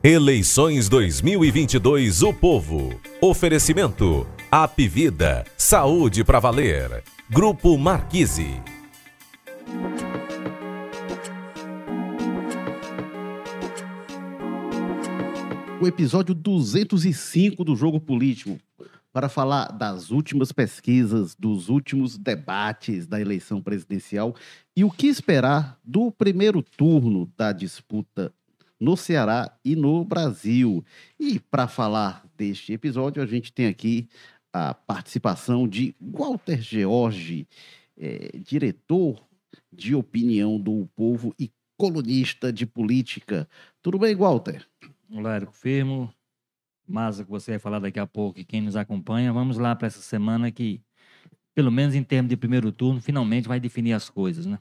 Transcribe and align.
Eleições 0.00 0.88
2022 0.88 2.22
O 2.22 2.32
Povo. 2.32 3.00
Oferecimento. 3.20 4.24
Apvida. 4.48 5.44
Saúde 5.56 6.22
para 6.22 6.38
valer. 6.38 7.02
Grupo 7.28 7.76
Marquise. 7.76 8.62
O 15.80 15.86
episódio 15.88 16.32
205 16.32 17.64
do 17.64 17.74
Jogo 17.74 17.98
Político 17.98 18.56
para 19.12 19.28
falar 19.28 19.72
das 19.72 20.12
últimas 20.12 20.52
pesquisas, 20.52 21.34
dos 21.34 21.68
últimos 21.68 22.16
debates 22.16 23.04
da 23.08 23.20
eleição 23.20 23.60
presidencial 23.60 24.32
e 24.76 24.84
o 24.84 24.92
que 24.92 25.08
esperar 25.08 25.76
do 25.82 26.12
primeiro 26.12 26.62
turno 26.62 27.28
da 27.36 27.50
disputa 27.50 28.32
no 28.80 28.96
Ceará 28.96 29.58
e 29.64 29.74
no 29.74 30.04
Brasil. 30.04 30.84
E 31.18 31.38
para 31.38 31.66
falar 31.66 32.24
deste 32.36 32.72
episódio, 32.72 33.22
a 33.22 33.26
gente 33.26 33.52
tem 33.52 33.66
aqui 33.66 34.08
a 34.52 34.72
participação 34.74 35.68
de 35.68 35.94
Walter 36.00 36.60
George, 36.60 37.46
é, 37.96 38.38
diretor 38.38 39.22
de 39.72 39.94
opinião 39.94 40.58
do 40.58 40.88
povo 40.94 41.34
e 41.38 41.50
colunista 41.76 42.52
de 42.52 42.66
política. 42.66 43.48
Tudo 43.82 43.98
bem, 43.98 44.14
Walter? 44.14 44.66
Olá, 45.10 45.36
Érico 45.36 45.52
Firmo. 45.52 46.12
Massa 46.86 47.24
que 47.24 47.30
você 47.30 47.52
vai 47.52 47.58
falar 47.58 47.78
daqui 47.78 47.98
a 47.98 48.06
pouco 48.06 48.40
e 48.40 48.44
quem 48.44 48.62
nos 48.62 48.76
acompanha. 48.76 49.32
Vamos 49.32 49.58
lá 49.58 49.76
para 49.76 49.86
essa 49.86 50.00
semana 50.00 50.50
que, 50.50 50.80
pelo 51.54 51.70
menos 51.70 51.94
em 51.94 52.02
termos 52.02 52.30
de 52.30 52.36
primeiro 52.36 52.72
turno, 52.72 53.00
finalmente 53.00 53.46
vai 53.46 53.60
definir 53.60 53.92
as 53.92 54.08
coisas, 54.08 54.46
né? 54.46 54.58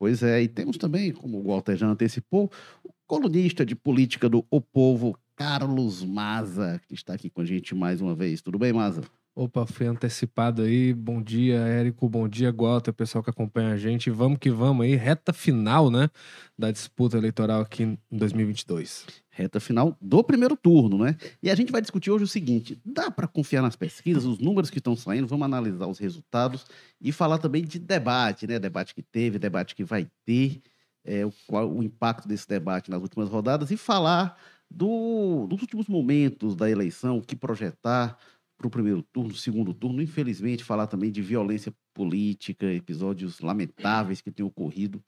Pois 0.00 0.22
é, 0.22 0.42
e 0.42 0.48
temos 0.48 0.78
também, 0.78 1.12
como 1.12 1.38
o 1.38 1.42
Walter 1.42 1.76
já 1.76 1.86
antecipou, 1.86 2.50
o 2.82 2.90
colunista 3.06 3.66
de 3.66 3.76
política 3.76 4.30
do 4.30 4.46
O 4.50 4.58
Povo, 4.58 5.14
Carlos 5.36 6.02
Maza, 6.02 6.80
que 6.88 6.94
está 6.94 7.12
aqui 7.12 7.28
com 7.28 7.42
a 7.42 7.44
gente 7.44 7.74
mais 7.74 8.00
uma 8.00 8.14
vez. 8.14 8.40
Tudo 8.40 8.58
bem, 8.58 8.72
Maza? 8.72 9.02
Opa, 9.34 9.64
fui 9.64 9.86
antecipado 9.86 10.62
aí. 10.62 10.92
Bom 10.92 11.22
dia, 11.22 11.56
Érico. 11.58 12.08
Bom 12.08 12.28
dia, 12.28 12.52
Walter, 12.52 12.92
pessoal 12.92 13.22
que 13.22 13.30
acompanha 13.30 13.72
a 13.72 13.76
gente. 13.76 14.10
Vamos 14.10 14.38
que 14.38 14.50
vamos 14.50 14.84
aí, 14.84 14.96
reta 14.96 15.32
final, 15.32 15.90
né, 15.90 16.10
da 16.58 16.70
disputa 16.70 17.16
eleitoral 17.16 17.62
aqui 17.62 17.84
em 17.84 17.98
2022 18.10 19.06
reta 19.40 19.58
final 19.58 19.96
do 20.00 20.22
primeiro 20.22 20.56
turno, 20.56 20.98
né? 20.98 21.16
E 21.42 21.50
a 21.50 21.54
gente 21.54 21.72
vai 21.72 21.80
discutir 21.80 22.10
hoje 22.10 22.24
o 22.24 22.28
seguinte: 22.28 22.80
dá 22.84 23.10
para 23.10 23.26
confiar 23.26 23.62
nas 23.62 23.76
pesquisas, 23.76 24.24
os 24.24 24.38
números 24.38 24.70
que 24.70 24.78
estão 24.78 24.94
saindo, 24.94 25.26
vamos 25.26 25.44
analisar 25.44 25.86
os 25.86 25.98
resultados 25.98 26.66
e 27.00 27.10
falar 27.10 27.38
também 27.38 27.64
de 27.64 27.78
debate, 27.78 28.46
né? 28.46 28.58
Debate 28.58 28.94
que 28.94 29.02
teve, 29.02 29.38
debate 29.38 29.74
que 29.74 29.84
vai 29.84 30.06
ter, 30.26 30.60
é, 31.04 31.24
o, 31.24 31.32
qual, 31.46 31.70
o 31.72 31.82
impacto 31.82 32.28
desse 32.28 32.46
debate 32.46 32.90
nas 32.90 33.00
últimas 33.00 33.28
rodadas 33.28 33.70
e 33.70 33.76
falar 33.76 34.36
do, 34.70 35.46
dos 35.48 35.62
últimos 35.62 35.88
momentos 35.88 36.54
da 36.54 36.68
eleição, 36.68 37.18
o 37.18 37.22
que 37.22 37.34
projetar 37.34 38.18
para 38.60 38.68
o 38.68 38.70
primeiro 38.70 39.02
turno, 39.02 39.34
segundo 39.34 39.72
turno, 39.72 40.02
infelizmente, 40.02 40.62
falar 40.62 40.86
também 40.86 41.10
de 41.10 41.22
violência 41.22 41.74
política, 41.94 42.66
episódios 42.66 43.40
lamentáveis 43.40 44.20
que 44.20 44.30
têm 44.30 44.44
ocorrido 44.44 45.02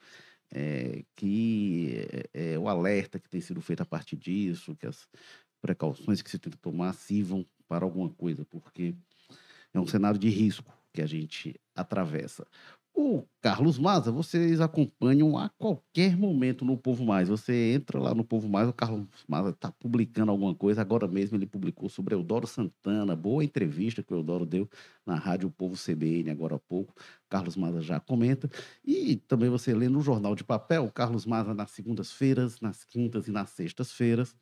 é, 0.51 1.03
que 1.15 2.07
é, 2.33 2.57
o 2.57 2.67
alerta 2.67 3.19
que 3.19 3.29
tem 3.29 3.39
sido 3.39 3.61
feito 3.61 3.81
a 3.81 3.85
partir 3.85 4.15
disso, 4.15 4.75
que 4.75 4.87
as 4.87 5.07
precauções 5.61 6.23
que 6.23 6.31
se 6.31 6.39
tenta 6.39 6.57
tomar 6.57 6.93
sirvam 6.93 7.45
para 7.67 7.85
alguma 7.85 8.09
coisa, 8.09 8.43
porque 8.43 8.95
é 9.71 9.79
um 9.79 9.85
cenário 9.85 10.19
de 10.19 10.29
risco 10.29 10.75
que 10.91 11.03
a 11.03 11.05
gente 11.05 11.55
atravessa. 11.75 12.47
O 12.95 13.25
Carlos 13.41 13.79
Maza, 13.79 14.11
vocês 14.11 14.61
acompanham 14.61 15.35
a 15.35 15.49
qualquer 15.49 16.15
momento 16.15 16.63
no 16.63 16.77
Povo 16.77 17.03
Mais. 17.03 17.27
Você 17.27 17.73
entra 17.73 17.99
lá 17.99 18.13
no 18.13 18.23
Povo 18.23 18.47
Mais, 18.47 18.69
o 18.69 18.73
Carlos 18.73 19.07
Maza 19.27 19.49
está 19.49 19.71
publicando 19.71 20.31
alguma 20.31 20.53
coisa. 20.53 20.81
Agora 20.81 21.07
mesmo 21.07 21.35
ele 21.35 21.47
publicou 21.47 21.89
sobre 21.89 22.13
Eudoro 22.13 22.45
Santana, 22.45 23.15
boa 23.15 23.43
entrevista 23.43 24.03
que 24.03 24.13
o 24.13 24.17
Eudoro 24.17 24.45
deu 24.45 24.69
na 25.05 25.15
Rádio 25.15 25.49
Povo 25.49 25.75
CBN 25.75 26.29
agora 26.29 26.55
há 26.55 26.59
pouco. 26.59 26.93
Carlos 27.33 27.55
Maza 27.55 27.81
já 27.81 27.99
comenta. 27.99 28.47
E 28.85 29.15
também 29.15 29.49
você 29.49 29.73
lê 29.73 29.89
no 29.89 30.01
Jornal 30.01 30.35
de 30.35 30.43
Papel, 30.43 30.91
Carlos 30.91 31.25
Maza 31.25 31.51
nas 31.51 31.71
segundas-feiras, 31.71 32.61
nas 32.61 32.83
quintas 32.83 33.27
e 33.27 33.31
nas 33.31 33.49
sextas-feiras. 33.49 34.35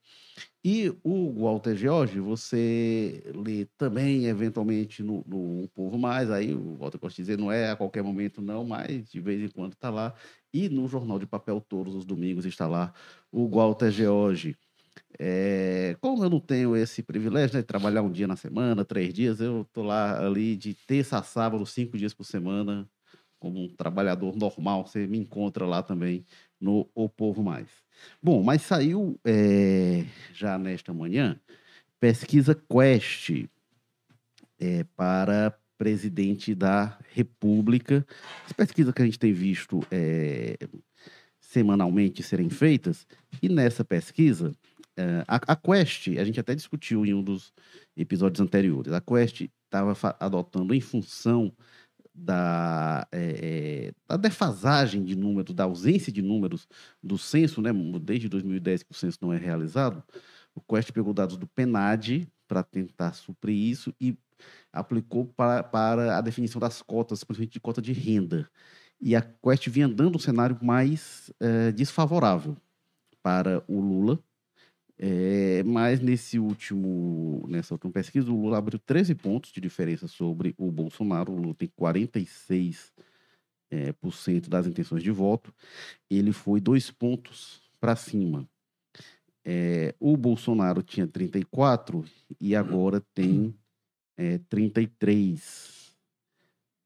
E 0.61 0.93
o 1.01 1.31
Walter 1.41 1.73
George, 1.73 2.19
você 2.19 3.23
lê 3.33 3.63
também, 3.77 4.25
eventualmente, 4.25 5.01
no, 5.01 5.23
no 5.25 5.69
Povo 5.69 5.97
Mais. 5.97 6.29
Aí 6.29 6.53
o 6.53 6.75
Walter 6.75 6.99
Costa 6.99 7.21
dizer, 7.21 7.37
não 7.37 7.49
é 7.49 7.71
a 7.71 7.77
qualquer 7.77 8.03
momento, 8.03 8.41
não, 8.41 8.65
mas 8.65 9.09
de 9.09 9.21
vez 9.21 9.41
em 9.41 9.47
quando 9.47 9.71
está 9.71 9.89
lá. 9.89 10.13
E 10.53 10.67
no 10.67 10.85
Jornal 10.85 11.17
de 11.17 11.25
Papel, 11.25 11.61
todos 11.61 11.95
os 11.95 12.03
domingos, 12.03 12.45
está 12.45 12.67
lá 12.67 12.93
o 13.31 13.47
Walter 13.47 13.89
George. 13.89 14.57
É, 15.19 15.95
como 16.01 16.23
eu 16.23 16.29
não 16.29 16.39
tenho 16.39 16.75
esse 16.75 17.03
privilégio 17.03 17.55
né, 17.55 17.61
de 17.61 17.67
trabalhar 17.67 18.01
um 18.01 18.11
dia 18.11 18.27
na 18.27 18.35
semana, 18.35 18.83
três 18.83 19.13
dias, 19.13 19.39
eu 19.39 19.61
estou 19.61 19.83
lá 19.83 20.25
ali 20.25 20.55
de 20.55 20.73
terça 20.73 21.19
a 21.19 21.23
sábado, 21.23 21.65
cinco 21.65 21.97
dias 21.97 22.13
por 22.13 22.23
semana, 22.23 22.89
como 23.39 23.63
um 23.63 23.67
trabalhador 23.67 24.35
normal. 24.35 24.87
Você 24.87 25.05
me 25.05 25.17
encontra 25.17 25.65
lá 25.65 25.83
também 25.83 26.25
no 26.59 26.89
O 26.95 27.07
Povo 27.07 27.43
Mais. 27.43 27.67
Bom, 28.21 28.41
mas 28.41 28.63
saiu 28.63 29.19
é, 29.23 30.05
já 30.33 30.57
nesta 30.57 30.93
manhã 30.93 31.39
pesquisa 31.99 32.55
Quest 32.55 33.45
é, 34.59 34.83
para 34.95 35.55
presidente 35.77 36.55
da 36.55 36.97
República. 37.13 38.05
As 38.45 38.53
pesquisas 38.53 38.93
que 38.93 39.01
a 39.01 39.05
gente 39.05 39.19
tem 39.19 39.33
visto 39.33 39.85
é, 39.91 40.57
semanalmente 41.39 42.23
serem 42.23 42.49
feitas, 42.49 43.05
e 43.41 43.49
nessa 43.49 43.83
pesquisa 43.83 44.53
é, 45.01 45.23
a, 45.27 45.35
a, 45.35 45.55
Quest, 45.55 46.09
a 46.09 46.23
gente 46.23 46.39
até 46.39 46.53
discutiu 46.53 47.05
em 47.05 47.13
um 47.13 47.23
dos 47.23 47.53
episódios 47.95 48.39
anteriores, 48.39 48.93
a 48.93 49.01
Quest 49.01 49.41
estava 49.65 49.95
adotando 50.19 50.73
em 50.73 50.81
função 50.81 51.51
da, 52.13 53.07
é, 53.11 53.93
da 54.07 54.17
defasagem 54.17 55.03
de 55.03 55.15
números, 55.15 55.55
da 55.55 55.63
ausência 55.63 56.11
de 56.11 56.21
números 56.21 56.67
do 57.01 57.17
censo, 57.17 57.61
né? 57.61 57.71
desde 58.01 58.29
2010 58.29 58.83
que 58.83 58.91
o 58.91 58.95
censo 58.95 59.17
não 59.21 59.33
é 59.33 59.37
realizado, 59.37 60.03
o 60.53 60.61
Quest 60.61 60.91
pegou 60.91 61.13
dados 61.13 61.37
do 61.37 61.47
PNAD 61.47 62.27
para 62.47 62.63
tentar 62.63 63.13
suprir 63.13 63.55
isso 63.55 63.93
e 63.99 64.17
aplicou 64.73 65.25
para, 65.25 65.63
para 65.63 66.17
a 66.17 66.21
definição 66.21 66.59
das 66.59 66.81
cotas, 66.81 67.23
principalmente 67.23 67.53
de 67.53 67.59
cota 67.59 67.81
de 67.81 67.93
renda. 67.93 68.49
E 68.99 69.15
a 69.15 69.21
Quest 69.21 69.67
vinha 69.69 69.87
dando 69.87 70.17
um 70.17 70.19
cenário 70.19 70.57
mais 70.61 71.31
é, 71.39 71.71
desfavorável 71.71 72.57
para 73.23 73.63
o 73.67 73.79
Lula, 73.79 74.19
é, 75.03 75.63
mas 75.63 75.99
nesse 75.99 76.37
último, 76.37 77.43
nessa 77.49 77.73
última 77.73 77.91
pesquisa, 77.91 78.31
o 78.31 78.39
Lula 78.39 78.59
abriu 78.59 78.77
13 78.77 79.15
pontos 79.15 79.51
de 79.51 79.59
diferença 79.59 80.07
sobre 80.07 80.53
o 80.59 80.71
Bolsonaro. 80.71 81.31
O 81.31 81.35
Lula 81.37 81.55
tem 81.55 81.67
46% 81.67 82.91
é, 83.71 83.91
por 83.93 84.13
cento 84.13 84.47
das 84.47 84.67
intenções 84.67 85.01
de 85.01 85.09
voto. 85.09 85.51
Ele 86.07 86.31
foi 86.31 86.61
dois 86.61 86.91
pontos 86.91 87.63
para 87.79 87.95
cima. 87.95 88.47
É, 89.43 89.95
o 89.99 90.15
Bolsonaro 90.15 90.83
tinha 90.83 91.07
34 91.07 92.05
e 92.39 92.55
agora 92.55 93.01
tem 93.15 93.55
é, 94.15 94.37
33. 94.49 95.95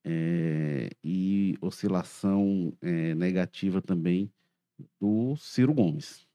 É, 0.07 0.89
e 1.03 1.57
oscilação 1.59 2.71
negativa 3.17 3.81
também 3.81 4.31
do 5.01 5.35
Ciro 5.35 5.73
Gomes. 5.73 6.25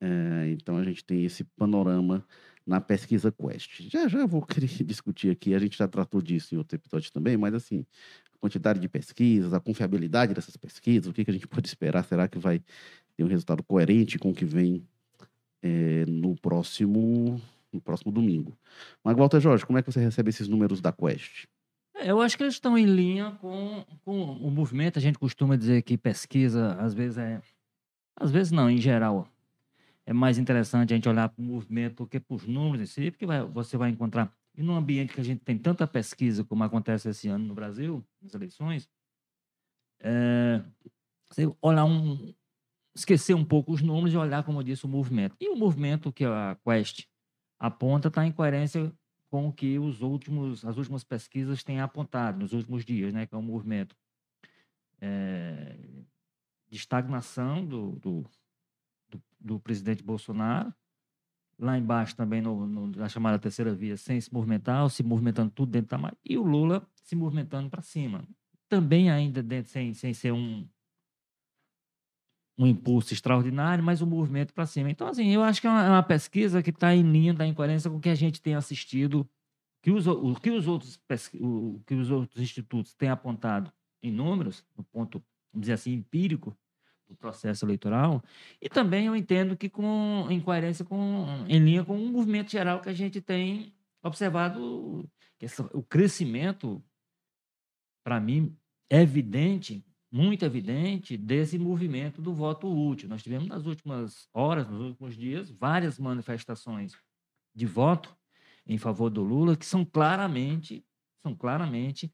É, 0.00 0.50
então 0.50 0.76
a 0.76 0.84
gente 0.84 1.04
tem 1.04 1.24
esse 1.24 1.44
panorama 1.44 2.24
na 2.66 2.80
pesquisa 2.80 3.32
Quest. 3.32 3.88
Já 3.88 4.08
já 4.08 4.26
vou 4.26 4.42
querer 4.46 4.68
discutir 4.84 5.30
aqui, 5.30 5.54
a 5.54 5.58
gente 5.58 5.78
já 5.78 5.86
tratou 5.86 6.20
disso 6.20 6.54
em 6.54 6.58
outro 6.58 6.76
episódio 6.76 7.10
também, 7.12 7.36
mas 7.36 7.54
assim, 7.54 7.86
a 8.34 8.38
quantidade 8.38 8.80
de 8.80 8.88
pesquisas, 8.88 9.54
a 9.54 9.60
confiabilidade 9.60 10.34
dessas 10.34 10.56
pesquisas, 10.56 11.06
o 11.06 11.12
que, 11.12 11.24
que 11.24 11.30
a 11.30 11.34
gente 11.34 11.46
pode 11.48 11.66
esperar? 11.68 12.04
Será 12.04 12.28
que 12.28 12.38
vai 12.38 12.62
ter 13.16 13.24
um 13.24 13.28
resultado 13.28 13.62
coerente 13.62 14.18
com 14.18 14.30
o 14.30 14.34
que 14.34 14.44
vem 14.44 14.86
é, 15.62 16.04
no 16.06 16.36
próximo 16.36 17.40
no 17.72 17.80
próximo 17.80 18.10
domingo? 18.10 18.56
Mas, 19.04 19.16
Walter 19.16 19.40
Jorge, 19.40 19.66
como 19.66 19.78
é 19.78 19.82
que 19.82 19.90
você 19.90 20.00
recebe 20.00 20.30
esses 20.30 20.48
números 20.48 20.80
da 20.80 20.92
Quest? 20.92 21.46
É, 21.94 22.10
eu 22.10 22.20
acho 22.20 22.36
que 22.36 22.42
eles 22.42 22.54
estão 22.54 22.76
em 22.76 22.84
linha 22.84 23.32
com, 23.40 23.84
com 24.04 24.32
o 24.32 24.50
movimento. 24.50 24.98
A 24.98 25.02
gente 25.02 25.18
costuma 25.18 25.56
dizer 25.56 25.82
que 25.82 25.96
pesquisa, 25.96 26.74
às 26.74 26.94
vezes 26.94 27.18
é. 27.18 27.40
Às 28.18 28.30
vezes 28.30 28.50
não, 28.50 28.70
em 28.70 28.78
geral, 28.78 29.28
é 30.06 30.12
mais 30.12 30.38
interessante 30.38 30.92
a 30.92 30.96
gente 30.96 31.08
olhar 31.08 31.28
para 31.28 31.42
o 31.42 31.44
movimento 31.44 32.04
do 32.04 32.08
que 32.08 32.20
para 32.20 32.34
os 32.34 32.46
números 32.46 32.80
em 32.80 32.86
si, 32.86 33.10
porque 33.10 33.26
vai, 33.26 33.44
você 33.44 33.76
vai 33.76 33.90
encontrar, 33.90 34.32
e 34.56 34.62
num 34.62 34.76
ambiente 34.76 35.12
que 35.12 35.20
a 35.20 35.24
gente 35.24 35.40
tem 35.40 35.58
tanta 35.58 35.86
pesquisa 35.86 36.44
como 36.44 36.62
acontece 36.62 37.08
esse 37.08 37.28
ano 37.28 37.44
no 37.44 37.54
Brasil, 37.54 38.06
nas 38.22 38.32
eleições, 38.32 38.88
é, 40.00 40.62
você 41.28 41.52
olhar 41.60 41.84
um, 41.84 42.32
esquecer 42.94 43.34
um 43.34 43.44
pouco 43.44 43.72
os 43.72 43.82
números 43.82 44.14
e 44.14 44.16
olhar, 44.16 44.44
como 44.44 44.60
eu 44.60 44.62
disse, 44.62 44.86
o 44.86 44.88
movimento. 44.88 45.36
E 45.40 45.48
o 45.48 45.56
movimento 45.56 46.12
que 46.12 46.24
a 46.24 46.56
Quest 46.64 47.04
aponta 47.58 48.08
está 48.08 48.24
em 48.24 48.32
coerência 48.32 48.92
com 49.28 49.48
o 49.48 49.52
que 49.52 49.78
os 49.78 50.02
últimos, 50.02 50.64
as 50.64 50.76
últimas 50.76 51.02
pesquisas 51.02 51.64
têm 51.64 51.80
apontado 51.80 52.38
nos 52.38 52.52
últimos 52.52 52.84
dias, 52.84 53.12
né, 53.12 53.26
que 53.26 53.34
é 53.34 53.38
um 53.38 53.42
movimento 53.42 53.96
é, 55.00 55.76
de 56.68 56.76
estagnação 56.76 57.64
do, 57.64 57.92
do, 57.96 58.30
do, 59.40 59.60
presidente 59.60 60.02
Bolsonaro. 60.02 60.72
Lá 61.58 61.78
embaixo 61.78 62.14
também, 62.16 62.42
no, 62.42 62.66
no- 62.66 62.88
na 62.88 63.08
chamada 63.08 63.38
terceira 63.38 63.74
via, 63.74 63.96
sem 63.96 64.20
se 64.20 64.32
movimentar, 64.32 64.88
se 64.90 65.02
movimentando 65.02 65.50
tudo 65.50 65.70
dentro 65.72 65.90
da 65.90 65.98
margem. 65.98 66.18
E 66.24 66.36
o 66.36 66.42
Lula 66.42 66.86
se 66.94 67.16
movimentando 67.16 67.70
para 67.70 67.82
cima. 67.82 68.28
Também 68.68 69.10
ainda 69.10 69.42
dentro, 69.42 69.70
sem, 69.72 69.94
sem 69.94 70.12
ser 70.12 70.32
um, 70.32 70.68
um 72.58 72.66
impulso 72.66 73.12
extraordinário, 73.12 73.84
mas 73.84 74.00
um 74.00 74.06
movimento 74.06 74.54
para 74.54 74.66
cima. 74.66 74.90
Então, 74.90 75.06
assim, 75.08 75.28
eu 75.28 75.42
acho 75.42 75.60
que 75.60 75.66
é 75.66 75.70
uma, 75.70 75.84
é 75.84 75.90
uma 75.90 76.02
pesquisa 76.02 76.62
que 76.62 76.70
está 76.70 76.94
em 76.94 77.02
linha 77.02 77.34
da 77.34 77.46
incoerência 77.46 77.90
com 77.90 77.96
o 77.98 78.00
que 78.00 78.08
a 78.08 78.14
gente 78.14 78.40
tem 78.40 78.54
assistido, 78.54 79.28
que 79.82 79.90
os, 79.90 80.06
o 80.06 80.34
que 80.36 80.50
os 80.50 80.66
outros 80.66 80.98
o 81.40 81.80
que 81.86 81.94
os 81.94 82.10
outros 82.10 82.42
institutos 82.42 82.94
têm 82.94 83.10
apontado 83.10 83.72
em 84.02 84.10
números, 84.10 84.64
no 84.76 84.84
ponto, 84.84 85.22
vamos 85.52 85.62
dizer 85.62 85.74
assim, 85.74 85.92
empírico 85.92 86.56
do 87.08 87.14
processo 87.16 87.64
eleitoral, 87.64 88.22
e 88.60 88.68
também 88.68 89.06
eu 89.06 89.14
entendo 89.16 89.56
que 89.56 89.68
com 89.68 90.26
em 90.30 90.40
coerência 90.40 90.84
com 90.84 91.26
em 91.48 91.58
linha 91.58 91.84
com 91.84 91.96
um 91.96 92.10
movimento 92.10 92.50
geral 92.50 92.80
que 92.80 92.88
a 92.88 92.92
gente 92.94 93.20
tem 93.20 93.72
observado, 94.02 95.08
que 95.38 95.46
essa- 95.46 95.70
o 95.72 95.82
crescimento 95.82 96.82
para 98.04 98.20
mim 98.20 98.56
é 98.90 99.02
evidente, 99.02 99.84
muito 100.12 100.44
evidente 100.44 101.16
desse 101.16 101.58
movimento 101.58 102.22
do 102.22 102.32
voto 102.32 102.68
útil. 102.68 103.08
Nós 103.08 103.22
tivemos 103.22 103.48
nas 103.48 103.66
últimas 103.66 104.28
horas, 104.32 104.68
nos 104.68 104.80
últimos 104.80 105.16
dias, 105.16 105.50
várias 105.50 105.98
manifestações 105.98 106.96
de 107.54 107.66
voto 107.66 108.16
em 108.66 108.78
favor 108.78 109.10
do 109.10 109.22
Lula 109.22 109.56
que 109.56 109.66
são 109.66 109.84
claramente, 109.84 110.84
são 111.22 111.34
claramente 111.34 112.12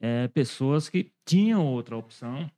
eh, 0.00 0.28
pessoas 0.28 0.88
que 0.88 1.12
tinham 1.24 1.66
outra 1.66 1.96
opção, 1.96 2.50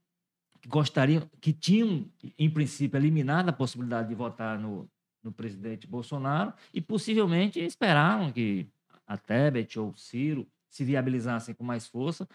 que 0.64 0.68
gostariam, 0.68 1.28
que 1.42 1.52
tinham, 1.52 2.10
em 2.38 2.48
princípio, 2.48 2.96
eliminado 2.96 3.50
a 3.50 3.52
possibilidade 3.52 4.08
de 4.08 4.14
votar 4.14 4.58
no, 4.58 4.88
no 5.22 5.30
presidente 5.30 5.86
Bolsonaro 5.86 6.54
e 6.72 6.80
possivelmente 6.80 7.60
esperavam 7.60 8.32
que 8.32 8.66
a 9.06 9.18
Tebet 9.18 9.78
ou 9.78 9.94
Ciro 9.94 10.48
se 10.70 10.82
viabilizassem 10.82 11.54
com 11.54 11.62
mais 11.62 11.86
força. 11.86 12.26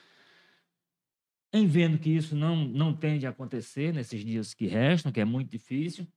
Em 1.52 1.66
vendo 1.66 1.98
que 1.98 2.12
isso 2.12 2.36
não, 2.36 2.56
não 2.56 2.94
tende 2.94 3.26
a 3.26 3.32
acontecer 3.32 3.92
nesses 3.92 4.24
dias 4.24 4.54
que 4.54 4.68
restam, 4.68 5.12
que 5.12 5.20
é 5.20 5.26
muito 5.26 5.50
difícil, 5.50 6.08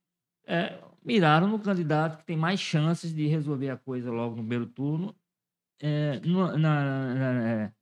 é, 0.45 0.79
miraram 1.03 1.47
no 1.47 1.57
candidato 1.57 2.19
que 2.19 2.25
tem 2.25 2.37
mais 2.37 2.59
chances 2.59 3.11
de 3.11 3.25
resolver 3.25 3.71
a 3.71 3.77
coisa 3.77 4.11
logo 4.11 4.35
no 4.35 4.43
primeiro 4.43 4.67
turno, 4.67 5.15
é, 5.79 6.19
no- 6.19 6.55
na- 6.59 7.15
na- 7.15 7.49
é, 7.49 7.73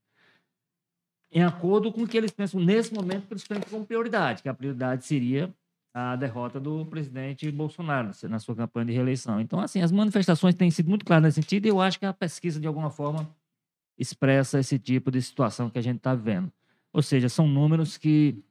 em 1.31 1.43
acordo 1.43 1.91
com 1.91 2.03
o 2.03 2.07
que 2.07 2.17
eles 2.17 2.31
pensam 2.31 2.59
nesse 2.59 2.93
momento, 2.93 3.27
que 3.27 3.33
eles 3.33 3.47
pensam 3.47 3.63
como 3.69 3.85
prioridade, 3.85 4.41
que 4.41 4.49
a 4.49 4.53
prioridade 4.53 5.05
seria 5.05 5.53
a 5.93 6.15
derrota 6.15 6.59
do 6.59 6.85
presidente 6.85 7.49
Bolsonaro 7.51 8.11
na 8.23 8.39
sua 8.39 8.55
campanha 8.55 8.87
de 8.87 8.93
reeleição. 8.93 9.39
Então, 9.39 9.59
assim, 9.59 9.81
as 9.81 9.91
manifestações 9.91 10.55
têm 10.55 10.71
sido 10.71 10.89
muito 10.89 11.05
claras 11.05 11.23
nesse 11.23 11.41
sentido 11.41 11.65
e 11.65 11.69
eu 11.69 11.81
acho 11.81 11.99
que 11.99 12.05
a 12.05 12.13
pesquisa, 12.13 12.59
de 12.59 12.67
alguma 12.67 12.89
forma, 12.89 13.29
expressa 13.97 14.59
esse 14.59 14.79
tipo 14.79 15.11
de 15.11 15.21
situação 15.21 15.69
que 15.69 15.79
a 15.79 15.81
gente 15.81 15.97
está 15.97 16.15
vendo. 16.15 16.51
Ou 16.93 17.01
seja, 17.01 17.29
são 17.29 17.47
números 17.47 17.97
que 17.97 18.43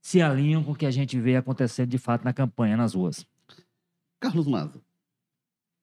se 0.00 0.22
alinham 0.22 0.62
com 0.62 0.72
o 0.72 0.76
que 0.76 0.86
a 0.86 0.90
gente 0.90 1.18
vê 1.18 1.36
acontecendo 1.36 1.88
de 1.88 1.98
fato 1.98 2.24
na 2.24 2.32
campanha, 2.32 2.76
nas 2.76 2.94
ruas. 2.94 3.26
Carlos 4.18 4.46
Maza. 4.46 4.80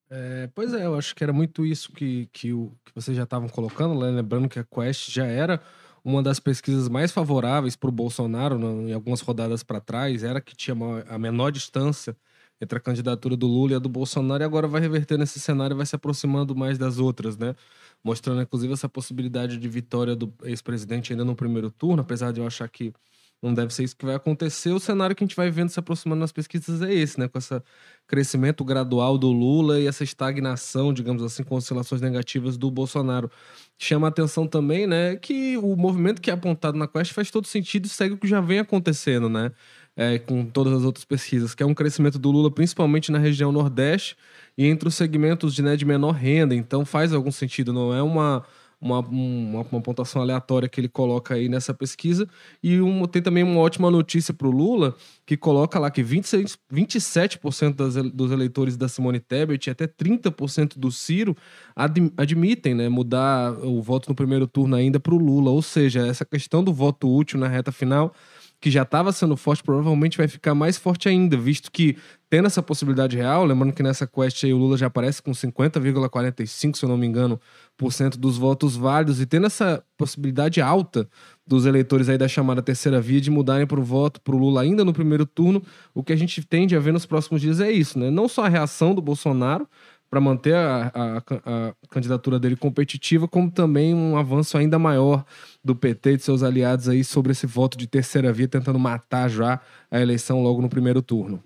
É, 0.09 0.49
pois 0.55 0.73
é, 0.73 0.85
eu 0.85 0.95
acho 0.95 1.13
que 1.13 1.23
era 1.23 1.33
muito 1.33 1.65
isso 1.65 1.91
que, 1.91 2.27
que, 2.31 2.53
o, 2.53 2.71
que 2.85 2.93
vocês 2.95 3.15
já 3.17 3.23
estavam 3.23 3.49
colocando, 3.49 3.99
né? 3.99 4.09
lembrando 4.09 4.47
que 4.47 4.57
a 4.57 4.63
Quest 4.63 5.11
já 5.11 5.25
era 5.25 5.61
uma 6.07 6.23
das 6.23 6.39
pesquisas 6.39 6.87
mais 6.87 7.11
favoráveis 7.11 7.75
para 7.75 7.89
o 7.89 7.91
Bolsonaro 7.91 8.57
em 8.87 8.93
algumas 8.93 9.19
rodadas 9.19 9.61
para 9.61 9.81
trás, 9.81 10.23
era 10.23 10.39
que 10.39 10.55
tinha 10.55 10.73
a 11.09 11.19
menor 11.19 11.51
distância 11.51 12.15
entre 12.61 12.77
a 12.77 12.81
candidatura 12.81 13.35
do 13.35 13.45
Lula 13.45 13.73
e 13.73 13.75
a 13.75 13.79
do 13.79 13.89
Bolsonaro, 13.89 14.41
e 14.41 14.45
agora 14.45 14.67
vai 14.69 14.79
reverter 14.81 15.17
nesse 15.17 15.37
cenário 15.39 15.75
e 15.75 15.77
vai 15.77 15.85
se 15.85 15.95
aproximando 15.95 16.55
mais 16.55 16.77
das 16.77 16.97
outras, 16.97 17.37
né? 17.37 17.55
Mostrando, 18.03 18.41
inclusive, 18.41 18.71
essa 18.73 18.87
possibilidade 18.87 19.57
de 19.57 19.67
vitória 19.67 20.15
do 20.15 20.33
ex-presidente 20.43 21.11
ainda 21.11 21.25
no 21.25 21.35
primeiro 21.35 21.69
turno, 21.69 22.01
apesar 22.01 22.31
de 22.31 22.39
eu 22.39 22.47
achar 22.47 22.69
que 22.69 22.93
não 23.41 23.53
deve 23.53 23.73
ser 23.73 23.83
isso 23.83 23.95
que 23.95 24.05
vai 24.05 24.15
acontecer. 24.15 24.71
O 24.71 24.79
cenário 24.79 25.15
que 25.15 25.23
a 25.23 25.27
gente 25.27 25.35
vai 25.35 25.51
vendo 25.51 25.69
se 25.69 25.79
aproximando 25.79 26.21
nas 26.21 26.31
pesquisas 26.31 26.81
é 26.81 26.93
esse, 26.93 27.19
né? 27.19 27.27
Com 27.27 27.37
esse 27.37 27.61
crescimento 28.07 28.63
gradual 28.63 29.17
do 29.17 29.27
Lula 29.31 29.79
e 29.79 29.85
essa 29.85 30.03
estagnação, 30.03 30.91
digamos 30.93 31.21
assim, 31.21 31.43
com 31.43 31.55
oscilações 31.55 32.01
negativas 32.01 32.57
do 32.57 32.71
Bolsonaro. 32.71 33.29
Chama 33.77 34.07
a 34.07 34.09
atenção 34.09 34.47
também, 34.47 34.87
né, 34.87 35.15
que 35.17 35.57
o 35.57 35.75
movimento 35.75 36.21
que 36.21 36.31
é 36.31 36.33
apontado 36.33 36.77
na 36.77 36.87
Quest 36.87 37.13
faz 37.13 37.29
todo 37.29 37.45
sentido 37.45 37.85
e 37.85 37.89
segue 37.89 38.15
o 38.15 38.17
que 38.17 38.27
já 38.27 38.41
vem 38.41 38.59
acontecendo, 38.59 39.29
né? 39.29 39.51
É, 39.95 40.19
com 40.19 40.45
todas 40.45 40.73
as 40.73 40.83
outras 40.83 41.03
pesquisas, 41.05 41.55
que 41.55 41.63
é 41.63 41.65
um 41.65 41.73
crescimento 41.73 42.19
do 42.19 42.29
Lula, 42.31 42.51
principalmente 42.51 43.11
na 43.11 43.17
região 43.17 43.51
Nordeste 43.51 44.15
e 44.57 44.65
entre 44.67 44.87
os 44.87 44.95
segmentos 44.95 45.55
de, 45.55 45.61
né, 45.63 45.75
de 45.75 45.85
menor 45.85 46.11
renda. 46.11 46.55
Então 46.55 46.85
faz 46.85 47.13
algum 47.13 47.31
sentido, 47.31 47.73
não 47.73 47.93
é 47.93 48.01
uma, 48.01 48.45
uma, 48.79 48.99
uma, 48.99 49.61
uma 49.71 49.81
pontuação 49.81 50.21
aleatória 50.21 50.69
que 50.69 50.79
ele 50.79 50.87
coloca 50.87 51.33
aí 51.33 51.49
nessa 51.49 51.73
pesquisa. 51.73 52.27
E 52.61 52.79
um, 52.79 53.05
tem 53.05 53.21
também 53.21 53.43
uma 53.43 53.59
ótima 53.59 53.89
notícia 53.89 54.33
para 54.33 54.47
o 54.47 54.51
Lula, 54.51 54.95
que 55.25 55.35
coloca 55.35 55.79
lá 55.79 55.89
que 55.89 56.03
26, 56.03 56.57
27% 56.71 57.73
das, 57.73 57.95
dos 58.11 58.31
eleitores 58.31 58.77
da 58.77 58.87
Simone 58.87 59.19
Tebet 59.19 59.67
e 59.67 59.71
até 59.71 59.87
30% 59.87 60.77
do 60.77 60.91
Ciro 60.91 61.35
ad- 61.75 62.13
admitem 62.15 62.75
né, 62.75 62.87
mudar 62.87 63.53
o 63.65 63.81
voto 63.81 64.09
no 64.09 64.15
primeiro 64.15 64.47
turno 64.47 64.75
ainda 64.75 64.99
para 64.99 65.13
o 65.13 65.17
Lula. 65.17 65.49
Ou 65.49 65.61
seja, 65.61 66.05
essa 66.05 66.23
questão 66.23 66.63
do 66.63 66.73
voto 66.73 67.13
útil 67.13 67.39
na 67.39 67.47
reta 67.47 67.71
final, 67.71 68.13
que 68.61 68.69
já 68.69 68.83
estava 68.83 69.11
sendo 69.11 69.35
forte, 69.35 69.63
provavelmente 69.63 70.17
vai 70.17 70.27
ficar 70.27 70.53
mais 70.53 70.77
forte 70.77 71.09
ainda, 71.09 71.37
visto 71.37 71.71
que 71.71 71.97
tendo 72.29 72.45
essa 72.47 72.61
possibilidade 72.61 73.15
real, 73.15 73.45
lembrando 73.45 73.71
que 73.73 73.81
nessa 73.81 74.05
quest 74.05 74.43
aí 74.43 74.53
o 74.53 74.57
Lula 74.57 74.77
já 74.77 74.87
aparece 74.87 75.21
com 75.21 75.33
50,45, 75.33 76.75
se 76.77 76.83
eu 76.83 76.89
não 76.89 76.97
me 76.97 77.07
engano, 77.07 77.39
por 77.77 77.93
cento 77.93 78.17
dos 78.17 78.37
votos 78.37 78.75
válidos, 78.75 79.21
e 79.21 79.25
tendo 79.25 79.47
essa 79.47 79.83
possibilidade 79.97 80.61
alta 80.61 81.07
dos 81.45 81.65
eleitores 81.65 82.09
aí 82.09 82.17
da 82.17 82.27
chamada 82.27 82.61
terceira 82.61 82.99
via 82.99 83.21
de 83.21 83.31
mudarem 83.31 83.65
para 83.65 83.79
o 83.79 83.83
voto 83.83 84.19
para 84.21 84.35
o 84.35 84.37
Lula 84.37 84.61
ainda 84.61 84.83
no 84.83 84.91
primeiro 84.93 85.25
turno, 85.25 85.61
o 85.93 86.03
que 86.03 86.11
a 86.11 86.15
gente 86.17 86.43
tende 86.45 86.75
a 86.75 86.79
ver 86.79 86.91
nos 86.91 87.05
próximos 87.05 87.41
dias 87.41 87.59
é 87.61 87.71
isso, 87.71 87.97
né? 87.97 88.09
Não 88.09 88.27
só 88.27 88.45
a 88.45 88.49
reação 88.49 88.93
do 88.93 89.01
Bolsonaro 89.01 89.67
para 90.09 90.21
manter 90.21 90.55
a, 90.55 90.91
a- 90.93 91.71
a 91.81 91.87
candidatura 91.89 92.39
dele 92.39 92.55
competitiva, 92.55 93.27
como 93.27 93.51
também 93.51 93.93
um 93.93 94.17
avanço 94.17 94.57
ainda 94.57 94.79
maior 94.79 95.25
do 95.63 95.75
PT 95.75 96.11
e 96.13 96.17
de 96.17 96.23
seus 96.23 96.43
aliados 96.43 96.87
aí 96.87 97.03
sobre 97.03 97.31
esse 97.33 97.45
voto 97.45 97.77
de 97.77 97.87
terceira 97.87 98.31
via, 98.31 98.47
tentando 98.47 98.79
matar 98.79 99.29
já 99.29 99.59
a 99.91 99.99
eleição 99.99 100.41
logo 100.41 100.61
no 100.61 100.69
primeiro 100.69 101.01
turno. 101.01 101.41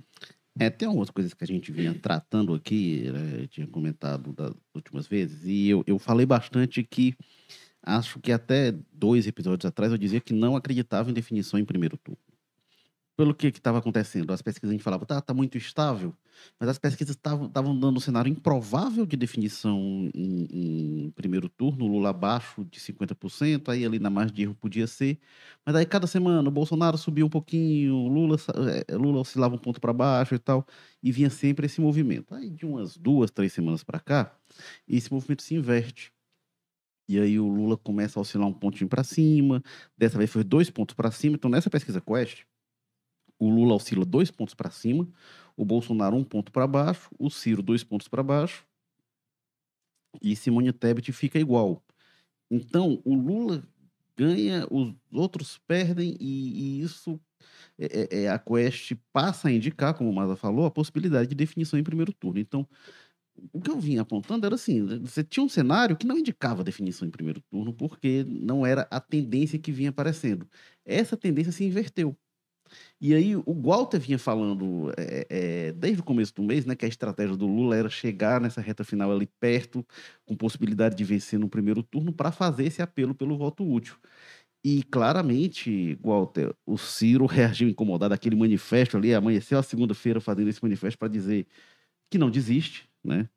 É, 0.61 0.69
tem 0.69 0.87
algumas 0.87 1.09
coisas 1.09 1.33
que 1.33 1.43
a 1.43 1.47
gente 1.47 1.71
vinha 1.71 1.91
tratando 1.95 2.53
aqui, 2.53 3.09
né, 3.11 3.47
tinha 3.47 3.65
comentado 3.65 4.31
das 4.31 4.53
últimas 4.75 5.07
vezes, 5.07 5.43
e 5.43 5.69
eu, 5.69 5.83
eu 5.87 5.97
falei 5.97 6.23
bastante 6.23 6.83
que 6.83 7.15
acho 7.81 8.19
que 8.19 8.31
até 8.31 8.71
dois 8.93 9.25
episódios 9.25 9.65
atrás 9.65 9.91
eu 9.91 9.97
dizia 9.97 10.21
que 10.21 10.33
não 10.33 10.55
acreditava 10.55 11.09
em 11.09 11.13
definição 11.13 11.59
em 11.59 11.65
primeiro 11.65 11.97
turno. 11.97 12.21
Pelo 13.21 13.35
que 13.35 13.47
estava 13.49 13.77
acontecendo? 13.77 14.33
As 14.33 14.41
pesquisas 14.41 14.71
a 14.71 14.73
gente 14.73 14.83
falava, 14.83 15.05
tá, 15.05 15.21
tá 15.21 15.31
muito 15.31 15.55
estável, 15.55 16.11
mas 16.59 16.67
as 16.67 16.79
pesquisas 16.79 17.15
estavam 17.15 17.77
dando 17.77 17.97
um 17.97 17.99
cenário 17.99 18.31
improvável 18.31 19.05
de 19.05 19.15
definição 19.15 20.09
em, 20.15 21.05
em 21.05 21.11
primeiro 21.11 21.47
turno, 21.47 21.85
Lula 21.85 22.09
abaixo 22.09 22.65
de 22.65 22.79
50%, 22.79 23.69
aí 23.69 23.85
ali 23.85 23.99
na 23.99 24.09
margem 24.09 24.33
de 24.33 24.41
erro 24.41 24.55
podia 24.55 24.87
ser, 24.87 25.19
mas 25.63 25.75
aí 25.75 25.85
cada 25.85 26.07
semana 26.07 26.49
o 26.49 26.51
Bolsonaro 26.51 26.97
subia 26.97 27.23
um 27.23 27.29
pouquinho, 27.29 28.07
Lula, 28.07 28.39
sa- 28.39 28.53
eh, 28.87 28.95
Lula 28.97 29.19
oscilava 29.19 29.53
um 29.53 29.59
ponto 29.59 29.79
para 29.79 29.93
baixo 29.93 30.33
e 30.33 30.39
tal, 30.39 30.65
e 31.03 31.11
vinha 31.11 31.29
sempre 31.29 31.67
esse 31.67 31.79
movimento. 31.79 32.33
Aí 32.33 32.49
de 32.49 32.65
umas 32.65 32.97
duas, 32.97 33.29
três 33.29 33.53
semanas 33.53 33.83
para 33.83 33.99
cá, 33.99 34.35
esse 34.87 35.13
movimento 35.13 35.43
se 35.43 35.53
inverte. 35.53 36.11
E 37.09 37.19
aí 37.19 37.39
o 37.39 37.47
Lula 37.47 37.77
começa 37.77 38.19
a 38.19 38.21
oscilar 38.21 38.47
um 38.47 38.53
pontinho 38.53 38.89
para 38.89 39.03
cima, 39.03 39.61
dessa 39.97 40.17
vez 40.17 40.31
foi 40.31 40.43
dois 40.43 40.69
pontos 40.69 40.95
para 40.95 41.11
cima. 41.11 41.35
Então 41.35 41.51
nessa 41.51 41.69
pesquisa 41.69 41.99
Quest, 42.01 42.43
o 43.41 43.49
Lula 43.49 43.75
oscila 43.75 44.05
dois 44.05 44.31
pontos 44.31 44.55
para 44.55 44.71
cima, 44.71 45.07
o 45.57 45.65
Bolsonaro 45.65 46.15
um 46.17 46.23
ponto 46.23 46.51
para 46.51 46.67
baixo, 46.67 47.09
o 47.19 47.29
Ciro 47.29 47.63
dois 47.63 47.83
pontos 47.83 48.07
para 48.07 48.23
baixo, 48.23 48.65
e 50.21 50.35
Simone 50.35 50.71
Tebet 50.73 51.11
fica 51.11 51.39
igual. 51.39 51.83
Então 52.51 53.01
o 53.05 53.15
Lula 53.15 53.63
ganha, 54.17 54.67
os 54.71 54.93
outros 55.13 55.59
perdem, 55.67 56.17
e, 56.19 56.79
e 56.79 56.83
isso 56.83 57.19
é, 57.79 58.19
é- 58.19 58.23
é- 58.25 58.29
a 58.29 58.39
Quest 58.39 58.93
passa 59.13 59.49
a 59.49 59.53
indicar, 59.53 59.93
como 59.95 60.09
o 60.09 60.15
Maza 60.15 60.35
falou, 60.37 60.65
a 60.65 60.71
possibilidade 60.71 61.29
de 61.29 61.35
definição 61.35 61.79
em 61.79 61.83
primeiro 61.83 62.13
turno. 62.13 62.39
Então, 62.39 62.67
o 63.53 63.61
que 63.61 63.71
eu 63.71 63.79
vinha 63.79 64.01
apontando 64.01 64.45
era 64.45 64.55
assim: 64.55 64.85
você 65.01 65.23
tinha 65.23 65.43
um 65.45 65.49
cenário 65.49 65.97
que 65.97 66.07
não 66.07 66.17
indicava 66.19 66.63
definição 66.63 67.07
em 67.07 67.11
primeiro 67.11 67.41
turno, 67.51 67.73
porque 67.73 68.25
não 68.27 68.65
era 68.65 68.87
a 68.91 68.99
tendência 69.01 69.59
que 69.59 69.71
vinha 69.71 69.89
aparecendo. 69.91 70.47
Essa 70.85 71.17
tendência 71.17 71.51
se 71.53 71.65
inverteu. 71.65 72.17
E 72.99 73.13
aí 73.13 73.35
o 73.35 73.43
Walter 73.61 73.99
vinha 73.99 74.19
falando 74.19 74.91
é, 74.97 75.27
é, 75.29 75.71
desde 75.71 76.01
o 76.01 76.03
começo 76.03 76.33
do 76.35 76.43
mês, 76.43 76.65
né, 76.65 76.75
que 76.75 76.85
a 76.85 76.87
estratégia 76.87 77.35
do 77.35 77.47
Lula 77.47 77.75
era 77.75 77.89
chegar 77.89 78.39
nessa 78.39 78.61
reta 78.61 78.83
final 78.83 79.11
ali 79.11 79.27
perto, 79.39 79.85
com 80.25 80.35
possibilidade 80.35 80.95
de 80.95 81.03
vencer 81.03 81.39
no 81.39 81.49
primeiro 81.49 81.81
turno, 81.83 82.13
para 82.13 82.31
fazer 82.31 82.65
esse 82.65 82.81
apelo 82.81 83.13
pelo 83.15 83.37
voto 83.37 83.63
útil. 83.67 83.95
E 84.63 84.83
claramente, 84.83 85.97
Walter, 86.03 86.53
o 86.65 86.77
Ciro 86.77 87.25
reagiu 87.27 87.67
incomodado 87.67 88.13
àquele 88.13 88.35
manifesto 88.35 88.95
ali, 88.97 89.13
amanheceu 89.13 89.57
a 89.57 89.63
segunda-feira 89.63 90.21
fazendo 90.21 90.49
esse 90.49 90.61
manifesto 90.61 90.97
para 90.99 91.07
dizer 91.07 91.47
que 92.09 92.17
não 92.17 92.29
desiste, 92.29 92.87
né? 93.03 93.27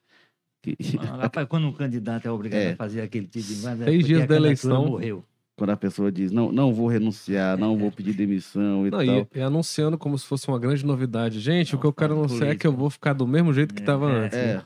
Que- 0.62 0.76
Ah, 1.00 1.16
Rapaz, 1.22 1.46
quando 1.48 1.66
um 1.66 1.72
candidato 1.72 2.26
é 2.26 2.30
obrigado 2.30 2.60
É. 2.60 2.72
a 2.72 2.76
fazer 2.76 3.00
aquele 3.00 3.26
tipo 3.26 3.46
de... 3.46 3.54
é 3.54 3.56
Seis 3.56 3.76
porque 3.76 4.02
dias 4.02 4.26
da 4.26 4.36
eleição. 4.36 4.86
Morreu. 4.86 5.24
Quando 5.56 5.70
a 5.70 5.76
pessoa 5.76 6.10
diz, 6.10 6.32
não, 6.32 6.50
não 6.50 6.72
vou 6.74 6.88
renunciar, 6.88 7.56
não 7.56 7.76
vou 7.76 7.90
pedir 7.92 8.12
demissão 8.12 8.86
e 8.86 8.90
Não, 8.90 8.98
tal. 9.04 9.28
e, 9.34 9.38
e 9.38 9.40
anunciando 9.40 9.96
como 9.96 10.18
se 10.18 10.26
fosse 10.26 10.48
uma 10.48 10.58
grande 10.58 10.84
novidade. 10.84 11.38
Gente, 11.40 11.76
o 11.76 11.78
que 11.78 11.86
eu 11.86 11.92
quero 11.92 12.14
Não, 12.14 12.24
anunciar 12.24 12.50
é 12.50 12.56
que 12.56 12.66
eu 12.66 12.72
vou 12.72 12.90
ficar 12.90 13.12
do 13.12 13.26
mesmo 13.26 13.52
jeito 13.52 13.72
que 13.74 13.80
É, 13.80 13.84
estava 13.84 14.10
é. 14.10 14.14
antes. 14.24 14.38
né? 14.38 14.44
É, 14.54 14.62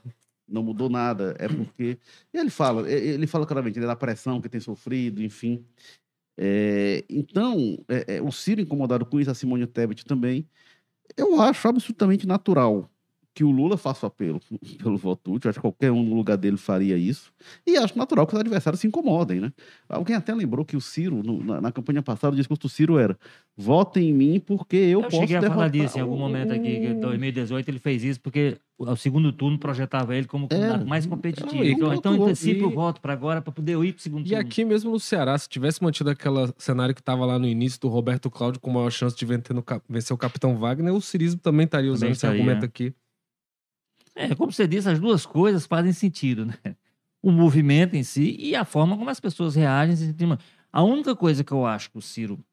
não 0.49 0.63
mudou 0.63 0.89
nada. 0.89 1.37
É 1.39 1.47
porque. 1.47 1.99
E 2.33 2.39
ele 2.39 2.49
fala, 2.51 2.91
ele 2.91 3.27
fala 3.27 3.45
claramente, 3.45 3.79
ele 3.79 3.85
é 3.85 3.89
da 3.89 3.97
pressão 3.97 4.41
que 4.41 4.49
tem 4.49 4.61
sofrido, 4.61 5.23
enfim. 5.23 5.63
É, 6.39 7.05
então, 7.11 7.77
é, 7.89 8.17
é, 8.17 8.23
o 8.23 8.31
Ciro 8.31 8.61
incomodado 8.61 9.05
com 9.05 9.21
isso, 9.21 9.31
a 9.31 9.35
Simone 9.35 9.67
Tebet 9.67 10.05
também. 10.05 10.47
Eu 11.17 11.41
acho 11.43 11.67
absolutamente 11.69 12.27
natural 12.27 12.89
que 13.39 13.45
o 13.45 13.53
Lula 13.53 13.77
faça 13.77 14.05
o 14.05 14.09
apelo 14.09 14.41
pelo 14.83 14.97
voto 14.97 15.33
útil. 15.35 15.49
Acho 15.49 15.59
que 15.59 15.63
qualquer 15.63 15.93
um 15.93 16.03
no 16.03 16.13
lugar 16.17 16.37
dele 16.37 16.57
faria 16.57 16.97
isso. 16.99 17.33
E 17.65 17.77
acho 17.77 17.97
natural 17.97 18.27
que 18.27 18.35
os 18.35 18.41
adversários 18.41 18.81
se 18.81 18.89
incomodem, 18.89 19.39
né? 19.39 19.53
Alguém 19.89 20.17
até 20.17 20.35
lembrou 20.35 20.65
que 20.65 20.77
o 20.77 20.81
Ciro, 20.81 21.23
no- 21.23 21.45
na, 21.45 21.61
na 21.61 21.71
campanha 21.71 22.03
passada, 22.03 22.33
o 22.33 22.37
discurso 22.37 22.63
do 22.63 22.69
Ciro 22.69 22.99
era: 22.99 23.17
votem 23.57 24.09
em 24.09 24.13
mim 24.13 24.41
porque 24.41 24.75
eu, 24.77 24.91
Eu, 24.91 25.03
posso 25.03 25.19
cheguei 25.19 25.37
a 25.37 25.43
falar 25.43 25.69
disso 25.69 25.99
em 25.99 26.01
algum 26.01 26.17
momento 26.19 26.53
aqui, 26.53 26.81
que 26.81 26.87
em 26.89 26.99
2018 26.99 27.69
ele 27.69 27.79
fez 27.79 28.03
isso 28.03 28.21
porque 28.21 28.57
o 28.77 28.85
o 28.91 28.97
segundo 28.97 29.33
turno 29.33 29.59
projetava 29.59 30.17
ele 30.17 30.27
como 30.27 30.49
candidato 30.49 30.85
mais 30.87 31.05
competitivo. 31.07 31.55
Não, 31.57 31.65
e 31.65 31.73
então, 31.73 31.95
então 31.95 32.13
antecipa 32.25 32.67
o 32.67 32.71
E- 32.71 32.75
voto 32.75 33.01
para 33.01 33.13
agora, 33.13 33.41
para 33.41 33.53
poder 33.53 33.73
ir 33.85 33.93
para 33.93 33.99
o 34.01 34.03
segundo 34.03 34.27
E 34.27 34.31
turno. 34.31 34.41
aqui 34.41 34.65
mesmo 34.65 34.91
no 34.91 34.99
Ceará, 35.01 35.37
se 35.39 35.49
tivesse 35.49 35.81
mantido 35.83 36.11
aquele 36.11 36.53
cenário 36.59 36.93
que 36.95 37.01
estava 37.01 37.25
lá 37.25 37.39
no 37.39 37.47
início 37.47 37.81
do 37.81 37.89
Roberto 37.89 38.29
Cláudio 38.31 38.61
com 38.61 38.71
maior 38.71 38.91
chance 38.91 39.17
de 39.17 39.25
vencer, 39.25 39.55
no 39.55 39.65
vencer 39.89 40.13
o 40.15 40.19
Capitão 40.19 40.57
Wagner, 40.57 40.93
o 40.93 41.01
Cirismo 41.01 41.41
também 41.41 41.65
estaria 41.65 41.91
usando 41.91 42.01
Também 42.01 42.13
esse 42.13 42.19
estaria. 42.27 42.41
argumento 42.41 42.65
aqui. 42.65 42.93
É, 44.19 44.35
como 44.35 44.51
você 44.51 44.67
disse, 44.67 44.91
as 44.91 44.99
duas 44.99 45.25
coisas 45.25 45.65
fazem 45.65 45.93
sentido, 45.93 46.45
né? 46.45 46.55
O 47.23 47.31
movimento 47.31 47.95
em 47.95 48.03
si 48.03 48.37
e 48.39 48.57
a 48.57 48.65
forma 48.65 48.97
como 48.97 49.09
as 49.09 49.21
pessoas 49.21 49.55
reagem. 49.55 50.15
A 50.73 50.83
única 50.83 51.15
coisa 51.15 51.45
que 51.45 51.53
eu 51.53 51.65
acho 51.65 51.89
que 51.91 51.99
o 51.99 52.03
Ciro, 52.03 52.45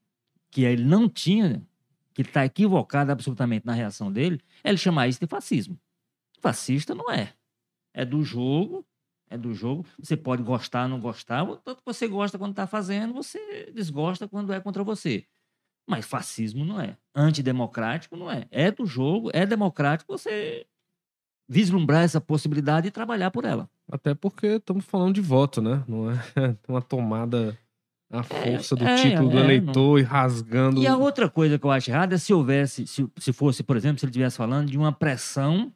que 0.52 0.64
ele 0.64 0.84
não 0.84 1.10
tinha, 1.10 1.66
que 2.14 2.22
está 2.22 2.46
equivocado 2.46 3.12
absolutamente 3.12 3.66
na 3.66 3.74
reação 3.74 4.12
dele, 4.12 4.40
é 4.64 4.70
ele 4.70 4.78
chamar 4.78 5.08
isso 5.08 5.20
de 5.20 5.26
fascismo. 5.26 5.80
Fascista 6.40 6.94
não 6.94 7.12
é. 7.12 7.34
É 7.96 8.06
do 8.06 8.24
jogo, 8.24 8.86
é 9.28 9.36
do 9.36 9.54
jogo. 9.54 9.84
Você 9.98 10.16
pode 10.16 10.44
gostar, 10.44 10.88
não 10.88 11.00
gostar. 11.00 11.46
Tanto 11.64 11.78
que 11.78 11.86
você 11.86 12.08
gosta 12.08 12.38
quando 12.38 12.52
está 12.52 12.68
fazendo, 12.68 13.12
você 13.12 13.72
desgosta 13.74 14.28
quando 14.28 14.54
é 14.54 14.60
contra 14.60 14.84
você. 14.84 15.26
Mas 15.88 16.06
fascismo 16.06 16.64
não 16.64 16.80
é. 16.80 16.96
Antidemocrático 17.16 18.16
não 18.16 18.32
é. 18.32 18.48
É 18.52 18.70
do 18.70 18.86
jogo, 18.86 19.32
é 19.34 19.48
democrático 19.48 20.16
você 20.16 20.68
vislumbrar 21.48 22.04
essa 22.04 22.20
possibilidade 22.20 22.88
e 22.88 22.92
trabalhar 22.92 23.32
por 23.32 23.46
ela. 23.46 23.70
Até 23.92 24.14
porque 24.14 24.48
estamos 24.48 24.86
falando 24.86 25.14
de 25.14 25.22
voto, 25.22 25.62
né? 25.62 25.84
Não 25.88 26.10
é 26.10 26.16
uma 26.68 26.82
tomada 26.82 27.58
à 28.10 28.24
força 28.24 28.76
do 28.76 28.86
é, 28.86 28.96
título 28.96 29.30
do 29.30 29.38
é, 29.38 29.42
eleitor 29.42 30.00
e 30.00 30.04
rasgando. 30.04 30.82
E 30.82 30.88
a 30.88 30.98
outra 30.98 31.30
coisa 31.30 31.60
que 31.60 31.66
eu 31.66 31.72
acho 31.72 31.90
errada 31.90 32.16
é 32.16 32.18
se 32.18 32.34
houvesse, 32.34 32.88
se, 32.88 33.08
se 33.18 33.34
fosse, 33.34 33.64
por 33.64 33.78
exemplo, 33.78 34.00
se 34.00 34.06
ele 34.06 34.12
estivesse 34.12 34.38
falando 34.38 34.70
de 34.70 34.78
uma 34.78 34.92
pressão 34.92 35.72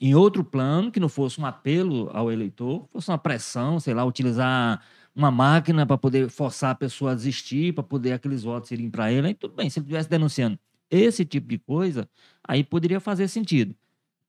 em 0.00 0.14
outro 0.14 0.42
plano, 0.42 0.90
que 0.90 0.98
não 0.98 1.08
fosse 1.08 1.40
um 1.40 1.44
apelo 1.44 2.10
ao 2.14 2.32
eleitor, 2.32 2.88
fosse 2.90 3.10
uma 3.10 3.18
pressão, 3.18 3.78
sei 3.78 3.92
lá, 3.92 4.04
utilizar 4.04 4.80
uma 5.14 5.30
máquina 5.30 5.84
para 5.84 5.98
poder 5.98 6.30
forçar 6.30 6.70
a 6.70 6.74
pessoa 6.74 7.12
a 7.12 7.14
desistir, 7.14 7.74
para 7.74 7.84
poder 7.84 8.12
aqueles 8.12 8.42
votos 8.42 8.70
irem 8.70 8.88
para 8.88 9.12
ele, 9.12 9.26
aí 9.26 9.34
tudo 9.34 9.54
bem. 9.54 9.68
Se 9.68 9.78
ele 9.78 9.84
estivesse 9.84 10.08
denunciando 10.08 10.58
esse 10.90 11.24
tipo 11.24 11.48
de 11.48 11.58
coisa, 11.58 12.08
aí 12.42 12.64
poderia 12.64 12.98
fazer 12.98 13.28
sentido. 13.28 13.74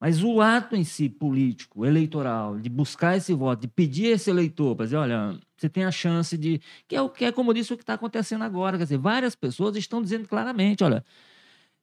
Mas 0.01 0.23
o 0.23 0.41
ato 0.41 0.75
em 0.75 0.83
si, 0.83 1.07
político, 1.07 1.85
eleitoral, 1.85 2.59
de 2.59 2.67
buscar 2.69 3.17
esse 3.17 3.35
voto, 3.35 3.61
de 3.61 3.67
pedir 3.67 4.07
esse 4.07 4.31
eleitor 4.31 4.75
para 4.75 4.85
dizer, 4.85 4.97
olha, 4.97 5.39
você 5.55 5.69
tem 5.69 5.85
a 5.85 5.91
chance 5.91 6.35
de. 6.35 6.59
Que 6.87 6.95
é, 6.95 7.01
o, 7.03 7.07
que 7.07 7.23
é 7.23 7.31
como 7.31 7.53
disse 7.53 7.71
o 7.71 7.77
que 7.77 7.83
está 7.83 7.93
acontecendo 7.93 8.43
agora. 8.43 8.79
Quer 8.79 8.85
dizer, 8.85 8.97
várias 8.97 9.35
pessoas 9.35 9.75
estão 9.75 10.01
dizendo 10.01 10.27
claramente, 10.27 10.83
olha, 10.83 11.05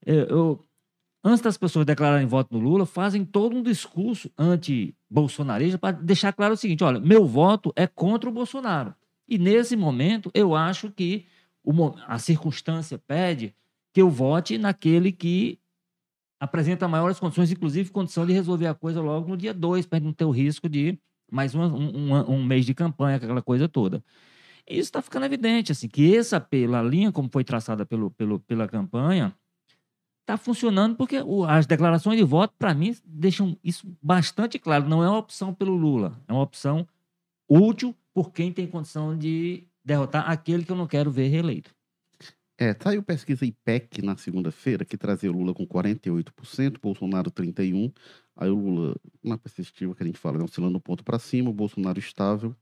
eu, 0.04 0.24
eu- 0.26 0.64
antes 1.24 1.40
das 1.42 1.56
pessoas 1.56 1.86
declararem 1.86 2.26
voto 2.26 2.52
no 2.52 2.60
Lula, 2.60 2.86
fazem 2.86 3.24
todo 3.24 3.56
um 3.56 3.62
discurso 3.62 4.30
anti-bolsonarista 4.36 5.78
para 5.78 5.96
deixar 5.96 6.32
claro 6.32 6.54
o 6.54 6.56
seguinte: 6.56 6.82
olha, 6.82 6.98
meu 7.00 7.24
voto 7.26 7.72
é 7.76 7.86
contra 7.86 8.28
o 8.28 8.32
Bolsonaro. 8.32 8.94
E 9.28 9.38
nesse 9.38 9.76
momento, 9.76 10.30
eu 10.34 10.56
acho 10.56 10.90
que 10.90 11.26
a 12.06 12.18
circunstância 12.18 12.98
pede 12.98 13.54
que 13.92 14.00
eu 14.02 14.10
vote 14.10 14.58
naquele 14.58 15.12
que 15.12 15.58
apresenta 16.40 16.86
maiores 16.88 17.18
condições, 17.18 17.50
inclusive 17.50 17.90
condição 17.90 18.26
de 18.26 18.32
resolver 18.32 18.66
a 18.66 18.74
coisa 18.74 19.00
logo 19.00 19.28
no 19.28 19.36
dia 19.36 19.52
2, 19.54 19.86
para 19.86 20.00
não 20.00 20.12
ter 20.12 20.24
o 20.24 20.30
risco 20.30 20.68
de 20.68 20.98
mais 21.30 21.54
um, 21.54 21.62
um- 21.64 22.44
mês 22.44 22.64
de 22.64 22.74
campanha, 22.74 23.16
aquela 23.16 23.42
coisa 23.42 23.68
toda. 23.68 24.02
E 24.68 24.74
isso 24.74 24.88
está 24.88 25.02
ficando 25.02 25.26
evidente, 25.26 25.72
assim, 25.72 25.88
que 25.88 26.04
esse 26.12 26.34
apelo, 26.36 26.76
a 26.76 26.82
linha 26.82 27.12
como 27.12 27.28
foi 27.32 27.44
traçada 27.44 27.84
pelo, 27.86 28.10
pelo, 28.12 28.40
pela 28.40 28.68
campanha, 28.68 29.34
está 30.22 30.36
funcionando 30.36 30.96
porque 30.96 31.20
o- 31.22 31.44
as 31.44 31.66
declarações 31.66 32.18
de 32.18 32.24
voto, 32.24 32.54
para 32.58 32.74
mim, 32.74 32.94
deixam 33.04 33.56
isso 33.64 33.86
bastante 34.02 34.58
claro. 34.58 34.88
Não 34.88 35.02
é 35.02 35.08
uma 35.08 35.18
opção 35.18 35.54
pelo 35.54 35.74
Lula, 35.74 36.20
é 36.28 36.32
uma 36.32 36.42
opção 36.42 36.86
útil 37.48 37.94
por 38.14 38.32
quem 38.32 38.52
tem 38.52 38.66
condição 38.66 39.16
de 39.16 39.66
derrotar 39.84 40.30
aquele 40.30 40.64
que 40.64 40.72
eu 40.72 40.76
não 40.76 40.86
quero 40.86 41.10
ver 41.10 41.28
reeleito. 41.28 41.74
É, 42.60 42.74
saiu 42.82 43.04
pesquisa 43.04 43.46
IPEC 43.46 44.02
na 44.02 44.16
segunda-feira, 44.16 44.84
que 44.84 44.96
trazia 44.98 45.30
o 45.30 45.32
Lula 45.32 45.54
com 45.54 45.64
48%, 45.64 46.80
Bolsonaro 46.80 47.30
31%. 47.30 47.94
Aí 48.36 48.50
o 48.50 48.56
Lula, 48.56 48.96
na 49.22 49.38
perspectiva 49.38 49.94
que 49.94 50.02
a 50.02 50.06
gente 50.06 50.18
fala, 50.18 50.38
né, 50.38 50.44
oscilando 50.44 50.76
um 50.76 50.80
ponto 50.80 51.04
para 51.04 51.18
cima, 51.20 51.50
o 51.50 51.52
Bolsonaro 51.52 51.98
estável. 52.00 52.54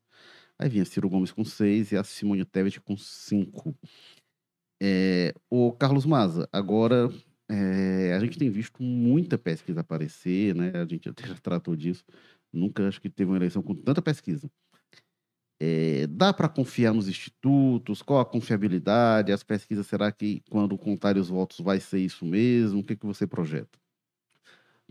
Aí 0.59 0.69
vinha 0.69 0.85
Ciro 0.85 1.09
Gomes 1.09 1.33
com 1.33 1.43
6% 1.45 1.93
e 1.93 1.97
a 1.97 2.05
Simone 2.05 2.45
Tebet 2.45 2.81
com 2.81 2.95
5%. 2.95 3.75
É, 4.83 5.35
o 5.51 5.73
Carlos 5.73 6.05
Maza, 6.05 6.47
agora 6.53 7.11
é, 7.49 8.15
a 8.15 8.21
gente 8.21 8.39
tem 8.39 8.51
visto 8.51 8.83
muita 8.83 9.39
pesquisa 9.39 9.81
aparecer, 9.81 10.55
né? 10.55 10.73
A 10.75 10.85
gente 10.85 11.09
até 11.09 11.27
já 11.27 11.35
tratou 11.41 11.75
disso. 11.77 12.05
Nunca 12.53 12.87
acho 12.89 13.01
que 13.01 13.09
teve 13.09 13.31
uma 13.31 13.37
eleição 13.37 13.63
com 13.63 13.75
tanta 13.75 14.03
pesquisa. 14.03 14.51
É, 15.59 16.07
dá 16.09 16.33
para 16.35 16.49
confiar 16.49 16.93
nos 16.93 17.09
institutos? 17.09 18.03
Qual 18.03 18.21
a 18.21 18.27
confiabilidade? 18.27 19.33
As 19.33 19.43
pesquisas, 19.43 19.87
será 19.87 20.13
que 20.13 20.43
quando 20.51 20.77
contarem 20.77 21.21
os 21.21 21.29
votos 21.31 21.61
vai 21.61 21.81
ser 21.81 21.99
isso 22.01 22.25
mesmo? 22.27 22.81
O 22.81 22.85
que, 22.85 22.97
que 22.97 23.07
você 23.07 23.27
projeta? 23.27 23.79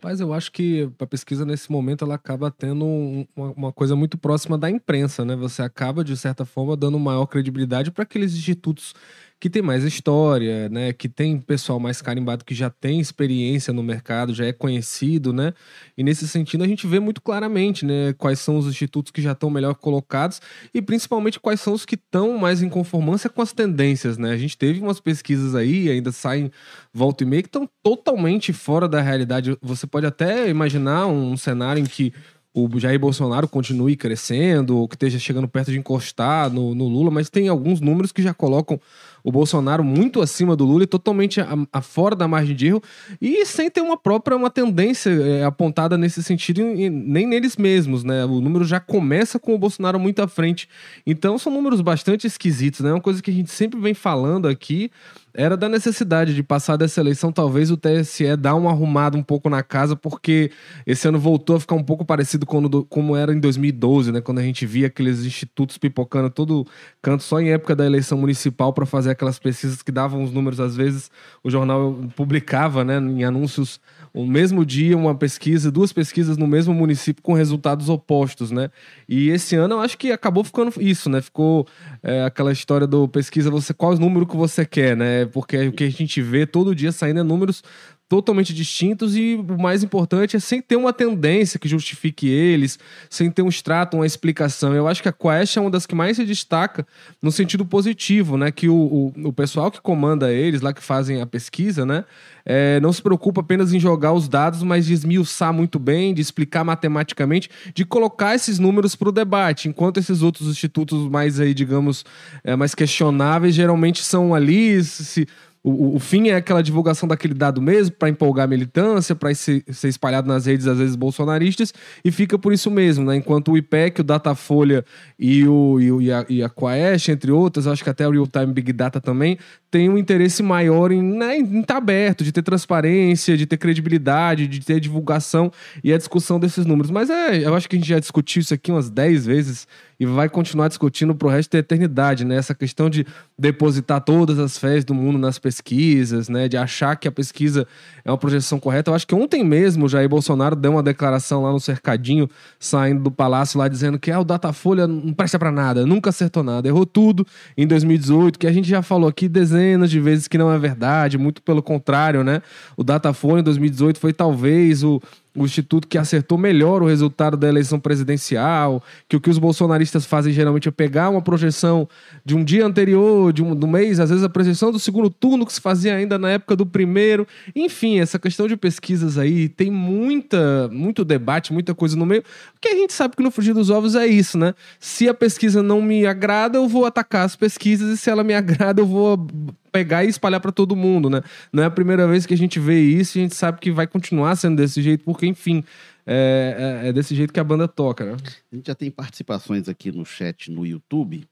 Mas 0.03 0.19
eu 0.19 0.33
acho 0.33 0.51
que 0.51 0.89
a 0.99 1.07
pesquisa 1.07 1.45
nesse 1.45 1.71
momento 1.71 2.03
ela 2.03 2.15
acaba 2.15 2.51
tendo 2.51 2.85
um- 2.85 3.25
uma, 3.35 3.51
uma 3.51 3.73
coisa 3.73 3.95
muito 3.95 4.17
próxima 4.17 4.57
da 4.57 4.69
imprensa, 4.69 5.23
né? 5.23 5.35
Você 5.37 5.61
acaba 5.61 6.03
de 6.03 6.17
certa 6.17 6.43
forma 6.45 6.75
dando 6.75 6.99
maior 6.99 7.25
credibilidade 7.27 7.91
para 7.91 8.03
aqueles 8.03 8.33
institutos 8.35 8.93
que 9.39 9.49
têm 9.49 9.61
mais 9.61 9.83
história, 9.83 10.69
né? 10.69 10.93
Que 10.93 11.09
tem 11.09 11.39
pessoal 11.39 11.79
mais 11.79 12.01
carimbado 12.01 12.45
que 12.45 12.55
já 12.55 12.69
tem 12.69 12.99
experiência 12.99 13.73
no 13.73 13.83
mercado, 13.83 14.33
já 14.33 14.45
é 14.45 14.53
conhecido, 14.53 15.33
né? 15.33 15.53
E 15.97 16.03
nesse 16.03 16.27
sentido 16.27 16.63
a 16.63 16.67
gente 16.67 16.87
vê 16.87 16.99
muito 16.99 17.21
claramente, 17.21 17.85
né? 17.85 18.13
Quais 18.17 18.39
são 18.39 18.57
os 18.57 18.65
institutos 18.65 19.11
que 19.11 19.21
já 19.21 19.33
estão 19.33 19.49
melhor 19.49 19.75
colocados 19.75 20.41
e 20.73 20.81
principalmente 20.81 21.39
quais 21.39 21.59
são 21.59 21.73
os 21.73 21.85
que 21.85 21.95
estão 21.95 22.37
mais 22.37 22.61
em 22.61 22.69
conformância 22.69 23.29
com 23.29 23.41
as 23.41 23.51
tendências, 23.51 24.17
né? 24.17 24.31
A 24.31 24.37
gente 24.37 24.57
teve 24.57 24.79
umas 24.79 24.99
pesquisas 24.99 25.53
aí, 25.53 25.89
ainda 25.89 26.11
saem 26.11 26.49
volta 26.93 27.23
e 27.23 27.27
meia, 27.27 27.41
que 27.43 27.49
estão 27.49 27.69
totalmente 27.83 28.53
fora 28.53 28.87
da 28.87 29.01
realidade. 29.01 29.57
Você 29.61 29.85
pode 29.85 30.05
até 30.05 30.49
imaginar 30.49 31.07
um 31.07 31.35
cenário 31.35 31.81
em 31.81 31.85
que 31.85 32.13
o 32.55 32.79
Jair 32.79 32.97
Bolsonaro 32.97 33.49
continue 33.49 33.97
crescendo, 33.97 34.77
ou 34.77 34.87
que 34.87 34.95
esteja 34.95 35.19
chegando 35.19 35.45
perto 35.45 35.71
de 35.71 35.77
encostar 35.77 36.49
no, 36.49 36.73
no 36.73 36.87
Lula, 36.87 37.11
mas 37.11 37.29
tem 37.29 37.49
alguns 37.49 37.81
números 37.81 38.13
que 38.13 38.23
já 38.23 38.33
colocam 38.33 38.79
o 39.25 39.31
Bolsonaro 39.31 39.83
muito 39.83 40.21
acima 40.21 40.55
do 40.55 40.63
Lula 40.63 40.83
e 40.83 40.87
totalmente 40.87 41.41
a, 41.41 41.47
a 41.73 41.81
fora 41.81 42.15
da 42.15 42.27
margem 42.27 42.55
de 42.55 42.67
erro, 42.67 42.81
e 43.19 43.43
sem 43.43 43.71
ter 43.71 43.81
uma 43.81 43.97
própria 43.97 44.37
uma 44.37 44.51
tendência 44.51 45.09
é, 45.09 45.43
apontada 45.43 45.97
nesse 45.97 46.21
sentido, 46.21 46.61
e 46.61 46.89
nem 46.91 47.25
neles 47.25 47.57
mesmos, 47.57 48.03
né? 48.03 48.23
O 48.23 48.39
número 48.39 48.63
já 48.63 48.79
começa 48.79 49.39
com 49.39 49.55
o 49.55 49.57
Bolsonaro 49.57 49.99
muito 49.99 50.21
à 50.21 50.27
frente. 50.27 50.69
Então 51.07 51.39
são 51.39 51.51
números 51.51 51.81
bastante 51.81 52.27
esquisitos, 52.27 52.81
né? 52.81 52.91
Uma 52.93 53.01
coisa 53.01 53.21
que 53.21 53.31
a 53.31 53.33
gente 53.33 53.49
sempre 53.49 53.79
vem 53.79 53.95
falando 53.95 54.47
aqui 54.47 54.91
era 55.33 55.57
da 55.57 55.67
necessidade 55.67 56.33
de 56.33 56.41
passar 56.41 56.77
dessa 56.77 57.01
eleição, 57.01 57.29
talvez 57.31 57.69
o 57.69 57.75
TSE 57.75 58.37
dar 58.37 58.55
uma 58.55 58.71
arrumada 58.71 59.17
um 59.17 59.23
pouco 59.23 59.49
na 59.49 59.61
casa, 59.61 59.93
porque 59.95 60.49
esse 60.87 61.07
ano 61.07 61.19
voltou 61.19 61.57
a 61.57 61.59
ficar 61.59 61.75
um 61.75 61.83
pouco 61.83 62.05
parecido 62.05 62.45
com 62.45 62.61
do- 62.61 62.85
como 62.85 63.15
era 63.17 63.33
em 63.33 63.39
2012, 63.39 64.11
né? 64.13 64.21
Quando 64.21 64.39
a 64.39 64.43
gente 64.43 64.65
via 64.65 64.87
aqueles 64.87 65.25
institutos 65.25 65.77
pipocando 65.77 66.29
todo 66.29 66.65
canto 67.01 67.21
só 67.23 67.41
em 67.41 67.49
época 67.49 67.75
da 67.75 67.85
eleição 67.85 68.17
municipal 68.17 68.71
para 68.71 68.85
fazer 68.85 69.11
daquelas 69.15 69.39
pesquisas 69.39 69.81
que 69.81 69.91
davam 69.91 70.23
os 70.23 70.31
números, 70.31 70.59
às 70.59 70.75
vezes 70.75 71.09
o 71.41 71.49
jornal 71.49 71.97
publicava 72.15 72.83
né, 72.83 72.97
em 72.97 73.23
anúncios 73.23 73.79
o 74.13 74.25
mesmo 74.25 74.65
dia 74.65 74.95
uma 74.95 75.15
pesquisa, 75.15 75.69
duas 75.69 75.91
pesquisas 75.91 76.37
no 76.37 76.47
mesmo 76.47 76.73
município 76.73 77.21
com 77.21 77.33
resultados 77.33 77.89
opostos, 77.89 78.49
né? 78.49 78.69
E 79.09 79.29
esse 79.29 79.57
ano 79.57 79.75
eu 79.75 79.79
acho 79.81 79.97
que 79.97 80.09
acabou 80.09 80.41
ficando 80.41 80.71
isso, 80.79 81.09
né? 81.09 81.21
Ficou 81.21 81.67
é, 82.01 82.23
aquela 82.23 82.53
história 82.53 82.87
do 82.87 83.09
pesquisa, 83.09 83.51
você 83.51 83.73
qual 83.73 83.91
o 83.91 83.99
número 83.99 84.25
que 84.25 84.37
você 84.37 84.65
quer, 84.65 84.95
né? 84.95 85.25
Porque 85.25 85.67
o 85.67 85.73
que 85.73 85.83
a 85.83 85.89
gente 85.89 86.21
vê 86.21 86.45
todo 86.45 86.73
dia 86.73 86.93
saindo 86.93 87.19
é 87.19 87.23
números 87.23 87.61
totalmente 88.07 88.53
distintos 88.53 89.15
e 89.15 89.35
o 89.35 89.57
mais 89.59 89.83
importante 89.83 90.35
é 90.35 90.39
sem 90.39 90.61
ter 90.61 90.75
uma 90.75 90.93
tendência 90.93 91.59
que 91.59 91.67
justifique 91.67 92.27
eles, 92.27 92.77
sem 93.09 93.31
ter 93.31 93.41
um 93.41 93.49
extrato, 93.49 93.97
uma 93.97 94.05
explicação. 94.05 94.75
Eu 94.75 94.87
acho 94.87 95.01
que 95.01 95.09
a 95.09 95.13
Quest 95.13 95.57
é 95.57 95.61
uma 95.61 95.71
das 95.71 95.87
que 95.87 95.95
mais 95.95 96.17
se 96.17 96.25
destaca 96.25 96.85
no 97.21 97.31
sentido 97.31 97.65
positivo, 97.65 98.37
né? 98.37 98.51
Que 98.51 98.69
o, 98.69 98.75
o, 98.75 99.13
o 99.29 99.33
pessoal 99.33 99.71
que 99.71 99.81
comanda 99.81 100.31
eles, 100.31 100.61
lá 100.61 100.71
que 100.71 100.83
fazem 100.83 101.19
a 101.19 101.25
pesquisa, 101.25 101.83
né? 101.83 102.05
É, 102.45 102.79
não 102.79 102.93
se 102.93 103.01
preocupa 103.01 103.41
apenas 103.41 103.73
em 103.73 103.79
jogar 103.79 104.13
os 104.13 104.27
dados, 104.27 104.61
mas 104.61 104.85
de 104.85 104.93
esmiuçar 104.93 105.51
muito 105.51 105.79
bem, 105.79 106.13
de 106.13 106.21
explicar 106.21 106.63
matematicamente, 106.63 107.49
de 107.73 107.83
colocar 107.83 108.35
esses 108.35 108.59
números 108.59 108.95
para 108.95 109.09
o 109.09 109.11
debate, 109.11 109.67
enquanto 109.67 109.97
esses 109.97 110.21
outros 110.21 110.47
institutos 110.47 111.09
mais 111.09 111.39
aí, 111.39 111.55
digamos, 111.55 112.05
é, 112.43 112.55
mais 112.55 112.75
questionáveis, 112.75 113.55
geralmente 113.55 114.03
são 114.03 114.35
ali, 114.35 114.83
se 114.83 115.27
o, 115.67 115.95
o, 115.95 115.99
fim 115.99 116.29
é 116.29 116.35
aquela 116.35 116.61
divulgação 116.61 117.09
daquele 117.09 117.33
dado 117.33 117.59
mesmo, 117.59 117.95
para 117.95 118.07
empolgar 118.07 118.45
a 118.45 118.47
militância, 118.47 119.15
para 119.15 119.33
ser, 119.33 119.63
ser, 119.71 119.87
espalhado 119.87 120.27
nas 120.27 120.45
redes, 120.45 120.67
às 120.67 120.77
vezes, 120.77 120.95
bolsonaristas, 120.95 121.73
e 122.03 122.11
fica 122.11 122.37
por 122.37 122.53
isso 122.53 122.69
mesmo, 122.69 123.03
né? 123.03 123.15
Enquanto 123.15 123.51
o 123.51 123.57
IPEC, 123.57 124.01
o 124.01 124.03
Datafolha 124.03 124.85
e, 125.17 125.47
o, 125.47 125.79
e, 125.81 125.91
o, 125.91 126.01
e, 126.03 126.11
a, 126.11 126.25
e 126.29 126.43
a 126.43 126.49
Quaest, 126.49 127.09
entre 127.09 127.31
outras, 127.31 127.65
acho 127.65 127.83
que 127.83 127.89
até 127.89 128.07
o 128.07 128.11
Real 128.11 128.27
Time 128.27 128.53
Big 128.53 128.71
Data 128.73 129.01
também, 129.01 129.39
tem 129.71 129.89
um 129.89 129.97
interesse 129.97 130.43
maior 130.43 130.91
em 130.91 131.01
né, 131.01 131.39
estar 131.39 131.65
tá 131.65 131.77
aberto, 131.77 132.23
de 132.23 132.31
ter 132.31 132.43
transparência, 132.43 133.35
de 133.35 133.47
ter 133.47 133.57
credibilidade, 133.57 134.47
de 134.47 134.59
ter 134.59 134.79
divulgação 134.79 135.51
e 135.83 135.91
a 135.91 135.97
discussão 135.97 136.39
desses 136.39 136.67
números. 136.67 136.91
Mas 136.91 137.09
é, 137.09 137.39
eu 137.43 137.55
acho 137.55 137.67
que 137.67 137.75
a 137.75 137.79
gente 137.79 137.89
já 137.89 137.99
discutiu 137.99 138.39
isso 138.39 138.53
aqui 138.53 138.71
umas 138.71 138.91
10 138.91 139.25
vezes 139.25 139.67
e 139.99 140.05
vai 140.05 140.29
continuar 140.29 140.67
discutindo 140.67 141.15
pro 141.15 141.29
resto 141.29 141.51
da 141.51 141.59
eternidade, 141.59 142.25
né? 142.25 142.35
Essa 142.35 142.53
questão 142.53 142.89
de 142.89 143.05
depositar 143.37 144.01
todas 144.01 144.39
as 144.39 144.57
fés 144.57 144.83
do 144.83 144.93
mundo 144.93 145.17
nas 145.17 145.39
pesquisas, 145.39 146.29
né? 146.29 146.47
De 146.47 146.57
achar 146.57 146.95
que 146.95 147.07
a 147.07 147.11
pesquisa 147.11 147.67
é 148.03 148.11
uma 148.11 148.17
projeção 148.17 148.59
correta. 148.59 148.91
Eu 148.91 148.95
acho 148.95 149.07
que 149.07 149.15
ontem 149.15 149.43
mesmo 149.43 149.85
o 149.85 149.89
Jair 149.89 150.09
Bolsonaro 150.09 150.55
deu 150.55 150.71
uma 150.71 150.83
declaração 150.83 151.43
lá 151.43 151.51
no 151.51 151.59
cercadinho, 151.59 152.29
saindo 152.59 153.03
do 153.03 153.11
palácio 153.11 153.57
lá, 153.57 153.67
dizendo 153.67 153.97
que 153.97 154.11
ah, 154.11 154.19
o 154.19 154.23
Datafolha 154.23 154.87
não 154.87 155.13
presta 155.13 155.39
para 155.39 155.51
nada, 155.51 155.85
nunca 155.85 156.09
acertou 156.09 156.43
nada, 156.43 156.67
errou 156.67 156.85
tudo 156.85 157.25
em 157.57 157.65
2018, 157.65 158.37
que 158.37 158.47
a 158.47 158.51
gente 158.51 158.67
já 158.67 158.81
falou 158.81 159.09
aqui 159.09 159.27
dezenas 159.27 159.89
de 159.89 159.99
vezes 159.99 160.27
que 160.27 160.37
não 160.37 160.51
é 160.51 160.59
verdade, 160.59 161.17
muito 161.17 161.41
pelo 161.41 161.61
contrário, 161.61 162.23
né? 162.23 162.41
O 162.75 162.83
Datafolha 162.83 163.39
em 163.39 163.43
2018 163.43 163.99
foi 163.99 164.13
talvez 164.13 164.83
o 164.83 165.01
o 165.35 165.43
instituto 165.43 165.87
que 165.87 165.97
acertou 165.97 166.37
melhor 166.37 166.81
o 166.81 166.85
resultado 166.85 167.35
da 167.35 167.47
eleição 167.47 167.79
presidencial, 167.79 168.81
que 169.09 169.15
o 169.15 169.21
que 169.21 169.29
os 169.29 169.37
bolsonaristas 169.37 170.05
fazem 170.05 170.31
geralmente 170.31 170.69
é 170.69 170.71
pegar 170.71 171.09
uma 171.09 171.21
projeção 171.21 171.87
de 172.23 172.35
um 172.35 172.43
dia 172.43 172.65
anterior, 172.65 173.33
de 173.33 173.43
um 173.43 173.53
do 173.55 173.67
mês, 173.67 173.99
às 173.99 174.09
vezes 174.09 174.23
a 174.23 174.29
projeção 174.29 174.71
do 174.71 174.79
segundo 174.79 175.09
turno 175.09 175.45
que 175.45 175.53
se 175.53 175.59
fazia 175.59 175.95
ainda 175.95 176.17
na 176.17 176.31
época 176.31 176.55
do 176.55 176.65
primeiro. 176.65 177.27
Enfim, 177.55 177.99
essa 177.99 178.17
questão 178.17 178.47
de 178.47 178.55
pesquisas 178.55 179.17
aí 179.17 179.49
tem 179.49 179.69
muita, 179.69 180.69
muito 180.71 181.03
debate, 181.03 181.51
muita 181.51 181.75
coisa 181.75 181.97
no 181.97 182.05
meio, 182.05 182.23
porque 182.53 182.69
a 182.69 182.75
gente 182.75 182.93
sabe 182.93 183.15
que 183.15 183.23
no 183.23 183.31
frigir 183.31 183.53
dos 183.53 183.69
ovos 183.69 183.95
é 183.95 184.07
isso, 184.07 184.37
né? 184.37 184.53
Se 184.79 185.09
a 185.09 185.13
pesquisa 185.13 185.61
não 185.61 185.81
me 185.81 186.05
agrada, 186.05 186.57
eu 186.57 186.67
vou 186.67 186.85
atacar 186.85 187.25
as 187.25 187.35
pesquisas 187.35 187.89
e 187.91 187.97
se 187.97 188.09
ela 188.09 188.23
me 188.23 188.33
agrada, 188.35 188.81
eu 188.81 188.85
vou 188.85 189.27
pegar 189.75 190.05
e 190.05 190.07
espalhar 190.07 190.39
para 190.39 190.53
todo 190.53 190.73
mundo, 190.73 191.09
né? 191.09 191.21
Não 191.51 191.61
é 191.61 191.65
a 191.65 191.69
primeira 191.69 192.07
vez 192.07 192.25
que 192.25 192.33
a 192.33 192.37
gente 192.37 192.59
vê 192.59 192.79
isso 192.79 193.17
e 193.17 193.19
a 193.19 193.23
gente 193.23 193.35
sabe 193.35 193.59
que 193.59 193.71
vai 193.71 193.85
continuar 193.85 194.37
sendo 194.37 194.55
desse 194.55 194.81
jeito, 194.81 195.03
porque, 195.03 195.25
enfim, 195.25 195.65
é, 196.05 196.81
é, 196.85 196.89
é 196.89 196.93
desse 196.93 197.13
jeito 197.13 197.33
que 197.33 197.39
a 197.41 197.43
banda 197.43 197.67
toca, 197.67 198.05
né? 198.05 198.17
A 198.51 198.55
gente 198.55 198.67
já 198.67 198.75
tem 198.75 198.89
participações 198.89 199.67
aqui 199.67 199.91
no 199.91 200.05
chat 200.05 200.49
no 200.49 200.65
YouTube. 200.65 201.27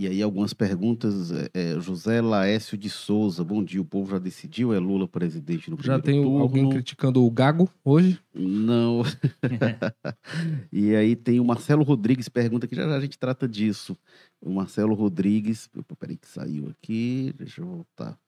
E 0.00 0.06
aí 0.06 0.22
algumas 0.22 0.54
perguntas. 0.54 1.30
É, 1.30 1.50
é, 1.52 1.78
José 1.78 2.22
Laécio 2.22 2.78
de 2.78 2.88
Souza, 2.88 3.44
bom 3.44 3.62
dia. 3.62 3.82
O 3.82 3.84
povo 3.84 4.12
já 4.12 4.18
decidiu? 4.18 4.72
É 4.72 4.78
Lula 4.78 5.06
presidente 5.06 5.70
no 5.70 5.76
Já 5.78 6.00
tem 6.00 6.22
turno? 6.22 6.38
alguém 6.38 6.70
criticando 6.70 7.22
o 7.22 7.30
Gago 7.30 7.68
hoje? 7.84 8.18
Não. 8.32 9.02
e 10.72 10.94
aí 10.94 11.14
tem 11.14 11.38
o 11.38 11.44
Marcelo 11.44 11.82
Rodrigues 11.82 12.30
pergunta 12.30 12.66
que 12.66 12.74
já, 12.74 12.88
já 12.88 12.96
a 12.96 13.00
gente 13.00 13.18
trata 13.18 13.46
disso. 13.46 13.94
O 14.40 14.48
Marcelo 14.48 14.94
Rodrigues, 14.94 15.68
peraí 15.98 16.16
que 16.16 16.26
saiu 16.26 16.70
aqui, 16.70 17.34
deixa 17.36 17.60
eu 17.60 17.66
voltar. 17.66 18.18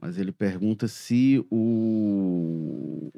Mas 0.00 0.16
ele 0.16 0.30
pergunta 0.30 0.86
se 0.86 1.44
o 1.50 3.10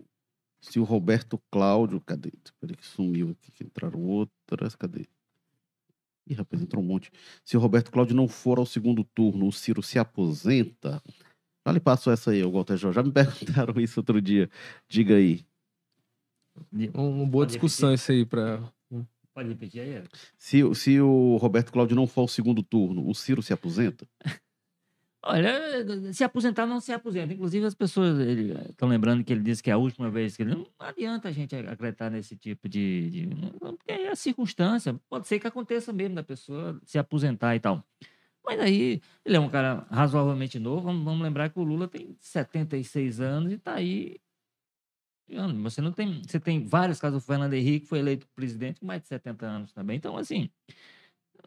se 0.62 0.80
o 0.80 0.84
Roberto 0.84 1.38
Cláudio, 1.50 2.00
cadê? 2.00 2.32
Peraí 2.58 2.74
que 2.74 2.86
sumiu 2.86 3.32
aqui, 3.32 3.52
que 3.52 3.64
entraram 3.64 4.00
outras, 4.00 4.74
cadê? 4.74 5.04
Ih, 6.28 6.34
rapaz, 6.34 6.60
entrou 6.60 6.82
um 6.82 6.86
monte. 6.86 7.10
Se 7.44 7.56
o 7.56 7.60
Roberto 7.60 7.90
Cláudio 7.90 8.16
não 8.16 8.26
for 8.26 8.58
ao 8.58 8.66
segundo 8.66 9.04
turno, 9.04 9.46
o 9.46 9.52
Ciro 9.52 9.82
se 9.82 9.98
aposenta? 9.98 11.02
Já 11.66 11.72
lhe 11.72 11.80
passou 11.80 12.12
essa 12.12 12.30
aí, 12.30 12.42
Walter 12.42 12.76
Jorge. 12.76 12.96
Já 12.96 13.02
me 13.02 13.12
perguntaram 13.12 13.80
isso 13.80 14.00
outro 14.00 14.20
dia. 14.20 14.50
Diga 14.88 15.14
aí. 15.14 15.44
Uma 16.94 17.26
boa 17.26 17.46
discussão 17.46 17.92
isso 17.92 18.10
aí 18.10 18.24
para 18.24 18.62
Pode 19.36 19.50
repetir 19.50 19.82
aí, 19.82 20.02
Se, 20.38 20.62
se 20.74 20.98
o 20.98 21.36
Roberto 21.36 21.70
Cláudio 21.70 21.94
não 21.94 22.06
for 22.06 22.22
ao 22.22 22.28
segundo 22.28 22.62
turno, 22.62 23.06
o 23.06 23.14
Ciro 23.14 23.42
se 23.42 23.52
aposenta? 23.52 24.08
Olha, 25.28 26.12
se 26.12 26.22
aposentar 26.22 26.66
não 26.66 26.80
se 26.80 26.92
aposenta. 26.92 27.34
Inclusive, 27.34 27.66
as 27.66 27.74
pessoas 27.74 28.16
estão 28.70 28.88
lembrando 28.88 29.24
que 29.24 29.32
ele 29.32 29.42
disse 29.42 29.60
que 29.60 29.70
é 29.70 29.72
a 29.72 29.76
última 29.76 30.08
vez 30.08 30.36
que 30.36 30.44
ele. 30.44 30.54
Não 30.54 30.66
adianta 30.78 31.28
a 31.28 31.32
gente 31.32 31.54
acreditar 31.56 32.10
nesse 32.10 32.36
tipo 32.36 32.68
de. 32.68 33.10
de 33.10 33.28
porque 33.58 33.90
é 33.90 34.10
a 34.10 34.14
circunstância. 34.14 34.94
Pode 35.08 35.26
ser 35.26 35.40
que 35.40 35.46
aconteça 35.48 35.92
mesmo 35.92 36.14
da 36.14 36.22
pessoa 36.22 36.80
se 36.84 36.96
aposentar 36.96 37.56
e 37.56 37.60
tal. 37.60 37.84
Mas 38.44 38.60
aí, 38.60 39.02
ele 39.24 39.36
é 39.36 39.40
um 39.40 39.48
cara 39.48 39.84
razoavelmente 39.90 40.60
novo. 40.60 40.82
Vamos, 40.82 41.04
vamos 41.04 41.22
lembrar 41.22 41.48
que 41.50 41.58
o 41.58 41.64
Lula 41.64 41.88
tem 41.88 42.16
76 42.20 43.20
anos 43.20 43.50
e 43.50 43.56
está 43.56 43.74
aí 43.74 44.20
você 45.62 45.80
não 45.80 45.90
tem. 45.90 46.22
Você 46.22 46.38
tem 46.38 46.64
vários 46.64 47.00
casos. 47.00 47.22
O 47.22 47.26
Fernando 47.26 47.54
Henrique 47.54 47.86
foi 47.86 47.98
eleito 47.98 48.28
presidente 48.28 48.80
com 48.80 48.86
mais 48.86 49.02
de 49.02 49.08
70 49.08 49.44
anos 49.44 49.72
também. 49.72 49.96
Então, 49.96 50.16
assim, 50.16 50.48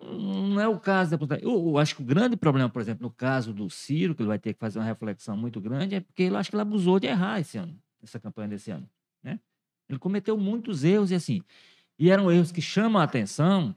não 0.02 0.60
é 0.60 0.68
o 0.68 0.80
caso 0.80 1.18
da. 1.18 1.36
Eu, 1.38 1.52
eu, 1.52 1.78
acho 1.78 1.96
que 1.96 2.02
o 2.02 2.06
grande 2.06 2.38
problema, 2.38 2.70
por 2.70 2.82
exemplo, 2.82 3.04
no 3.04 3.12
caso 3.12 3.54
do 3.54 3.70
Ciro, 3.70 4.16
que 4.16 4.22
ele 4.22 4.28
vai 4.28 4.40
ter 4.40 4.54
que 4.54 4.60
fazer 4.60 4.80
uma 4.80 4.86
reflexão 4.86 5.36
muito 5.36 5.60
grande, 5.60 5.96
é 5.96 6.00
porque 6.00 6.24
ele 6.24 6.36
acho 6.36 6.50
que 6.50 6.56
ele 6.56 6.62
abusou 6.62 7.00
de 7.00 7.08
errar 7.08 7.40
esse 7.40 7.58
ano, 7.58 7.78
essa 8.02 8.20
campanha 8.20 8.48
desse 8.48 8.72
ano. 8.72 8.90
Né? 9.24 9.40
Ele 9.88 10.00
cometeu 10.00 10.38
muitos 10.38 10.84
erros 10.84 11.12
e 11.12 11.16
assim. 11.16 11.42
E 11.98 12.10
eram 12.10 12.32
erros 12.32 12.52
que 12.52 12.62
chamam 12.62 13.02
a 13.02 13.04
atenção 13.04 13.76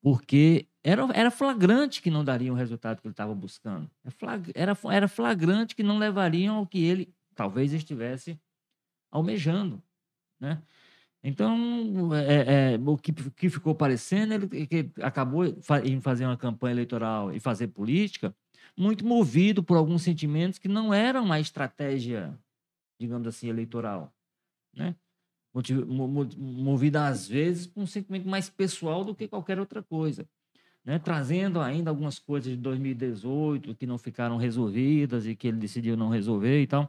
porque 0.00 0.66
era, 0.82 1.02
era 1.12 1.30
flagrante 1.30 2.00
que 2.00 2.10
não 2.10 2.24
dariam 2.24 2.54
o 2.54 2.58
resultado 2.58 3.00
que 3.00 3.06
ele 3.06 3.12
estava 3.12 3.34
buscando. 3.34 3.90
É 4.04 4.10
era, 4.54 4.78
era 4.90 5.08
flagrante 5.08 5.74
que 5.74 5.82
não 5.82 5.98
levariam 5.98 6.56
ao 6.56 6.66
que 6.66 6.82
ele 6.82 7.12
talvez 7.34 7.72
estivesse 7.72 8.40
almejando, 9.10 9.82
né? 10.40 10.62
Então, 11.28 12.14
é, 12.14 12.74
é, 12.74 12.78
o 12.78 12.96
que, 12.96 13.12
que, 13.12 13.50
ficou 13.50 13.74
parecendo 13.74 14.34
ele 14.34 14.46
que 14.64 14.88
acabou 15.02 15.44
em 15.84 16.00
fazer 16.00 16.24
uma 16.24 16.36
campanha 16.36 16.74
eleitoral 16.74 17.34
e 17.34 17.40
fazer 17.40 17.66
política 17.66 18.32
muito 18.76 19.04
movido 19.04 19.60
por 19.60 19.76
alguns 19.76 20.02
sentimentos 20.02 20.56
que 20.56 20.68
não 20.68 20.94
eram 20.94 21.24
uma 21.24 21.40
estratégia, 21.40 22.38
digamos 23.00 23.26
assim, 23.26 23.48
eleitoral, 23.48 24.14
né? 24.72 24.94
Movida 26.36 27.08
às 27.08 27.26
vezes 27.26 27.66
por 27.66 27.82
um 27.82 27.86
sentimento 27.88 28.28
mais 28.28 28.48
pessoal 28.48 29.04
do 29.04 29.12
que 29.12 29.26
qualquer 29.26 29.58
outra 29.58 29.82
coisa. 29.82 30.28
Né, 30.84 31.00
trazendo 31.00 31.60
ainda 31.60 31.90
algumas 31.90 32.20
coisas 32.20 32.52
de 32.52 32.56
2018 32.58 33.74
que 33.74 33.84
não 33.84 33.98
ficaram 33.98 34.36
resolvidas 34.36 35.26
e 35.26 35.34
que 35.34 35.48
ele 35.48 35.56
decidiu 35.56 35.96
não 35.96 36.08
resolver 36.08 36.62
e 36.62 36.66
tal. 36.68 36.88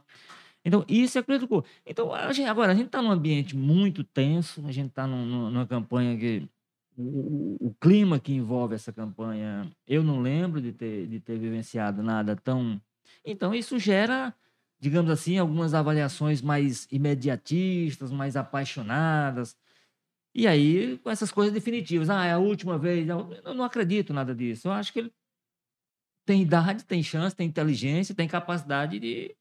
Então, 0.68 0.84
isso 0.86 1.18
é 1.18 1.22
criticou. 1.22 1.64
Então, 1.86 2.12
a 2.12 2.30
gente, 2.30 2.46
agora, 2.46 2.72
a 2.72 2.74
gente 2.74 2.88
está 2.88 3.00
num 3.00 3.10
ambiente 3.10 3.56
muito 3.56 4.04
tenso, 4.04 4.62
a 4.66 4.70
gente 4.70 4.90
está 4.90 5.06
num, 5.06 5.50
numa 5.50 5.66
campanha 5.66 6.16
que. 6.18 6.46
O, 6.94 7.68
o, 7.68 7.74
clima 7.80 8.18
que 8.18 8.34
envolve 8.34 8.74
essa 8.74 8.92
campanha, 8.92 9.70
eu 9.86 10.02
não 10.02 10.20
lembro 10.20 10.60
de 10.60 10.72
ter, 10.72 11.06
de 11.06 11.20
ter 11.20 11.38
vivenciado 11.38 12.02
nada 12.02 12.36
tão. 12.36 12.78
Então, 13.24 13.54
isso 13.54 13.78
gera, 13.78 14.34
digamos 14.80 15.10
assim, 15.10 15.38
algumas 15.38 15.74
avaliações 15.74 16.42
mais 16.42 16.88
imediatistas, 16.90 18.10
mais 18.10 18.36
apaixonadas. 18.36 19.56
E 20.34 20.46
aí, 20.46 20.98
com 20.98 21.08
essas 21.08 21.30
coisas 21.32 21.54
definitivas. 21.54 22.10
Ah, 22.10 22.26
é 22.26 22.32
a 22.32 22.38
última 22.38 22.76
vez. 22.76 23.08
Eu 23.08 23.54
não 23.54 23.64
acredito 23.64 24.12
nada 24.12 24.34
disso. 24.34 24.68
Eu 24.68 24.72
acho 24.72 24.92
que 24.92 24.98
ele 24.98 25.12
tem 26.26 26.42
idade, 26.42 26.84
tem 26.84 27.02
chance, 27.02 27.34
tem 27.34 27.48
inteligência, 27.48 28.14
tem 28.14 28.28
capacidade 28.28 28.98
de 28.98 29.34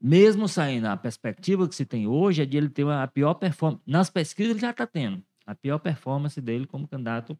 mesmo 0.00 0.48
saindo 0.48 0.86
a 0.86 0.96
perspectiva 0.96 1.68
que 1.68 1.74
se 1.74 1.84
tem 1.84 2.06
hoje 2.06 2.42
é 2.42 2.46
de 2.46 2.56
ele 2.56 2.68
ter 2.68 2.86
a 2.88 3.06
pior 3.06 3.34
performance. 3.34 3.82
Nas 3.86 4.10
pesquisas 4.10 4.52
ele 4.52 4.60
já 4.60 4.70
está 4.70 4.86
tendo 4.86 5.22
a 5.46 5.54
pior 5.54 5.78
performance 5.78 6.40
dele 6.40 6.66
como 6.66 6.86
candidato 6.86 7.38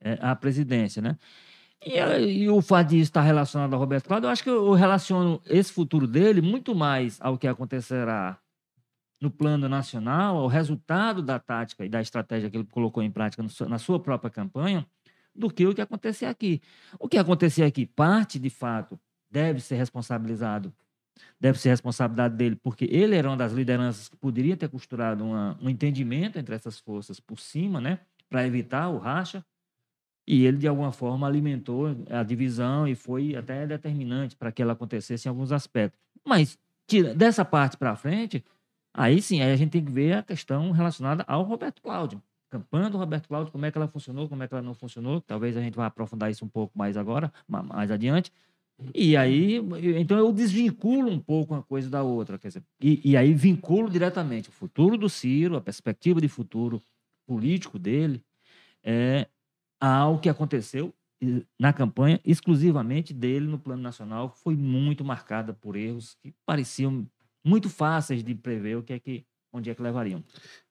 é, 0.00 0.18
à 0.20 0.34
presidência, 0.34 1.02
né? 1.02 1.18
E, 1.84 1.98
e 1.98 2.48
o 2.48 2.62
fato 2.62 2.88
de 2.88 3.00
estar 3.00 3.22
relacionado 3.22 3.74
ao 3.74 3.78
Roberto 3.78 4.06
Cláudio, 4.06 4.26
eu 4.26 4.30
acho 4.30 4.42
que 4.42 4.50
eu 4.50 4.72
relaciono 4.72 5.40
esse 5.46 5.72
futuro 5.72 6.06
dele 6.06 6.40
muito 6.40 6.74
mais 6.74 7.18
ao 7.20 7.36
que 7.36 7.46
acontecerá 7.46 8.38
no 9.20 9.30
plano 9.30 9.68
nacional, 9.68 10.36
ao 10.36 10.46
resultado 10.46 11.22
da 11.22 11.38
tática 11.38 11.84
e 11.84 11.88
da 11.88 12.00
estratégia 12.00 12.50
que 12.50 12.56
ele 12.56 12.66
colocou 12.66 13.02
em 13.02 13.10
prática 13.10 13.44
na 13.68 13.78
sua 13.78 14.00
própria 14.00 14.30
campanha, 14.30 14.86
do 15.34 15.50
que 15.50 15.66
o 15.66 15.74
que 15.74 15.80
acontecer 15.80 16.26
aqui. 16.26 16.60
O 16.98 17.08
que 17.08 17.18
acontecer 17.18 17.62
aqui, 17.62 17.86
parte 17.86 18.38
de 18.38 18.50
fato, 18.50 18.98
deve 19.30 19.60
ser 19.60 19.76
responsabilizado, 19.76 20.72
deve 21.40 21.58
ser 21.58 21.70
responsabilidade 21.70 22.36
dele, 22.36 22.56
porque 22.56 22.86
ele 22.90 23.14
era 23.16 23.28
uma 23.28 23.36
das 23.36 23.52
lideranças 23.52 24.08
que 24.08 24.16
poderia 24.16 24.56
ter 24.56 24.68
costurado 24.68 25.24
uma, 25.24 25.58
um 25.60 25.68
entendimento 25.68 26.38
entre 26.38 26.54
essas 26.54 26.78
forças 26.78 27.20
por 27.20 27.38
cima, 27.38 27.80
né, 27.80 28.00
para 28.28 28.46
evitar 28.46 28.88
o 28.88 28.98
racha. 28.98 29.44
E 30.28 30.44
ele, 30.44 30.56
de 30.58 30.66
alguma 30.66 30.90
forma, 30.90 31.26
alimentou 31.26 31.86
a 32.10 32.22
divisão 32.24 32.86
e 32.88 32.96
foi 32.96 33.36
até 33.36 33.64
determinante 33.66 34.34
para 34.34 34.50
que 34.50 34.60
ela 34.60 34.72
acontecesse 34.72 35.28
em 35.28 35.30
alguns 35.30 35.52
aspectos. 35.52 36.00
Mas, 36.24 36.58
tira, 36.86 37.14
dessa 37.14 37.44
parte 37.44 37.76
para 37.76 37.94
frente, 37.94 38.44
aí 38.92 39.22
sim, 39.22 39.40
aí 39.40 39.52
a 39.52 39.56
gente 39.56 39.70
tem 39.70 39.84
que 39.84 39.92
ver 39.92 40.14
a 40.14 40.22
questão 40.24 40.72
relacionada 40.72 41.24
ao 41.28 41.44
Roberto 41.44 41.80
Cláudio. 41.80 42.20
campanha 42.50 42.90
do 42.90 42.98
Roberto 42.98 43.28
Cláudio, 43.28 43.52
como 43.52 43.66
é 43.66 43.70
que 43.70 43.78
ela 43.78 43.86
funcionou, 43.88 44.28
como 44.28 44.42
é 44.42 44.48
que 44.48 44.54
ela 44.54 44.62
não 44.62 44.74
funcionou. 44.74 45.20
Talvez 45.20 45.56
a 45.56 45.60
gente 45.60 45.74
vá 45.76 45.86
aprofundar 45.86 46.30
isso 46.30 46.44
um 46.44 46.48
pouco 46.48 46.76
mais 46.76 46.96
agora, 46.96 47.32
mais 47.46 47.90
adiante. 47.90 48.32
E 48.94 49.16
aí, 49.16 49.56
então 49.98 50.18
eu 50.18 50.30
desvinculo 50.32 51.10
um 51.10 51.18
pouco 51.18 51.54
uma 51.54 51.62
coisa 51.62 51.88
da 51.88 52.02
outra. 52.02 52.38
Quer 52.38 52.48
dizer, 52.48 52.62
e, 52.80 53.00
e 53.10 53.16
aí 53.16 53.32
vinculo 53.32 53.88
diretamente 53.88 54.50
o 54.50 54.52
futuro 54.52 54.98
do 54.98 55.08
Ciro, 55.08 55.56
a 55.56 55.60
perspectiva 55.60 56.20
de 56.20 56.28
futuro 56.28 56.82
político 57.26 57.78
dele, 57.78 58.22
é, 58.84 59.26
ao 59.80 60.18
que 60.18 60.28
aconteceu 60.28 60.94
na 61.58 61.72
campanha 61.72 62.20
exclusivamente 62.24 63.14
dele 63.14 63.46
no 63.46 63.58
plano 63.58 63.82
nacional 63.82 64.28
foi 64.28 64.54
muito 64.54 65.02
marcada 65.02 65.54
por 65.54 65.74
erros 65.74 66.14
que 66.22 66.34
pareciam 66.44 67.06
muito 67.42 67.70
fáceis 67.70 68.22
de 68.22 68.34
prever 68.34 68.76
o 68.76 68.82
que 68.82 68.92
é 68.92 68.98
que 68.98 69.24
onde 69.52 69.70
é 69.70 69.74
que 69.74 69.82
levariam. 69.82 70.22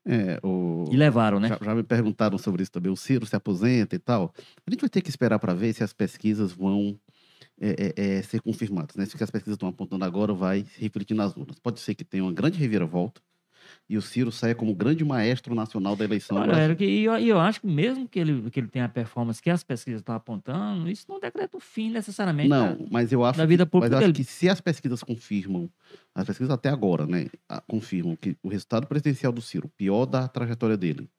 É, 0.05 0.39
o... 0.43 0.85
E 0.91 0.95
levaram, 0.95 1.39
né? 1.39 1.47
Já, 1.49 1.57
já, 1.59 1.73
me 1.73 1.81
perguntaram 1.81 2.37
sobre 2.37 2.61
isso 2.61 2.71
também. 2.71 2.91
O 2.91 2.95
Ciro 2.95 3.25
se 3.25 3.35
aposenta 3.35 3.95
e 3.95 3.99
tal. 3.99 4.31
A 4.37 4.69
gente 4.69 4.81
vai 4.81 4.89
ter 4.89 5.01
que 5.01 5.09
esperar 5.09 5.39
para 5.39 5.55
ver 5.55 5.73
se 5.73 5.83
as 5.83 5.91
pesquisas 5.91 6.51
vão 6.51 6.99
é, 7.59 7.93
é, 7.95 8.17
é, 8.17 8.21
ser 8.21 8.41
confirmadas. 8.41 8.95
Né? 8.95 9.05
Se 9.05 9.15
o 9.15 9.17
que 9.17 9.23
as 9.23 9.31
pesquisas 9.31 9.55
estão 9.55 9.69
apontando 9.69 10.03
agora 10.05 10.33
vai 10.33 10.65
refletir 10.77 11.13
nas 11.13 11.35
urnas. 11.35 11.57
Pode 11.59 11.79
ser 11.79 11.95
que 11.95 12.03
tenha 12.03 12.23
uma 12.23 12.33
grande 12.33 12.57
reviravolta 12.57 13.21
e 13.89 13.97
o 13.97 14.01
Ciro 14.01 14.31
saia 14.31 14.55
como 14.55 14.73
grande 14.73 15.03
maestro 15.03 15.53
nacional 15.53 15.95
da 15.95 16.03
eleição. 16.03 16.37
Olha, 16.37 16.75
e 16.79 17.03
eu, 17.03 17.17
eu, 17.17 17.39
acho 17.39 17.61
que 17.61 17.67
mesmo 17.67 18.07
que 18.07 18.19
ele, 18.19 18.49
que 18.49 18.59
ele 18.59 18.67
tenha 18.67 18.85
a 18.85 18.89
performance 18.89 19.41
que 19.41 19.49
as 19.49 19.63
pesquisas 19.63 20.01
estão 20.01 20.15
apontando, 20.15 20.89
isso 20.89 21.05
não 21.07 21.19
decreta 21.19 21.57
o 21.57 21.59
fim 21.59 21.91
necessariamente 21.91 22.49
não, 22.49 22.75
da, 22.75 22.85
mas 22.89 23.11
eu 23.11 23.23
acho 23.23 23.37
da 23.37 23.45
vida 23.45 23.65
pública. 23.65 23.95
Mas 23.95 24.01
eu 24.01 24.09
acho 24.09 24.15
que 24.15 24.23
se 24.23 24.49
as 24.49 24.59
pesquisas 24.59 25.03
confirmam, 25.03 25.69
as 26.13 26.25
pesquisas 26.25 26.51
até 26.51 26.69
agora, 26.69 27.05
né, 27.05 27.27
confirmam 27.67 28.15
que 28.15 28.35
o 28.41 28.49
resultado 28.49 28.87
presidencial 28.87 29.31
do 29.31 29.41
Ciro, 29.41 29.69
pior 29.77 30.05
da 30.05 30.27
trajetória 30.27 30.77
dele, 30.77 31.09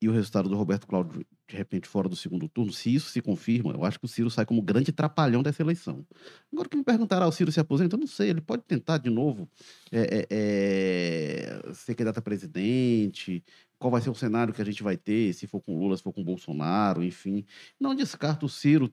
e 0.00 0.08
o 0.08 0.12
resultado 0.12 0.48
do 0.48 0.56
Roberto 0.56 0.86
Cláudio, 0.86 1.26
de 1.46 1.56
repente, 1.56 1.86
fora 1.86 2.08
do 2.08 2.16
segundo 2.16 2.48
turno, 2.48 2.72
se 2.72 2.94
isso 2.94 3.10
se 3.10 3.20
confirma, 3.20 3.72
eu 3.72 3.84
acho 3.84 3.98
que 3.98 4.06
o 4.06 4.08
Ciro 4.08 4.30
sai 4.30 4.46
como 4.46 4.62
grande 4.62 4.92
trapalhão 4.92 5.42
dessa 5.42 5.62
eleição. 5.62 6.06
Agora 6.52 6.68
que 6.68 6.76
me 6.76 6.84
perguntará, 6.84 7.26
o 7.26 7.32
Ciro 7.32 7.52
se 7.52 7.60
aposenta? 7.60 7.96
Eu 7.96 8.00
não 8.00 8.06
sei, 8.06 8.30
ele 8.30 8.40
pode 8.40 8.62
tentar 8.62 8.98
de 8.98 9.10
novo 9.10 9.48
é, 9.92 10.00
é, 10.00 10.26
é, 10.30 11.72
ser 11.74 11.94
candidato 11.94 12.18
a 12.18 12.22
presidente, 12.22 13.44
qual 13.78 13.90
vai 13.90 14.00
ser 14.00 14.10
o 14.10 14.14
cenário 14.14 14.54
que 14.54 14.62
a 14.62 14.64
gente 14.64 14.82
vai 14.82 14.96
ter, 14.96 15.34
se 15.34 15.46
for 15.46 15.60
com 15.60 15.78
Lula, 15.78 15.96
se 15.96 16.02
for 16.02 16.12
com 16.12 16.24
Bolsonaro, 16.24 17.04
enfim. 17.04 17.44
Não 17.78 17.94
descarto 17.94 18.46
o 18.46 18.48
Ciro 18.48 18.92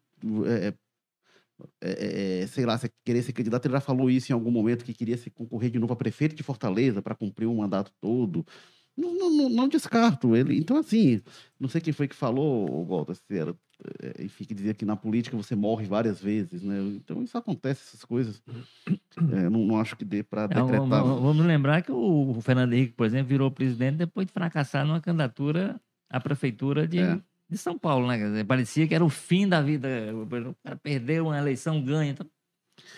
é, 1.82 2.42
é, 2.44 2.48
sei 2.48 2.66
lá, 2.66 2.78
se 2.78 2.92
querer 3.04 3.24
ser 3.24 3.34
candidato, 3.34 3.66
ele 3.66 3.74
já 3.74 3.82
falou 3.82 4.10
isso 4.10 4.32
em 4.32 4.34
algum 4.34 4.52
momento, 4.52 4.86
que 4.86 4.94
queria 4.94 5.18
se 5.18 5.30
concorrer 5.30 5.72
de 5.72 5.80
novo 5.80 5.94
a 5.94 5.96
prefeito 5.96 6.36
de 6.36 6.44
Fortaleza 6.44 7.02
para 7.02 7.16
cumprir 7.16 7.48
o 7.48 7.56
mandato 7.56 7.92
todo. 8.00 8.46
Não, 8.98 9.14
não, 9.14 9.50
não, 9.50 9.68
descarto 9.68 10.36
ele. 10.36 10.58
Então, 10.58 10.78
assim, 10.78 11.22
não 11.60 11.70
sei 11.70 11.80
quem 11.80 11.94
foi 11.94 12.08
que 12.08 12.16
falou, 12.16 12.84
Walter, 12.84 13.14
se 13.14 13.38
era, 13.38 13.56
é, 14.02 14.24
enfim, 14.24 14.44
que 14.44 14.56
dizia 14.56 14.74
que 14.74 14.86
na 14.86 14.96
política 14.96 15.38
você 15.38 15.56
morre 15.56 15.86
várias 15.86 16.20
vezes, 16.20 16.64
né? 16.64 16.80
Então, 16.96 17.22
isso 17.22 17.38
acontece, 17.38 17.84
essas 17.88 18.04
coisas. 18.04 18.42
É, 19.34 19.50
não, 19.50 19.66
não 19.66 19.80
acho 19.80 19.96
que 19.96 20.06
dê 20.06 20.22
para 20.22 20.46
decretar. 20.46 20.76
É, 20.76 20.78
vamos, 20.78 21.20
vamos, 21.20 21.44
lembrar 21.44 21.82
que 21.82 21.92
o 21.92 22.40
Fernando 22.40 22.74
Henrique, 22.74 22.94
por 22.94 23.04
exemplo, 23.04 23.28
virou 23.28 23.50
presidente 23.50 23.98
depois 23.98 24.28
de 24.28 24.32
fracassar 24.32 24.86
numa 24.86 25.02
candidatura 25.02 25.82
à 26.08 26.20
prefeitura 26.20 26.88
de, 26.88 27.00
é. 27.00 27.20
de 27.50 27.58
São 27.58 27.80
Paulo, 27.80 28.06
né? 28.06 28.44
Parecia 28.44 28.88
que 28.88 28.94
era 28.94 29.04
o 29.04 29.10
fim 29.10 29.48
da 29.48 29.60
vida. 29.60 29.90
O 30.14 30.56
cara 30.64 30.76
perdeu 30.76 31.26
uma 31.26 31.38
eleição, 31.40 31.84
ganha. 31.84 32.12
Então, 32.12 32.28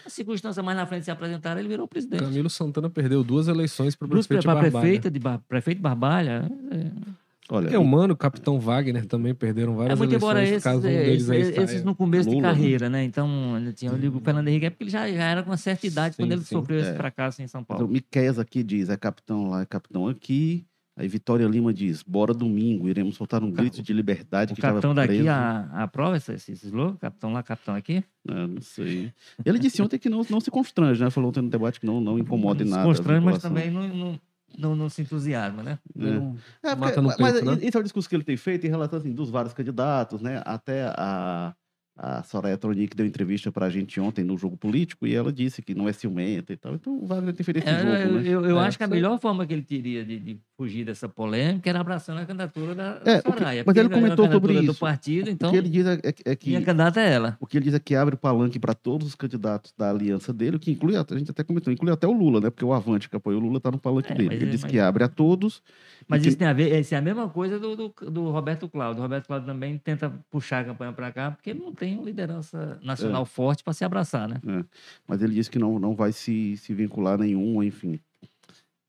a 0.06 0.10
circunstância 0.10 0.62
mais 0.64 0.78
na 0.78 0.86
frente 0.86 1.06
se 1.06 1.12
apresentaram, 1.12 1.60
ele 1.60 1.70
virou 1.70 1.88
presidente. 1.88 2.24
Camilo 2.24 2.50
Santana 2.50 2.90
perdeu 2.90 3.24
duas 3.24 3.48
eleições 3.48 3.96
para 3.96 4.08
prefeito 4.08 4.42
de 4.42 4.48
Barbalha. 4.48 4.72
Prefeita 4.72 5.12
de. 5.12 5.20
Prefeito 5.48 5.78
de 5.78 5.84
Barbalha. 5.84 6.52
É... 6.72 7.20
Olha, 7.52 7.70
é 7.70 7.80
humano, 7.80 8.14
o 8.14 8.18
Capitão 8.18 8.60
Wagner 8.60 9.08
também 9.08 9.34
perderam 9.34 9.76
várias 9.76 9.94
é, 9.94 9.96
muito 9.98 10.12
eleições. 10.12 10.30
Embora 10.30 10.44
esses, 10.44 10.64
caso 10.64 10.80
um 10.80 10.82
deles 10.82 11.30
esses, 11.30 11.58
esses 11.58 11.84
no 11.84 11.96
começo 11.96 12.30
Lula, 12.30 12.36
de 12.36 12.42
né? 12.44 12.48
carreira, 12.48 12.90
né? 12.90 13.04
Então, 13.04 13.28
tinha, 13.76 13.92
eu 13.92 13.98
digo 13.98 14.20
o 14.20 14.22
Fernando 14.22 14.48
Henrique 14.48 14.68
é 14.68 14.70
porque 14.70 14.84
ele 14.84 14.92
já, 14.92 15.12
já 15.12 15.24
era 15.24 15.42
com 15.42 15.50
uma 15.50 15.58
certa 15.58 15.88
idade 15.88 16.16
sim, 16.16 16.22
quando 16.22 16.32
ele 16.32 16.42
sim, 16.42 16.56
sofreu 16.56 16.78
é. 16.78 16.82
esse 16.82 16.94
fracasso 16.94 17.42
em 17.42 17.48
São 17.48 17.64
Paulo. 17.64 17.86
Então, 17.86 17.92
Miquel 17.92 18.40
aqui 18.40 18.62
diz, 18.62 18.90
é 18.90 18.96
capitão 18.96 19.50
lá, 19.50 19.62
é 19.62 19.66
capitão 19.66 20.08
aqui. 20.08 20.64
Aí 21.00 21.08
Vitória 21.08 21.48
Lima 21.48 21.74
diz: 21.74 22.04
bora 22.04 22.34
domingo, 22.34 22.90
iremos 22.90 23.16
soltar 23.16 23.42
um 23.42 23.50
grito 23.50 23.82
de 23.82 23.94
liberdade. 23.94 24.52
O 24.52 24.56
que 24.56 24.62
capitão 24.62 24.94
daqui 24.94 25.30
a, 25.30 25.62
aprova 25.72 26.18
esse, 26.18 26.34
esse 26.34 26.52
slogan? 26.52 26.98
Capitão 26.98 27.32
lá, 27.32 27.42
capitão 27.42 27.74
aqui? 27.74 28.04
Ah, 28.28 28.46
não 28.46 28.60
sei. 28.60 29.14
Ele 29.46 29.58
disse 29.58 29.82
ontem 29.82 29.98
que 29.98 30.10
não, 30.10 30.26
não 30.30 30.42
se 30.42 30.52
constrange, 30.52 31.02
né? 31.02 31.10
Falou 31.10 31.30
ontem 31.30 31.42
no 31.42 31.50
debate 31.50 31.80
que 31.80 31.86
não, 31.86 32.02
não 32.02 32.20
incomoda 32.20 32.66
não 32.66 32.72
nada. 32.72 32.82
Se 32.82 32.88
constrange, 32.90 33.26
mas 33.26 33.42
também 33.42 33.72
não, 33.72 33.88
não, 33.88 34.20
não, 34.58 34.76
não, 34.76 34.90
se 34.90 35.02
entusiasma, 35.02 35.64
né? 35.64 35.80
É. 35.98 36.70
É, 36.72 36.76
porque, 36.76 37.00
mas 37.00 37.16
peito, 37.16 37.46
né? 37.46 37.58
esse 37.62 37.78
é 37.78 37.80
o 37.80 37.84
discurso 37.84 38.10
que 38.10 38.16
ele 38.18 38.26
tem 38.26 38.36
feito 38.36 38.68
em 38.68 38.70
relação 38.70 39.00
assim, 39.00 39.14
dos 39.14 39.30
vários 39.30 39.54
candidatos, 39.54 40.22
né? 40.22 40.42
Até 40.46 40.84
a 40.98 41.56
a 42.02 42.24
Soraya 42.24 42.58
Tronic 42.58 42.96
deu 42.96 43.06
entrevista 43.06 43.52
pra 43.52 43.70
gente 43.70 44.00
ontem 44.00 44.24
no 44.24 44.38
Jogo 44.38 44.56
Político 44.56 45.06
e 45.06 45.14
ela 45.14 45.34
disse 45.34 45.62
que 45.62 45.76
não 45.76 45.88
é 45.88 45.92
ciumenta 45.92 46.54
e 46.54 46.56
tal. 46.56 46.74
Então 46.74 46.98
o 46.98 47.06
Wagner 47.06 47.34
tem 47.34 47.44
feito 47.44 47.58
esse 47.58 47.68
é, 47.68 48.04
jogo, 48.04 48.16
né? 48.16 48.22
Eu, 48.26 48.46
eu 48.46 48.58
é, 48.58 48.66
acho 48.66 48.78
que 48.78 48.84
a 48.86 48.88
melhor 48.88 49.20
forma 49.20 49.46
que 49.46 49.52
ele 49.52 49.64
teria 49.64 50.06
de, 50.06 50.18
de, 50.18 50.42
fugir 50.60 50.84
dessa 50.84 51.08
polêmica 51.08 51.70
era 51.70 51.80
abraçando 51.80 52.18
a 52.18 52.26
candidatura 52.26 52.76
da, 52.76 53.02
é, 53.06 53.22
Soraya. 53.22 53.64
mas 53.66 53.78
ele 53.78 53.88
comentou 53.88 54.30
sobre 54.30 54.56
isso. 54.56 54.66
do 54.66 54.76
partido, 54.76 55.30
então... 55.30 55.48
O 55.48 55.52
que 55.54 55.58
ele 55.58 55.70
diz 55.70 55.86
é, 55.86 56.00
é 56.26 56.36
que... 56.36 56.50
Minha 56.50 56.62
candidata 56.62 57.00
é 57.00 57.14
ela. 57.14 57.38
O 57.40 57.48
que 57.48 57.58
ele 57.58 57.64
diz 57.64 57.74
é 57.74 57.80
que 57.80 57.96
abre 57.96 58.16
o 58.16 58.18
palanque 58.18 58.60
para 58.60 58.74
todos 58.74 59.08
os 59.08 59.16
candidatos 59.16 59.74
da 59.78 59.90
aliança 59.90 60.34
dele, 60.34 60.58
o 60.58 60.60
que 60.60 60.70
inclui, 60.70 60.98
a 60.98 61.06
gente 61.18 61.32
até 61.32 61.46
comentou, 61.46 61.72
inclui 61.72 61.94
até 61.94 62.06
o 62.06 62.12
Lula, 62.12 62.42
né? 62.42 62.50
Porque 62.50 62.66
o 62.66 62.74
Avante 62.74 63.10
que 63.10 63.16
apoia 63.16 63.38
o 63.38 63.40
Lula 63.40 63.56
está 63.56 63.72
no 63.72 63.80
palanque 63.80 64.12
é, 64.12 64.16
dele. 64.16 64.36
Ele 64.36 64.48
diz 64.48 64.64
mas... 64.64 64.70
que 64.70 64.78
abre 64.80 65.02
a 65.02 65.08
todos 65.08 65.64
mas 66.10 66.26
isso, 66.26 66.38
tem 66.38 66.48
a 66.48 66.54
ver, 66.54 66.78
isso 66.80 66.96
é 66.96 66.98
a 66.98 67.02
mesma 67.02 67.30
coisa 67.30 67.60
do, 67.60 67.76
do, 67.76 67.94
do 68.10 68.32
Roberto 68.32 68.68
Cláudio. 68.68 69.00
O 69.00 69.04
Roberto 69.04 69.28
Cláudio 69.28 69.46
também 69.46 69.78
tenta 69.78 70.10
puxar 70.32 70.62
a 70.62 70.64
campanha 70.66 70.92
para 70.92 71.12
cá, 71.12 71.32
porque 71.32 71.52
ele 71.52 71.60
não 71.60 71.72
tem 71.72 72.04
liderança 72.04 72.80
nacional 72.82 73.22
é. 73.22 73.26
forte 73.26 73.64
para 73.64 73.74
se 73.74 73.86
abraçar, 73.86 74.28
né? 74.28 74.42
É. 74.46 74.66
Mas 75.08 75.22
ele 75.22 75.36
disse 75.36 75.52
que 75.52 75.60
não, 75.60 75.78
não 75.78 75.94
vai 75.94 76.12
se, 76.12 76.58
se 76.58 76.74
vincular 76.74 77.20
nenhum, 77.20 77.62
enfim. 77.62 78.00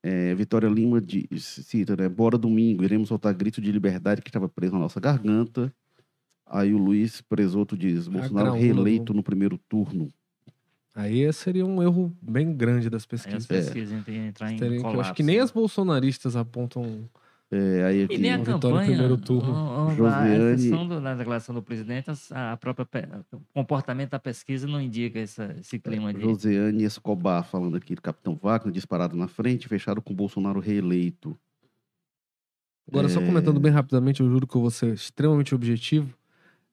É, 0.03 0.35
Vitória 0.35 0.69
Lima 0.69 1.01
diz, 1.01 1.45
cita, 1.67 1.95
né? 1.95 2.09
Bora 2.09 2.39
domingo, 2.39 2.83
iremos 2.83 3.09
soltar 3.09 3.35
grito 3.35 3.61
de 3.61 3.71
liberdade 3.71 4.23
que 4.23 4.31
estava 4.31 4.49
preso 4.49 4.73
na 4.73 4.79
nossa 4.79 4.99
garganta. 4.99 5.73
Aí 6.47 6.73
o 6.73 6.79
Luiz 6.79 7.21
Presoto 7.21 7.77
diz: 7.77 8.09
Bolsonaro 8.09 8.53
reeleito 8.53 9.13
no 9.13 9.23
primeiro 9.23 9.59
turno. 9.69 10.09
Aí 10.95 11.33
seria 11.33 11.65
um 11.65 11.83
erro 11.83 12.15
bem 12.21 12.53
grande 12.53 12.91
das 12.91 13.07
pesquisas. 13.07 13.49
Aí 13.51 13.59
as 13.59 13.65
pesquisas 13.67 14.09
é. 14.09 14.27
entrar 14.27 14.53
em 14.53 14.59
colapso. 14.59 14.97
Eu 14.97 15.01
acho 15.01 15.15
que 15.15 15.23
nem 15.23 15.39
as 15.39 15.51
bolsonaristas 15.51 16.35
apontam 16.35 17.09
é, 17.53 17.85
aí 17.85 18.05
aqui, 18.05 18.15
e 18.15 18.19
nem 18.19 18.33
a 18.33 18.39
campanha, 18.45 18.87
primeiro 18.87 19.17
turno. 19.17 19.89
A, 19.89 19.95
Josiane... 19.95 20.31
a 20.31 20.53
exceção 20.53 20.87
do, 20.87 21.01
da 21.01 21.15
declaração 21.15 21.55
do 21.55 21.63
presidente, 21.63 22.09
a, 22.31 22.57
própria 22.57 22.87
o 23.33 23.41
comportamento 23.53 24.11
da 24.11 24.21
pesquisa 24.21 24.69
não 24.69 24.81
indica 24.81 25.19
essa, 25.19 25.57
esse 25.59 25.79
clima 25.81 26.15
de... 26.15 26.21
Josiane 26.21 26.85
Escobar 26.85 27.43
falando 27.43 27.77
aqui 27.77 27.97
do 27.97 28.03
Capitão 28.03 28.39
Wagner, 28.41 28.73
disparado 28.73 29.17
na 29.17 29.27
frente, 29.27 29.67
fechado 29.67 30.01
com 30.01 30.15
Bolsonaro 30.15 30.61
reeleito. 30.61 31.37
Agora, 32.89 33.07
é... 33.07 33.11
só 33.11 33.21
comentando 33.21 33.59
bem 33.59 33.73
rapidamente, 33.73 34.21
eu 34.21 34.31
juro 34.31 34.47
que 34.47 34.57
eu 34.57 34.61
vou 34.61 34.71
ser 34.71 34.95
extremamente 34.95 35.53
objetivo 35.53 36.20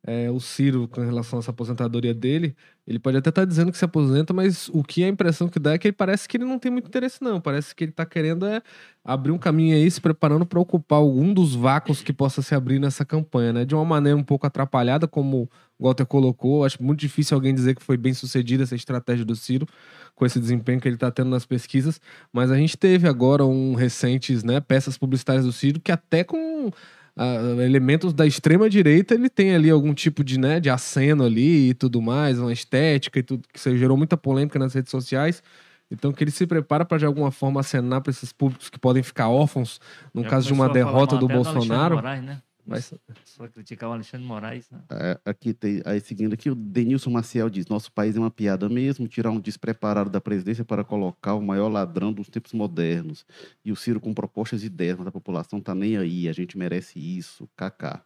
é, 0.07 0.31
o 0.31 0.39
Ciro 0.39 0.87
com 0.87 1.01
relação 1.01 1.37
a 1.37 1.41
essa 1.41 1.51
aposentadoria 1.51 2.13
dele, 2.13 2.55
ele 2.87 2.97
pode 2.97 3.17
até 3.17 3.27
estar 3.27 3.41
tá 3.41 3.45
dizendo 3.45 3.73
que 3.73 3.77
se 3.77 3.83
aposenta, 3.83 4.33
mas 4.33 4.69
o 4.69 4.81
que 4.81 5.03
a 5.03 5.07
impressão 5.09 5.49
que 5.49 5.59
dá 5.59 5.73
é 5.73 5.77
que 5.77 5.89
ele 5.89 5.95
parece 5.95 6.29
que 6.29 6.37
ele 6.37 6.45
não 6.45 6.57
tem 6.57 6.71
muito 6.71 6.87
interesse, 6.87 7.21
não. 7.21 7.41
Parece 7.41 7.75
que 7.75 7.83
ele 7.83 7.91
está 7.91 8.05
querendo 8.05 8.45
é 8.45 8.61
abrir 9.03 9.33
um 9.33 9.37
caminho 9.37 9.75
aí, 9.75 9.91
se 9.91 9.99
preparando 9.99 10.45
para 10.45 10.57
ocupar 10.57 10.99
algum 10.99 11.33
dos 11.33 11.53
vácuos 11.53 12.01
que 12.01 12.13
possa 12.13 12.41
se 12.41 12.55
abrir 12.55 12.79
nessa 12.79 13.03
campanha, 13.03 13.51
né? 13.51 13.65
De 13.65 13.75
uma 13.75 13.83
maneira 13.83 14.17
um 14.17 14.23
pouco 14.23 14.47
atrapalhada, 14.47 15.05
como 15.09 15.49
o 15.77 15.83
Walter 15.83 16.05
colocou. 16.05 16.63
Acho 16.63 16.81
muito 16.81 17.01
difícil 17.01 17.35
alguém 17.35 17.53
dizer 17.53 17.75
que 17.75 17.83
foi 17.83 17.97
bem 17.97 18.13
sucedida 18.13 18.63
essa 18.63 18.75
estratégia 18.75 19.25
do 19.25 19.35
Ciro, 19.35 19.67
com 20.15 20.25
esse 20.25 20.39
desempenho 20.39 20.79
que 20.79 20.87
ele 20.87 20.95
está 20.95 21.11
tendo 21.11 21.29
nas 21.29 21.45
pesquisas. 21.45 21.99
Mas 22.31 22.49
a 22.49 22.55
gente 22.55 22.77
teve 22.77 23.09
agora 23.09 23.45
um 23.45 23.75
recentes, 23.75 24.45
né, 24.45 24.61
peças 24.61 24.97
publicitárias 24.97 25.43
do 25.43 25.51
Ciro 25.51 25.81
que 25.81 25.91
até 25.91 26.23
com 26.23 26.71
ah, 27.17 27.63
elementos 27.63 28.13
da 28.13 28.25
extrema 28.25 28.69
direita, 28.69 29.13
ele 29.15 29.29
tem 29.29 29.55
ali 29.55 29.69
algum 29.69 29.93
tipo 29.93 30.23
de, 30.23 30.39
né, 30.39 30.59
de 30.59 30.69
aceno 30.69 31.25
ali 31.25 31.69
e 31.69 31.73
tudo 31.73 32.01
mais, 32.01 32.39
uma 32.39 32.53
estética 32.53 33.19
e 33.19 33.23
tudo, 33.23 33.43
que 33.51 33.77
gerou 33.77 33.97
muita 33.97 34.15
polêmica 34.15 34.59
nas 34.59 34.73
redes 34.73 34.91
sociais. 34.91 35.41
Então, 35.89 36.11
que 36.11 36.23
ele 36.23 36.31
se 36.31 36.45
prepara 36.45 36.83
para 36.83 36.97
de 36.97 37.05
alguma 37.05 37.31
forma 37.31 37.61
acenar 37.61 38.01
para 38.01 38.11
esses 38.11 38.33
públicos 38.33 38.69
que 38.69 38.77
podem 38.77 39.01
ficar 39.01 39.29
órfãos 39.29 39.79
no 40.13 40.21
Já 40.23 40.29
caso 40.29 40.47
de 40.47 40.53
uma 40.53 40.69
derrota 40.69 41.17
do 41.17 41.27
Bolsonaro. 41.27 41.95
Moraes, 41.95 42.23
né? 42.23 42.41
Mas, 42.67 42.93
Só 43.23 43.47
criticar 43.47 43.89
o 43.89 43.93
Alexandre 43.93 44.27
Moraes. 44.27 44.69
Né? 44.69 44.79
É, 44.91 45.19
aqui 45.23 45.53
tem, 45.53 45.81
aí 45.85 46.01
seguindo 46.01 46.33
aqui, 46.33 46.49
o 46.49 46.55
Denilson 46.55 47.09
Maciel 47.09 47.49
diz: 47.49 47.65
nosso 47.67 47.89
país 47.91 48.17
é 48.17 48.19
uma 48.19 48.29
piada 48.29 48.67
mesmo, 48.67 49.07
tirar 49.07 49.31
um 49.31 49.39
despreparado 49.39 50.09
da 50.09 50.19
presidência 50.19 50.65
para 50.65 50.83
colocar 50.83 51.35
o 51.35 51.41
maior 51.41 51.69
ladrão 51.69 52.11
dos 52.11 52.27
tempos 52.29 52.51
modernos. 52.51 53.25
E 53.63 53.71
o 53.71 53.75
Ciro 53.75 54.01
com 54.01 54.13
propostas 54.13 54.63
e 54.63 54.65
ideias, 54.65 54.97
mas 54.97 55.07
a 55.07 55.11
população 55.11 55.61
tá 55.61 55.73
nem 55.73 55.95
aí, 55.95 56.27
a 56.27 56.33
gente 56.33 56.57
merece 56.57 56.99
isso. 56.99 57.47
KK. 57.55 58.01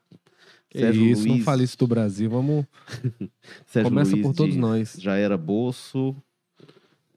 que 0.69 0.79
isso, 0.79 1.27
não 1.27 1.39
fale 1.39 1.63
isso 1.63 1.77
do 1.77 1.87
Brasil. 1.87 2.29
Vamos. 2.29 2.65
Sérgio 3.65 3.89
Começa 3.89 4.11
Luiz 4.11 4.21
por 4.21 4.35
todos 4.35 4.55
nós. 4.55 4.95
Já 4.99 5.15
era 5.15 5.37
bolso. 5.37 6.15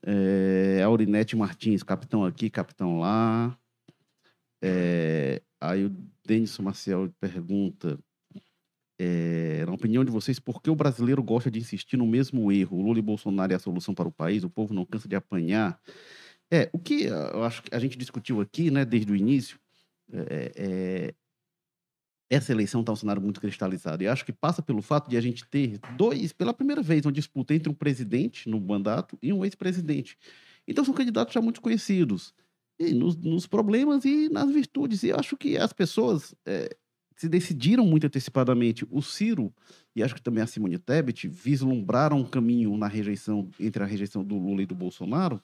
É, 0.03 0.83
Aurinete 0.83 1.37
Martins, 1.37 1.83
capitão 1.83 2.25
aqui, 2.25 2.49
capitão 2.49 3.01
lá. 3.01 3.57
É, 4.63 5.43
aí 5.61 5.85
o 5.85 5.95
Denison 6.25 6.63
Maciel 6.63 7.13
pergunta: 7.21 7.99
é, 8.99 9.65
na 9.67 9.73
opinião 9.73 10.05
de 10.05 10.11
vocês, 10.11 10.39
por 10.39 10.63
que 10.63 10.71
o 10.71 10.75
brasileiro 10.75 11.23
gosta 11.23 11.51
de 11.51 11.59
insistir 11.59 11.97
no 11.97 12.07
mesmo 12.07 12.51
erro? 12.53 12.79
O 12.79 12.83
Lula 12.83 12.99
e 12.99 13.03
Bolsonaro 13.03 13.53
é 13.53 13.57
a 13.57 13.59
solução 13.59 13.95
para 13.95 14.09
o 14.09 14.13
país? 14.13 14.45
O 14.45 14.51
povo 14.51 14.73
não 14.73 14.85
cansa 14.85 15.09
de 15.09 15.17
apanhar? 15.17 15.81
É, 16.51 16.71
o 16.73 16.79
que 16.79 17.09
ah, 17.09 17.31
eu 17.35 17.45
acho 17.45 17.63
que 17.63 17.75
a 17.75 17.79
gente 17.79 17.99
discutiu 17.99 18.41
aqui, 18.41 18.71
né, 18.71 18.85
desde 18.85 19.11
o 19.11 19.17
início, 19.17 19.59
é, 20.13 20.53
é, 20.57 21.15
essa 22.31 22.53
eleição 22.53 22.81
está 22.81 22.93
um 22.93 22.97
cenário 22.97 23.21
muito 23.21 23.41
cristalizado. 23.41 24.03
E 24.03 24.09
acho 24.09 24.25
que 24.25 24.33
passa 24.33 24.63
pelo 24.63 24.83
fato 24.83 25.09
de 25.09 25.17
a 25.17 25.21
gente 25.21 25.45
ter 25.47 25.79
dois, 25.97 26.33
pela 26.33 26.55
primeira 26.55 26.83
vez, 26.83 27.05
uma 27.05 27.13
disputa 27.13 27.55
entre 27.55 27.69
um 27.69 27.75
presidente 27.75 28.49
no 28.49 28.61
mandato 28.61 29.19
e 29.23 29.33
um 29.33 29.45
ex-presidente. 29.45 30.17
Então 30.67 30.85
são 30.85 30.95
candidatos 30.95 31.35
já 31.35 31.41
muito 31.41 31.61
conhecidos. 31.61 32.33
Nos, 32.79 33.17
nos 33.17 33.47
problemas 33.47 34.05
e 34.05 34.29
nas 34.29 34.51
virtudes. 34.51 35.03
E 35.03 35.09
eu 35.09 35.17
acho 35.17 35.37
que 35.37 35.57
as 35.57 35.73
pessoas 35.73 36.35
eh, 36.45 36.77
se 37.17 37.29
decidiram 37.29 37.87
muito 37.87 38.07
antecipadamente. 38.07 38.87
O 38.91 39.01
Ciro, 39.01 39.53
e 39.95 40.03
acho 40.03 40.15
que 40.15 40.23
também 40.23 40.43
a 40.43 40.47
Simone 40.47 40.79
Tebet, 40.79 41.29
vislumbraram 41.29 42.19
um 42.19 42.25
caminho 42.25 42.77
na 42.77 42.89
rejeição, 42.89 43.49
entre 43.61 43.83
a 43.83 43.87
rejeição 43.87 44.25
do 44.25 44.37
Lula 44.37 44.63
e 44.63 44.67
do 44.67 44.75
Bolsonaro, 44.75 45.41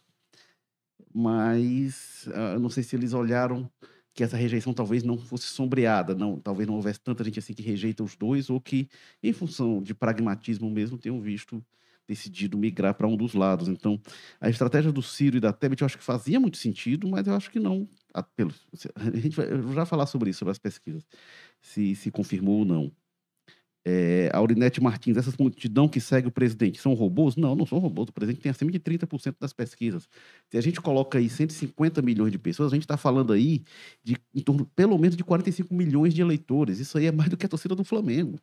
mas 1.12 2.28
eu 2.54 2.60
não 2.60 2.68
sei 2.68 2.82
se 2.82 2.94
eles 2.94 3.12
olharam 3.12 3.70
que 4.12 4.24
essa 4.24 4.36
rejeição 4.36 4.74
talvez 4.74 5.02
não 5.02 5.16
fosse 5.16 5.46
sombreada, 5.46 6.14
não, 6.14 6.38
talvez 6.38 6.66
não 6.66 6.74
houvesse 6.74 7.00
tanta 7.00 7.22
gente 7.24 7.38
assim 7.38 7.54
que 7.54 7.62
rejeita 7.62 8.02
os 8.02 8.16
dois, 8.16 8.50
ou 8.50 8.60
que, 8.60 8.88
em 9.22 9.32
função 9.32 9.82
de 9.82 9.94
pragmatismo 9.94 10.68
mesmo, 10.68 10.98
tenham 10.98 11.20
visto 11.20 11.64
decidido 12.10 12.58
migrar 12.58 12.94
para 12.94 13.06
um 13.06 13.16
dos 13.16 13.34
lados. 13.34 13.68
Então, 13.68 14.00
a 14.40 14.50
estratégia 14.50 14.90
do 14.90 15.00
Ciro 15.00 15.36
e 15.36 15.40
da 15.40 15.52
Tebet 15.52 15.80
eu 15.80 15.86
acho 15.86 15.96
que 15.96 16.04
fazia 16.04 16.40
muito 16.40 16.56
sentido, 16.56 17.08
mas 17.08 17.26
eu 17.26 17.34
acho 17.34 17.50
que 17.50 17.60
não. 17.60 17.88
A, 18.12 18.24
gente 19.14 19.36
vai 19.36 19.46
já 19.74 19.86
falar 19.86 20.06
sobre 20.06 20.30
isso, 20.30 20.40
sobre 20.40 20.50
as 20.50 20.58
pesquisas, 20.58 21.06
se 21.62 21.94
se 21.94 22.10
confirmou 22.10 22.58
ou 22.60 22.64
não. 22.64 22.92
É, 23.82 24.28
Aurinete 24.34 24.80
Martins, 24.82 25.16
essas 25.16 25.36
multidão 25.38 25.88
que 25.88 26.00
segue 26.00 26.28
o 26.28 26.30
presidente 26.30 26.78
são 26.80 26.92
robôs? 26.92 27.36
Não, 27.36 27.54
não 27.54 27.64
são 27.64 27.78
robôs. 27.78 28.08
O 28.10 28.12
presidente 28.12 28.42
tem 28.42 28.50
acima 28.50 28.70
de 28.70 28.78
30% 28.80 29.36
das 29.40 29.52
pesquisas. 29.54 30.08
Se 30.50 30.58
a 30.58 30.60
gente 30.60 30.80
coloca 30.80 31.18
aí 31.18 31.30
150 31.30 32.02
milhões 32.02 32.32
de 32.32 32.38
pessoas, 32.38 32.72
a 32.72 32.76
gente 32.76 32.84
está 32.84 32.96
falando 32.98 33.32
aí 33.32 33.64
de 34.04 34.16
em 34.34 34.42
torno, 34.42 34.66
pelo 34.76 34.98
menos, 34.98 35.16
de 35.16 35.24
45 35.24 35.72
milhões 35.74 36.12
de 36.12 36.20
eleitores. 36.20 36.78
Isso 36.80 36.98
aí 36.98 37.06
é 37.06 37.12
mais 37.12 37.30
do 37.30 37.36
que 37.36 37.46
a 37.46 37.48
torcida 37.48 37.74
do 37.74 37.84
Flamengo. 37.84 38.38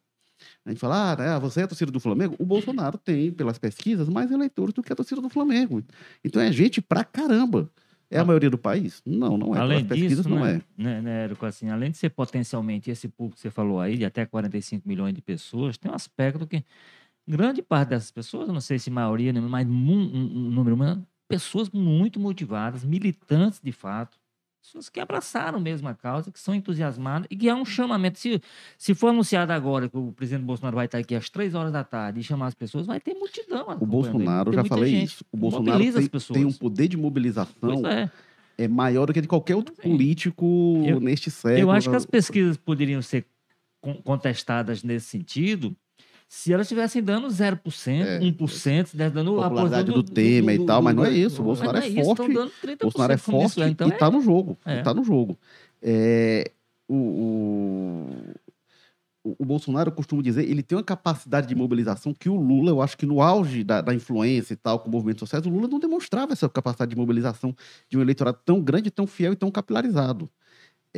A 0.66 0.70
gente 0.70 0.80
fala, 0.80 1.12
ah, 1.12 1.16
né, 1.16 1.40
você 1.40 1.62
é 1.62 1.64
a 1.64 1.68
torcida 1.68 1.92
do 1.92 2.00
Flamengo? 2.00 2.36
O 2.40 2.46
Bolsonaro 2.46 2.98
tem, 2.98 3.32
pelas 3.32 3.58
pesquisas, 3.58 4.08
mais 4.10 4.32
eleitores 4.32 4.74
do 4.74 4.84
que 4.84 4.92
a 4.92 4.96
torcida 4.96 5.22
do 5.22 5.30
Flamengo. 5.30 5.84
Então 6.24 6.42
é 6.42 6.52
gente 6.52 6.82
pra 6.82 7.04
caramba. 7.04 7.70
É 8.10 8.18
a 8.18 8.22
Ah. 8.22 8.26
maioria 8.26 8.50
do 8.50 8.58
país? 8.58 9.02
Não, 9.06 9.38
não 9.38 9.54
é. 9.54 9.60
Além 9.60 9.78
pelas 9.84 10.00
pesquisas, 10.00 10.26
disso, 10.26 10.30
não 10.30 10.46
né, 10.46 10.62
é. 10.78 10.82
né, 10.82 11.02
né, 11.02 11.24
Érico, 11.26 11.46
assim, 11.46 11.70
além 11.70 11.92
de 11.92 11.98
ser 11.98 12.10
potencialmente 12.10 12.90
esse 12.90 13.10
público 13.10 13.36
que 13.36 13.42
você 13.42 13.50
falou 13.50 13.82
aí, 13.82 13.98
de 13.98 14.06
até 14.06 14.26
45 14.26 14.88
milhões 14.88 15.14
de 15.14 15.22
pessoas, 15.22 15.78
tem 15.78 15.92
um 15.92 15.96
aspecto 15.96 16.48
que 16.48 16.64
grande 17.28 17.62
parte 17.62 17.90
dessas 17.90 18.10
pessoas, 18.12 18.48
não 18.48 18.62
sei 18.62 18.80
se 18.80 18.90
maioria, 18.90 19.34
mas 19.34 19.68
mu- 19.68 19.94
um, 19.94 20.48
um 20.48 20.50
número, 20.52 20.78
mas 20.78 20.98
pessoas 21.28 21.70
muito 21.70 22.18
motivadas, 22.20 22.86
militantes 22.86 23.60
de 23.62 23.74
fato, 23.74 24.18
pessoas 24.68 24.90
que 24.90 25.00
abraçaram 25.00 25.60
mesmo 25.60 25.88
a 25.88 25.94
causa, 25.94 26.32
que 26.32 26.40
são 26.40 26.54
entusiasmadas 26.54 27.28
e 27.32 27.36
que 27.36 27.50
há 27.50 27.56
um 27.56 27.66
chamamento. 27.66 28.20
Se, 28.20 28.42
se 28.78 28.94
for 28.94 29.08
anunciado 29.10 29.52
agora 29.54 29.88
que 29.88 29.98
o 29.98 30.12
presidente 30.12 30.44
Bolsonaro 30.46 30.76
vai 30.76 30.86
estar 30.86 30.98
aqui 30.98 31.16
às 31.16 31.30
três 31.30 31.56
horas 31.56 31.72
da 31.72 31.84
tarde 31.84 32.20
e 32.20 32.24
chamar 32.24 32.48
as 32.48 32.54
pessoas, 32.54 32.86
vai 32.86 33.00
ter 33.00 33.14
multidão. 33.14 33.66
O 33.80 33.86
Bolsonaro, 33.86 34.52
já 34.54 34.64
falei 34.66 34.92
gente. 34.92 35.06
isso. 35.08 35.26
O 35.32 35.38
Bolsonaro 35.38 35.80
tem, 35.80 36.10
tem 36.34 36.46
um 36.46 36.52
poder 36.52 36.88
de 36.88 36.98
mobilização 36.98 37.88
é. 37.88 38.12
é 38.58 38.68
maior 38.68 39.06
do 39.06 39.14
que 39.14 39.22
de 39.22 39.28
qualquer 39.28 39.56
outro 39.56 39.74
Sim. 39.76 39.82
político 39.82 40.84
Eu- 40.86 41.00
neste 41.00 41.32
século. 41.32 41.60
Eu 41.62 41.72
acho 41.72 41.90
que 41.90 41.96
as 41.96 42.06
pesquisas 42.06 42.58
poderiam 42.58 43.02
ser 43.02 43.26
con- 43.80 44.02
contestadas 44.04 44.84
nesse 44.84 45.08
sentido 45.08 45.76
se 46.28 46.52
elas 46.52 46.66
estivessem 46.66 47.02
dando 47.02 47.28
0%, 47.28 48.06
É, 48.06 48.20
1%, 48.20 48.48
se 48.48 48.82
estivesse 48.84 49.14
dando 49.14 49.40
a 49.40 49.50
popularidade 49.50 49.92
posição 49.92 50.04
do 50.04 50.12
Temer 50.14 50.60
e 50.60 50.66
tal, 50.66 50.82
mas 50.82 50.96
não 50.96 51.06
é 51.06 51.12
isso. 51.12 51.42
O 51.42 51.46
Bolsonaro 51.46 51.78
é 51.78 51.88
isso, 51.88 52.16
forte. 52.16 52.34
30%, 52.34 52.78
Bolsonaro 52.82 53.14
é 53.14 53.18
forte. 53.18 53.62
Então 53.62 53.88
e 53.88 53.92
está 53.92 54.12
no 54.12 54.22
jogo. 54.22 54.58
é. 54.66 54.80
Está 54.80 54.94
no 54.94 55.04
jogo. 55.04 55.38
É, 55.82 56.52
o, 56.88 56.96
o, 59.24 59.36
o 59.40 59.46
Bolsonaro, 59.46 59.90
eu 59.90 59.94
costumo 59.94 60.22
dizer, 60.22 60.50
ele 60.50 60.62
tem 60.62 60.78
uma 60.78 60.84
capacidade 60.84 61.48
de 61.48 61.56
mobilização 61.56 62.14
que 62.14 62.30
o 62.30 62.36
Lula, 62.36 62.72
eu 62.72 62.82
acho 62.82 62.98
que 62.98 63.06
no 63.06 63.22
auge 63.22 63.64
da, 63.64 63.82
da 63.82 63.94
influência 63.94 64.54
e 64.54 64.58
tal, 64.58 64.80
com 64.80 64.90
movimentos 64.90 65.20
sociais, 65.20 65.46
o 65.46 65.50
Lula 65.50 65.68
não 65.68 65.80
demonstrava 65.80 66.34
essa 66.34 66.50
capacidade 66.50 66.90
de 66.90 66.98
mobilização 66.98 67.56
de 67.90 67.98
um 67.98 68.02
eleitorado 68.02 68.40
tão 68.46 68.62
grande, 68.62 68.92
tão 68.92 69.08
fiel 69.08 69.34
e 69.34 69.36
tão 69.36 69.50
capilarizado. 69.52 70.30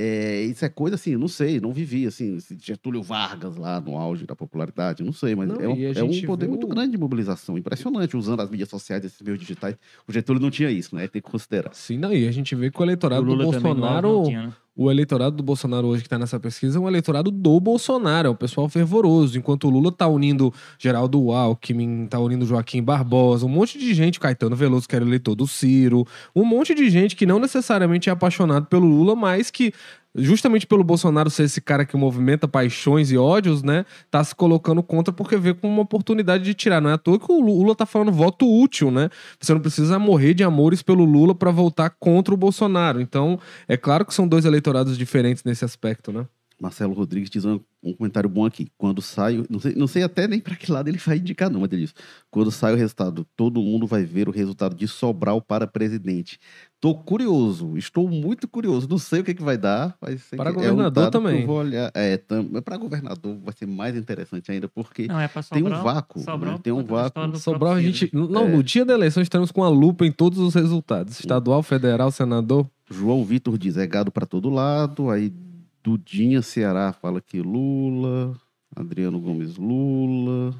É, 0.01 0.41
isso 0.43 0.63
é 0.63 0.69
coisa 0.69 0.95
assim, 0.95 1.12
eu 1.12 1.19
não 1.19 1.27
sei, 1.27 1.59
não 1.59 1.73
vivi 1.73 2.07
assim, 2.07 2.38
Getúlio 2.63 3.03
Vargas 3.03 3.57
lá 3.57 3.81
no 3.81 3.97
auge 3.97 4.25
da 4.25 4.33
popularidade, 4.35 5.03
não 5.03 5.12
sei, 5.12 5.35
mas 5.35 5.49
Não, 5.49 5.59
é, 5.59 5.67
um, 5.67 5.91
é 5.93 6.03
um 6.03 6.21
poder 6.21 6.45
vê 6.45 6.49
muito 6.51 6.65
o- 6.65 6.69
grande 6.69 6.91
de 6.91 6.97
mobilização, 6.97 7.57
impressionante, 7.57 8.15
usando 8.15 8.39
as 8.41 8.49
mídias 8.49 8.69
sociais, 8.69 9.03
esses 9.03 9.21
meios 9.21 9.38
digitais. 9.39 9.75
O 10.07 10.13
Getúlio 10.13 10.41
não 10.41 10.49
tinha 10.49 10.71
isso, 10.71 10.95
né? 10.95 11.07
Tem 11.09 11.21
que 11.21 11.29
considerar. 11.29 11.73
Sim, 11.73 11.97
não, 11.97 12.13
e 12.13 12.27
a 12.27 12.31
gente 12.31 12.55
vê 12.55 12.71
que 12.71 12.77
o 12.77 12.81
O 12.81 12.85
eleitorado 12.85 13.25
do 13.25 13.31
também 13.51 13.73
no 13.75 13.85
auge 13.85 14.01
Bolsonaro. 14.01 14.07
não 14.13 14.23
tinha, 14.23 14.43
né? 14.47 14.53
O 14.81 14.89
eleitorado 14.89 15.35
do 15.35 15.43
Bolsonaro 15.43 15.87
hoje 15.87 16.03
que 16.03 16.07
está 16.07 16.17
nessa 16.17 16.39
pesquisa 16.39 16.77
é 16.77 16.81
um 16.81 16.87
eleitorado 16.87 17.29
do 17.29 17.59
Bolsonaro, 17.59 18.29
é 18.29 18.31
um 18.31 18.35
pessoal 18.35 18.69
fervoroso. 18.69 19.37
Enquanto 19.37 19.65
o 19.65 19.69
Lula 19.69 19.91
tá 19.91 20.07
unindo 20.07 20.53
Geraldo 20.77 21.33
Alckmin, 21.33 22.07
tá 22.07 22.17
unindo 22.17 22.45
Joaquim 22.45 22.81
Barbosa, 22.81 23.45
um 23.45 23.49
monte 23.49 23.77
de 23.77 23.93
gente, 23.93 24.21
Caetano 24.21 24.55
Veloso, 24.55 24.87
que 24.87 24.95
era 24.95 25.03
eleitor 25.03 25.35
do 25.35 25.45
Ciro, 25.45 26.07
um 26.33 26.45
monte 26.45 26.73
de 26.73 26.89
gente 26.89 27.13
que 27.17 27.25
não 27.25 27.39
necessariamente 27.39 28.09
é 28.09 28.13
apaixonado 28.13 28.67
pelo 28.67 28.87
Lula, 28.87 29.17
mas 29.17 29.51
que, 29.51 29.73
justamente 30.15 30.65
pelo 30.65 30.84
Bolsonaro 30.84 31.30
ser 31.30 31.43
esse 31.43 31.62
cara 31.62 31.86
que 31.86 31.95
movimenta 31.95 32.48
paixões 32.48 33.12
e 33.12 33.17
ódios, 33.17 33.63
né, 33.63 33.86
tá 34.10 34.24
se 34.24 34.36
colocando 34.36 34.82
contra 34.82 35.13
porque 35.13 35.38
vê 35.38 35.54
como 35.54 35.74
uma 35.74 35.84
oportunidade 35.84 36.43
de 36.43 36.54
tirar. 36.54 36.82
Não 36.82 36.89
é 36.89 36.93
à 36.93 36.98
toa 36.98 37.19
que 37.19 37.32
o 37.32 37.39
Lula 37.39 37.76
tá 37.76 37.86
falando 37.86 38.12
voto 38.12 38.45
útil, 38.48 38.91
né? 38.91 39.10
Você 39.39 39.54
não 39.54 39.62
precisa 39.62 40.00
morrer 40.00 40.34
de 40.34 40.43
amores 40.43 40.82
pelo 40.82 41.04
Lula 41.04 41.36
para 41.36 41.52
voltar 41.52 41.89
contra 42.00 42.34
o 42.34 42.38
Bolsonaro. 42.38 43.02
Então, 43.02 43.39
é 43.67 43.78
claro 43.78 44.06
que 44.06 44.13
são 44.13 44.28
dois 44.28 44.45
eleitorados 44.45 44.98
diferentes 44.98 45.43
nesse 45.43 45.65
aspecto, 45.65 46.12
né? 46.12 46.26
Marcelo 46.62 46.93
Rodrigues 46.93 47.30
diz 47.30 47.45
um, 47.45 47.60
um 47.82 47.93
comentário 47.93 48.30
bom 48.30 48.45
aqui. 48.45 48.67
Quando 48.78 49.02
sai, 49.02 49.43
não 49.50 49.60
sei, 49.60 49.74
não 49.76 49.88
sei 49.88 50.04
até 50.04 50.28
nem 50.28 50.39
para 50.39 50.56
que 50.56 50.72
lado 50.72 50.88
ele 50.89 50.98
vai 50.98 51.17
indicar, 51.17 51.50
não, 51.50 51.62
mas 51.62 51.72
ele 51.72 51.84
diz: 51.84 51.95
quando 52.30 52.52
sai 52.52 52.74
o 52.74 52.76
resultado, 52.76 53.26
todo 53.36 53.62
mundo 53.62 53.88
vai 53.88 54.04
ver 54.04 54.28
o 54.28 54.32
resultado 54.32 54.76
de 54.76 54.88
Sobral 54.88 55.41
para 55.41 55.65
presidente. 55.65 56.38
Tô 56.82 56.95
curioso, 56.95 57.78
estou 57.78 58.08
muito 58.10 58.48
curioso. 58.48 58.88
Não 58.89 58.98
sei 58.98 59.19
o 59.19 59.24
que, 59.24 59.34
que 59.34 59.43
vai 59.43 59.58
dar, 59.58 59.95
mas 60.02 60.22
sei 60.24 60.38
Para 60.38 60.52
que 60.52 60.58
é 60.60 60.62
um 60.62 60.76
governador 60.76 61.06
que 61.06 61.12
também. 61.12 61.41
Eu 61.41 61.48
vou 61.48 61.58
olhar. 61.58 61.91
É, 61.93 62.17
tam, 62.17 62.45
para 62.63 62.78
governador 62.78 63.38
vai 63.43 63.54
ser 63.54 63.65
mais 63.65 63.95
interessante 63.98 64.52
ainda, 64.52 64.67
porque 64.69 65.08
Não, 65.08 65.19
é 65.19 65.28
para 65.28 65.43
tem 65.43 65.62
um 65.62 65.65
Sobral. 65.65 65.84
vácuo. 65.84 66.19
Sobral 66.22 66.54
né? 66.54 66.60
Tem 66.63 66.74
um 66.74 66.84
vácuo. 66.84 67.38
Sobral, 67.38 67.74
a 67.74 67.82
gente. 67.82 68.10
Não, 68.13 68.45
É. 68.45 68.48
no 68.50 68.63
dia 68.63 68.86
da 68.86 68.93
eleição 68.93 69.22
estaremos 69.24 69.52
com 69.52 69.63
a 69.63 69.69
lupa 69.69 70.06
em 70.06 70.12
todos 70.12 70.39
os 70.39 70.54
resultados: 70.54 71.19
estadual, 71.19 71.62
federal, 71.63 72.12
senador. 72.12 72.69
João 72.89 73.24
Vitor 73.24 73.58
diz: 73.58 73.76
é 73.78 73.86
gado 73.86 74.12
para 74.12 74.26
todo 74.26 74.50
lado. 74.50 75.10
Aí 75.10 75.34
Dudinha 75.83 76.41
Ceará 76.41 76.91
fala 76.93 77.21
que 77.21 77.41
Lula. 77.41 78.35
Adriano 78.75 79.19
Gomes 79.19 79.57
Lula. 79.57 80.53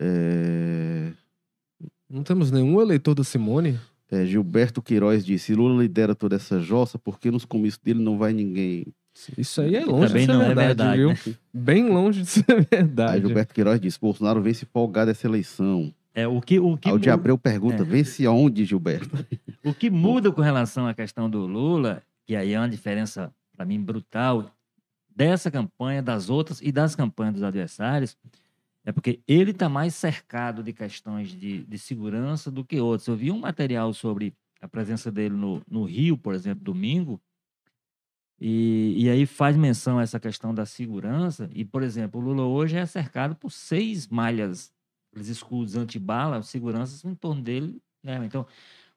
É, 0.00 1.12
Não 2.08 2.22
temos 2.22 2.50
nenhum 2.50 2.80
eleitor 2.80 3.14
da 3.14 3.24
Simone. 3.24 3.78
é, 4.10 4.24
Gilberto 4.26 4.82
Queiroz 4.82 5.24
disse: 5.24 5.54
Lula 5.54 5.82
lidera 5.82 6.14
toda 6.14 6.36
essa 6.36 6.60
jossa 6.60 6.98
porque 6.98 7.30
nos 7.30 7.44
comícios 7.44 7.80
dele 7.82 8.02
não 8.02 8.18
vai 8.18 8.32
ninguém. 8.32 8.86
Isso 9.36 9.60
aí 9.60 9.76
é 9.76 9.84
longe 9.84 10.08
Também 10.08 10.26
de 10.26 10.32
ser 10.32 10.38
não 10.38 10.42
é 10.42 10.54
verdade, 10.54 10.66
verdade, 10.66 10.98
viu? 10.98 11.08
né? 11.32 11.38
Bem 11.52 11.88
longe 11.88 12.22
de 12.22 12.28
ser 12.28 12.44
Aí 12.48 12.66
verdade. 12.70 13.20
Gilberto 13.26 13.54
Queiroz 13.54 13.80
disse: 13.80 13.98
Bolsonaro 14.00 14.42
vence 14.42 14.66
folgado 14.66 15.10
essa 15.10 15.26
eleição. 15.26 15.92
É, 16.14 16.26
o 16.28 16.40
que, 16.42 16.58
o 16.60 16.76
que 16.76 16.88
Aí 16.88 16.94
o 16.94 16.98
de 16.98 17.08
muda- 17.08 17.14
Abreu 17.14 17.38
pergunta: 17.38 17.82
É. 17.82 17.86
vence 17.86 18.24
aonde, 18.26 18.64
Gilberto? 18.64 19.10
O 19.64 19.72
que 19.72 19.88
muda 19.90 20.30
com 20.32 20.40
relação 20.42 20.86
à 20.86 20.92
questão 20.94 21.28
do 21.30 21.46
Lula, 21.46 22.02
que 22.26 22.34
aí 22.36 22.52
é 22.52 22.58
uma 22.58 22.68
diferença, 22.68 23.32
para 23.54 23.64
mim, 23.64 23.80
brutal, 23.80 24.50
dessa 25.08 25.50
campanha, 25.50 26.02
das 26.02 26.30
outras 26.30 26.60
e 26.60 26.72
das 26.72 26.96
campanhas 26.96 27.34
dos 27.34 27.42
adversários, 27.42 28.16
é 28.84 28.90
porque 28.90 29.20
ele 29.28 29.52
está 29.52 29.68
mais 29.68 29.94
cercado 29.94 30.62
de 30.62 30.72
questões 30.72 31.28
de, 31.28 31.64
de 31.64 31.78
segurança 31.78 32.50
do 32.50 32.64
que 32.64 32.80
outros. 32.80 33.06
Eu 33.06 33.16
vi 33.16 33.30
um 33.30 33.38
material 33.38 33.92
sobre 33.94 34.34
a 34.60 34.68
presença 34.68 35.10
dele 35.10 35.34
no, 35.34 35.62
no 35.68 35.84
Rio, 35.84 36.16
por 36.16 36.34
exemplo, 36.34 36.64
domingo, 36.64 37.20
e, 38.44 39.04
e 39.04 39.08
aí 39.08 39.24
faz 39.24 39.56
menção 39.56 40.00
a 40.00 40.02
essa 40.02 40.18
questão 40.18 40.52
da 40.52 40.66
segurança. 40.66 41.48
E, 41.54 41.64
por 41.64 41.80
exemplo, 41.80 42.20
o 42.20 42.24
Lula 42.24 42.42
hoje 42.42 42.76
é 42.76 42.84
cercado 42.84 43.36
por 43.36 43.52
seis 43.52 44.08
malhas, 44.08 44.72
aqueles 45.10 45.28
escudos 45.28 45.76
antibala, 45.76 46.42
seguranças 46.42 47.04
em 47.04 47.14
torno 47.14 47.40
dele. 47.40 47.80
Né? 48.02 48.20
Então, 48.24 48.44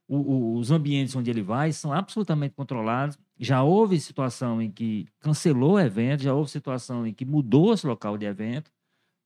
o, 0.08 0.18
o, 0.18 0.58
os 0.58 0.72
ambientes 0.72 1.16
onde 1.16 1.30
ele 1.30 1.42
vai 1.42 1.72
são 1.72 1.92
absolutamente 1.92 2.54
controlados. 2.56 3.18
Já 3.38 3.64
houve 3.64 4.00
situação 4.00 4.62
em 4.62 4.72
que 4.72 5.08
cancelou 5.20 5.74
o 5.74 5.80
evento, 5.80 6.24
já 6.24 6.34
houve 6.34 6.50
situação 6.50 7.06
em 7.06 7.14
que 7.14 7.26
mudou 7.26 7.74
esse 7.74 7.86
local 7.86 8.18
de 8.18 8.26
evento, 8.26 8.72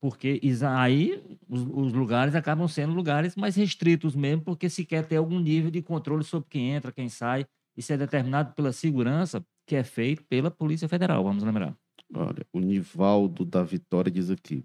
porque 0.02 0.40
aí 0.78 1.22
os, 1.48 1.62
os, 1.62 1.94
lugares 1.94 2.34
acabam 2.34 2.68
sendo 2.68 2.94
lugares 2.94 3.36
mais 3.36 3.56
restritos 3.56 4.16
mesmo, 4.16 4.44
porque 4.44 4.70
se 4.70 4.86
quer 4.86 5.06
ter 5.06 5.18
algum 5.18 5.40
nível 5.40 5.70
de 5.70 5.82
controle 5.82 6.24
sobre 6.24 6.50
quem 6.50 6.72
entra, 6.72 6.92
quem 6.92 7.10
sai. 7.10 7.46
Isso 7.76 7.94
é 7.94 7.98
determinado 7.98 8.54
pela 8.54 8.72
segurança 8.72 9.46
que 9.66 9.76
é 9.76 9.84
feito 9.84 10.24
pela 10.24 10.50
Polícia 10.50 10.88
Federal, 10.88 11.24
vamos 11.24 11.44
lembrar. 11.44 11.76
Olha, 12.14 12.46
o 12.52 12.60
Nivaldo 12.60 13.46
da 13.46 13.62
Vitória 13.62 14.12
diz 14.12 14.32
aqui: 14.32 14.64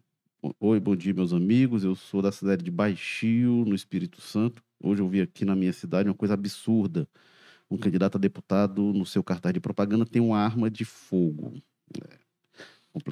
Oi, 0.61 0.81
bom 0.81 0.95
dia, 0.95 1.13
meus 1.13 1.33
amigos. 1.33 1.85
Eu 1.85 1.95
sou 1.95 2.23
da 2.23 2.33
cidade 2.33 2.63
de 2.63 2.71
Baixio, 2.71 3.65
no 3.67 3.75
Espírito 3.75 4.21
Santo. 4.21 4.63
Hoje 4.85 5.01
eu 5.01 5.09
vi 5.09 5.23
aqui 5.23 5.45
na 5.45 5.57
minha 5.57 5.73
cidade 5.73 6.09
uma 6.09 6.15
coisa 6.15 6.35
absurda. 6.35 7.09
Um 7.71 7.79
candidato 7.79 8.17
a 8.17 8.21
deputado, 8.21 8.93
no 8.93 9.07
seu 9.07 9.25
cartaz 9.25 9.55
de 9.55 9.61
propaganda, 9.61 10.05
tem 10.05 10.21
uma 10.21 10.39
arma 10.39 10.71
de 10.71 10.85
fogo. 10.85 11.55
É 11.99 12.19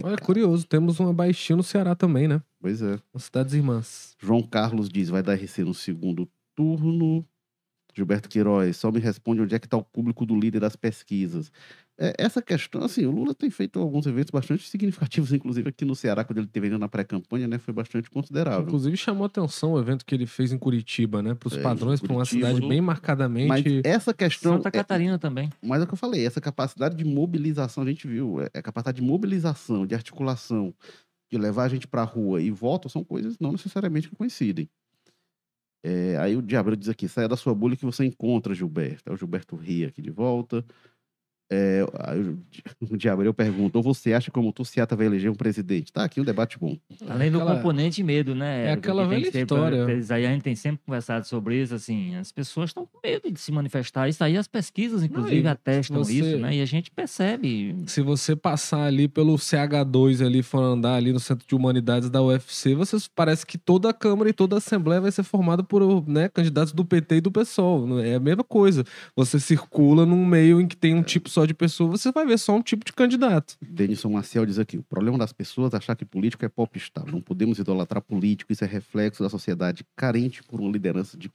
Olha, 0.04 0.18
curioso. 0.18 0.66
Temos 0.66 1.00
uma 1.00 1.12
Baixio 1.12 1.56
no 1.56 1.62
Ceará 1.62 1.94
também, 1.94 2.28
né? 2.28 2.42
Pois 2.60 2.82
é. 2.82 3.00
As 3.12 3.24
cidades 3.24 3.54
irmãs. 3.54 4.14
João 4.20 4.42
Carlos 4.42 4.88
diz: 4.88 5.08
vai 5.08 5.22
dar 5.22 5.34
RC 5.34 5.64
no 5.64 5.74
segundo 5.74 6.28
turno. 6.54 7.26
Gilberto 7.94 8.28
Queiroz, 8.28 8.76
só 8.76 8.90
me 8.90 8.98
responde 8.98 9.42
onde 9.42 9.54
é 9.54 9.58
que 9.58 9.66
está 9.66 9.76
o 9.76 9.84
público 9.84 10.24
do 10.24 10.38
líder 10.38 10.60
das 10.60 10.76
pesquisas. 10.76 11.52
É, 11.98 12.14
essa 12.18 12.40
questão, 12.40 12.82
assim, 12.82 13.04
o 13.04 13.10
Lula 13.10 13.34
tem 13.34 13.50
feito 13.50 13.78
alguns 13.78 14.06
eventos 14.06 14.30
bastante 14.30 14.66
significativos, 14.68 15.32
inclusive 15.32 15.68
aqui 15.68 15.84
no 15.84 15.94
Ceará, 15.94 16.24
quando 16.24 16.38
ele 16.38 16.46
teve 16.46 16.66
ainda 16.66 16.78
na 16.78 16.88
pré-campanha, 16.88 17.46
né, 17.46 17.58
foi 17.58 17.74
bastante 17.74 18.10
considerável. 18.10 18.66
Inclusive 18.66 18.96
chamou 18.96 19.26
atenção 19.26 19.72
o 19.72 19.78
evento 19.78 20.04
que 20.04 20.14
ele 20.14 20.26
fez 20.26 20.52
em 20.52 20.58
Curitiba, 20.58 21.22
né, 21.22 21.34
para 21.34 21.46
os 21.46 21.56
é, 21.56 21.60
padrões, 21.60 22.00
para 22.00 22.12
uma 22.12 22.24
cidade 22.24 22.60
bem 22.66 22.80
marcadamente. 22.80 23.48
Mas 23.48 23.64
essa 23.84 24.14
questão. 24.14 24.56
Santa 24.56 24.70
Catarina 24.70 25.14
é, 25.14 25.18
também. 25.18 25.50
Mas 25.62 25.80
é 25.80 25.84
o 25.84 25.86
que 25.86 25.94
eu 25.94 25.98
falei, 25.98 26.26
essa 26.26 26.40
capacidade 26.40 26.96
de 26.96 27.04
mobilização, 27.04 27.84
a 27.84 27.86
gente 27.86 28.06
viu, 28.08 28.40
é, 28.40 28.46
a 28.58 28.62
capacidade 28.62 29.00
de 29.00 29.06
mobilização, 29.06 29.86
de 29.86 29.94
articulação, 29.94 30.74
de 31.30 31.38
levar 31.38 31.64
a 31.64 31.68
gente 31.68 31.86
para 31.86 32.02
a 32.02 32.06
rua 32.06 32.40
e 32.40 32.50
voto, 32.50 32.88
são 32.88 33.04
coisas 33.04 33.38
não 33.38 33.52
necessariamente 33.52 34.08
que 34.08 34.16
coincidem. 34.16 34.68
É, 35.84 36.16
aí 36.18 36.36
o 36.36 36.42
Diabo 36.42 36.76
diz 36.76 36.88
aqui: 36.88 37.08
saia 37.08 37.28
da 37.28 37.36
sua 37.36 37.54
bolha 37.54 37.76
que 37.76 37.84
você 37.84 38.04
encontra, 38.04 38.54
Gilberto. 38.54 39.10
É 39.10 39.12
o 39.12 39.16
Gilberto 39.16 39.56
Ria 39.56 39.88
aqui 39.88 40.00
de 40.00 40.10
volta. 40.10 40.64
É, 41.50 41.84
o 42.80 42.96
Diabo, 42.96 43.22
eu 43.22 43.34
pergunto, 43.34 43.76
ou 43.76 43.82
você 43.82 44.12
acha 44.12 44.30
como 44.30 44.52
tu 44.52 44.64
Seata 44.64 44.96
vai 44.96 45.06
eleger 45.06 45.30
um 45.30 45.34
presidente? 45.34 45.92
Tá 45.92 46.04
aqui 46.04 46.20
um 46.20 46.24
debate 46.24 46.58
bom. 46.58 46.76
Além 47.08 47.30
do 47.30 47.40
aquela... 47.40 47.56
componente 47.56 48.02
medo, 48.02 48.34
né? 48.34 48.66
É 48.66 48.72
aquela 48.72 49.06
velha 49.06 49.28
história. 49.28 49.86
Aí 50.10 50.26
a 50.26 50.30
gente 50.30 50.42
tem 50.42 50.54
sempre 50.54 50.80
conversado 50.84 51.26
sobre 51.26 51.60
isso, 51.60 51.74
assim, 51.74 52.14
as 52.16 52.32
pessoas 52.32 52.70
estão 52.70 52.86
com 52.86 52.98
medo 53.02 53.30
de 53.30 53.40
se 53.40 53.52
manifestar. 53.52 54.08
Isso 54.08 54.22
aí 54.24 54.36
as 54.36 54.48
pesquisas, 54.48 55.02
inclusive, 55.02 55.42
Não, 55.42 55.50
atestam 55.50 55.98
você... 55.98 56.14
isso, 56.14 56.38
né? 56.38 56.56
E 56.56 56.62
a 56.62 56.66
gente 56.66 56.90
percebe. 56.90 57.76
Se 57.86 58.00
você 58.00 58.34
passar 58.34 58.84
ali 58.84 59.08
pelo 59.08 59.34
CH2 59.36 60.24
ali, 60.24 60.42
for 60.42 60.62
andar 60.62 60.94
ali 60.94 61.12
no 61.12 61.20
Centro 61.20 61.46
de 61.46 61.54
Humanidades 61.54 62.08
da 62.08 62.22
UFC, 62.22 62.74
você 62.74 62.96
parece 63.14 63.46
que 63.46 63.58
toda 63.58 63.90
a 63.90 63.92
Câmara 63.92 64.30
e 64.30 64.32
toda 64.32 64.56
a 64.56 64.58
Assembleia 64.58 65.00
vai 65.00 65.12
ser 65.12 65.22
formada 65.22 65.62
por 65.62 66.08
né, 66.08 66.28
candidatos 66.28 66.72
do 66.72 66.84
PT 66.84 67.16
e 67.16 67.20
do 67.20 67.30
PSOL. 67.30 68.00
É 68.00 68.14
a 68.14 68.20
mesma 68.20 68.44
coisa. 68.44 68.84
Você 69.16 69.38
circula 69.38 70.06
num 70.06 70.24
meio 70.24 70.60
em 70.60 70.66
que 70.66 70.76
tem 70.76 70.94
um 70.94 71.02
tipo 71.02 71.28
só 71.28 71.41
só 71.42 71.46
de 71.46 71.54
pessoa, 71.54 71.90
você 71.90 72.12
vai 72.12 72.24
ver 72.24 72.38
só 72.38 72.54
um 72.54 72.62
tipo 72.62 72.84
de 72.84 72.92
candidato. 72.92 73.56
Denison 73.60 74.10
Marcel 74.10 74.46
diz 74.46 74.58
aqui: 74.58 74.78
o 74.78 74.82
problema 74.82 75.18
das 75.18 75.32
pessoas 75.32 75.74
é 75.74 75.76
achar 75.76 75.96
que 75.96 76.04
político 76.04 76.44
é 76.44 76.48
popstar. 76.48 77.04
Não 77.10 77.20
podemos 77.20 77.58
idolatrar 77.58 78.02
político, 78.02 78.52
isso 78.52 78.64
é 78.64 78.66
reflexo 78.66 79.22
da 79.22 79.28
sociedade 79.28 79.84
carente 79.96 80.42
por 80.42 80.60
uma 80.60 80.70
liderança 80.70 81.16
de 81.16 81.30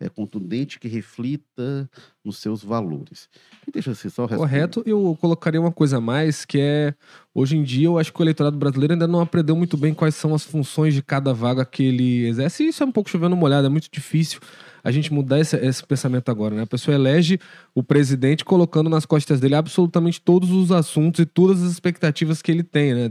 é, 0.00 0.08
contundente 0.08 0.78
que 0.78 0.88
reflita 0.88 1.88
nos 2.24 2.38
seus 2.38 2.62
valores. 2.62 3.28
E 3.66 3.70
deixa 3.70 3.90
assim 3.90 4.08
só 4.08 4.24
responder. 4.24 4.48
Correto, 4.48 4.82
eu 4.86 5.16
colocaria 5.20 5.60
uma 5.60 5.72
coisa 5.72 5.98
a 5.98 6.00
mais, 6.00 6.44
que 6.44 6.58
é, 6.58 6.94
hoje 7.34 7.56
em 7.56 7.62
dia, 7.62 7.86
eu 7.86 7.98
acho 7.98 8.12
que 8.12 8.20
o 8.20 8.24
eleitorado 8.24 8.56
brasileiro 8.56 8.94
ainda 8.94 9.06
não 9.06 9.20
aprendeu 9.20 9.54
muito 9.54 9.76
bem 9.76 9.92
quais 9.92 10.14
são 10.14 10.34
as 10.34 10.44
funções 10.44 10.94
de 10.94 11.02
cada 11.02 11.32
vaga 11.32 11.64
que 11.64 11.82
ele 11.84 12.26
exerce, 12.26 12.64
e 12.64 12.68
isso 12.68 12.82
é 12.82 12.86
um 12.86 12.92
pouco 12.92 13.10
chovendo 13.10 13.36
molhado, 13.36 13.66
é 13.66 13.70
muito 13.70 13.88
difícil 13.90 14.40
a 14.86 14.92
gente 14.92 15.12
mudar 15.12 15.40
esse, 15.40 15.56
esse 15.56 15.84
pensamento 15.84 16.28
agora, 16.30 16.54
né? 16.54 16.62
A 16.62 16.66
pessoa 16.66 16.94
elege 16.94 17.40
o 17.74 17.82
presidente 17.82 18.44
colocando 18.44 18.88
nas 18.88 19.04
costas 19.04 19.40
dele 19.40 19.56
absolutamente 19.56 20.20
todos 20.20 20.52
os 20.52 20.70
assuntos 20.70 21.18
e 21.18 21.26
todas 21.26 21.60
as 21.60 21.72
expectativas 21.72 22.40
que 22.40 22.52
ele 22.52 22.62
tem, 22.62 22.94
né? 22.94 23.10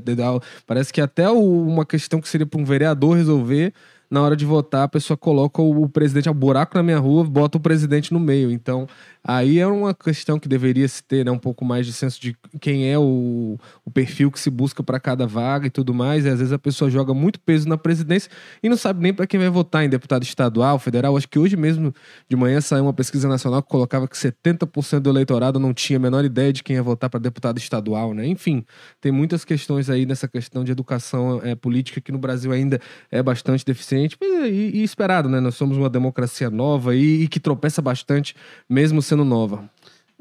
Parece 0.65 0.93
que 0.93 1.01
até 1.01 1.29
uma 1.29 1.85
questão 1.85 2.21
que 2.21 2.29
seria 2.29 2.45
para 2.47 2.61
um 2.61 2.63
vereador 2.63 3.17
resolver 3.17 3.73
na 4.09 4.21
hora 4.21 4.35
de 4.37 4.45
votar, 4.45 4.83
a 4.83 4.87
pessoa 4.87 5.17
coloca 5.17 5.61
o, 5.61 5.89
presidente, 5.89 6.29
ao 6.29 6.33
buraco 6.33 6.77
na 6.77 6.83
minha 6.83 6.99
rua, 6.99 7.25
bota 7.25 7.57
o 7.57 7.61
presidente 7.61 8.13
no 8.13 8.19
meio. 8.19 8.51
Então, 8.51 8.87
aí 9.27 9.59
é 9.59 9.65
uma 9.65 9.93
questão 9.93 10.39
que 10.39 10.47
deveria 10.47 10.87
se 10.87 11.03
ter, 11.03 11.25
né, 11.25 11.31
um 11.31 11.37
pouco 11.37 11.65
mais 11.65 11.85
de 11.85 11.91
senso 11.91 12.21
de 12.21 12.37
quem 12.61 12.89
é 12.89 12.97
o, 12.97 13.57
o 13.83 13.91
perfil 13.91 14.29
que 14.29 14.39
se 14.39 14.51
busca 14.51 14.83
para 14.83 14.99
cada 14.99 15.25
vaga 15.25 15.65
e 15.65 15.69
tudo 15.69 15.93
mais. 15.93 16.25
E 16.25 16.29
às 16.29 16.37
vezes 16.37 16.53
a 16.53 16.59
pessoa 16.59 16.89
joga 16.91 17.13
muito 17.13 17.39
peso 17.39 17.67
na 17.67 17.77
presidência 17.77 18.29
e 18.61 18.69
não 18.69 18.77
sabe 18.77 19.01
nem 19.01 19.13
para 19.13 19.25
quem 19.25 19.39
vai 19.39 19.49
votar 19.49 19.83
em 19.83 19.89
deputado 19.89 20.21
estadual, 20.21 20.77
federal. 20.77 21.17
Acho 21.17 21.27
que 21.27 21.39
hoje 21.39 21.57
mesmo 21.57 21.93
de 22.29 22.35
manhã 22.35 22.61
saiu 22.61 22.83
uma 22.83 22.93
pesquisa 22.93 23.27
nacional 23.27 23.63
que 23.63 23.69
colocava 23.69 24.07
que 24.07 24.15
70% 24.15 24.99
do 24.99 25.09
eleitorado 25.09 25.59
não 25.59 25.73
tinha 25.73 25.97
a 25.97 25.99
menor 25.99 26.23
ideia 26.23 26.53
de 26.53 26.63
quem 26.63 26.75
ia 26.75 26.83
votar 26.83 27.09
para 27.09 27.19
deputado 27.19 27.57
estadual, 27.57 28.13
né? 28.13 28.27
Enfim, 28.27 28.63
tem 29.01 29.11
muitas 29.11 29.43
questões 29.43 29.89
aí 29.89 30.05
nessa 30.05 30.27
questão 30.27 30.63
de 30.63 30.71
educação 30.71 31.41
é, 31.43 31.55
política 31.55 31.99
que 31.99 32.11
no 32.11 32.19
Brasil 32.19 32.51
ainda 32.51 32.79
é 33.11 33.23
bastante 33.23 33.65
deficiente 33.65 34.17
e, 34.21 34.71
e, 34.75 34.83
esperado, 34.83 35.27
né? 35.27 35.39
Nós 35.39 35.55
somos 35.55 35.77
uma 35.77 35.89
democracia 35.89 36.49
nova 36.49 36.95
e, 36.95 37.23
e 37.23 37.27
que 37.27 37.39
tropeça 37.39 37.81
bastante, 37.81 38.35
mesmo 38.69 39.01
sendo 39.01 39.14
nova. 39.23 39.69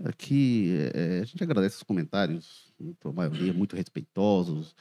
Aqui, 0.05 0.77
é, 0.95 1.21
a 1.21 1.25
gente 1.25 1.43
agradece 1.43 1.77
os 1.77 1.83
comentários, 1.83 2.73
a 3.05 3.13
maioria 3.13 3.53
muito 3.53 3.77
respeitosos, 3.77 4.75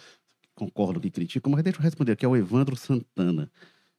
concordam 0.55 1.01
que 1.01 1.09
criticam, 1.09 1.51
mas 1.51 1.63
deixa 1.63 1.79
eu 1.79 1.83
responder 1.83 2.13
aqui 2.13 2.25
ao 2.25 2.35
Evandro 2.35 2.75
Santana. 2.75 3.49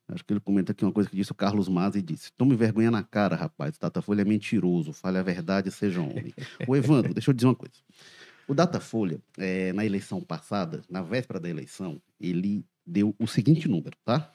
Acho 0.09 0.25
que 0.25 0.33
ele 0.33 0.41
comenta 0.41 0.73
aqui 0.73 0.85
uma 0.85 0.93
coisa 0.93 1.09
que 1.09 1.17
disse 1.17 1.33
o 1.33 1.35
Carlos 1.35 1.69
Maza 1.69 1.99
e 1.99 2.03
disse: 2.03 2.31
Tome 2.37 2.55
vergonha 2.55 2.91
na 2.91 3.03
cara, 3.03 3.35
rapaz. 3.35 3.79
Datafolha 3.79 4.21
é 4.21 4.25
mentiroso. 4.25 4.93
Fale 4.93 5.17
a 5.17 5.23
verdade, 5.23 5.71
seja 5.71 6.03
homem. 6.03 6.35
o 6.69 6.77
Evandro, 6.77 7.15
deixa 7.15 7.31
eu 7.31 7.35
dizer 7.35 7.47
uma 7.47 7.55
coisa. 7.55 7.75
O 8.47 8.53
Datafolha, 8.53 9.19
é, 9.39 9.73
na 9.73 9.87
eleição 9.87 10.21
passada, 10.21 10.83
na 10.91 11.01
véspera 11.01 11.41
da 11.41 11.49
eleição, 11.49 12.03
ele 12.21 12.63
deu 12.87 13.15
o 13.19 13.27
seguinte 13.27 13.67
número, 13.67 13.97
tá? 14.05 14.31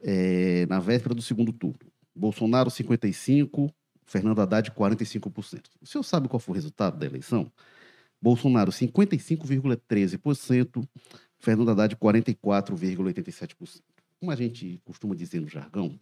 é, 0.00 0.66
na 0.66 0.78
véspera 0.78 1.14
do 1.14 1.22
segundo 1.22 1.52
turno. 1.52 1.78
Bolsonaro, 2.14 2.70
55%, 2.70 3.72
Fernando 4.08 4.40
Haddad, 4.40 4.72
45%. 4.72 5.66
O 5.80 5.86
senhor 5.86 6.02
sabe 6.02 6.26
qual 6.28 6.40
foi 6.40 6.54
o 6.54 6.56
resultado 6.56 6.98
da 6.98 7.06
eleição? 7.06 7.48
Bolsonaro, 8.20 8.72
55,13%, 8.72 10.84
Fernando 11.38 11.70
Haddad, 11.70 11.94
44,87%. 11.94 13.80
Como 14.18 14.32
a 14.32 14.34
gente 14.34 14.80
costuma 14.84 15.14
dizer 15.14 15.40
no 15.40 15.46
jargão, 15.48 15.96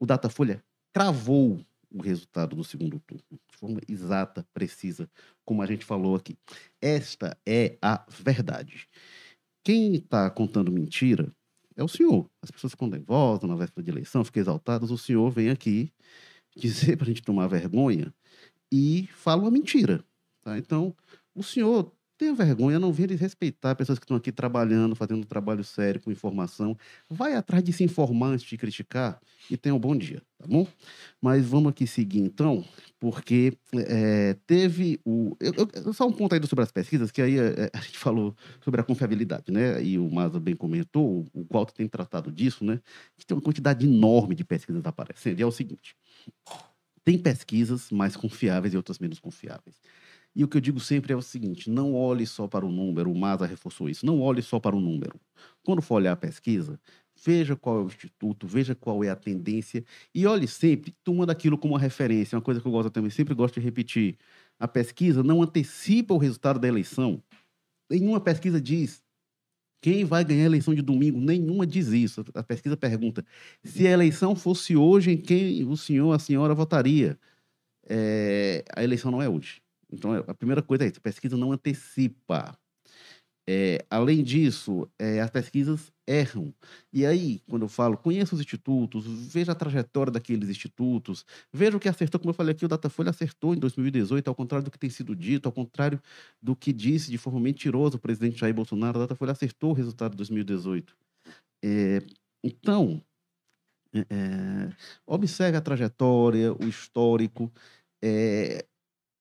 o 0.00 0.06
Datafolha 0.06 0.60
cravou 0.92 1.64
o 1.92 2.02
resultado 2.02 2.56
do 2.56 2.64
segundo 2.64 2.98
turno, 3.00 3.22
de 3.30 3.56
forma 3.56 3.80
exata, 3.86 4.44
precisa, 4.52 5.08
como 5.44 5.62
a 5.62 5.66
gente 5.66 5.84
falou 5.84 6.16
aqui. 6.16 6.36
Esta 6.80 7.38
é 7.46 7.78
a 7.80 8.04
verdade. 8.08 8.88
Quem 9.62 9.94
está 9.96 10.28
contando 10.30 10.72
mentira 10.72 11.30
é 11.76 11.84
o 11.84 11.88
senhor. 11.88 12.28
As 12.42 12.50
pessoas, 12.50 12.74
quando 12.74 13.00
votam 13.04 13.48
na 13.48 13.54
véspera 13.54 13.84
de 13.84 13.90
eleição, 13.90 14.24
ficam 14.24 14.40
exaltadas, 14.40 14.90
o 14.90 14.98
senhor 14.98 15.30
vem 15.30 15.50
aqui 15.50 15.92
dizer 16.56 16.96
para 16.96 17.04
a 17.04 17.08
gente 17.08 17.22
tomar 17.22 17.46
vergonha 17.46 18.12
e 18.72 19.08
fala 19.12 19.42
uma 19.42 19.50
mentira. 19.50 20.04
Tá? 20.42 20.58
Então, 20.58 20.94
o 21.34 21.42
senhor 21.42 21.92
tenha 22.16 22.34
vergonha, 22.34 22.78
não 22.78 22.92
venha 22.92 23.08
desrespeitar 23.08 23.74
pessoas 23.76 23.98
que 23.98 24.04
estão 24.04 24.16
aqui 24.16 24.30
trabalhando, 24.30 24.94
fazendo 24.94 25.20
um 25.20 25.24
trabalho 25.24 25.64
sério, 25.64 26.00
com 26.00 26.10
informação. 26.10 26.76
Vai 27.08 27.34
atrás 27.34 27.62
de 27.62 27.72
se 27.72 27.82
informar 27.82 28.28
antes 28.28 28.46
de 28.46 28.56
criticar 28.56 29.20
e 29.50 29.56
tenha 29.56 29.74
um 29.74 29.78
bom 29.78 29.96
dia, 29.96 30.22
tá 30.38 30.46
bom? 30.46 30.66
Mas 31.20 31.46
vamos 31.46 31.70
aqui 31.70 31.86
seguir 31.86 32.20
então, 32.20 32.64
porque 33.00 33.52
é, 33.74 34.36
teve 34.46 35.00
o. 35.04 35.36
Eu, 35.40 35.52
eu, 35.86 35.92
só 35.92 36.06
um 36.06 36.12
ponto 36.12 36.34
aí 36.34 36.46
sobre 36.46 36.62
as 36.62 36.70
pesquisas, 36.70 37.10
que 37.10 37.20
aí 37.20 37.38
é, 37.38 37.70
a 37.72 37.80
gente 37.80 37.98
falou 37.98 38.34
sobre 38.62 38.80
a 38.80 38.84
confiabilidade, 38.84 39.50
né? 39.50 39.82
E 39.82 39.98
o 39.98 40.08
Maza 40.10 40.38
bem 40.38 40.54
comentou, 40.54 41.26
o 41.34 41.46
Walter 41.50 41.74
tem 41.74 41.88
tratado 41.88 42.30
disso, 42.30 42.64
né? 42.64 42.80
Que 43.18 43.26
tem 43.26 43.36
uma 43.36 43.42
quantidade 43.42 43.86
enorme 43.86 44.34
de 44.34 44.44
pesquisas 44.44 44.84
aparecendo. 44.84 45.40
E 45.40 45.42
é 45.42 45.46
o 45.46 45.52
seguinte: 45.52 45.96
tem 47.04 47.18
pesquisas 47.18 47.90
mais 47.90 48.16
confiáveis 48.16 48.72
e 48.72 48.76
outras 48.76 48.98
menos 48.98 49.18
confiáveis. 49.18 49.76
E 50.34 50.42
o 50.42 50.48
que 50.48 50.56
eu 50.56 50.60
digo 50.60 50.80
sempre 50.80 51.12
é 51.12 51.16
o 51.16 51.22
seguinte: 51.22 51.70
não 51.70 51.94
olhe 51.94 52.26
só 52.26 52.48
para 52.48 52.66
o 52.66 52.70
número, 52.70 53.10
o 53.10 53.16
Masa 53.16 53.46
reforçou 53.46 53.88
isso, 53.88 54.04
não 54.04 54.20
olhe 54.20 54.42
só 54.42 54.58
para 54.58 54.74
o 54.74 54.80
número. 54.80 55.20
Quando 55.62 55.80
for 55.80 55.96
olhar 55.96 56.12
a 56.12 56.16
pesquisa, 56.16 56.80
veja 57.24 57.54
qual 57.56 57.78
é 57.78 57.82
o 57.84 57.86
instituto, 57.86 58.46
veja 58.46 58.74
qual 58.74 59.04
é 59.04 59.10
a 59.10 59.16
tendência 59.16 59.84
e 60.14 60.26
olhe 60.26 60.48
sempre 60.48 60.94
tomando 61.04 61.30
aquilo 61.30 61.56
como 61.56 61.74
uma 61.74 61.80
referência. 61.80 62.36
Uma 62.36 62.42
coisa 62.42 62.60
que 62.60 62.66
eu 62.66 62.72
gosto 62.72 62.90
também, 62.90 63.10
sempre 63.10 63.34
gosto 63.34 63.54
de 63.54 63.60
repetir: 63.60 64.18
a 64.58 64.66
pesquisa 64.66 65.22
não 65.22 65.42
antecipa 65.42 66.14
o 66.14 66.18
resultado 66.18 66.58
da 66.58 66.68
eleição. 66.68 67.22
Nenhuma 67.88 68.20
pesquisa 68.20 68.60
diz 68.60 69.04
quem 69.80 70.04
vai 70.04 70.24
ganhar 70.24 70.44
a 70.44 70.46
eleição 70.46 70.74
de 70.74 70.82
domingo. 70.82 71.20
Nenhuma 71.20 71.66
diz 71.66 71.88
isso. 71.88 72.24
A 72.34 72.42
pesquisa 72.42 72.76
pergunta 72.76 73.24
se 73.62 73.86
a 73.86 73.90
eleição 73.90 74.34
fosse 74.34 74.74
hoje, 74.74 75.12
em 75.12 75.18
quem 75.18 75.62
o 75.64 75.76
senhor, 75.76 76.12
a 76.12 76.18
senhora 76.18 76.54
votaria. 76.54 77.18
É, 77.86 78.64
a 78.74 78.82
eleição 78.82 79.10
não 79.10 79.20
é 79.20 79.28
hoje. 79.28 79.63
Então, 79.94 80.12
a 80.14 80.34
primeira 80.34 80.62
coisa 80.62 80.84
é 80.84 80.88
isso: 80.88 80.98
a 80.98 81.02
pesquisa 81.02 81.36
não 81.36 81.52
antecipa. 81.52 82.58
É, 83.46 83.84
além 83.90 84.24
disso, 84.24 84.88
é, 84.98 85.20
as 85.20 85.30
pesquisas 85.30 85.92
erram. 86.06 86.54
E 86.90 87.04
aí, 87.04 87.40
quando 87.46 87.62
eu 87.62 87.68
falo, 87.68 87.96
conheça 87.96 88.34
os 88.34 88.40
institutos, 88.40 89.04
veja 89.06 89.52
a 89.52 89.54
trajetória 89.54 90.10
daqueles 90.10 90.48
institutos, 90.48 91.26
veja 91.52 91.76
o 91.76 91.80
que 91.80 91.88
acertou, 91.88 92.18
como 92.18 92.30
eu 92.30 92.34
falei 92.34 92.52
aqui, 92.52 92.64
o 92.64 92.68
Datafolha 92.68 93.10
acertou 93.10 93.54
em 93.54 93.58
2018, 93.58 94.28
ao 94.28 94.34
contrário 94.34 94.64
do 94.64 94.70
que 94.70 94.78
tem 94.78 94.88
sido 94.88 95.14
dito, 95.14 95.46
ao 95.46 95.52
contrário 95.52 96.00
do 96.40 96.56
que 96.56 96.72
disse 96.72 97.10
de 97.10 97.18
forma 97.18 97.38
mentirosa 97.38 97.96
o 97.96 98.00
presidente 98.00 98.38
Jair 98.38 98.54
Bolsonaro, 98.54 98.98
o 98.98 99.02
Datafolha 99.02 99.32
acertou 99.32 99.70
o 99.70 99.74
resultado 99.74 100.12
de 100.12 100.16
2018. 100.18 100.96
É, 101.62 102.02
então, 102.42 103.02
é, 103.94 104.00
é, 104.10 104.72
observe 105.06 105.56
a 105.56 105.60
trajetória, 105.60 106.52
o 106.52 106.64
histórico, 106.66 107.52
é, 108.02 108.64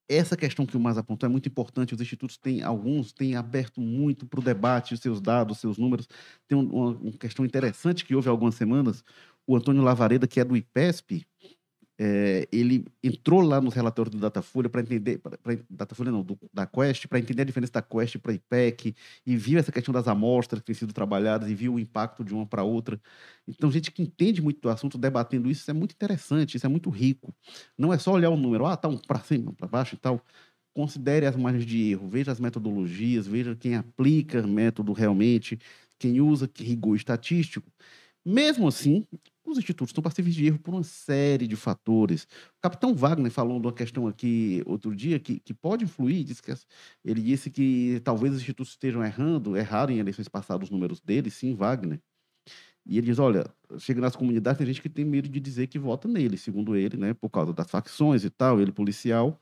essa 0.10 0.36
questão 0.36 0.66
que 0.66 0.76
o 0.76 0.80
Mas 0.80 0.98
apontou 0.98 1.28
é 1.28 1.32
muito 1.32 1.48
importante. 1.48 1.94
Os 1.94 2.02
institutos 2.02 2.38
têm, 2.38 2.62
alguns 2.62 3.12
têm 3.12 3.36
aberto 3.36 3.80
muito 3.82 4.26
para 4.26 4.40
o 4.40 4.44
debate 4.44 4.94
os 4.94 5.00
seus 5.00 5.22
dados, 5.22 5.58
os 5.58 5.62
seus 5.62 5.78
números. 5.78 6.08
Tem 6.48 6.58
uma, 6.58 6.90
uma, 6.92 7.12
questão 7.14 7.46
interessante 7.46 8.06
que 8.06 8.16
houve 8.16 8.28
há 8.28 8.32
algumas 8.32 8.56
semanas. 8.56 9.04
O 9.48 9.56
Antônio 9.56 9.82
Lavareda, 9.82 10.28
que 10.28 10.40
é 10.40 10.44
do 10.46 10.56
IPESP, 10.56 11.26
é, 12.00 12.48
ele 12.52 12.86
entrou 13.04 13.42
lá 13.42 13.62
nos 13.62 13.74
relatórios 13.74 14.14
do 14.14 14.20
Datafolha 14.20 14.70
para 14.70 14.82
entender, 14.82 15.20
pra, 15.20 15.38
pra, 15.38 15.58
Datafolha 15.70 16.12
não, 16.12 16.24
do, 16.24 16.38
da 16.52 16.66
Quest, 16.66 17.08
para 17.08 17.20
entender 17.20 17.44
a 17.44 17.46
diferença 17.46 17.72
da 17.72 17.82
Quest 17.82 18.18
para 18.18 18.32
a 18.32 18.36
IPEC, 18.36 18.96
e 19.26 19.38
viu 19.38 19.60
essa 19.60 19.72
questão 19.72 19.94
das 19.94 20.08
amostras 20.08 20.62
que 20.62 20.68
têm 20.68 20.76
sido 20.76 20.94
trabalhadas, 20.94 21.50
e 21.50 21.56
viu 21.56 21.76
o 21.76 21.80
impacto 21.80 22.24
de 22.24 22.34
uma 22.34 22.46
para 22.46 22.64
outra. 22.64 23.00
Então, 23.48 23.72
gente 23.72 23.92
que 23.92 24.02
entende 24.02 24.42
muito 24.42 24.60
do 24.62 24.70
assunto, 24.70 24.98
debatendo 24.98 25.50
isso, 25.50 25.62
isso 25.62 25.72
é 25.72 25.74
muito 25.74 25.94
interessante, 25.94 26.58
isso 26.58 26.66
é 26.66 26.70
muito 26.70 26.90
rico. 26.90 27.34
Não 27.78 27.94
é 27.94 27.98
só 28.00 28.12
olhar 28.12 28.30
o 28.30 28.38
número, 28.38 28.66
ah, 28.66 28.76
tá 28.76 28.88
um 28.88 28.98
para 28.98 29.20
cima, 29.20 29.54
para 29.54 29.68
baixo 29.68 29.96
e 29.96 29.98
tal. 29.98 30.22
Considere 30.74 31.28
as 31.28 31.36
margens 31.36 31.66
de 31.66 31.92
erro, 31.92 32.08
veja 32.10 32.32
as 32.32 32.40
metodologias, 32.40 33.28
veja 33.28 33.56
quem 33.56 33.76
aplica 33.76 34.42
método 34.48 34.92
realmente, 34.94 35.60
quem 36.00 36.20
usa 36.20 36.50
rigor 36.58 36.96
estatístico. 36.96 37.72
Mesmo 38.26 38.68
assim, 38.68 39.06
os 39.54 39.60
institutos 39.60 39.90
estão 39.92 40.04
passíveis 40.04 40.36
de 40.36 40.46
erro 40.46 40.60
por 40.60 40.74
uma 40.74 40.84
série 40.84 41.48
de 41.48 41.56
fatores. 41.56 42.24
O 42.58 42.62
capitão 42.62 42.94
Wagner 42.96 43.32
falou 43.32 43.60
de 43.60 43.68
uma 43.68 43.74
questão 43.74 44.08
aqui 44.08 44.62
outro 44.66 44.96
dia 44.96 45.20
que, 45.20 45.40
que 45.40 45.54
pode 45.54 45.86
influir. 45.86 46.24
Disse 46.24 46.42
que, 46.44 46.54
ele 47.04 47.22
disse 47.22 47.50
que 47.50 48.02
talvez 48.04 48.34
os 48.34 48.42
institutos 48.42 48.74
estejam 48.74 49.04
errando, 49.04 49.58
erraram 49.58 49.94
em 49.94 50.00
eleições 50.00 50.28
passadas 50.28 50.68
os 50.68 50.72
números 50.72 51.00
deles, 51.02 51.34
sim, 51.34 51.56
Wagner. 51.56 52.02
E 52.86 52.98
ele 52.98 53.08
diz: 53.08 53.20
olha, 53.20 53.46
chega 53.80 54.02
nas 54.02 54.16
comunidades, 54.16 54.58
tem 54.58 54.68
gente 54.68 54.82
que 54.82 54.90
tem 54.90 55.06
medo 55.06 55.30
de 55.30 55.40
dizer 55.40 55.68
que 55.68 55.80
vota 55.80 56.08
nele, 56.08 56.38
segundo 56.38 56.76
ele, 56.76 56.98
né, 56.98 57.14
por 57.14 57.30
causa 57.30 57.54
das 57.54 57.70
facções 57.70 58.24
e 58.26 58.30
tal, 58.30 58.62
ele 58.62 58.72
policial 58.72 59.40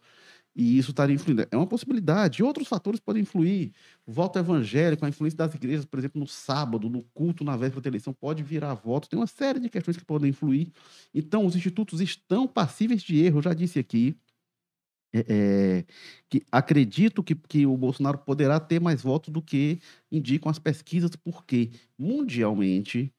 e 0.56 0.78
isso 0.78 0.92
estaria 0.92 1.16
influindo. 1.16 1.48
É 1.50 1.56
uma 1.56 1.68
possibilidade. 1.68 2.44
Outros 2.44 2.68
fatores 2.68 3.00
podem 3.00 3.22
influir. 3.22 3.72
O 4.06 4.12
voto 4.12 4.38
evangélico, 4.38 5.06
a 5.06 5.10
influência 5.10 5.38
das 5.38 5.56
igrejas, 5.56 5.86
por 5.86 5.98
exemplo, 5.98 6.20
no 6.20 6.28
sábado, 6.28 6.90
no 6.90 7.04
culto, 7.14 7.44
na 7.44 7.56
véspera 7.56 7.82
da 7.82 7.90
eleição, 7.90 8.14
pode 8.14 8.44
virar 8.44 8.74
voto. 8.74 9.10
Tem 9.10 9.18
uma 9.18 9.28
série 9.28 9.60
de 9.60 9.70
questões 9.70 9.96
que 9.98 10.04
podem 10.04 10.30
influir. 10.30 10.70
Então, 11.14 11.46
os 11.46 11.56
institutos 11.56 12.02
estão 12.02 12.48
passíveis 12.48 13.02
de 13.02 13.24
erro. 13.24 13.40
Eu 13.40 13.44
já 13.44 13.54
disse 13.54 13.80
aqui 13.80 14.18
é, 15.14 15.26
é, 15.28 15.86
que 16.30 16.44
acredito 16.52 17.24
que, 17.24 17.36
que 17.36 17.66
o 17.66 17.78
Bolsonaro 17.78 18.18
poderá 18.20 18.60
ter 18.60 18.80
mais 18.80 19.02
votos 19.02 19.32
do 19.32 19.42
que 19.42 19.80
indicam 20.12 20.50
as 20.50 20.60
pesquisas, 20.60 21.16
porque 21.16 21.72
mundialmente 21.98 23.14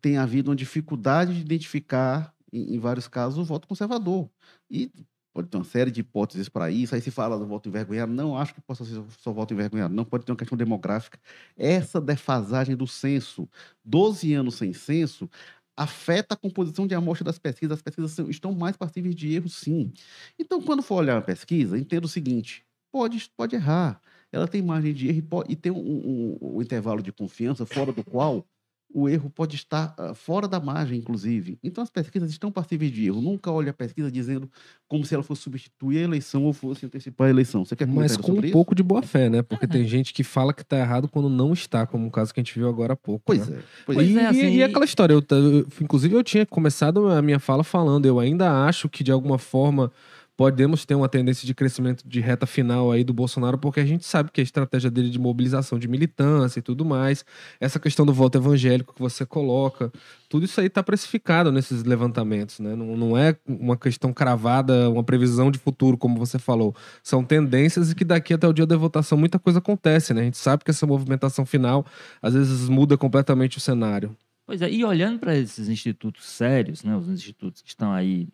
tem 0.00 0.16
havido 0.16 0.50
uma 0.50 0.56
dificuldade 0.56 1.34
de 1.34 1.40
identificar, 1.40 2.34
em, 2.52 2.74
em 2.76 2.78
vários 2.78 3.08
casos, 3.08 3.38
o 3.38 3.44
voto 3.44 3.66
conservador. 3.68 4.30
E 4.70 4.90
Pode 5.32 5.48
ter 5.48 5.56
uma 5.56 5.64
série 5.64 5.90
de 5.90 6.00
hipóteses 6.00 6.48
para 6.48 6.70
isso. 6.70 6.94
Aí 6.94 7.00
se 7.00 7.10
fala 7.10 7.38
do 7.38 7.46
voto 7.46 7.68
envergonhado. 7.68 8.12
Não 8.12 8.36
acho 8.36 8.54
que 8.54 8.60
possa 8.60 8.84
ser 8.84 9.02
só 9.18 9.32
voto 9.32 9.54
envergonhado. 9.54 9.94
Não 9.94 10.04
pode 10.04 10.24
ter 10.24 10.32
uma 10.32 10.36
questão 10.36 10.58
demográfica. 10.58 11.18
Essa 11.56 12.00
defasagem 12.00 12.76
do 12.76 12.86
censo, 12.86 13.48
12 13.84 14.34
anos 14.34 14.56
sem 14.56 14.72
censo, 14.72 15.28
afeta 15.76 16.34
a 16.34 16.36
composição 16.36 16.86
de 16.86 16.94
amostra 16.94 17.24
das 17.24 17.38
pesquisas. 17.38 17.78
As 17.78 17.82
pesquisas 17.82 18.18
estão 18.28 18.52
mais 18.52 18.76
passíveis 18.76 19.14
de 19.14 19.34
erro, 19.34 19.48
sim. 19.48 19.92
Então, 20.38 20.60
quando 20.60 20.82
for 20.82 20.96
olhar 20.96 21.16
a 21.16 21.22
pesquisa, 21.22 21.78
entenda 21.78 22.06
o 22.06 22.08
seguinte: 22.08 22.64
pode, 22.92 23.30
pode 23.36 23.56
errar. 23.56 24.00
Ela 24.30 24.48
tem 24.48 24.62
margem 24.62 24.94
de 24.94 25.08
erro 25.08 25.18
e, 25.18 25.22
pode, 25.22 25.52
e 25.52 25.56
tem 25.56 25.72
um, 25.72 25.78
um, 25.78 26.56
um 26.56 26.62
intervalo 26.62 27.02
de 27.02 27.12
confiança 27.12 27.66
fora 27.66 27.92
do 27.92 28.04
qual 28.04 28.46
o 28.94 29.08
erro 29.08 29.30
pode 29.30 29.56
estar 29.56 29.94
uh, 29.98 30.14
fora 30.14 30.46
da 30.46 30.60
margem, 30.60 30.98
inclusive. 30.98 31.58
Então, 31.62 31.82
as 31.82 31.90
pesquisas 31.90 32.30
estão 32.30 32.50
passíveis 32.50 32.90
de 32.90 33.06
erro. 33.06 33.20
Nunca 33.20 33.50
olhe 33.50 33.68
a 33.68 33.72
pesquisa 33.72 34.10
dizendo 34.10 34.50
como 34.88 35.04
se 35.04 35.14
ela 35.14 35.22
fosse 35.22 35.42
substituir 35.42 35.98
a 35.98 36.02
eleição 36.02 36.44
ou 36.44 36.52
fosse 36.52 36.84
antecipar 36.84 37.28
a 37.28 37.30
eleição. 37.30 37.64
Você 37.64 37.74
quer 37.74 37.86
Mas 37.86 38.16
com 38.16 38.32
um 38.32 38.40
isso? 38.40 38.52
pouco 38.52 38.74
de 38.74 38.82
boa 38.82 39.02
fé, 39.02 39.30
né? 39.30 39.42
Porque 39.42 39.66
tem 39.66 39.86
gente 39.86 40.12
que 40.12 40.22
fala 40.22 40.52
que 40.52 40.62
está 40.62 40.78
errado 40.78 41.08
quando 41.08 41.28
não 41.28 41.52
está, 41.52 41.86
como 41.86 42.06
o 42.06 42.10
caso 42.10 42.32
que 42.32 42.40
a 42.40 42.42
gente 42.42 42.58
viu 42.58 42.68
agora 42.68 42.92
há 42.92 42.96
pouco. 42.96 43.22
Pois 43.24 43.48
né? 43.48 43.58
é. 43.58 43.62
Pois 43.86 44.08
e, 44.08 44.18
é, 44.18 44.26
assim, 44.26 44.56
e 44.56 44.62
aquela 44.62 44.84
história, 44.84 45.14
eu, 45.14 45.24
eu, 45.30 45.66
inclusive 45.80 46.14
eu 46.14 46.22
tinha 46.22 46.44
começado 46.44 47.08
a 47.08 47.22
minha 47.22 47.38
fala 47.38 47.64
falando, 47.64 48.06
eu 48.06 48.20
ainda 48.20 48.66
acho 48.66 48.88
que 48.88 49.02
de 49.02 49.10
alguma 49.10 49.38
forma 49.38 49.90
podemos 50.36 50.84
ter 50.84 50.94
uma 50.94 51.08
tendência 51.08 51.46
de 51.46 51.54
crescimento 51.54 52.06
de 52.06 52.20
reta 52.20 52.46
final 52.46 52.90
aí 52.90 53.04
do 53.04 53.12
Bolsonaro, 53.12 53.58
porque 53.58 53.80
a 53.80 53.84
gente 53.84 54.04
sabe 54.04 54.30
que 54.30 54.40
a 54.40 54.44
estratégia 54.44 54.90
dele 54.90 55.10
de 55.10 55.18
mobilização 55.18 55.78
de 55.78 55.86
militância 55.86 56.58
e 56.58 56.62
tudo 56.62 56.84
mais, 56.84 57.24
essa 57.60 57.78
questão 57.78 58.06
do 58.06 58.12
voto 58.12 58.38
evangélico 58.38 58.94
que 58.94 59.00
você 59.00 59.26
coloca, 59.26 59.92
tudo 60.28 60.44
isso 60.44 60.60
aí 60.60 60.66
está 60.66 60.82
precificado 60.82 61.52
nesses 61.52 61.84
levantamentos, 61.84 62.58
né? 62.60 62.74
Não, 62.74 62.96
não 62.96 63.16
é 63.16 63.36
uma 63.46 63.76
questão 63.76 64.12
cravada, 64.12 64.88
uma 64.88 65.04
previsão 65.04 65.50
de 65.50 65.58
futuro, 65.58 65.98
como 65.98 66.18
você 66.18 66.38
falou. 66.38 66.74
São 67.02 67.22
tendências 67.22 67.90
e 67.90 67.94
que 67.94 68.04
daqui 68.04 68.32
até 68.32 68.48
o 68.48 68.52
dia 68.52 68.66
da 68.66 68.76
votação 68.76 69.18
muita 69.18 69.38
coisa 69.38 69.58
acontece, 69.58 70.14
né? 70.14 70.22
A 70.22 70.24
gente 70.24 70.38
sabe 70.38 70.64
que 70.64 70.70
essa 70.70 70.86
movimentação 70.86 71.44
final 71.44 71.84
às 72.20 72.34
vezes 72.34 72.68
muda 72.68 72.96
completamente 72.96 73.58
o 73.58 73.60
cenário. 73.60 74.16
Pois 74.46 74.60
é, 74.60 74.70
e 74.70 74.84
olhando 74.84 75.18
para 75.18 75.36
esses 75.36 75.68
institutos 75.68 76.26
sérios, 76.26 76.82
né, 76.82 76.96
os 76.96 77.08
institutos 77.08 77.62
que 77.62 77.68
estão 77.68 77.92
aí 77.92 78.28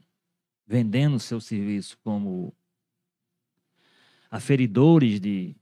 vendendo 0.69 1.19
seu 1.19 1.41
serviço 1.41 1.99
como 2.05 2.55
aferidores 4.31 5.19
de, 5.19 5.57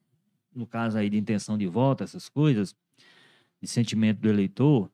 no 0.52 0.66
caso 0.66 0.98
aí 0.98 1.08
de 1.08 1.16
intenção 1.16 1.56
de 1.56 1.68
voto, 1.68 2.02
essas 2.02 2.28
coisas, 2.28 2.74
de 3.62 3.68
sentimento 3.68 4.18
do 4.18 4.28
eleitor, 4.28 4.90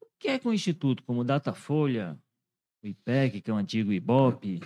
o 0.00 0.06
que 0.16 0.28
é 0.28 0.38
que 0.38 0.46
um 0.46 0.52
instituto 0.52 1.02
como 1.02 1.22
o 1.22 1.24
Datafolha, 1.24 2.16
o 2.80 2.86
IPEC, 2.86 3.40
que 3.40 3.50
é 3.50 3.54
o 3.54 3.56
antigo 3.56 3.92
IBOP, 3.92 4.60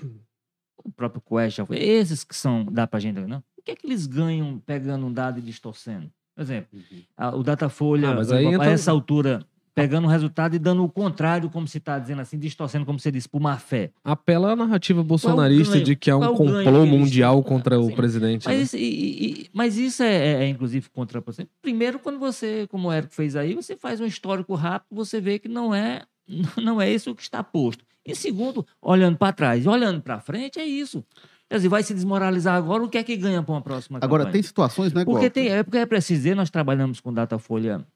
o 0.84 0.92
próprio 0.92 1.22
Quest, 1.22 1.58
esses 1.70 2.22
que 2.22 2.36
são, 2.36 2.66
dá 2.66 2.86
pra 2.86 3.00
gente, 3.00 3.18
não? 3.20 3.42
O 3.56 3.62
que 3.62 3.70
é 3.70 3.76
que 3.76 3.86
eles 3.86 4.06
ganham 4.06 4.58
pegando 4.58 5.06
um 5.06 5.12
dado 5.12 5.38
e 5.38 5.42
distorcendo? 5.42 6.12
Por 6.34 6.42
exemplo, 6.42 6.68
uhum. 6.78 7.02
a, 7.16 7.34
o 7.34 7.42
Datafolha, 7.42 8.10
ah, 8.10 8.62
a 8.62 8.66
essa 8.66 8.90
altura, 8.90 9.46
pegando 9.74 10.06
o 10.06 10.10
resultado 10.10 10.54
e 10.54 10.58
dando 10.58 10.84
o 10.84 10.88
contrário, 10.88 11.48
como 11.50 11.66
se 11.66 11.78
está 11.78 11.98
dizendo 11.98 12.20
assim, 12.20 12.38
distorcendo, 12.38 12.84
como 12.84 12.98
você 12.98 13.10
disse, 13.10 13.28
por 13.28 13.40
má 13.40 13.56
fé. 13.56 13.90
Apela 14.04 14.52
à 14.52 14.56
narrativa 14.56 15.02
bolsonarista 15.02 15.78
é 15.78 15.80
de 15.80 15.96
que 15.96 16.10
há 16.10 16.16
um 16.16 16.34
complô 16.34 16.86
mundial 16.86 17.42
contra 17.42 17.80
o 17.80 17.94
presidente. 17.94 18.46
Mas, 18.46 18.56
né? 18.56 18.62
isso, 18.62 18.76
e, 18.76 19.24
e, 19.26 19.50
mas 19.52 19.76
isso 19.76 20.02
é, 20.02 20.14
é, 20.14 20.44
é 20.44 20.48
inclusive, 20.48 20.88
contraproducente. 20.90 21.50
Primeiro, 21.60 21.98
quando 21.98 22.18
você, 22.18 22.66
como 22.70 22.88
o 22.88 22.92
Érico 22.92 23.14
fez 23.14 23.36
aí, 23.36 23.54
você 23.54 23.76
faz 23.76 24.00
um 24.00 24.06
histórico 24.06 24.54
rápido, 24.54 24.94
você 24.94 25.20
vê 25.20 25.38
que 25.38 25.48
não 25.48 25.74
é, 25.74 26.02
não 26.62 26.80
é 26.80 26.90
isso 26.90 27.14
que 27.14 27.22
está 27.22 27.42
posto. 27.42 27.84
E 28.04 28.14
segundo, 28.14 28.66
olhando 28.80 29.16
para 29.16 29.32
trás 29.32 29.66
olhando 29.66 30.02
para 30.02 30.20
frente, 30.20 30.58
é 30.58 30.64
isso. 30.64 31.04
Quer 31.48 31.56
dizer, 31.56 31.68
vai 31.68 31.82
se 31.82 31.92
desmoralizar 31.92 32.54
agora, 32.54 32.82
o 32.82 32.88
que 32.88 32.96
é 32.96 33.02
que 33.02 33.14
ganha 33.14 33.42
para 33.42 33.52
uma 33.52 33.60
próxima 33.60 33.98
Agora, 34.00 34.24
campanha? 34.24 34.32
tem 34.32 34.42
situações, 34.42 34.92
né, 34.92 35.04
Porque, 35.04 35.28
tem, 35.28 35.48
é 35.48 35.62
porque 35.62 35.76
é 35.76 35.84
preciso 35.84 36.22
dizer, 36.22 36.34
nós 36.34 36.48
trabalhamos 36.48 36.98
com 36.98 37.12
Datafolha 37.12 37.86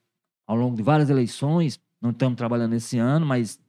ao 0.47 0.55
longo 0.55 0.75
de 0.75 0.81
várias 0.81 1.09
eleições, 1.09 1.79
não 2.01 2.11
estamos 2.11 2.37
trabalhando 2.37 2.73
esse 2.73 2.97
ano, 2.97 3.25
mas 3.25 3.59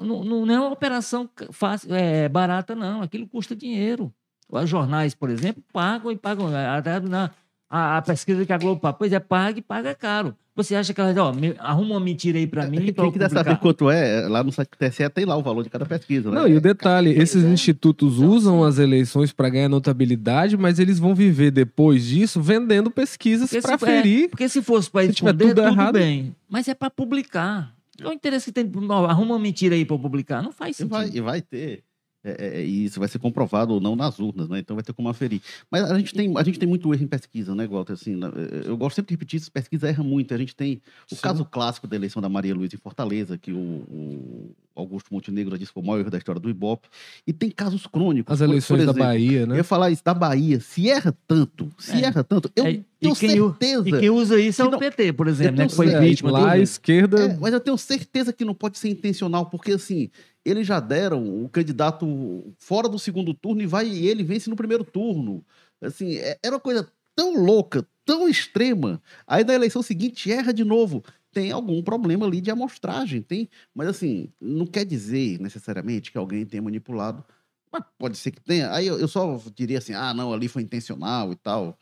não, 0.00 0.24
não 0.24 0.50
é 0.52 0.58
uma 0.58 0.70
operação 0.70 1.28
fácil, 1.50 1.94
é, 1.94 2.28
barata, 2.28 2.74
não. 2.74 3.02
Aquilo 3.02 3.28
custa 3.28 3.54
dinheiro. 3.54 4.12
Os 4.48 4.68
jornais, 4.68 5.14
por 5.14 5.30
exemplo, 5.30 5.62
pagam 5.72 6.10
e 6.10 6.16
pagam. 6.16 6.48
Até 6.54 7.00
na, 7.00 7.30
a, 7.72 7.96
a 7.96 8.02
pesquisa 8.02 8.44
que 8.44 8.52
a 8.52 8.58
Globo 8.58 8.80
paga. 8.80 8.96
Pois 8.98 9.12
é, 9.12 9.18
paga 9.18 9.58
e 9.58 9.62
paga 9.62 9.94
caro. 9.94 10.36
Você 10.54 10.74
acha 10.74 10.92
que 10.92 11.00
ela 11.00 11.14
ó, 11.24 11.32
me- 11.32 11.54
arruma 11.58 11.94
uma 11.94 12.00
mentira 12.00 12.36
aí 12.38 12.46
pra 12.46 12.66
mim 12.66 12.76
pra 12.92 13.04
eu 13.06 13.10
Quem 13.10 13.12
quiser 13.12 13.28
publicar? 13.30 13.44
saber 13.44 13.58
quanto 13.58 13.90
é, 13.90 14.28
lá 14.28 14.44
no 14.44 14.52
site 14.52 14.68
do 14.68 14.76
TSE 14.76 15.08
tem 15.08 15.24
lá 15.24 15.34
o 15.34 15.42
valor 15.42 15.62
de 15.64 15.70
cada 15.70 15.86
pesquisa, 15.86 16.30
né? 16.30 16.38
Não, 16.40 16.46
e 16.46 16.54
o 16.54 16.60
detalhe, 16.60 17.10
esses 17.18 17.42
é. 17.42 17.48
institutos 17.48 18.18
Então, 18.18 18.28
usam 18.28 18.62
as 18.62 18.78
eleições 18.78 19.32
para 19.32 19.48
ganhar 19.48 19.70
notabilidade, 19.70 20.54
mas 20.58 20.78
eles 20.78 20.98
vão 20.98 21.14
viver 21.14 21.50
depois 21.50 22.04
disso 22.04 22.38
vendendo 22.42 22.90
pesquisas 22.90 23.48
para 23.62 23.74
é, 23.74 23.78
ferir. 23.78 24.28
porque 24.28 24.46
se 24.46 24.60
fosse 24.60 24.90
para 24.90 25.04
esconder, 25.06 25.48
tudo 25.48 25.62
tudo, 25.62 25.66
errado- 25.68 25.94
bem. 25.94 26.36
Mas 26.50 26.68
é 26.68 26.74
para 26.74 26.90
publicar. 26.90 27.72
Qual 27.98 28.10
o 28.10 28.14
interesse 28.14 28.52
que 28.52 28.52
tem? 28.52 28.70
ó, 28.90 29.06
Arruma 29.06 29.34
uma 29.36 29.38
mentira 29.40 29.74
aí 29.74 29.86
para 29.86 29.96
publicar. 29.98 30.42
Não 30.42 30.52
faz 30.52 30.72
E 30.76 30.78
sentido. 30.78 30.90
vai, 30.92 31.08
e 31.14 31.20
vai 31.22 31.40
ter. 31.40 31.82
É, 32.24 32.60
é, 32.60 32.64
e 32.64 32.84
isso 32.84 33.00
vai 33.00 33.08
ser 33.08 33.18
comprovado 33.18 33.74
ou 33.74 33.80
não 33.80 33.96
nas 33.96 34.18
urnas, 34.18 34.48
né? 34.48 34.58
Então 34.60 34.76
vai 34.76 34.82
ter 34.84 34.92
como 34.92 35.08
aferir. 35.08 35.40
Mas 35.70 35.90
a 35.90 35.98
gente 35.98 36.14
tem, 36.14 36.32
a 36.36 36.42
gente 36.42 36.58
tem 36.58 36.68
muito 36.68 36.92
erro 36.94 37.02
em 37.02 37.06
pesquisa, 37.06 37.54
né, 37.54 37.66
Walter? 37.66 37.94
Assim, 37.94 38.14
na- 38.14 38.28
eu 38.64 38.76
gosto 38.76 38.96
sempre 38.96 39.08
de 39.08 39.14
repetir 39.14 39.40
isso, 39.40 39.50
pesquisa 39.50 39.88
erra 39.88 40.02
muito. 40.04 40.32
A 40.32 40.38
gente 40.38 40.54
tem 40.54 40.80
o 41.10 41.14
Sim. 41.16 41.20
caso 41.22 41.44
clássico 41.44 41.86
da 41.86 41.96
eleição 41.96 42.22
da 42.22 42.28
Maria 42.28 42.54
Luísa 42.54 42.76
em 42.76 42.78
Fortaleza, 42.78 43.36
que 43.36 43.52
o, 43.52 43.56
o 43.56 44.54
Augusto 44.74 45.12
Montenegro 45.12 45.56
disse 45.58 45.70
que 45.70 45.74
foi 45.74 45.82
o 45.82 45.86
maior 45.86 46.00
erro 46.00 46.10
da 46.10 46.18
história 46.18 46.40
do 46.40 46.48
Ibope. 46.50 46.88
E 47.26 47.32
tem 47.32 47.50
casos 47.50 47.86
crônicos. 47.86 48.32
As 48.32 48.38
por- 48.38 48.46
por 48.46 48.50
eleições 48.52 48.78
da 48.78 48.84
exemplo, 48.84 49.02
Bahia, 49.02 49.40
Eu 49.40 49.46
né? 49.46 49.56
ia 49.56 49.64
falar 49.64 49.90
isso 49.90 50.02
da 50.04 50.14
Bahia. 50.14 50.60
Se 50.60 50.88
erra 50.88 51.14
tanto, 51.26 51.70
se 51.78 51.92
É. 51.92 52.04
erra 52.06 52.24
tanto, 52.24 52.50
eu 52.56 52.66
É, 52.66 52.80
tenho 53.00 53.14
certeza. 53.14 53.88
E 53.88 53.98
quem 54.00 54.10
usa 54.10 54.40
isso 54.40 54.62
é 54.62 54.64
o 54.66 54.70
não- 54.70 54.78
PT, 54.78 55.12
por 55.12 55.28
exemplo, 55.28 55.56
né? 55.58 55.66
Que 55.68 55.74
foi 55.74 55.86
vítima. 55.98 56.30
Lá 56.30 56.52
à 56.52 56.58
esquerda. 56.58 57.20
É, 57.20 57.36
mas 57.38 57.52
eu 57.52 57.60
tenho 57.60 57.76
certeza 57.78 58.32
que 58.32 58.44
não 58.44 58.54
pode 58.54 58.78
ser 58.78 58.88
intencional, 58.88 59.46
porque 59.46 59.72
assim, 59.72 60.10
eles 60.44 60.66
já 60.66 60.80
deram 60.80 61.44
o 61.44 61.48
candidato 61.48 62.42
fora 62.58 62.88
do 62.88 62.98
segundo 62.98 63.32
turno 63.34 63.62
e 63.62 63.66
vai 63.66 63.86
e 63.88 64.06
ele 64.08 64.22
vence 64.24 64.48
no 64.50 64.56
primeiro 64.56 64.84
turno. 64.84 65.44
Assim, 65.80 66.16
é- 66.16 66.38
era 66.42 66.54
uma 66.56 66.60
coisa 66.60 66.88
tão 67.14 67.36
louca, 67.44 67.86
tão 68.04 68.28
extrema. 68.28 69.00
Aí 69.26 69.44
na 69.44 69.52
eleição 69.54 69.82
seguinte 69.82 70.30
erra 70.32 70.52
de 70.52 70.64
novo. 70.64 71.04
Tem 71.32 71.50
algum 71.50 71.82
problema 71.82 72.26
ali 72.26 72.40
de 72.40 72.50
amostragem, 72.50 73.22
tem. 73.22 73.48
Mas 73.74 73.88
assim, 73.88 74.32
não 74.40 74.66
quer 74.66 74.84
dizer 74.84 75.40
necessariamente 75.40 76.12
que 76.12 76.18
alguém 76.18 76.44
tenha 76.46 76.62
manipulado. 76.62 77.24
Mas 77.72 77.82
pode 77.98 78.18
ser 78.18 78.32
que 78.32 78.40
tenha. 78.42 78.72
Aí 78.72 78.86
eu, 78.86 78.98
eu 78.98 79.08
só 79.08 79.40
diria 79.54 79.78
assim, 79.78 79.94
ah, 79.94 80.12
não, 80.14 80.32
ali 80.32 80.48
foi 80.48 80.62
intencional 80.62 81.32
e 81.32 81.36
tal. 81.36 81.78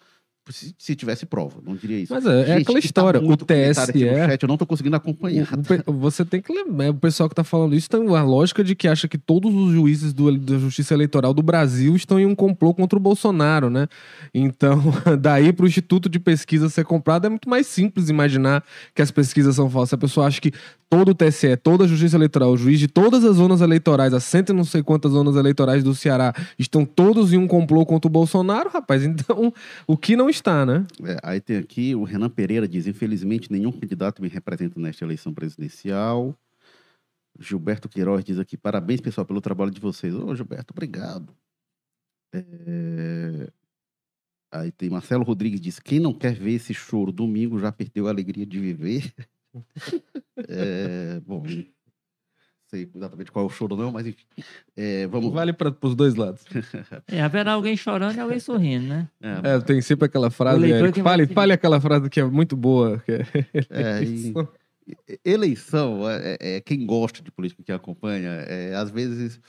Se, 0.50 0.74
se 0.78 0.94
tivesse 0.96 1.24
prova, 1.26 1.56
não 1.64 1.74
diria 1.76 1.98
isso. 1.98 2.12
Mas 2.12 2.26
é, 2.26 2.40
é 2.42 2.46
Gente, 2.46 2.62
aquela 2.62 2.78
e 2.78 2.82
tá 2.82 2.86
história. 2.86 3.20
O 3.22 3.36
TSE. 3.36 3.98
chat, 4.28 4.42
eu 4.42 4.48
não 4.48 4.56
tô 4.56 4.66
conseguindo 4.66 4.96
acompanhar. 4.96 5.48
O- 5.86 5.92
você 5.92 6.24
tem 6.24 6.40
que 6.42 6.52
lembrar, 6.52 6.90
o 6.90 6.94
pessoal 6.94 7.28
que 7.28 7.34
tá 7.34 7.44
falando 7.44 7.74
isso 7.74 7.88
tem 7.88 8.00
uma 8.00 8.22
lógica 8.22 8.62
de 8.64 8.74
que 8.74 8.88
acha 8.88 9.06
que 9.08 9.16
todos 9.18 9.54
os 9.54 9.72
juízes 9.72 10.12
do- 10.12 10.36
da 10.36 10.58
Justiça 10.58 10.94
Eleitoral 10.94 11.32
do 11.32 11.42
Brasil 11.42 11.94
estão 11.96 12.18
em 12.18 12.26
um 12.26 12.34
complô 12.34 12.74
contra 12.74 12.98
o 12.98 13.00
Bolsonaro, 13.02 13.70
né? 13.70 13.86
Então, 14.34 14.80
daí 15.20 15.52
pro 15.52 15.66
Instituto 15.66 16.08
de 16.08 16.18
Pesquisa 16.18 16.68
ser 16.68 16.84
comprado 16.84 17.26
é 17.26 17.28
muito 17.28 17.48
mais 17.48 17.66
simples 17.66 18.08
imaginar 18.08 18.64
que 18.94 19.02
as 19.02 19.10
pesquisas 19.10 19.54
são 19.56 19.68
falsas. 19.70 19.94
A 19.94 19.98
pessoa 19.98 20.26
acha 20.26 20.40
que 20.40 20.52
todo 20.88 21.10
o 21.10 21.14
TSE, 21.14 21.56
toda 21.56 21.84
a 21.84 21.86
Justiça 21.86 22.16
Eleitoral, 22.16 22.50
o 22.50 22.56
juiz 22.56 22.78
de 22.80 22.88
todas 22.88 23.24
as 23.24 23.36
zonas 23.36 23.60
eleitorais, 23.60 24.12
as 24.12 24.24
cento 24.24 24.50
e 24.50 24.52
não 24.52 24.64
sei 24.64 24.82
quantas 24.82 25.12
zonas 25.12 25.36
eleitorais 25.36 25.84
do 25.84 25.94
Ceará, 25.94 26.34
estão 26.58 26.84
todos 26.84 27.32
em 27.32 27.36
um 27.38 27.46
complô 27.46 27.86
contra 27.86 28.08
o 28.08 28.10
Bolsonaro, 28.10 28.68
rapaz. 28.70 29.04
Então, 29.04 29.52
o 29.86 29.96
que 29.96 30.16
não 30.16 30.28
está, 30.28 30.39
né? 30.66 30.86
É, 31.04 31.18
aí 31.22 31.40
tem 31.40 31.56
aqui 31.56 31.94
o 31.94 32.04
Renan 32.04 32.30
Pereira 32.30 32.66
diz: 32.66 32.86
infelizmente, 32.86 33.50
nenhum 33.50 33.72
candidato 33.72 34.22
me 34.22 34.28
representa 34.28 34.78
nesta 34.80 35.04
eleição 35.04 35.32
presidencial. 35.32 36.36
Gilberto 37.38 37.88
Queiroz 37.88 38.24
diz 38.24 38.38
aqui: 38.38 38.56
parabéns, 38.56 39.00
pessoal, 39.00 39.26
pelo 39.26 39.40
trabalho 39.40 39.70
de 39.70 39.80
vocês. 39.80 40.14
Ô, 40.14 40.34
Gilberto, 40.34 40.72
obrigado. 40.72 41.34
É, 42.32 43.50
Aí 44.52 44.72
tem 44.72 44.90
Marcelo 44.90 45.22
Rodrigues 45.22 45.60
diz: 45.60 45.78
quem 45.78 46.00
não 46.00 46.12
quer 46.12 46.34
ver 46.34 46.54
esse 46.54 46.74
choro 46.74 47.12
domingo 47.12 47.58
já 47.58 47.70
perdeu 47.70 48.08
a 48.08 48.10
alegria 48.10 48.46
de 48.46 48.58
viver. 48.58 49.12
É, 50.48 51.20
Bom, 51.20 51.42
sei 52.70 52.88
exatamente 52.94 53.32
qual 53.32 53.44
é 53.44 53.48
o 53.48 53.50
choro, 53.50 53.76
não, 53.76 53.90
mas 53.90 54.06
enfim. 54.06 54.24
É, 54.76 55.06
vamos 55.08 55.32
Vale 55.32 55.52
para 55.52 55.74
os 55.82 55.94
dois 55.94 56.14
lados. 56.14 56.44
É, 57.08 57.20
haverá 57.20 57.52
alguém 57.52 57.76
chorando 57.76 58.16
e 58.16 58.20
alguém 58.20 58.38
sorrindo, 58.38 58.86
né? 58.86 59.08
É, 59.20 59.56
É, 59.56 59.60
tem 59.60 59.80
sempre 59.82 60.06
aquela 60.06 60.30
frase, 60.30 60.60
que 60.92 61.02
Fale, 61.02 61.26
fale 61.26 61.52
aquela 61.52 61.80
frase 61.80 62.08
que 62.08 62.20
é 62.20 62.24
muito 62.24 62.56
boa. 62.56 63.02
Que 63.04 63.12
é... 63.12 63.26
É, 63.70 64.02
e- 64.04 64.34
eleição, 65.24 66.08
é, 66.08 66.36
é- 66.40 66.56
é 66.56 66.60
quem 66.60 66.86
gosta 66.86 67.22
de 67.22 67.30
política, 67.30 67.62
que 67.62 67.72
acompanha, 67.72 68.30
é, 68.46 68.74
às 68.74 68.90
vezes 68.90 69.40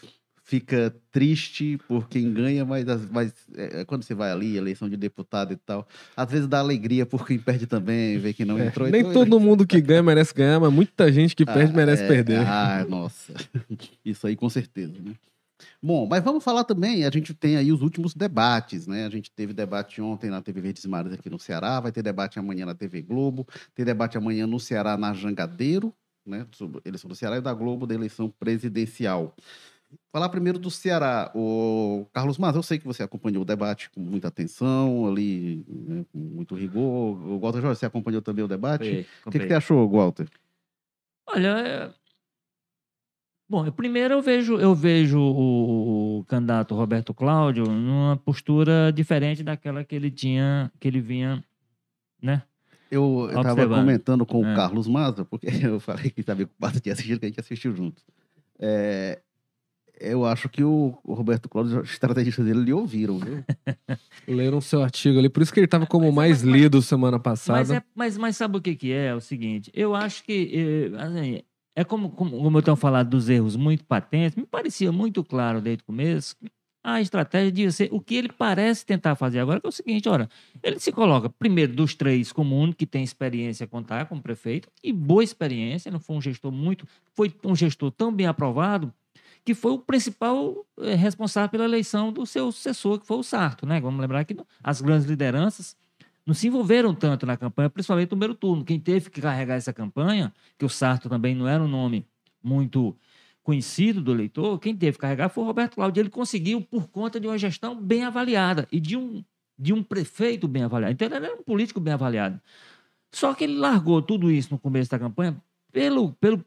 fica 0.52 0.94
triste 1.14 1.78
por 1.88 2.10
quem 2.10 2.34
ganha, 2.34 2.66
mas, 2.66 2.86
as- 2.90 3.10
mas 3.10 3.34
é, 3.56 3.86
quando 3.86 4.04
você 4.04 4.14
vai 4.14 4.30
ali, 4.30 4.58
eleição 4.58 4.90
de 4.90 4.98
deputado 4.98 5.54
e 5.54 5.56
tal, 5.56 5.88
às 6.14 6.30
vezes 6.30 6.46
dá 6.46 6.60
alegria 6.60 7.06
por 7.06 7.26
quem 7.26 7.40
perde 7.40 7.66
também, 7.66 8.20
ver 8.20 8.34
que 8.34 8.44
não 8.44 8.60
É, 8.60 8.68
entrou. 8.68 8.90
nem 8.90 9.00
Então, 9.00 9.14
todo 9.14 9.40
mundo 9.40 9.66
que 9.66 9.80
ganha 9.80 10.04
merece 10.04 10.34
ganhar, 10.34 10.60
mas 10.60 10.74
muita 10.74 11.10
gente 11.10 11.34
que 11.38 11.46
perde 11.46 11.72
Ah, 11.72 11.76
merece 11.78 12.04
é, 12.04 12.08
perder. 12.08 12.46
Ah, 12.46 12.86
nossa. 12.86 13.34
Isso 14.04 14.28
aí 14.28 14.36
com 14.36 14.50
certeza, 14.50 14.92
né? 15.02 15.14
Bom, 15.82 16.06
mas 16.06 16.22
vamos 16.22 16.44
falar 16.44 16.66
também, 16.66 17.06
a 17.06 17.10
gente 17.10 17.34
tem 17.34 17.56
aí 17.56 17.72
os 17.72 17.82
últimos 17.82 18.14
debates, 18.14 18.88
né? 18.88 19.06
A 19.06 19.10
gente 19.10 19.32
teve 19.32 19.54
debate 19.54 20.02
ontem 20.02 20.30
na 20.30 20.42
TV 20.42 20.60
Verdes 20.60 20.86
Mares 20.86 21.14
aqui 21.14 21.30
no 21.30 21.40
Ceará, 21.40 21.80
vai 21.80 21.94
ter 21.94 22.04
debate 22.04 22.38
amanhã 22.40 22.66
na 22.66 22.76
TV 22.76 23.02
Globo, 23.02 23.48
tem 23.74 23.86
debate 23.86 24.18
amanhã 24.18 24.46
no 24.46 24.60
Ceará 24.60 24.98
na 24.98 25.14
Jangadeiro, 25.14 25.94
né? 26.26 26.46
Sobre 26.52 26.82
eleição 26.84 27.08
do 27.08 27.16
Ceará 27.16 27.38
e 27.38 27.42
da 27.42 27.54
Globo 27.54 27.88
da 27.88 27.94
eleição 27.96 28.30
presidencial. 28.38 29.34
Falar 30.12 30.30
primeiro 30.30 30.60
do 30.60 30.70
Ceará. 30.70 31.32
O 31.36 32.06
Carlos 32.14 32.38
Mas, 32.38 32.56
eu 32.56 32.64
sei 32.64 32.78
que 32.78 32.86
você 32.86 33.02
acompanhou 33.04 33.42
o 33.44 33.46
debate 33.46 33.90
com 33.90 34.00
muita 34.02 34.28
atenção, 34.28 35.06
ali, 35.08 35.64
né, 35.68 36.06
com 36.12 36.18
muito 36.20 36.56
rigor. 36.56 37.18
O 37.28 37.40
Walter 37.40 37.62
Jorge, 37.62 37.80
você 37.80 37.86
acompanhou 37.86 38.22
também 38.22 38.44
o 38.44 38.48
debate? 38.48 38.86
Foi, 38.90 39.06
O 39.26 39.32
que, 39.32 39.40
que 39.40 39.48
você 39.48 39.54
achou, 39.54 39.90
Walter? 39.90 40.28
Olha, 41.28 41.48
é- 41.60 41.92
bom, 43.50 43.66
eu- 43.66 43.72
primeiro 43.72 44.14
eu 44.14 44.22
vejo, 44.22 44.58
eu 44.60 44.74
vejo 44.76 45.20
o, 45.20 46.20
o 46.20 46.26
candidato 46.26 46.76
Roberto 46.76 47.14
Cláudio 47.14 47.66
numa 47.66 48.18
postura 48.18 48.92
diferente 48.94 49.44
daquela 49.44 49.84
que 49.84 49.96
ele 49.96 50.12
tinha, 50.12 50.72
que 50.80 50.88
ele 50.88 51.02
vinha, 51.02 51.44
né? 52.22 52.44
Eu 52.90 53.28
estava 53.30 53.66
comentando 53.68 54.26
com 54.26 54.46
É. 54.46 54.52
o 54.52 54.56
Carlos 54.56 54.88
Maza, 54.88 55.24
porque 55.24 55.48
eu 55.72 55.80
falei 55.80 56.10
que 56.10 56.20
estava 56.22 56.44
ocupado 56.44 56.82
de 56.82 56.92
assistir, 56.92 57.18
que 57.18 57.26
a 57.26 57.30
gente 57.30 57.40
assistiu 57.40 57.74
juntos. 57.74 58.04
É, 58.60 59.22
eu 60.02 60.26
acho 60.26 60.50
que 60.50 60.64
o, 60.64 60.98
o 61.04 61.14
Roberto 61.14 61.48
Cláudio, 61.48 61.82
os 61.82 61.92
estrategistas 61.92 62.46
dele 62.46 62.62
lhe 62.64 62.74
ouviram, 62.74 63.20
viu? 63.20 63.44
Leram 64.28 64.60
seu 64.62 64.82
artigo 64.84 65.20
ali, 65.20 65.30
por 65.30 65.42
isso 65.44 65.54
que 65.54 65.60
ele 65.60 65.68
tava 65.68 65.86
como 65.86 66.06
Mas- 66.08 66.16
mais 66.16 66.44
mas- 66.44 66.54
lido 66.54 66.82
semana 66.82 67.20
passada. 67.20 67.60
Mas, 67.60 67.72
é, 67.72 67.84
mas, 67.96 68.18
mas 68.18 68.38
sabe 68.38 68.58
o 68.58 68.62
que, 68.62 68.76
que 68.76 68.92
é? 68.92 69.08
É 69.08 69.16
o 69.16 69.22
seguinte, 69.22 69.72
eu 69.74 69.96
acho 69.96 70.24
que, 70.24 70.92
eh, 70.94 71.02
assim, 71.02 71.40
é 71.76 71.84
como, 71.84 72.10
como, 72.10 72.32
como 72.42 72.58
eu 72.58 72.62
tenho 72.62 72.76
falado 72.78 73.10
dos 73.10 73.30
erros 73.30 73.56
muito 73.56 73.84
patentes, 73.86 74.36
me 74.36 74.46
parecia 74.46 74.92
muito 74.92 75.24
claro 75.24 75.62
desde 75.62 75.84
o 75.84 75.86
começo, 75.86 76.36
a 76.84 77.00
estratégia 77.00 77.52
de 77.52 77.72
ser 77.72 77.90
o 77.92 78.02
que 78.02 78.16
ele 78.16 78.30
parece 78.36 78.84
tentar 78.84 79.14
fazer 79.16 79.40
agora, 79.40 79.60
que 79.62 79.68
é 79.68 79.70
o 79.70 79.72
seguinte, 79.72 80.10
olha, 80.10 80.28
ele 80.64 80.80
se 80.80 80.92
coloca, 80.92 81.30
primeiro, 81.30 81.74
dos 81.76 81.94
três 81.94 82.32
como 82.32 82.58
único 82.60 82.80
que 82.80 82.88
tem 82.88 83.04
experiência 83.04 83.66
a 83.66 83.68
contar 83.68 84.08
como 84.08 84.20
prefeito, 84.22 84.68
e 84.84 84.92
boa 84.92 85.24
experiência, 85.24 85.92
não 85.92 86.00
foi 86.00 86.16
um 86.16 86.22
gestor 86.22 86.52
muito, 86.52 86.88
foi 87.14 87.32
um 87.46 87.56
gestor 87.56 87.92
tão 87.92 88.12
bem 88.12 88.26
aprovado, 88.26 88.92
que 89.44 89.54
foi 89.54 89.72
o 89.72 89.80
principal 89.80 90.66
eh, 90.80 90.96
responsável 90.96 91.50
pela 91.50 91.66
eleição 91.66 92.12
do 92.12 92.26
seu 92.26 92.52
sucessor, 92.52 93.00
que 93.00 93.08
foi 93.08 93.18
o 93.18 93.24
Sarto, 93.24 93.66
né? 93.66 93.82
Vamos 93.82 94.00
lembrar 94.00 94.24
que 94.24 94.36
as 94.64 94.82
grandes 94.82 95.08
lideranças 95.08 95.76
não 96.26 96.34
se 96.34 96.48
envolveram 96.48 96.94
tanto 96.94 97.26
na 97.26 97.36
campanha, 97.36 97.70
principalmente 97.70 98.06
no 98.06 98.10
primeiro 98.10 98.36
turno. 98.36 98.64
Quem 98.64 98.80
teve 98.80 99.10
que 99.10 99.20
carregar 99.20 99.56
essa 99.56 99.74
campanha, 99.74 100.32
que 100.58 100.66
o 100.66 100.70
Sarto 100.70 101.10
também 101.10 101.34
não 101.34 101.48
era 101.48 101.64
um 101.64 101.68
nome 101.68 102.06
muito 102.44 102.96
conhecido 103.44 104.02
do 104.02 104.12
eleitor, 104.12 104.60
quem 104.60 104.76
teve 104.76 104.94
que 104.94 105.02
carregar 105.02 105.30
foi 105.30 105.44
o 105.44 105.48
Roberto 105.48 105.76
Cláudio. 105.76 106.00
Ele 106.00 106.10
conseguiu 106.10 106.62
por 106.62 106.88
conta 106.88 107.20
de 107.20 107.28
uma 107.28 107.38
gestão 107.38 107.76
bem 107.76 108.04
avaliada 108.04 108.68
e 108.72 108.80
de 108.80 108.96
um, 108.96 109.24
de 109.58 109.74
um 109.74 109.82
prefeito 109.82 110.48
bem 110.48 110.64
avaliado. 110.64 110.94
Então, 110.94 111.08
ele 111.08 111.26
era 111.26 111.36
um 111.36 111.44
político 111.44 111.80
bem 111.80 111.94
avaliado. 111.94 112.40
Só 113.12 113.34
que 113.34 113.44
ele 113.44 113.58
largou 113.58 114.02
tudo 114.02 114.32
isso 114.32 114.50
no 114.52 114.60
começo 114.60 114.92
da 114.92 115.00
campanha 115.00 115.36
pelo, 115.72 116.14
pelo 116.14 116.46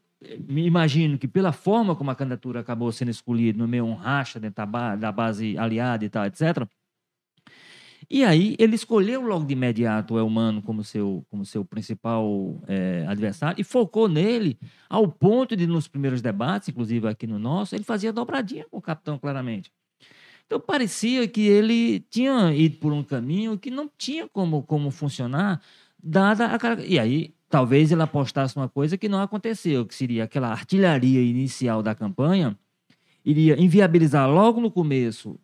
me 0.49 0.65
imagino 0.67 1.19
que 1.19 1.29
pela 1.29 1.53
forma 1.53 1.95
como 1.95 2.11
a 2.11 2.15
candidatura 2.15 2.61
acabou 2.61 2.91
sendo 2.93 3.11
escolhida 3.11 3.59
no 3.59 3.69
meio 3.69 3.85
um 3.85 3.95
racha 3.95 4.41
dentro 4.41 4.57
da, 4.57 4.67
ba- 4.67 4.97
da 4.97 5.13
base 5.13 5.57
aliada 5.59 6.05
e 6.05 6.09
tal, 6.09 6.25
etc. 6.25 6.67
E 8.11 8.23
aí 8.23 8.55
ele 8.59 8.75
escolheu 8.75 9.23
logo 9.23 9.45
de 9.47 9.55
imediato 9.55 10.15
o 10.15 10.19
Elmano 10.19 10.61
como 10.63 10.85
seu, 10.85 11.25
como 11.31 11.45
seu 11.45 11.65
principal 11.65 12.61
eh, 12.69 13.05
adversário 13.09 13.61
e 13.61 13.65
focou 13.65 14.09
nele 14.09 14.59
ao 14.89 15.09
ponto 15.09 15.57
de, 15.57 15.67
nos 15.67 15.89
primeiros 15.89 16.21
debates, 16.21 16.69
inclusive 16.69 17.09
aqui 17.09 17.27
no 17.27 17.39
nosso, 17.39 17.75
ele 17.75 17.85
fazia 17.85 18.13
dobradinha 18.13 18.67
com 18.71 18.77
o 18.77 18.83
capitão, 18.83 19.19
claramente. 19.19 19.73
Então 20.47 20.61
parecia 20.61 21.27
que 21.27 21.43
ele 21.47 22.01
tinha 22.11 22.55
ido 22.55 22.77
por 22.77 22.93
um 22.93 23.03
caminho 23.03 23.59
que 23.59 23.71
não 23.71 23.91
tinha 23.97 24.29
como, 24.29 24.63
como 24.63 24.91
funcionar, 24.91 25.61
dada 26.03 26.47
a. 26.47 26.85
E 26.85 26.99
aí 26.99 27.35
talvez 27.55 27.93
ele 27.93 28.03
apostasse 28.03 28.57
numa 28.57 28.69
coisa 28.69 28.99
que 28.99 29.09
não 29.09 29.23
aconteceu, 29.23 29.87
que 29.87 29.95
seria 29.95 30.25
aquela 30.25 30.49
artilharia 30.49 31.23
inicial 31.23 31.85
da 31.85 31.95
campanha, 31.95 32.59
iria 33.25 33.57
inviabilizar 33.63 34.29
logo 34.29 34.61
no 34.61 34.73
começo, 34.73 35.39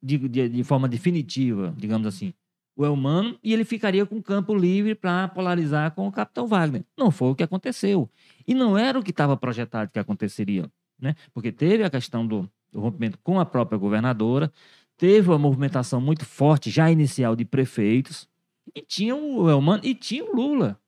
de, 0.00 0.16
de, 0.28 0.48
de 0.48 0.62
forma 0.62 0.88
definitiva, 0.88 1.74
digamos 1.76 2.06
assim, 2.06 2.32
o 2.76 2.86
Elmano 2.86 3.36
e 3.42 3.52
ele 3.52 3.64
ficaria 3.64 4.06
com 4.06 4.22
campo 4.22 4.54
livre 4.54 4.94
para 4.94 5.26
polarizar 5.26 5.90
com 5.90 6.06
o 6.06 6.12
capitão 6.12 6.46
Wagner. 6.46 6.84
Não 6.96 7.10
foi 7.10 7.30
o 7.30 7.34
que 7.34 7.42
aconteceu. 7.42 8.08
E 8.46 8.54
não 8.54 8.78
era 8.78 8.96
o 8.96 9.02
que 9.02 9.10
estava 9.10 9.36
projetado 9.36 9.90
que 9.90 9.98
aconteceria, 9.98 10.70
né? 10.96 11.16
Porque 11.34 11.50
teve 11.50 11.82
a 11.82 11.90
questão 11.90 12.24
do, 12.24 12.48
do 12.70 12.80
rompimento 12.80 13.18
com 13.20 13.40
a 13.40 13.44
própria 13.44 13.76
governadora, 13.76 14.52
teve 14.96 15.28
uma 15.28 15.38
movimentação 15.38 16.00
muito 16.00 16.24
forte 16.24 16.70
já 16.70 16.88
inicial 16.88 17.34
de 17.34 17.44
prefeitos, 17.44 18.28
e 18.72 18.80
tinha 18.80 19.16
o 19.16 19.50
Elmano 19.50 19.84
e 19.84 19.92
tinha 19.92 20.24
o 20.24 20.36
Lula 20.36 20.80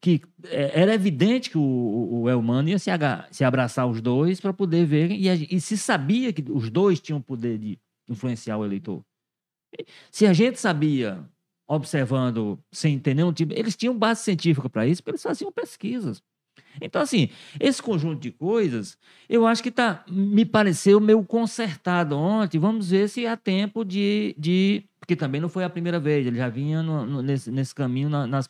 que 0.00 0.22
é, 0.44 0.80
era 0.80 0.94
evidente 0.94 1.50
que 1.50 1.58
o, 1.58 2.22
o 2.22 2.28
Elmano 2.28 2.68
ia 2.68 2.78
se, 2.78 2.90
se 3.30 3.44
abraçar 3.44 3.86
os 3.86 4.00
dois 4.00 4.40
para 4.40 4.52
poder 4.52 4.86
ver, 4.86 5.10
e, 5.10 5.28
e, 5.28 5.60
se 5.60 5.76
sabia 5.76 6.32
que 6.32 6.44
os 6.50 6.70
dois 6.70 7.00
tinham 7.00 7.20
poder 7.20 7.58
de 7.58 7.78
influenciar 8.08 8.56
o 8.56 8.64
eleitor. 8.64 9.04
Se 10.10 10.26
a 10.26 10.32
gente 10.32 10.58
sabia, 10.58 11.24
observando, 11.68 12.58
sem 12.72 12.98
ter 12.98 13.14
nenhum 13.14 13.32
tipo. 13.32 13.52
Eles 13.54 13.76
tinham 13.76 13.96
base 13.96 14.24
científica 14.24 14.68
para 14.68 14.86
isso, 14.86 15.02
porque 15.02 15.12
eles 15.12 15.22
faziam 15.22 15.52
pesquisas. 15.52 16.22
Então, 16.80 17.02
assim, 17.02 17.28
esse 17.58 17.82
conjunto 17.82 18.20
de 18.20 18.30
coisas, 18.30 18.96
eu 19.28 19.46
acho 19.46 19.62
que 19.62 19.70
tá, 19.70 20.04
me 20.08 20.44
pareceu 20.44 21.00
meio 21.00 21.22
consertado 21.24 22.16
ontem. 22.16 22.58
Vamos 22.58 22.90
ver 22.90 23.08
se 23.08 23.26
há 23.26 23.36
tempo 23.36 23.84
de, 23.84 24.34
de 24.38 24.84
porque 25.00 25.16
também 25.16 25.40
não 25.40 25.48
foi 25.48 25.64
a 25.64 25.70
primeira 25.70 25.98
vez, 25.98 26.24
ele 26.24 26.36
já 26.36 26.48
vinha 26.48 26.82
no, 26.82 27.04
no, 27.04 27.22
nesse, 27.22 27.50
nesse 27.50 27.74
caminho 27.74 28.08
na, 28.08 28.26
nas 28.26 28.48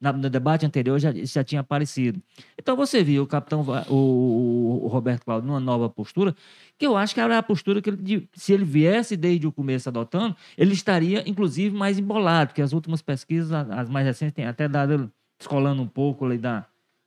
na, 0.00 0.12
no 0.12 0.28
debate 0.28 0.66
anterior 0.66 0.98
já, 0.98 1.12
já 1.12 1.44
tinha 1.44 1.60
aparecido. 1.60 2.20
Então 2.58 2.74
você 2.74 3.04
viu 3.04 3.22
o 3.22 3.26
capitão, 3.26 3.64
o, 3.88 4.80
o 4.82 4.88
Roberto 4.88 5.24
Cláudio, 5.24 5.46
numa 5.46 5.60
nova 5.60 5.88
postura, 5.88 6.34
que 6.76 6.86
eu 6.86 6.96
acho 6.96 7.14
que 7.14 7.20
era 7.20 7.38
a 7.38 7.42
postura 7.42 7.80
que 7.80 7.90
ele, 7.90 8.28
se 8.32 8.52
ele 8.52 8.64
viesse 8.64 9.16
desde 9.16 9.46
o 9.46 9.52
começo 9.52 9.88
adotando, 9.88 10.34
ele 10.58 10.72
estaria, 10.72 11.22
inclusive, 11.28 11.76
mais 11.76 11.96
embolado, 11.96 12.48
porque 12.48 12.62
as 12.62 12.72
últimas 12.72 13.02
pesquisas, 13.02 13.52
as 13.52 13.88
mais 13.88 14.04
recentes, 14.04 14.34
têm 14.34 14.46
até 14.46 14.66
dado, 14.66 15.12
descolando 15.38 15.80
um 15.80 15.86
pouco 15.86 16.24
ali 16.24 16.38
da, 16.38 16.66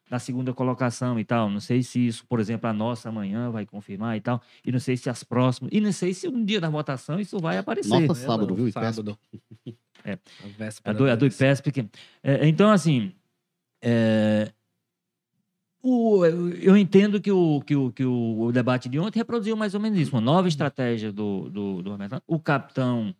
na 0.10 0.20
segunda 0.20 0.54
colocação 0.54 1.20
e 1.20 1.26
tal. 1.26 1.50
Não 1.50 1.60
sei 1.60 1.84
se 1.84 2.06
isso, 2.08 2.26
por 2.28 2.40
exemplo, 2.40 2.70
a 2.70 2.74
nossa 2.74 3.10
amanhã 3.10 3.50
vai 3.50 3.66
confirmar 3.66 4.18
e 4.18 4.22
tal. 4.22 4.42
E 4.66 4.72
não 4.72 4.80
sei 4.80 4.98
se 4.98 5.10
as 5.10 5.24
próximas. 5.24 5.72
E 5.74 5.80
não 5.80 5.92
sei 5.92 6.14
se 6.14 6.28
um 6.28 6.44
dia 6.44 6.62
da 6.62 6.70
votação 6.70 7.20
isso 7.20 7.40
vai 7.40 7.58
aparecer. 7.58 7.90
Nossa, 7.90 8.22
é, 8.22 8.26
sábado, 8.26 8.56
viu? 8.56 8.72
Sábado. 8.72 9.18
É. 10.04 10.18
A, 10.84 10.90
a 10.90 10.94
do, 10.94 11.10
a 11.10 11.16
do 11.16 11.26
IPESP. 11.26 11.72
Que, 11.72 11.90
é, 12.22 12.46
então, 12.48 12.70
assim. 12.70 13.14
É, 13.82 14.52
o, 15.82 16.26
eu 16.26 16.78
entendo 16.78 17.20
que, 17.20 17.30
o, 17.30 17.62
que, 17.62 17.76
o, 17.76 17.92
que 17.92 18.06
o, 18.06 18.40
o, 18.40 18.52
debate 18.54 18.88
de 18.88 18.98
ontem 19.00 19.20
reproduziu 19.20 19.56
mais 19.58 19.74
ou 19.74 19.82
menos 19.82 20.00
isso. 20.00 20.16
Uma 20.16 20.22
nova 20.22 20.48
estratégia 20.48 21.12
do, 21.12 21.50
do, 21.50 21.82
do 21.82 21.98
O 22.26 22.40
capitão 22.40 23.14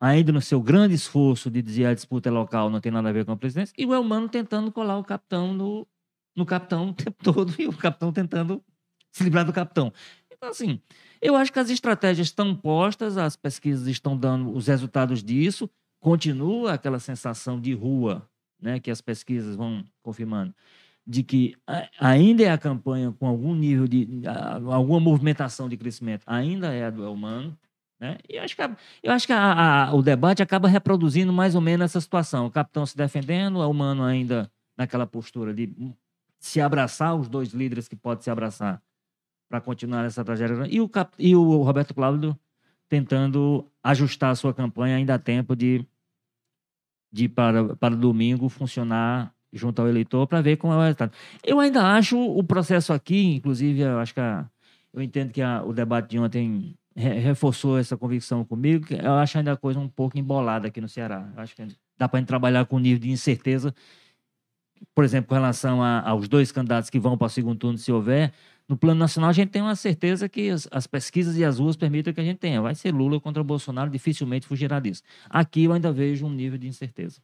ainda 0.00 0.32
no 0.32 0.40
seu 0.40 0.62
grande 0.62 0.94
esforço 0.94 1.50
de 1.50 1.60
dizer 1.60 1.86
a 1.86 1.94
disputa 1.94 2.28
é 2.28 2.32
local 2.32 2.70
não 2.70 2.80
tem 2.80 2.90
nada 2.90 3.10
a 3.10 3.12
ver 3.12 3.24
com 3.24 3.32
a 3.32 3.36
presidência, 3.36 3.74
e 3.76 3.84
o 3.84 3.94
Elmano 3.94 4.28
tentando 4.28 4.72
colar 4.72 4.98
o 4.98 5.04
capitão 5.04 5.52
no, 5.52 5.86
no 6.34 6.46
capitão 6.46 6.88
o 6.88 6.94
tempo 6.94 7.16
todo 7.22 7.54
e 7.58 7.68
o 7.68 7.76
capitão 7.76 8.12
tentando 8.12 8.62
se 9.12 9.22
livrar 9.24 9.44
do 9.44 9.52
capitão. 9.52 9.92
Então, 10.30 10.48
assim, 10.48 10.80
eu 11.20 11.36
acho 11.36 11.52
que 11.52 11.58
as 11.58 11.68
estratégias 11.68 12.28
estão 12.28 12.54
postas, 12.54 13.18
as 13.18 13.36
pesquisas 13.36 13.86
estão 13.86 14.16
dando 14.16 14.54
os 14.54 14.68
resultados 14.68 15.22
disso, 15.22 15.68
continua 16.00 16.72
aquela 16.72 16.98
sensação 16.98 17.60
de 17.60 17.74
rua, 17.74 18.26
né, 18.60 18.80
que 18.80 18.90
as 18.90 19.02
pesquisas 19.02 19.54
vão 19.54 19.84
confirmando, 20.02 20.54
de 21.06 21.22
que 21.22 21.56
ainda 21.98 22.42
é 22.42 22.50
a 22.50 22.56
campanha 22.56 23.12
com 23.12 23.26
algum 23.26 23.54
nível 23.54 23.86
de, 23.86 24.22
alguma 24.70 25.00
movimentação 25.00 25.68
de 25.68 25.76
crescimento, 25.76 26.22
ainda 26.26 26.72
é 26.72 26.86
a 26.86 26.90
do 26.90 27.04
Elmano, 27.04 27.58
né? 28.00 28.16
E 28.28 28.36
eu 28.36 28.42
acho 28.42 28.56
que, 28.56 28.62
a, 28.62 28.76
eu 29.02 29.12
acho 29.12 29.26
que 29.26 29.32
a, 29.32 29.88
a, 29.88 29.94
o 29.94 30.02
debate 30.02 30.42
acaba 30.42 30.66
reproduzindo 30.66 31.32
mais 31.32 31.54
ou 31.54 31.60
menos 31.60 31.84
essa 31.84 32.00
situação. 32.00 32.46
O 32.46 32.50
capitão 32.50 32.86
se 32.86 32.96
defendendo, 32.96 33.58
o 33.58 33.70
Humano 33.70 34.02
ainda 34.02 34.50
naquela 34.76 35.06
postura 35.06 35.52
de 35.52 35.70
se 36.38 36.60
abraçar, 36.60 37.14
os 37.14 37.28
dois 37.28 37.50
líderes 37.50 37.86
que 37.86 37.94
podem 37.94 38.24
se 38.24 38.30
abraçar 38.30 38.82
para 39.50 39.60
continuar 39.60 40.06
essa 40.06 40.24
tragédia. 40.24 40.66
E 40.70 40.80
o, 40.80 40.88
Cap... 40.88 41.12
e 41.18 41.36
o 41.36 41.62
Roberto 41.62 41.92
Cláudio 41.92 42.38
tentando 42.88 43.70
ajustar 43.84 44.30
a 44.30 44.34
sua 44.34 44.54
campanha 44.54 44.96
ainda 44.96 45.14
há 45.14 45.18
tempo 45.18 45.54
de, 45.54 45.84
de 47.12 47.28
para, 47.28 47.76
para 47.76 47.94
domingo 47.94 48.48
funcionar 48.48 49.34
junto 49.52 49.82
ao 49.82 49.88
eleitor 49.88 50.26
para 50.26 50.40
ver 50.40 50.56
como 50.56 50.72
é 50.72 50.76
o 50.76 50.80
resultado. 50.80 51.12
Eu 51.44 51.60
ainda 51.60 51.82
acho 51.94 52.18
o 52.18 52.42
processo 52.42 52.92
aqui, 52.92 53.34
inclusive, 53.34 53.80
eu 53.80 53.98
acho 53.98 54.14
que 54.14 54.20
a, 54.20 54.48
eu 54.92 55.02
entendo 55.02 55.32
que 55.32 55.42
a, 55.42 55.62
o 55.62 55.72
debate 55.72 56.10
de 56.10 56.18
ontem 56.18 56.76
reforçou 56.94 57.78
essa 57.78 57.96
convicção 57.96 58.44
comigo, 58.44 58.86
que 58.86 58.94
eu 58.94 59.12
acho 59.14 59.38
ainda 59.38 59.52
a 59.52 59.56
coisa 59.56 59.78
um 59.78 59.88
pouco 59.88 60.18
embolada 60.18 60.68
aqui 60.68 60.80
no 60.80 60.88
Ceará. 60.88 61.30
Eu 61.34 61.42
acho 61.42 61.54
que 61.54 61.66
dá 61.98 62.08
para 62.08 62.18
a 62.18 62.20
gente 62.20 62.28
trabalhar 62.28 62.64
com 62.66 62.76
um 62.76 62.80
nível 62.80 62.98
de 62.98 63.10
incerteza 63.10 63.74
por 64.94 65.04
exemplo, 65.04 65.28
com 65.28 65.34
relação 65.34 65.82
a, 65.82 66.00
aos 66.08 66.28
dois 66.28 66.50
candidatos 66.50 66.90
que 66.90 66.98
vão 66.98 67.16
para 67.16 67.26
o 67.26 67.30
segundo 67.30 67.58
turno, 67.58 67.78
se 67.78 67.92
houver, 67.92 68.32
no 68.68 68.76
plano 68.76 68.98
nacional 68.98 69.30
a 69.30 69.32
gente 69.32 69.50
tem 69.50 69.60
uma 69.60 69.74
certeza 69.74 70.28
que 70.28 70.48
as, 70.48 70.68
as, 70.70 70.86
pesquisas 70.86 71.36
e 71.36 71.44
as 71.44 71.58
ruas 71.58 71.76
permitem 71.76 72.14
que 72.14 72.20
a 72.20 72.24
gente 72.24 72.38
tenha. 72.38 72.62
Vai 72.62 72.74
ser 72.74 72.94
Lula 72.94 73.20
contra 73.20 73.42
Bolsonaro, 73.42 73.90
dificilmente 73.90 74.46
fugirá 74.46 74.78
disso. 74.78 75.02
Aqui 75.28 75.64
eu 75.64 75.72
ainda 75.72 75.92
vejo 75.92 76.24
um 76.24 76.30
nível 76.30 76.56
de 76.56 76.68
incerteza. 76.68 77.20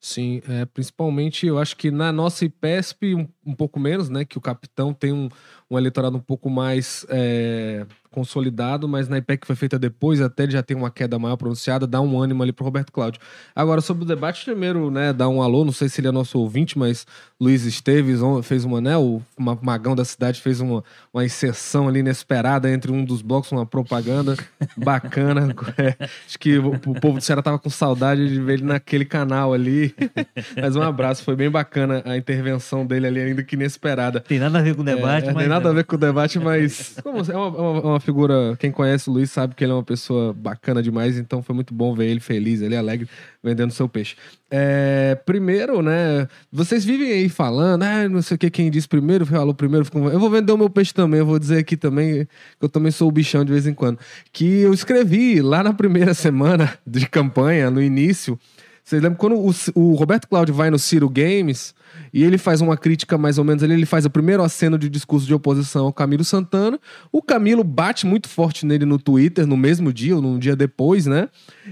Sim, 0.00 0.40
é, 0.48 0.64
principalmente 0.64 1.44
eu 1.44 1.58
acho 1.58 1.76
que 1.76 1.90
na 1.90 2.12
nossa 2.12 2.44
IPESP 2.44 3.16
um, 3.16 3.28
um 3.44 3.52
pouco 3.52 3.80
menos, 3.80 4.08
né? 4.08 4.24
Que 4.24 4.38
o 4.38 4.40
capitão 4.40 4.94
tem 4.94 5.12
um, 5.12 5.28
um 5.68 5.76
eleitorado 5.76 6.16
um 6.16 6.20
pouco 6.20 6.48
mais 6.48 7.04
é, 7.08 7.84
consolidado, 8.10 8.88
mas 8.88 9.08
na 9.08 9.18
IPEC 9.18 9.42
que 9.42 9.46
foi 9.46 9.56
feita 9.56 9.78
depois, 9.78 10.20
até 10.20 10.44
ele 10.44 10.52
já 10.52 10.62
tem 10.62 10.76
uma 10.76 10.90
queda 10.90 11.18
maior 11.18 11.36
pronunciada, 11.36 11.86
dá 11.86 12.00
um 12.00 12.20
ânimo 12.20 12.42
ali 12.42 12.52
pro 12.52 12.64
Roberto 12.64 12.92
Cláudio. 12.92 13.20
Agora, 13.54 13.80
sobre 13.80 14.04
o 14.04 14.06
debate, 14.06 14.44
primeiro, 14.44 14.90
né, 14.90 15.12
dar 15.12 15.28
um 15.28 15.42
alô, 15.42 15.64
não 15.64 15.72
sei 15.72 15.88
se 15.88 16.00
ele 16.00 16.08
é 16.08 16.12
nosso 16.12 16.38
ouvinte, 16.38 16.78
mas 16.78 17.06
Luiz 17.40 17.64
Esteves 17.64 18.20
fez 18.42 18.64
uma, 18.64 18.80
né, 18.80 18.96
o 18.96 19.22
magão 19.38 19.94
da 19.94 20.04
cidade 20.04 20.40
fez 20.40 20.60
uma, 20.60 20.82
uma 21.12 21.24
inserção 21.24 21.88
ali 21.88 22.00
inesperada 22.00 22.70
entre 22.70 22.90
um 22.90 23.04
dos 23.04 23.22
blocos, 23.22 23.52
uma 23.52 23.66
propaganda 23.66 24.36
bacana. 24.76 25.48
É, 25.78 25.94
acho 26.26 26.38
que 26.38 26.58
o, 26.58 26.74
o, 26.74 27.00
povo 27.00 27.18
do 27.18 27.20
Ceará 27.20 27.42
tava 27.42 27.58
com 27.58 27.70
saudade 27.70 28.28
de 28.28 28.40
ver 28.40 28.54
ele 28.54 28.64
naquele 28.64 29.04
canal 29.04 29.52
ali. 29.52 29.94
mas 30.60 30.74
um 30.74 30.82
abraço, 30.82 31.22
foi 31.22 31.36
bem 31.36 31.48
bacana 31.48 32.02
a 32.04 32.16
intervenção 32.16 32.86
dele 32.86 33.06
ali, 33.06 33.20
ainda 33.20 33.42
que 33.44 33.54
inesperada. 33.54 34.20
Tem 34.20 34.38
nada 34.38 34.58
a 34.58 34.62
ver 34.62 34.74
com 34.74 34.82
o 34.82 34.84
debate, 34.84 35.28
é, 35.28 35.32
mas... 35.32 35.42
Tem 35.42 35.48
nada 35.48 35.68
a 35.68 35.72
ver 35.72 35.84
com 35.84 35.94
o 35.94 35.98
debate, 35.98 36.38
mas 36.38 36.96
como, 37.02 37.18
é 37.18 37.36
uma, 37.36 37.48
uma, 37.48 37.80
uma 37.80 37.97
figura, 38.00 38.56
quem 38.58 38.70
conhece 38.70 39.08
o 39.08 39.12
Luiz 39.12 39.30
sabe 39.30 39.54
que 39.54 39.64
ele 39.64 39.72
é 39.72 39.74
uma 39.74 39.82
pessoa 39.82 40.32
bacana 40.32 40.82
demais, 40.82 41.16
então 41.16 41.42
foi 41.42 41.54
muito 41.54 41.72
bom 41.74 41.94
ver 41.94 42.06
ele 42.06 42.20
feliz, 42.20 42.60
ele 42.60 42.76
alegre, 42.76 43.08
vendendo 43.42 43.72
seu 43.72 43.88
peixe. 43.88 44.16
É, 44.50 45.18
primeiro, 45.26 45.82
né, 45.82 46.28
vocês 46.50 46.84
vivem 46.84 47.12
aí 47.12 47.28
falando, 47.28 47.82
ah, 47.82 48.08
não 48.08 48.22
sei 48.22 48.34
o 48.34 48.38
que, 48.38 48.50
quem 48.50 48.70
disse 48.70 48.88
primeiro, 48.88 49.26
falou 49.26 49.54
primeiro, 49.54 49.86
eu 50.12 50.18
vou 50.18 50.30
vender 50.30 50.52
o 50.52 50.58
meu 50.58 50.70
peixe 50.70 50.92
também, 50.92 51.20
eu 51.20 51.26
vou 51.26 51.38
dizer 51.38 51.58
aqui 51.58 51.76
também, 51.76 52.24
que 52.24 52.28
eu 52.64 52.68
também 52.68 52.90
sou 52.90 53.08
o 53.08 53.12
bichão 53.12 53.44
de 53.44 53.52
vez 53.52 53.66
em 53.66 53.74
quando, 53.74 53.98
que 54.32 54.60
eu 54.60 54.72
escrevi 54.72 55.40
lá 55.40 55.62
na 55.62 55.72
primeira 55.72 56.12
semana 56.14 56.78
de 56.86 57.08
campanha, 57.08 57.70
no 57.70 57.82
início, 57.82 58.38
vocês 58.82 59.02
lembram 59.02 59.18
quando 59.18 59.36
o, 59.36 59.52
o 59.74 59.94
Roberto 59.94 60.26
Cláudio 60.26 60.54
vai 60.54 60.70
no 60.70 60.78
Ciro 60.78 61.10
Games 61.10 61.74
e 62.12 62.24
ele 62.24 62.38
faz 62.38 62.60
uma 62.60 62.76
crítica 62.76 63.18
mais 63.18 63.38
ou 63.38 63.44
menos 63.44 63.62
ali, 63.62 63.74
ele 63.74 63.86
faz 63.86 64.04
o 64.04 64.10
primeiro 64.10 64.42
aceno 64.42 64.78
de 64.78 64.88
discurso 64.88 65.26
de 65.26 65.34
oposição 65.34 65.86
ao 65.86 65.92
Camilo 65.92 66.24
Santana. 66.24 66.78
O 67.12 67.22
Camilo 67.22 67.62
bate 67.62 68.06
muito 68.06 68.28
forte 68.28 68.64
nele 68.64 68.84
no 68.84 68.98
Twitter 68.98 69.46
no 69.46 69.56
mesmo 69.56 69.92
dia 69.92 70.16
ou 70.16 70.22
num 70.22 70.38
dia 70.38 70.56
depois, 70.56 71.06
né? 71.06 71.28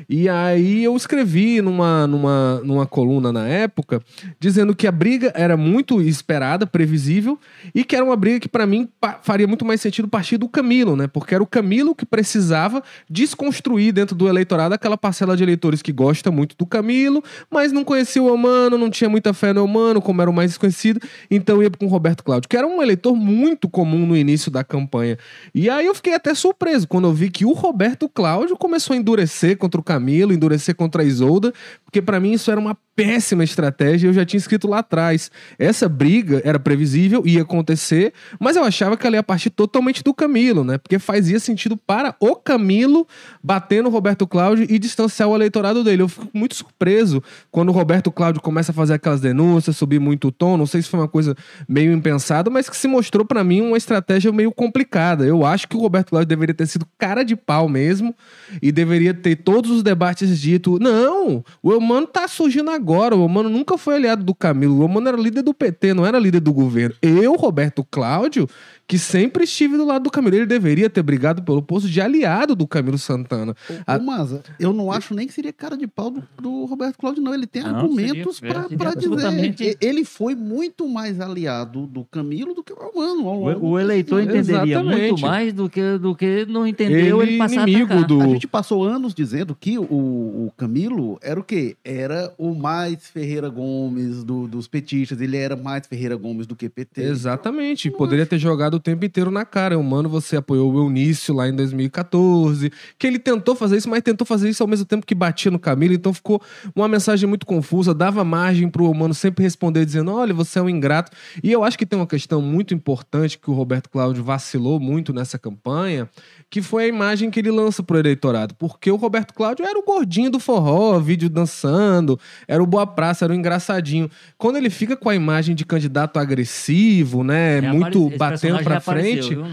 E 0.09 0.29
aí 0.29 0.85
eu 0.85 0.95
escrevi 0.97 1.61
numa, 1.61 2.07
numa, 2.07 2.61
numa 2.65 2.87
coluna 2.87 3.33
na 3.33 3.47
época 3.47 4.01
dizendo 4.39 4.75
que 4.75 4.87
a 4.87 4.93
briga 4.93 5.33
era 5.35 5.57
muito 5.57 6.01
esperada, 6.01 6.67
previsível 6.67 7.39
e 7.75 7.85
que 7.85 7.97
era 7.97 8.05
uma 8.05 8.17
briga 8.17 8.41
que 8.41 8.49
para 8.49 8.67
mim 8.67 8.89
faria 9.23 9.47
muito 9.47 9.65
mais 9.65 9.81
sentido 9.81 10.09
partir 10.09 10.37
do 10.37 10.49
Camilo, 10.49 10.97
né? 10.97 11.07
Porque 11.07 11.35
era 11.35 11.43
o 11.43 11.47
Camilo 11.47 11.95
que 11.95 12.07
precisava 12.07 12.83
desconstruir 13.09 13.93
dentro 13.93 14.15
do 14.15 14.29
eleitorado 14.29 14.75
aquela 14.75 14.97
parcela 14.97 15.37
de 15.37 15.43
eleitores 15.43 15.83
que 15.83 15.93
gosta 15.93 16.31
muito 16.31 16.57
do 16.57 16.67
Camilo, 16.67 17.23
mas 17.51 17.73
não 17.73 17.85
conhecia 17.85 18.23
o 18.23 18.33
Humano, 18.33 18.77
não 18.77 18.91
tinha 18.91 19.09
muita 19.09 19.33
fé 19.33 19.53
no 19.53 19.65
Humano, 19.65 20.01
como 20.07 20.23
era 20.23 20.31
o 20.31 20.33
mais 20.33 20.53
desconhecido, 20.53 21.01
então 21.29 21.61
ia 21.61 21.69
com 21.69 21.87
o 21.87 21.89
Roberto 21.89 22.23
Cláudio, 22.23 22.49
que 22.49 22.57
era 22.57 22.65
um 22.65 22.81
eleitor 22.81 23.17
muito 23.17 23.69
comum 23.69 24.07
no 24.07 24.17
início 24.17 24.53
da 24.53 24.63
campanha. 24.63 25.19
E 25.53 25.69
aí 25.69 25.85
eu 25.85 25.95
fiquei 25.97 26.15
até 26.15 26.33
surpreso 26.33 26.87
quando 26.87 27.09
eu 27.09 27.13
vi 27.13 27.29
que 27.29 27.45
o 27.45 27.53
Roberto 27.53 28.09
Cláudio 28.09 28.57
começou 28.57 28.95
a 28.95 28.97
endurecer 28.97 29.59
contra 29.59 29.81
o 29.81 29.83
Camilo, 29.83 30.33
endurecer 30.33 30.77
contra 30.77 31.03
a 31.03 31.05
Isolda, 31.05 31.53
porque 31.85 32.01
para 32.01 32.21
mim 32.21 32.35
isso 32.35 32.49
era 32.53 32.61
uma 32.61 32.79
péssima 32.97 33.45
estratégia, 33.45 34.09
eu 34.09 34.13
já 34.15 34.25
tinha 34.25 34.39
escrito 34.39 34.67
lá 34.67 34.79
atrás. 34.79 35.31
Essa 35.59 35.87
briga 35.87 36.41
era 36.43 36.59
previsível, 36.59 37.23
ia 37.27 37.43
acontecer, 37.43 38.15
mas 38.41 38.57
eu 38.57 38.65
achava 38.65 38.97
que 38.97 39.07
ela 39.07 39.17
ia 39.17 39.23
partir 39.23 39.51
totalmente 39.51 40.03
do 40.03 40.15
Camilo, 40.15 40.65
né? 40.65 40.79
Porque 40.79 40.99
fazia 40.99 41.39
sentido 41.39 41.77
para 41.77 42.17
o 42.19 42.35
Camilo 42.35 43.07
bater 43.45 43.83
no 43.83 43.91
Roberto 43.91 44.27
Cláudio 44.27 44.67
e 44.69 44.79
distanciar 44.79 45.29
o 45.29 45.35
eleitorado 45.35 45.85
dele. 45.85 46.03
Eu 46.03 46.09
fico 46.09 46.27
muito 46.33 46.55
surpreso 46.55 47.23
quando 47.51 47.69
o 47.69 47.73
Roberto 47.73 48.11
Cláudio 48.11 48.41
começa 48.41 48.73
a 48.73 48.75
fazer 48.75 48.95
aquelas 48.95 49.21
denúncias, 49.21 49.77
subir 49.77 50.01
muito 50.01 50.29
o 50.29 50.33
tom. 50.33 50.57
Não 50.57 50.67
sei 50.67 50.81
se 50.81 50.89
foi 50.89 50.99
uma 50.99 51.09
coisa 51.09 51.37
meio 51.69 51.93
impensada, 51.93 52.49
mas 52.49 52.71
que 52.71 52.77
se 52.77 52.89
mostrou 52.89 53.27
para 53.27 53.45
mim 53.45 53.61
uma 53.61 53.77
estratégia 53.77 54.33
meio 54.33 54.51
complicada. 54.51 55.27
Eu 55.27 55.45
acho 55.45 55.69
que 55.69 55.77
o 55.77 55.81
Roberto 55.81 56.11
Cláudio 56.11 56.29
deveria 56.29 56.55
ter 56.55 56.67
sido 56.67 56.87
cara 56.97 57.23
de 57.23 57.37
pau 57.37 57.69
mesmo 57.69 58.15
e 58.63 58.73
deveria 58.73 59.13
ter 59.13 59.37
todos 59.37 59.71
os 59.71 59.83
debates 59.83 60.41
dito: 60.41 60.79
não, 60.79 61.45
o 61.63 61.73
Eumano 61.73 62.07
tá 62.07 62.27
surgindo 62.27 62.71
agora 62.71 62.86
agora. 62.87 63.17
O 63.17 63.19
Romano 63.19 63.49
nunca 63.49 63.77
foi 63.77 63.97
aliado 63.97 64.23
do 64.23 64.35
Camilo. 64.35 64.77
O 64.77 64.81
Romano 64.83 65.09
era 65.09 65.17
líder 65.17 65.43
do 65.43 65.53
PT, 65.53 65.93
não 65.93 66.07
era 66.07 66.19
líder 66.19 66.41
do 66.41 66.53
governo. 66.53 66.95
Eu, 67.03 67.35
Roberto 67.35 67.85
Cláudio, 67.91 68.49
que 68.87 68.99
sempre 68.99 69.45
estive 69.45 69.77
do 69.77 69.85
lado 69.85 70.05
do 70.05 70.11
Camilo. 70.11 70.37
Ele 70.37 70.47
deveria 70.47 70.89
ter 70.89 71.03
brigado 71.03 71.43
pelo 71.43 71.61
posto 71.61 71.89
de 71.89 72.01
aliado 72.01 72.55
do 72.55 72.67
Camilo 72.67 72.99
Santana. 72.99 73.55
Ô, 73.87 74.03
Maza, 74.03 74.43
eu 74.61 74.73
não 74.73 74.93
acho 74.93 75.15
nem 75.15 75.27
que 75.27 75.33
seria 75.33 75.53
cara 75.53 75.77
de 75.77 75.87
pau 75.87 76.11
do, 76.11 76.23
do 76.41 76.65
Roberto 76.67 76.97
Cláudio, 76.97 77.23
não. 77.23 77.35
Ele 77.35 77.47
tem 77.47 77.63
não, 77.63 77.77
argumentos 77.77 78.41
para 78.41 78.95
dizer. 78.95 79.77
Ele 79.81 80.05
foi 80.05 80.35
muito 80.35 80.89
mais 80.89 81.21
aliado 81.21 81.87
do 81.87 82.05
Camilo 82.05 82.55
do 82.55 82.63
que 82.63 82.73
o 82.73 82.77
Romano. 82.77 83.25
O, 83.27 83.71
o 83.71 83.79
eleitor 83.79 84.23
entenderia 84.23 84.75
Exatamente. 84.75 85.09
muito 85.09 85.21
mais 85.21 85.53
do 85.53 85.69
que, 85.69 85.99
do 85.99 86.15
que 86.15 86.47
não 86.47 86.67
entendeu 86.67 87.21
ele, 87.23 87.33
ele 87.33 87.39
passar 87.39 87.69
inimigo 87.69 88.05
do... 88.05 88.21
A 88.21 88.27
gente 88.29 88.47
passou 88.47 88.85
anos 88.85 89.13
dizendo 89.15 89.57
que 89.59 89.79
o, 89.79 89.83
o 89.83 90.53
Camilo 90.57 91.19
era 91.21 91.41
o 91.41 91.43
quê? 91.43 91.77
Era 91.85 92.33
o 92.39 92.55
mais 92.55 93.09
Ferreira 93.09 93.49
Gomes 93.49 94.23
do, 94.23 94.47
dos 94.47 94.69
petistas. 94.69 95.21
Ele 95.21 95.37
era 95.37 95.57
mais 95.57 95.87
Ferreira 95.87 96.15
Gomes 96.15 96.47
do 96.47 96.55
que 96.55 96.69
PT. 96.69 97.03
Exatamente. 97.03 97.91
Poderia 97.91 98.27
ter 98.27 98.39
jogado 98.39 98.76
o 98.77 98.81
tempo 98.81 99.05
inteiro 99.05 99.31
na 99.31 99.45
cara. 99.45 99.77
Mano, 99.83 100.09
você 100.09 100.37
apoiou 100.37 100.73
o 100.73 100.79
Eunício 100.79 101.35
lá 101.35 101.49
em 101.49 101.55
2014. 101.55 102.73
Que 102.99 103.07
ele 103.07 103.19
tentou 103.19 103.55
fazer 103.55 103.77
isso, 103.77 103.89
mas 103.89 104.03
tentou 104.03 104.27
fazer 104.27 104.49
isso 104.49 104.63
ao 104.63 104.69
mesmo 104.69 104.87
tempo 104.87 105.07
que 105.07 105.15
batia 105.15 105.51
no 105.51 105.59
Camilo. 105.59 105.95
Então 105.95 106.13
ficou 106.13 106.41
uma 106.75 106.89
mensagem 106.89 107.29
muito 107.29 107.47
confusa. 107.47 107.95
Dava 107.95 108.25
margem 108.25 108.69
pro 108.69 108.91
humano 108.91 109.15
sempre 109.15 109.43
responder 109.43 109.85
dizendo: 109.85 110.13
olha, 110.13 110.35
você 110.35 110.59
é 110.59 110.63
um 110.63 110.69
ingrato. 110.69 111.13
E 111.43 111.51
eu 111.51 111.65
acho 111.65 111.79
que 111.79 111.87
tem 111.87 111.99
uma 111.99 112.07
questão 112.07 112.41
muito 112.41 112.75
importante 112.75 113.39
que 113.39 113.51
o 113.51 113.55
Roberto 113.55 113.89
Cláudio 113.89 114.23
vacilou 114.23 114.79
muito 114.79 115.13
nessa 115.13 115.39
campanha, 115.39 116.09
que 116.51 116.63
foi 116.63 116.85
a 116.85 116.87
imagem 116.89 117.31
que 117.31 117.41
ele 117.41 117.51
lança 117.51 117.83
pro 117.83 117.99
eleitorado. 117.99 118.55
Porque 118.55 118.91
o 118.91 118.97
Roberto 118.97 119.35
Cláudio 119.35 119.65
era 119.65 119.79
o 119.79 119.83
gordinho 119.83 120.31
do 120.31 120.39
forró, 120.39 120.99
vídeo 120.99 121.29
dançando, 121.29 122.19
era 122.47 122.63
o 122.63 122.67
boa 122.67 122.87
praça, 122.87 123.25
era 123.25 123.33
o 123.33 123.37
engraçadinho. 123.37 124.11
Quando 124.39 124.57
ele 124.57 124.71
fica 124.71 124.97
com 124.97 125.09
a 125.09 125.15
imagem 125.15 125.55
de 125.55 125.65
candidato 125.65 126.19
agressivo, 126.19 127.25
né, 127.25 127.59
é, 127.59 127.61
muito 127.61 128.11
batendo 128.17 128.63
pra 128.71 128.81
frente. 128.81 129.35
Viu, 129.35 129.45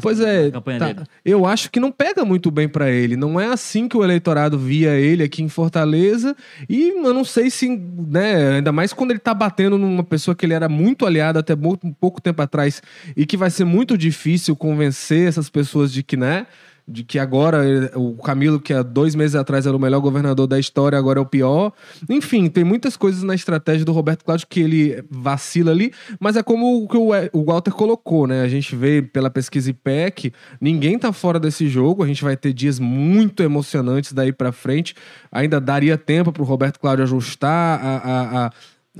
pois 0.00 0.20
é, 0.20 0.50
tá, 0.50 1.04
eu 1.24 1.44
acho 1.44 1.70
que 1.70 1.78
não 1.78 1.92
pega 1.92 2.24
muito 2.24 2.50
bem 2.50 2.68
para 2.68 2.90
ele. 2.90 3.16
Não 3.16 3.38
é 3.38 3.46
assim 3.46 3.88
que 3.88 3.96
o 3.96 4.04
eleitorado 4.04 4.58
via 4.58 4.92
ele 4.98 5.22
aqui 5.22 5.42
em 5.42 5.48
Fortaleza. 5.48 6.34
E 6.68 6.88
eu 6.88 7.12
não 7.12 7.24
sei 7.24 7.50
se, 7.50 7.68
né, 7.68 8.56
ainda 8.56 8.72
mais 8.72 8.92
quando 8.92 9.10
ele 9.10 9.20
tá 9.20 9.34
batendo 9.34 9.76
numa 9.76 10.04
pessoa 10.04 10.34
que 10.34 10.46
ele 10.46 10.54
era 10.54 10.68
muito 10.68 11.04
aliado 11.04 11.38
até 11.38 11.54
muito, 11.54 11.94
pouco 12.00 12.20
tempo 12.20 12.40
atrás 12.40 12.82
e 13.16 13.26
que 13.26 13.36
vai 13.36 13.50
ser 13.50 13.64
muito 13.64 13.98
difícil 13.98 14.56
convencer 14.56 15.28
essas 15.28 15.50
pessoas 15.50 15.92
de 15.92 16.02
que, 16.02 16.16
né, 16.16 16.46
de 16.92 17.02
que 17.02 17.18
agora 17.18 17.62
o 17.94 18.16
Camilo, 18.16 18.60
que 18.60 18.72
há 18.72 18.82
dois 18.82 19.14
meses 19.14 19.34
atrás 19.34 19.66
era 19.66 19.74
o 19.74 19.80
melhor 19.80 20.00
governador 20.00 20.46
da 20.46 20.58
história, 20.58 20.98
agora 20.98 21.18
é 21.18 21.22
o 21.22 21.26
pior. 21.26 21.72
Enfim, 22.08 22.48
tem 22.48 22.62
muitas 22.62 22.96
coisas 22.96 23.22
na 23.22 23.34
estratégia 23.34 23.84
do 23.84 23.92
Roberto 23.92 24.24
Cláudio 24.24 24.46
que 24.48 24.60
ele 24.60 25.02
vacila 25.10 25.70
ali, 25.70 25.92
mas 26.20 26.36
é 26.36 26.42
como 26.42 26.84
o 26.84 26.88
que 26.88 26.96
o 26.96 27.44
Walter 27.44 27.72
colocou, 27.72 28.26
né? 28.26 28.42
A 28.42 28.48
gente 28.48 28.76
vê 28.76 29.00
pela 29.00 29.30
pesquisa 29.30 29.70
IPEC, 29.70 30.32
ninguém 30.60 30.98
tá 30.98 31.12
fora 31.12 31.40
desse 31.40 31.66
jogo, 31.68 32.04
a 32.04 32.06
gente 32.06 32.22
vai 32.22 32.36
ter 32.36 32.52
dias 32.52 32.78
muito 32.78 33.42
emocionantes 33.42 34.12
daí 34.12 34.32
para 34.32 34.52
frente. 34.52 34.94
Ainda 35.30 35.60
daria 35.60 35.96
tempo 35.96 36.30
para 36.30 36.42
o 36.42 36.46
Roberto 36.46 36.78
Cláudio 36.78 37.04
ajustar 37.04 37.80
a, 37.80 37.96
a, 37.96 38.46
a, 38.46 38.50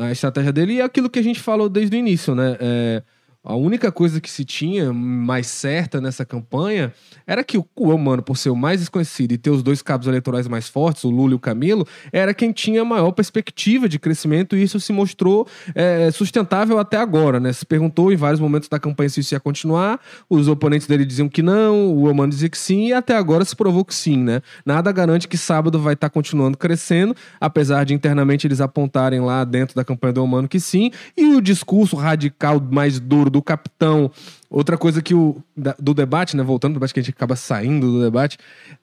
a, 0.06 0.12
estratégia 0.12 0.52
dele 0.52 0.74
e 0.74 0.80
é 0.80 0.84
aquilo 0.84 1.10
que 1.10 1.18
a 1.18 1.22
gente 1.22 1.40
falou 1.40 1.68
desde 1.68 1.94
o 1.94 1.98
início, 1.98 2.34
né? 2.34 2.56
É, 2.58 3.02
a 3.44 3.56
única 3.56 3.90
coisa 3.90 4.20
que 4.20 4.30
se 4.30 4.44
tinha 4.44 4.92
mais 4.92 5.48
certa 5.48 6.00
nessa 6.00 6.24
campanha 6.24 6.92
era 7.26 7.42
que 7.42 7.58
o 7.58 7.98
Mano, 7.98 8.22
por 8.22 8.36
ser 8.36 8.50
o 8.50 8.56
mais 8.56 8.78
desconhecido 8.78 9.32
e 9.32 9.38
ter 9.38 9.50
os 9.50 9.64
dois 9.64 9.82
cabos 9.82 10.06
eleitorais 10.06 10.46
mais 10.46 10.68
fortes, 10.68 11.02
o 11.02 11.10
Lula 11.10 11.32
e 11.32 11.34
o 11.34 11.40
Camilo, 11.40 11.86
era 12.12 12.32
quem 12.32 12.52
tinha 12.52 12.84
maior 12.84 13.10
perspectiva 13.10 13.88
de 13.88 13.98
crescimento 13.98 14.56
e 14.56 14.62
isso 14.62 14.78
se 14.78 14.92
mostrou 14.92 15.46
é, 15.74 16.08
sustentável 16.12 16.78
até 16.78 16.96
agora. 16.96 17.40
Né? 17.40 17.52
Se 17.52 17.66
perguntou 17.66 18.12
em 18.12 18.16
vários 18.16 18.40
momentos 18.40 18.68
da 18.68 18.78
campanha 18.78 19.08
se 19.08 19.18
isso 19.20 19.34
ia 19.34 19.40
continuar, 19.40 19.98
os 20.30 20.46
oponentes 20.46 20.86
dele 20.86 21.04
diziam 21.04 21.28
que 21.28 21.42
não, 21.42 21.88
o 21.88 22.08
Omano 22.08 22.30
dizia 22.30 22.48
que 22.48 22.58
sim 22.58 22.88
e 22.88 22.92
até 22.92 23.16
agora 23.16 23.44
se 23.44 23.56
provou 23.56 23.84
que 23.84 23.94
sim. 23.94 24.22
Né? 24.22 24.40
Nada 24.64 24.92
garante 24.92 25.26
que 25.26 25.36
sábado 25.36 25.80
vai 25.80 25.94
estar 25.94 26.10
continuando 26.10 26.56
crescendo, 26.56 27.16
apesar 27.40 27.84
de 27.84 27.92
internamente 27.92 28.46
eles 28.46 28.60
apontarem 28.60 29.20
lá 29.20 29.42
dentro 29.42 29.74
da 29.74 29.84
campanha 29.84 30.12
do 30.12 30.22
Omano 30.22 30.46
que 30.46 30.60
sim, 30.60 30.92
e 31.16 31.34
o 31.34 31.40
discurso 31.40 31.96
radical 31.96 32.60
mais 32.60 33.00
duro 33.00 33.31
do 33.32 33.42
capitão. 33.42 34.10
Outra 34.48 34.76
coisa 34.76 35.00
que 35.00 35.14
o 35.14 35.42
do 35.78 35.94
debate, 35.94 36.36
né? 36.36 36.42
Voltando 36.42 36.72
do 36.72 36.74
debate 36.74 36.94
que 36.94 37.00
a 37.00 37.02
gente 37.02 37.14
acaba 37.14 37.34
saindo 37.34 37.90
do 37.90 38.02
debate, 38.02 38.38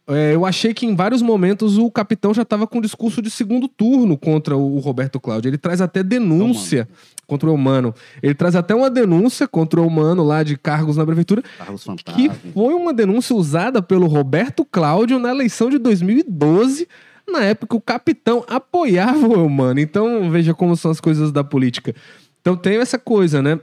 é, 0.07 0.33
eu 0.33 0.45
achei 0.45 0.73
que 0.73 0.85
em 0.85 0.95
vários 0.95 1.21
momentos 1.21 1.77
o 1.77 1.89
capitão 1.91 2.33
já 2.33 2.41
estava 2.41 2.65
com 2.65 2.79
um 2.79 2.81
discurso 2.81 3.21
de 3.21 3.29
segundo 3.29 3.67
turno 3.67 4.17
contra 4.17 4.57
o 4.57 4.79
Roberto 4.79 5.19
Cláudio. 5.19 5.49
Ele 5.49 5.57
traz 5.57 5.79
até 5.79 6.01
denúncia 6.01 6.89
contra 7.27 7.49
o 7.49 7.53
Humano. 7.53 7.93
Ele 8.21 8.33
traz 8.33 8.55
até 8.55 8.73
uma 8.73 8.89
denúncia 8.89 9.47
contra 9.47 9.79
o 9.79 9.85
Humano 9.85 10.23
lá 10.23 10.41
de 10.41 10.57
cargos 10.57 10.97
na 10.97 11.05
prefeitura, 11.05 11.43
cargos 11.57 11.85
que 12.15 12.29
foi 12.53 12.73
uma 12.73 12.91
denúncia 12.91 13.35
usada 13.35 13.81
pelo 13.81 14.07
Roberto 14.07 14.65
Cláudio 14.65 15.19
na 15.19 15.29
eleição 15.29 15.69
de 15.69 15.77
2012 15.77 16.87
na 17.31 17.43
época 17.43 17.75
o 17.75 17.81
capitão 17.81 18.43
apoiava 18.47 19.27
o 19.27 19.45
Humano. 19.45 19.79
Então, 19.79 20.31
veja 20.31 20.53
como 20.53 20.75
são 20.75 20.89
as 20.89 20.99
coisas 20.99 21.31
da 21.31 21.43
política. 21.43 21.93
Então 22.41 22.55
tem 22.55 22.77
essa 22.77 22.97
coisa, 22.97 23.41
né? 23.41 23.59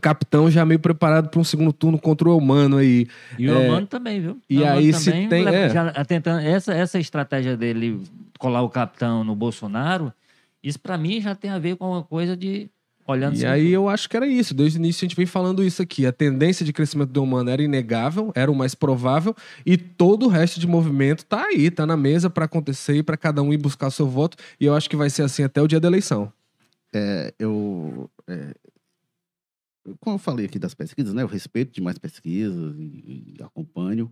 Capitão 0.00 0.50
já 0.50 0.64
meio 0.64 0.80
preparado 0.80 1.28
para 1.28 1.40
um 1.40 1.44
segundo 1.44 1.72
turno 1.72 1.98
contra 1.98 2.28
o 2.28 2.36
Humano 2.36 2.76
aí. 2.76 3.06
E 3.38 3.48
o 3.48 3.56
é, 3.56 3.86
também, 3.86 4.20
viu? 4.20 4.38
E 4.48 4.64
aí 4.64 4.92
se 4.92 5.10
tem... 5.28 5.46
É. 5.46 5.68
Já, 5.68 6.04
tentando, 6.04 6.40
essa, 6.40 6.74
essa 6.74 6.98
estratégia 6.98 7.56
dele 7.56 8.00
colar 8.38 8.62
o 8.62 8.68
capitão 8.68 9.24
no 9.24 9.34
Bolsonaro, 9.34 10.12
isso 10.62 10.78
para 10.78 10.98
mim 10.98 11.20
já 11.20 11.34
tem 11.34 11.50
a 11.50 11.58
ver 11.58 11.76
com 11.76 11.90
uma 11.90 12.02
coisa 12.02 12.36
de... 12.36 12.68
Olhando 13.08 13.36
e 13.36 13.46
aí 13.46 13.72
eu 13.72 13.88
acho 13.88 14.08
que 14.10 14.16
era 14.16 14.26
isso. 14.26 14.52
Desde 14.52 14.78
o 14.78 14.80
início 14.80 15.04
a 15.04 15.08
gente 15.08 15.16
vem 15.16 15.26
falando 15.26 15.62
isso 15.62 15.80
aqui. 15.80 16.04
A 16.04 16.10
tendência 16.10 16.66
de 16.66 16.72
crescimento 16.72 17.10
do 17.10 17.22
humano 17.22 17.48
era 17.48 17.62
inegável, 17.62 18.32
era 18.34 18.50
o 18.50 18.54
mais 18.54 18.74
provável, 18.74 19.32
e 19.64 19.76
todo 19.76 20.26
o 20.26 20.28
resto 20.28 20.58
de 20.58 20.66
movimento 20.66 21.24
tá 21.24 21.44
aí, 21.44 21.70
tá 21.70 21.86
na 21.86 21.96
mesa 21.96 22.28
para 22.28 22.46
acontecer 22.46 22.96
e 22.96 23.02
para 23.04 23.16
cada 23.16 23.40
um 23.44 23.52
ir 23.52 23.58
buscar 23.58 23.86
o 23.86 23.90
seu 23.92 24.08
voto. 24.08 24.36
E 24.58 24.66
eu 24.66 24.74
acho 24.74 24.90
que 24.90 24.96
vai 24.96 25.08
ser 25.08 25.22
assim 25.22 25.44
até 25.44 25.62
o 25.62 25.68
dia 25.68 25.78
da 25.78 25.86
eleição. 25.86 26.32
É, 26.92 27.32
eu, 27.38 28.10
é, 28.26 28.54
como 30.00 30.16
eu 30.16 30.18
falei 30.18 30.46
aqui 30.46 30.58
das 30.58 30.74
pesquisas, 30.74 31.14
né? 31.14 31.22
Eu 31.22 31.26
respeito 31.26 31.72
demais 31.72 31.98
pesquisas 31.98 32.76
e, 32.78 33.34
e 33.38 33.42
acompanho, 33.42 34.10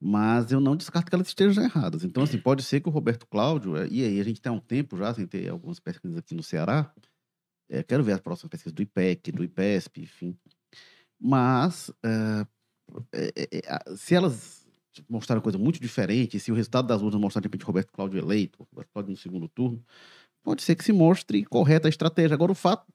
mas 0.00 0.52
eu 0.52 0.60
não 0.60 0.76
descarto 0.76 1.10
que 1.10 1.14
elas 1.14 1.28
estejam 1.28 1.62
erradas. 1.64 2.04
Então, 2.04 2.22
assim, 2.22 2.38
pode 2.38 2.62
ser 2.62 2.80
que 2.80 2.88
o 2.88 2.92
Roberto 2.92 3.26
Cláudio, 3.26 3.76
é, 3.76 3.88
e 3.88 4.04
aí 4.04 4.20
a 4.20 4.24
gente 4.24 4.40
tem 4.40 4.52
um 4.52 4.60
tempo 4.60 4.96
já 4.96 5.12
sem 5.14 5.26
ter 5.26 5.48
algumas 5.48 5.80
pesquisas 5.80 6.16
aqui 6.16 6.34
no 6.34 6.42
Ceará, 6.42 6.92
é, 7.68 7.82
quero 7.82 8.02
ver 8.02 8.12
as 8.12 8.20
próximas 8.20 8.50
pesquisas 8.50 8.72
do 8.72 8.82
IPEC, 8.82 9.32
do 9.32 9.44
IPESP, 9.44 10.02
enfim. 10.02 10.36
Mas, 11.20 11.90
é, 12.04 12.46
é, 13.12 13.96
se 13.96 14.14
elas 14.14 14.66
mostrarem 15.08 15.42
coisa 15.42 15.58
muito 15.58 15.80
diferente, 15.80 16.40
se 16.40 16.50
o 16.50 16.54
resultado 16.54 16.88
das 16.88 17.02
urnas 17.02 17.20
mostrar, 17.20 17.40
de 17.40 17.46
repente, 17.46 17.64
Roberto 17.64 17.92
Cláudio 17.92 18.18
eleito, 18.18 18.66
Roberto 18.70 18.90
Cláudio 18.92 19.10
no 19.10 19.16
segundo 19.16 19.48
turno, 19.48 19.84
pode 20.42 20.62
ser 20.62 20.76
que 20.76 20.84
se 20.84 20.92
mostre 20.92 21.44
correta 21.44 21.88
a 21.88 21.90
estratégia. 21.90 22.34
Agora, 22.34 22.52
o 22.52 22.54
fato 22.54 22.86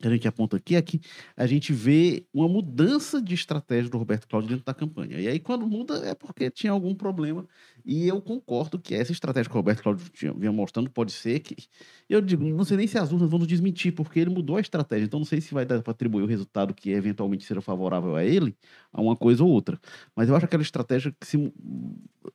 que 0.00 0.08
a 0.08 0.10
gente 0.10 0.26
aponta 0.28 0.56
aqui 0.56 0.76
é 0.76 0.82
que 0.82 1.00
a 1.36 1.46
gente 1.46 1.72
vê 1.72 2.26
uma 2.32 2.48
mudança 2.48 3.22
de 3.22 3.34
estratégia 3.34 3.90
do 3.90 3.98
Roberto 3.98 4.26
Cláudio 4.28 4.50
dentro 4.50 4.64
da 4.64 4.74
campanha. 4.74 5.18
E 5.18 5.28
aí, 5.28 5.38
quando 5.38 5.66
muda, 5.66 5.94
é 6.06 6.14
porque 6.14 6.50
tinha 6.50 6.72
algum 6.72 6.94
problema. 6.94 7.46
E 7.84 8.08
eu 8.08 8.20
concordo 8.20 8.78
que 8.78 8.94
essa 8.94 9.12
estratégia 9.12 9.48
que 9.48 9.56
o 9.56 9.58
Roberto 9.58 9.82
Cláudio 9.82 10.04
vinha 10.36 10.52
mostrando 10.52 10.90
pode 10.90 11.12
ser 11.12 11.40
que. 11.40 11.56
Eu 12.08 12.20
digo, 12.20 12.44
não 12.44 12.64
sei 12.64 12.76
nem 12.76 12.86
se 12.86 12.98
as 12.98 13.12
urnas 13.12 13.30
vão 13.30 13.38
nos 13.38 13.48
desmentir, 13.48 13.92
porque 13.92 14.20
ele 14.20 14.30
mudou 14.30 14.56
a 14.56 14.60
estratégia. 14.60 15.04
Então, 15.06 15.20
não 15.20 15.26
sei 15.26 15.40
se 15.40 15.54
vai 15.54 15.64
dar 15.64 15.82
para 15.82 15.92
atribuir 15.92 16.22
o 16.22 16.26
resultado 16.26 16.74
que 16.74 16.90
eventualmente 16.90 17.44
será 17.44 17.60
favorável 17.60 18.16
a 18.16 18.24
ele 18.24 18.56
a 18.92 19.00
uma 19.00 19.16
coisa 19.16 19.44
ou 19.44 19.50
outra. 19.50 19.80
Mas 20.14 20.28
eu 20.28 20.36
acho 20.36 20.44
aquela 20.44 20.62
estratégia 20.62 21.14
que 21.18 21.26
se, 21.26 21.52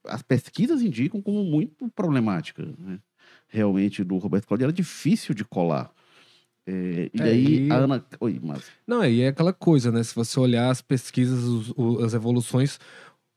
as 0.06 0.22
pesquisas 0.22 0.82
indicam 0.82 1.22
como 1.22 1.44
muito 1.44 1.90
problemática. 1.90 2.66
Né? 2.78 3.00
Realmente, 3.48 4.04
do 4.04 4.18
Roberto 4.18 4.48
Cláudio 4.48 4.66
era 4.66 4.74
difícil 4.74 5.36
de 5.36 5.44
colar. 5.44 5.92
É, 6.70 7.10
e 7.12 7.22
é, 7.22 7.24
aí, 7.24 7.68
e... 7.68 7.72
a 7.72 7.76
Ana. 7.78 8.06
Oi, 8.20 8.40
mas. 8.44 8.64
Não, 8.86 9.02
aí 9.02 9.22
é 9.22 9.30
aquela 9.30 9.52
coisa, 9.52 9.92
né? 9.92 10.04
Se 10.04 10.14
você 10.14 10.40
olhar 10.40 10.70
as 10.70 10.82
pesquisas, 10.82 11.44
os, 11.44 11.74
os, 11.76 12.04
as 12.04 12.14
evoluções, 12.14 12.80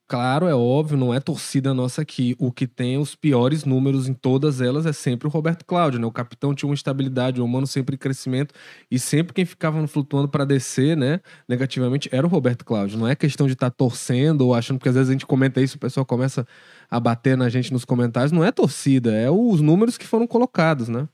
claro, 0.07 0.47
é 0.47 0.55
óbvio, 0.55 0.99
não 0.99 1.15
é 1.15 1.19
torcida 1.19 1.73
nossa 1.73 2.03
aqui. 2.03 2.37
O 2.39 2.53
que 2.53 2.67
tem 2.67 2.99
os 2.99 3.15
piores 3.15 3.65
números 3.65 4.07
em 4.07 4.13
todas 4.13 4.61
elas 4.61 4.85
é 4.85 4.93
sempre 4.93 5.27
o 5.27 5.31
Roberto 5.31 5.65
Cláudio, 5.65 5.99
né? 5.99 6.07
O 6.07 6.13
capitão 6.13 6.55
tinha 6.55 6.69
uma 6.69 6.75
estabilidade, 6.75 7.41
o 7.41 7.45
humano 7.45 7.67
sempre 7.67 7.95
em 7.95 7.99
crescimento 7.99 8.53
e 8.91 8.99
sempre 8.99 9.33
quem 9.33 9.47
ficava 9.47 9.87
flutuando 9.87 10.29
para 10.29 10.45
descer, 10.45 10.95
né, 10.95 11.21
negativamente, 11.49 12.11
era 12.13 12.27
o 12.27 12.29
Roberto 12.29 12.67
Cláudio. 12.67 12.99
Não 12.99 13.09
é 13.09 13.15
questão 13.17 13.47
de 13.47 13.55
estar 13.55 13.71
tá 13.71 13.75
torcendo 13.75 14.43
ou 14.43 14.55
achando 14.55 14.79
que 14.79 14.89
às 14.89 14.95
vezes 14.95 15.09
a 15.09 15.13
gente 15.13 15.25
comenta 15.25 15.63
isso, 15.63 15.77
o 15.77 15.81
pessoal 15.81 16.05
começa 16.05 16.47
a 16.91 17.01
bater 17.01 17.35
na 17.35 17.49
gente 17.49 17.73
nos 17.73 17.87
comentários. 17.87 18.33
Não 18.33 18.45
é 18.45 18.53
torcida, 18.53 19.15
é 19.15 19.31
os 19.31 19.63
números 19.63 19.97
que 19.97 20.07
foram 20.07 20.27
colocados, 20.27 20.89
né? 20.89 21.09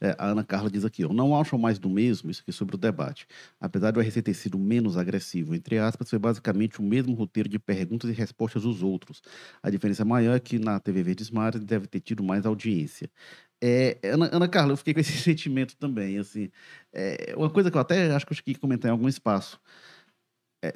É, 0.00 0.14
a 0.18 0.26
Ana 0.26 0.44
Carla 0.44 0.70
diz 0.70 0.84
aqui, 0.84 1.02
eu 1.02 1.12
não 1.12 1.38
acho 1.38 1.58
mais 1.58 1.78
do 1.78 1.88
mesmo 1.88 2.30
isso 2.30 2.42
aqui 2.42 2.52
sobre 2.52 2.74
o 2.76 2.78
debate. 2.78 3.26
Apesar 3.60 3.90
do 3.90 4.00
RC 4.00 4.22
ter 4.22 4.34
sido 4.34 4.58
menos 4.58 4.96
agressivo, 4.96 5.54
entre 5.54 5.78
aspas, 5.78 6.08
foi 6.10 6.18
basicamente 6.18 6.80
o 6.80 6.82
mesmo 6.82 7.14
roteiro 7.14 7.48
de 7.48 7.58
perguntas 7.58 8.10
e 8.10 8.12
respostas 8.12 8.62
dos 8.62 8.82
outros. 8.82 9.22
A 9.62 9.70
diferença 9.70 10.04
maior 10.04 10.36
é 10.36 10.40
que 10.40 10.58
na 10.58 10.80
TV 10.80 11.02
Verdes 11.02 11.30
Mares 11.30 11.64
deve 11.64 11.86
ter 11.86 12.00
tido 12.00 12.22
mais 12.22 12.46
audiência. 12.46 13.10
É, 13.62 13.98
Ana, 14.04 14.30
Ana 14.32 14.48
Carla, 14.48 14.72
eu 14.72 14.76
fiquei 14.76 14.94
com 14.94 15.00
esse 15.00 15.12
sentimento 15.18 15.76
também. 15.76 16.18
Assim, 16.18 16.50
é, 16.92 17.34
uma 17.36 17.50
coisa 17.50 17.70
que 17.70 17.76
eu 17.76 17.80
até 17.80 18.10
acho 18.14 18.26
que 18.26 18.32
eu 18.32 18.58
comentar 18.58 18.88
em 18.88 18.92
algum 18.92 19.08
espaço 19.08 19.60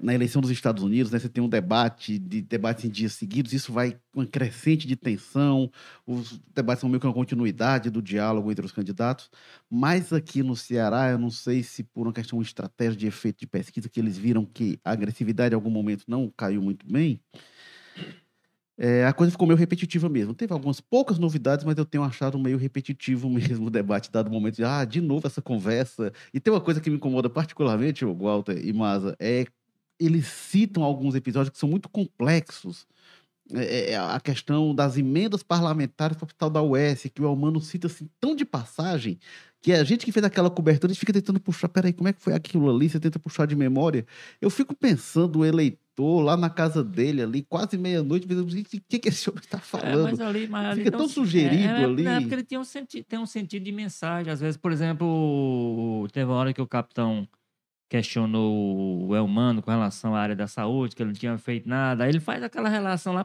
na 0.01 0.14
eleição 0.14 0.41
dos 0.41 0.51
Estados 0.51 0.82
Unidos, 0.82 1.12
né, 1.12 1.18
você 1.18 1.28
tem 1.28 1.45
um 1.45 1.49
debate, 1.49 2.18
de 2.18 2.41
debates 2.41 2.85
em 2.85 2.89
dias 2.89 3.12
seguidos, 3.12 3.53
isso 3.53 3.72
vai 3.72 3.93
com 4.12 4.20
uma 4.20 4.26
crescente 4.26 4.87
de 4.87 4.97
tensão, 4.97 5.70
os 6.07 6.41
debates 6.55 6.80
são 6.80 6.89
meio 6.89 7.01
que 7.01 7.07
uma 7.07 7.12
continuidade 7.12 7.91
do 7.91 8.01
diálogo 8.01 8.51
entre 8.51 8.64
os 8.64 8.72
candidatos, 8.72 9.30
mas 9.70 10.12
aqui 10.12 10.43
no 10.43 10.57
Ceará, 10.57 11.11
eu 11.11 11.18
não 11.18 11.30
sei 11.30 11.62
se 11.62 11.82
por 11.85 12.07
uma 12.07 12.12
questão 12.14 12.41
de 12.41 12.47
estratégia 12.47 12.97
de 12.97 13.07
efeito 13.07 13.41
de 13.41 13.47
pesquisa, 13.47 13.89
que 13.89 14.01
eles 14.01 14.16
viram 14.16 14.47
que 14.47 14.78
a 14.82 14.93
agressividade 14.93 15.53
em 15.53 15.57
algum 15.57 15.70
momento 15.70 16.05
não 16.09 16.32
caiu 16.35 16.62
muito 16.62 16.87
bem, 16.91 17.20
é, 18.76 19.07
a 19.07 19.12
coisa 19.12 19.30
ficou 19.30 19.47
meio 19.47 19.57
repetitiva 19.57 20.09
mesmo. 20.09 20.35
Teve 20.35 20.53
algumas 20.53 20.80
poucas 20.80 21.16
novidades, 21.18 21.64
mas 21.64 21.78
eu 21.78 21.85
tenho 21.85 22.03
achado 22.03 22.39
meio 22.39 22.59
repetitivo 22.59 23.28
mesmo 23.30 23.66
o 23.66 23.70
debate, 23.70 24.11
dado 24.11 24.28
o 24.28 24.30
momento 24.32 24.57
de, 24.57 24.64
ah, 24.64 24.85
de 24.85 25.01
novo 25.01 25.26
essa 25.26 25.41
conversa. 25.41 26.12
E 26.32 26.41
tem 26.41 26.53
uma 26.53 26.61
coisa 26.61 26.80
que 26.80 26.91
me 26.91 26.97
incomoda 26.97 27.30
particularmente, 27.30 28.05
Walter 28.05 28.59
e 28.64 28.72
Maza, 28.72 29.14
é 29.20 29.47
eles 29.99 30.26
citam 30.26 30.82
alguns 30.82 31.14
episódios 31.14 31.51
que 31.51 31.59
são 31.59 31.68
muito 31.68 31.88
complexos. 31.88 32.86
É, 33.53 33.92
é 33.92 33.99
a 33.99 34.18
questão 34.20 34.74
das 34.74 34.97
emendas 34.97 35.42
parlamentares 35.42 36.16
para 36.16 36.24
o 36.24 36.26
hospital 36.26 36.51
da 36.51 36.62
UES, 36.62 37.11
que 37.14 37.20
o 37.20 37.26
Almano 37.26 37.61
cita 37.61 37.86
assim 37.86 38.09
tão 38.18 38.34
de 38.34 38.45
passagem, 38.45 39.18
que 39.64 39.72
a 39.72 39.82
gente 39.82 40.05
que 40.05 40.12
fez 40.12 40.24
aquela 40.24 40.51
cobertura, 40.51 40.90
a 40.90 40.92
gente 40.92 41.01
fica 41.01 41.12
tentando 41.12 41.40
puxar, 41.40 41.68
peraí, 41.68 41.92
como 41.92 42.07
é 42.07 42.12
que 42.12 42.20
foi 42.20 42.34
aquilo 42.34 42.74
ali? 42.74 42.86
Você 42.88 43.01
tenta 43.01 43.18
puxar 43.18 43.47
de 43.47 43.57
memória. 43.57 44.07
Eu 44.38 44.51
fico 44.51 44.74
pensando, 44.74 45.38
o 45.38 45.45
eleitor 45.45 46.20
lá 46.20 46.36
na 46.36 46.51
casa 46.51 46.84
dele, 46.84 47.22
ali, 47.22 47.42
quase 47.42 47.78
meia-noite, 47.78 48.26
o 48.26 48.82
que, 48.88 48.99
que 48.99 49.09
esse 49.09 49.30
homem 49.30 49.42
está 49.42 49.59
falando? 49.59 50.09
É, 50.09 50.11
mas 50.11 50.20
ali, 50.20 50.49
mas 50.49 50.66
ali 50.66 50.84
fica 50.84 50.95
tão 50.97 51.09
sugerido 51.09 51.62
é, 51.62 51.80
é, 51.80 51.84
ali. 51.84 52.07
É, 52.07 52.20
porque 52.20 52.34
ele 52.34 52.42
tem 52.45 52.59
um, 52.59 52.64
sentido, 52.64 53.05
tem 53.05 53.18
um 53.18 53.24
sentido 53.24 53.62
de 53.62 53.72
mensagem. 53.72 54.30
Às 54.30 54.40
vezes, 54.40 54.59
por 54.59 54.70
exemplo, 54.70 56.07
teve 56.12 56.26
uma 56.26 56.36
hora 56.36 56.53
que 56.53 56.61
o 56.61 56.66
capitão 56.66 57.26
questionou 57.89 59.07
o 59.07 59.14
Elmano 59.14 59.62
com 59.62 59.70
relação 59.70 60.14
à 60.14 60.20
área 60.20 60.35
da 60.35 60.47
saúde, 60.47 60.97
que 60.97 61.03
ele 61.03 61.11
não 61.11 61.18
tinha 61.18 61.39
feito 61.39 61.68
nada. 61.68 62.05
Aí 62.05 62.11
ele 62.11 62.20
faz 62.20 62.43
aquela 62.43 62.68
relação 62.68 63.12
lá, 63.12 63.24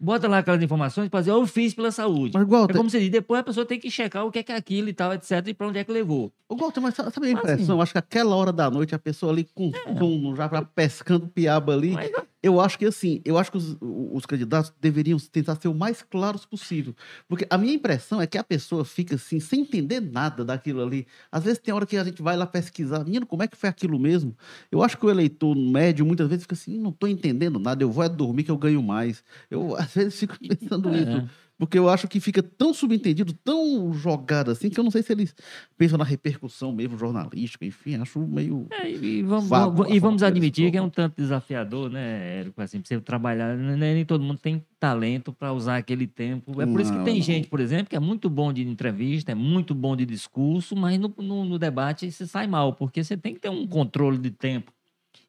bota 0.00 0.28
lá 0.28 0.38
aquelas 0.38 0.62
informações 0.62 1.08
para 1.08 1.20
dizer, 1.20 1.32
eu 1.32 1.46
fiz 1.46 1.74
pela 1.74 1.90
saúde. 1.90 2.32
Mas, 2.34 2.46
Walter, 2.46 2.74
é 2.74 2.76
como 2.76 2.90
se 2.90 3.00
diz, 3.00 3.10
depois 3.10 3.40
a 3.40 3.44
pessoa 3.44 3.66
tem 3.66 3.78
que 3.78 3.90
checar 3.90 4.24
o 4.24 4.30
que 4.30 4.38
é, 4.38 4.42
que 4.42 4.52
é 4.52 4.56
aquilo 4.56 4.88
e 4.88 4.92
tal, 4.92 5.12
etc, 5.12 5.46
e 5.46 5.54
para 5.54 5.68
onde 5.68 5.78
é 5.78 5.84
que 5.84 5.92
levou. 5.92 6.32
Ô, 6.48 6.56
Walter, 6.56 6.80
mas 6.80 6.94
sabe 6.94 7.26
a 7.26 7.30
impressão? 7.30 7.80
Assim, 7.80 7.82
Acho 7.82 7.92
que 7.92 7.98
aquela 7.98 8.36
hora 8.36 8.52
da 8.52 8.70
noite, 8.70 8.94
a 8.94 8.98
pessoa 8.98 9.32
ali 9.32 9.44
com 9.54 9.70
é. 9.74 9.98
sono, 9.98 10.36
já 10.36 10.48
pescando 10.62 11.26
piaba 11.28 11.72
ali. 11.72 11.92
Mas, 11.92 12.10
eu 12.44 12.60
acho 12.60 12.78
que 12.78 12.84
assim, 12.84 13.22
eu 13.24 13.38
acho 13.38 13.50
que 13.50 13.56
os, 13.56 13.74
os, 13.80 14.26
candidatos 14.26 14.70
deveriam 14.78 15.18
tentar 15.18 15.56
ser 15.56 15.68
o 15.68 15.74
mais 15.74 16.02
claros 16.02 16.44
possível. 16.44 16.94
Porque 17.26 17.46
a 17.48 17.56
minha 17.56 17.72
impressão 17.72 18.20
é 18.20 18.26
que 18.26 18.36
a 18.36 18.44
pessoa 18.44 18.84
fica 18.84 19.14
assim, 19.14 19.40
sem 19.40 19.62
entender 19.62 19.98
nada 19.98 20.44
daquilo 20.44 20.82
ali. 20.82 21.06
Às 21.32 21.42
vezes 21.42 21.58
tem 21.58 21.72
hora 21.72 21.86
que 21.86 21.96
a 21.96 22.04
gente 22.04 22.20
vai 22.20 22.36
lá 22.36 22.46
pesquisar, 22.46 23.02
menino, 23.02 23.24
como 23.24 23.42
é 23.42 23.48
que 23.48 23.56
foi 23.56 23.70
aquilo 23.70 23.98
mesmo? 23.98 24.36
Eu 24.70 24.82
acho 24.82 24.98
que 24.98 25.06
o 25.06 25.10
eleitor 25.10 25.56
médio 25.56 26.04
muitas 26.04 26.28
vezes 26.28 26.44
fica 26.44 26.54
assim, 26.54 26.78
não 26.78 26.90
estou 26.90 27.08
entendendo 27.08 27.58
nada, 27.58 27.82
eu 27.82 27.90
vou 27.90 28.04
é 28.04 28.10
dormir 28.10 28.44
que 28.44 28.50
eu 28.50 28.58
ganho 28.58 28.82
mais. 28.82 29.24
Eu 29.50 29.74
às 29.74 29.94
vezes 29.94 30.20
fico 30.20 30.36
pensando 30.46 30.90
é. 30.90 30.98
isso. 30.98 31.30
Porque 31.56 31.78
eu 31.78 31.88
acho 31.88 32.08
que 32.08 32.18
fica 32.18 32.42
tão 32.42 32.74
subentendido, 32.74 33.32
tão 33.32 33.92
jogado 33.92 34.50
assim, 34.50 34.68
que 34.68 34.78
eu 34.78 34.82
não 34.82 34.90
sei 34.90 35.04
se 35.04 35.12
eles 35.12 35.34
pensam 35.78 35.96
na 35.96 36.04
repercussão 36.04 36.72
mesmo 36.72 36.98
jornalística, 36.98 37.64
enfim, 37.64 37.94
acho 37.94 38.18
meio. 38.18 38.66
É, 38.72 38.90
e 38.90 39.22
vamos, 39.22 39.48
vago, 39.48 39.86
e 39.88 40.00
vamos 40.00 40.24
admitir 40.24 40.72
que 40.72 40.76
é 40.76 40.82
um 40.82 40.90
tanto 40.90 41.16
desafiador, 41.16 41.88
né, 41.88 42.40
Érico? 42.40 42.60
Assim, 42.60 42.82
você 42.84 43.00
trabalhar, 43.00 43.56
nem 43.56 44.04
todo 44.04 44.24
mundo 44.24 44.38
tem 44.38 44.64
talento 44.80 45.32
para 45.32 45.52
usar 45.52 45.76
aquele 45.76 46.08
tempo. 46.08 46.60
É 46.60 46.66
por 46.66 46.74
não, 46.74 46.80
isso 46.80 46.92
que 46.92 47.04
tem 47.04 47.16
não. 47.16 47.22
gente, 47.22 47.48
por 47.48 47.60
exemplo, 47.60 47.86
que 47.86 47.96
é 47.96 48.00
muito 48.00 48.28
bom 48.28 48.52
de 48.52 48.66
entrevista, 48.66 49.30
é 49.30 49.34
muito 49.34 49.76
bom 49.76 49.94
de 49.94 50.04
discurso, 50.04 50.74
mas 50.74 50.98
no, 50.98 51.14
no, 51.18 51.44
no 51.44 51.58
debate 51.58 52.10
você 52.10 52.26
sai 52.26 52.48
mal, 52.48 52.72
porque 52.72 53.04
você 53.04 53.16
tem 53.16 53.32
que 53.32 53.40
ter 53.40 53.48
um 53.48 53.64
controle 53.64 54.18
de 54.18 54.30
tempo 54.32 54.72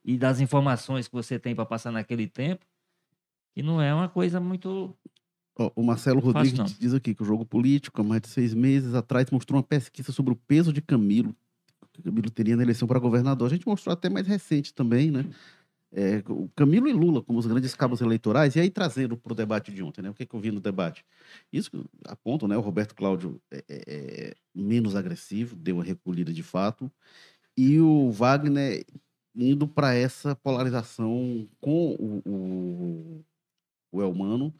e 0.03 0.17
das 0.17 0.39
informações 0.39 1.07
que 1.07 1.13
você 1.13 1.37
tem 1.37 1.53
para 1.53 1.65
passar 1.65 1.91
naquele 1.91 2.25
tempo, 2.27 2.65
e 3.55 3.61
não 3.61 3.79
é 3.81 3.93
uma 3.93 4.09
coisa 4.09 4.39
muito 4.39 4.95
o 5.75 5.83
Marcelo 5.83 6.19
Rodrigues 6.19 6.77
diz 6.77 6.93
aqui 6.93 7.15
que 7.15 7.23
o 7.23 7.25
jogo 7.25 7.45
político, 7.45 8.01
há 8.01 8.03
mais 8.03 8.21
de 8.21 8.27
seis 8.27 8.53
meses 8.53 8.93
atrás, 8.93 9.29
mostrou 9.31 9.57
uma 9.57 9.63
pesquisa 9.63 10.11
sobre 10.11 10.33
o 10.33 10.35
peso 10.35 10.73
de 10.73 10.81
Camilo, 10.81 11.35
que 11.93 12.01
Camilo 12.01 12.29
teria 12.29 12.57
na 12.57 12.63
eleição 12.63 12.87
para 12.87 12.99
governador. 12.99 13.47
A 13.47 13.53
gente 13.53 13.67
mostrou 13.67 13.93
até 13.93 14.09
mais 14.09 14.27
recente 14.27 14.73
também, 14.73 15.09
né? 15.09 15.25
É, 15.97 16.21
o 16.27 16.49
Camilo 16.55 16.89
e 16.89 16.93
Lula 16.93 17.21
como 17.21 17.39
os 17.39 17.45
grandes 17.45 17.73
cabos 17.73 18.01
eleitorais, 18.01 18.55
e 18.57 18.59
aí 18.59 18.69
trazendo 18.69 19.15
para 19.15 19.31
o 19.31 19.35
debate 19.35 19.71
de 19.71 19.81
ontem, 19.81 20.01
né? 20.01 20.09
O 20.09 20.13
que, 20.13 20.25
que 20.25 20.35
eu 20.35 20.39
vi 20.41 20.51
no 20.51 20.59
debate? 20.59 21.05
Isso 21.53 21.71
aponta, 22.05 22.49
né? 22.49 22.57
O 22.57 22.61
Roberto 22.61 22.93
Cláudio 22.93 23.41
é, 23.49 23.63
é, 23.69 23.83
é, 23.87 24.33
menos 24.53 24.93
agressivo, 24.93 25.55
deu 25.55 25.75
uma 25.75 25.85
recolhida 25.85 26.33
de 26.33 26.43
fato, 26.43 26.91
e 27.55 27.79
o 27.79 28.11
Wagner 28.11 28.85
indo 29.33 29.67
para 29.67 29.93
essa 29.93 30.35
polarização 30.35 31.47
com 31.61 31.91
o, 31.93 32.21
o, 32.29 33.25
o 33.91 34.01
Elmano, 34.01 34.53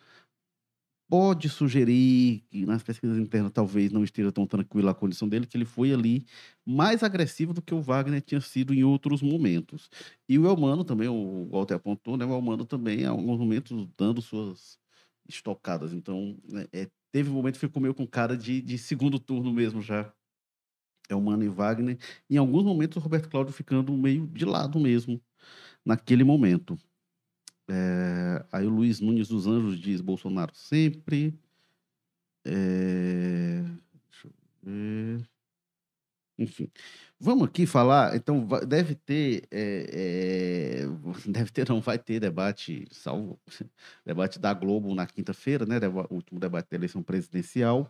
pode 1.09 1.49
sugerir 1.49 2.41
que 2.49 2.65
nas 2.65 2.83
pesquisas 2.83 3.17
internas 3.17 3.51
talvez 3.53 3.91
não 3.91 4.03
esteja 4.03 4.31
tão 4.31 4.47
tranquila 4.47 4.91
a 4.91 4.93
condição 4.95 5.27
dele, 5.29 5.45
que 5.47 5.55
ele 5.57 5.65
foi 5.65 5.93
ali 5.93 6.25
mais 6.65 7.03
agressivo 7.03 7.53
do 7.53 7.61
que 7.61 7.73
o 7.73 7.81
Wagner 7.81 8.21
tinha 8.21 8.41
sido 8.41 8.73
em 8.73 8.83
outros 8.83 9.21
momentos. 9.21 9.89
E 10.27 10.37
o 10.39 10.47
Elmano 10.47 10.83
também, 10.83 11.07
o 11.07 11.47
Walter 11.51 11.75
apontou, 11.75 12.17
né? 12.17 12.25
O 12.25 12.33
Elmano 12.33 12.65
também, 12.65 13.01
em 13.01 13.05
alguns 13.05 13.37
momentos, 13.39 13.87
dando 13.97 14.21
suas 14.21 14.79
estocadas. 15.27 15.93
Então, 15.93 16.37
né, 16.49 16.65
é, 16.73 16.89
teve 17.11 17.29
um 17.29 17.33
momento 17.33 17.55
que 17.55 17.59
ficou 17.61 17.81
meio 17.81 17.93
com 17.93 18.07
cara 18.07 18.35
de, 18.37 18.61
de 18.61 18.77
segundo 18.77 19.19
turno 19.19 19.53
mesmo 19.53 19.81
já. 19.81 20.11
Elmano 21.09 21.43
e 21.43 21.49
Wagner. 21.49 21.97
Em 22.29 22.37
alguns 22.37 22.63
momentos, 22.63 22.97
o 22.97 22.99
Roberto 22.99 23.29
Cláudio 23.29 23.53
ficando 23.53 23.93
meio 23.95 24.27
de 24.27 24.45
lado 24.45 24.79
mesmo, 24.79 25.21
naquele 25.85 26.23
momento. 26.23 26.77
É, 27.67 28.45
aí 28.51 28.65
o 28.65 28.69
Luiz 28.69 28.99
Nunes 28.99 29.27
dos 29.27 29.47
Anjos 29.47 29.79
diz 29.79 30.01
Bolsonaro 30.01 30.53
sempre. 30.55 31.33
É, 32.45 33.63
deixa 34.09 34.27
eu 34.27 34.33
ver. 34.63 35.29
Enfim, 36.37 36.69
vamos 37.19 37.47
aqui 37.47 37.65
falar. 37.65 38.15
Então, 38.15 38.45
deve 38.67 38.95
ter, 38.95 39.47
é, 39.51 40.83
é, 40.83 40.87
deve 41.31 41.51
ter, 41.51 41.67
não 41.69 41.79
vai 41.81 41.97
ter 41.97 42.19
debate, 42.19 42.85
salvo 42.91 43.39
debate 44.05 44.37
da 44.39 44.53
Globo 44.53 44.93
na 44.93 45.07
quinta-feira, 45.07 45.65
né? 45.65 45.79
O 46.09 46.13
último 46.13 46.39
debate 46.39 46.69
da 46.69 46.77
eleição 46.77 47.01
presidencial. 47.01 47.89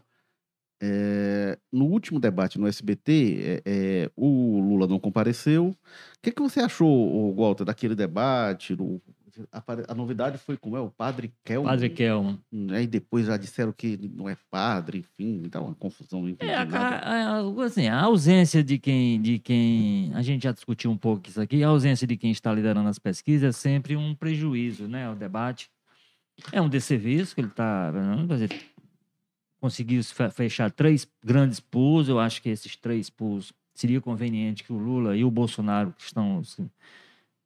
É, 0.82 1.58
no 1.72 1.86
último 1.86 2.20
debate 2.20 2.60
no 2.60 2.68
SBT, 2.68 3.64
é, 3.66 4.12
o 4.16 4.60
Lula 4.60 4.88
não 4.88 5.00
compareceu. 5.00 5.70
O 5.70 5.78
que, 6.22 6.32
que 6.32 6.42
você 6.42 6.60
achou, 6.60 7.34
Walter, 7.36 7.66
daquele 7.66 7.96
debate? 7.96 8.76
Do, 8.76 9.02
a, 9.88 9.94
novidade 9.94 10.38
foi 10.38 10.58
como 10.58 10.78
é 10.78 10.80
o 10.80 10.90
Padre 10.90 11.34
Kelman. 11.44 11.70
Padre 11.70 11.90
Kelman. 11.90 12.40
Né? 12.52 12.84
E 12.84 12.88
depois 12.88 13.26
já 13.26 13.38
disseram 13.38 13.72
que 13.72 13.98
não 14.14 14.30
é 14.30 14.38
padre, 14.50 15.00
enfim, 15.00 15.44
dá 15.50 15.62
uma 15.62 15.76
confusão. 15.76 16.22
Não 16.22 16.36
é, 16.40 16.56
a, 16.56 16.64
a, 16.64 17.66
assim, 17.66 17.88
a 17.88 18.02
ausência 18.02 18.64
de 18.64 18.78
quem, 18.78 19.22
de 19.22 19.40
quem. 19.40 20.12
A 20.14 20.22
gente 20.22 20.44
já 20.44 20.52
discutiu 20.52 20.92
um 20.92 20.98
pouco 20.98 21.30
isso 21.30 21.42
aqui, 21.42 21.64
a 21.64 21.68
ausência 21.68 22.08
de 22.08 22.16
quem 22.18 22.32
está 22.32 22.54
liderando 22.54 22.90
as 22.90 23.00
pesquisas 23.00 23.56
é 23.56 23.60
sempre 23.60 23.96
um 23.96 24.16
prejuízo, 24.16 24.88
né? 24.88 25.10
O 25.10 25.16
debate. 25.16 25.70
É 26.52 26.62
um 26.62 26.70
desserviço 26.70 27.34
que 27.34 27.42
ele 27.42 27.48
está. 27.48 27.92
Conseguiu 29.60 30.02
fechar 30.32 30.70
três 30.72 31.08
grandes 31.24 31.60
pools. 31.60 32.08
Eu 32.08 32.20
acho 32.20 32.42
que 32.42 32.50
esses 32.50 32.76
três 32.76 33.10
pools 33.10 33.54
seria 33.74 34.00
conveniente 34.00 34.64
que 34.64 34.72
o 34.72 34.78
Lula 34.78 35.16
e 35.16 35.24
o 35.24 35.32
Bolsonaro, 35.32 35.94
que 35.94 36.04
estão 36.04 36.40
assim, 36.40 36.70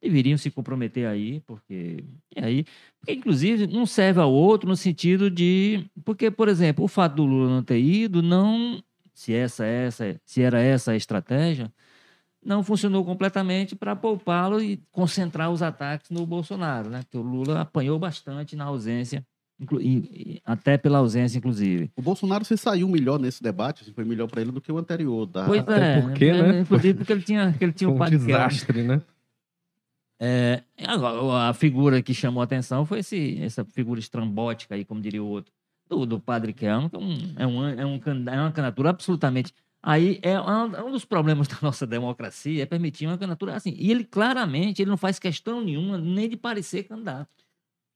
deveriam 0.00 0.38
se 0.38 0.50
comprometer 0.50 1.06
aí, 1.06 1.40
porque 1.46 2.04
e 2.34 2.44
aí, 2.44 2.64
porque 2.98 3.12
inclusive 3.12 3.68
um 3.76 3.84
serve 3.84 4.20
ao 4.20 4.32
outro 4.32 4.68
no 4.68 4.76
sentido 4.76 5.30
de, 5.30 5.84
porque 6.04 6.30
por 6.30 6.48
exemplo, 6.48 6.84
o 6.84 6.88
fato 6.88 7.16
do 7.16 7.24
Lula 7.24 7.50
não 7.50 7.62
ter 7.62 7.78
ido 7.78 8.22
não, 8.22 8.82
se 9.12 9.34
essa 9.34 9.64
essa, 9.64 10.20
se 10.24 10.42
era 10.42 10.60
essa 10.60 10.92
a 10.92 10.96
estratégia, 10.96 11.70
não 12.44 12.62
funcionou 12.62 13.04
completamente 13.04 13.76
para 13.76 13.94
poupá-lo 13.94 14.62
e 14.62 14.82
concentrar 14.90 15.50
os 15.50 15.62
ataques 15.62 16.10
no 16.10 16.24
Bolsonaro, 16.24 16.88
né? 16.88 17.02
Porque 17.02 17.18
o 17.18 17.22
Lula 17.22 17.60
apanhou 17.60 17.98
bastante 17.98 18.56
na 18.56 18.64
ausência, 18.64 19.22
inclu- 19.60 19.80
até 20.44 20.78
pela 20.78 20.98
ausência, 20.98 21.36
inclusive. 21.36 21.90
O 21.94 22.00
Bolsonaro 22.00 22.44
se 22.44 22.56
saiu 22.56 22.88
melhor 22.88 23.18
nesse 23.18 23.42
debate, 23.42 23.82
assim, 23.82 23.92
foi 23.92 24.04
melhor 24.04 24.26
para 24.26 24.40
ele 24.40 24.52
do 24.52 24.60
que 24.60 24.72
o 24.72 24.78
anterior. 24.78 25.26
Da... 25.26 25.44
Pois 25.44 25.60
até 25.60 25.98
é, 25.98 26.00
porque, 26.00 26.24
é, 26.24 26.42
né? 26.42 26.60
inclusive 26.60 26.94
porque 26.94 27.12
ele 27.12 27.22
tinha, 27.22 27.52
que 27.52 27.62
ele 27.62 27.72
tinha 27.72 27.90
um 27.90 27.98
Kelmo. 27.98 28.10
desastre, 28.10 28.82
né? 28.82 29.02
É, 30.22 30.62
agora, 30.86 31.48
a 31.48 31.54
figura 31.54 32.02
que 32.02 32.12
chamou 32.12 32.42
a 32.42 32.44
atenção 32.44 32.84
foi 32.84 32.98
esse, 32.98 33.40
essa 33.40 33.64
figura 33.64 33.98
estrambótica 33.98 34.74
aí, 34.74 34.84
como 34.84 35.00
diria 35.00 35.22
o 35.22 35.26
outro, 35.26 35.50
do, 35.88 36.04
do 36.04 36.20
Padre 36.20 36.52
Kelmo, 36.52 36.90
que 36.90 36.96
é, 36.96 36.98
um, 36.98 37.34
é, 37.36 37.46
um, 37.46 37.64
é, 37.68 37.86
um, 37.86 38.00
é 38.28 38.40
uma 38.40 38.52
candidatura 38.52 38.90
absolutamente. 38.90 39.54
Aí 39.82 40.18
é 40.22 40.38
um, 40.38 40.74
é 40.76 40.84
um 40.84 40.92
dos 40.92 41.06
problemas 41.06 41.48
da 41.48 41.56
nossa 41.62 41.86
democracia, 41.86 42.62
é 42.62 42.66
permitir 42.66 43.06
uma 43.06 43.16
candidatura 43.16 43.56
assim. 43.56 43.74
E 43.78 43.90
ele 43.90 44.04
claramente 44.04 44.82
ele 44.82 44.90
não 44.90 44.98
faz 44.98 45.18
questão 45.18 45.62
nenhuma 45.62 45.96
nem 45.96 46.28
de 46.28 46.36
parecer 46.36 46.82
candidato. 46.84 47.28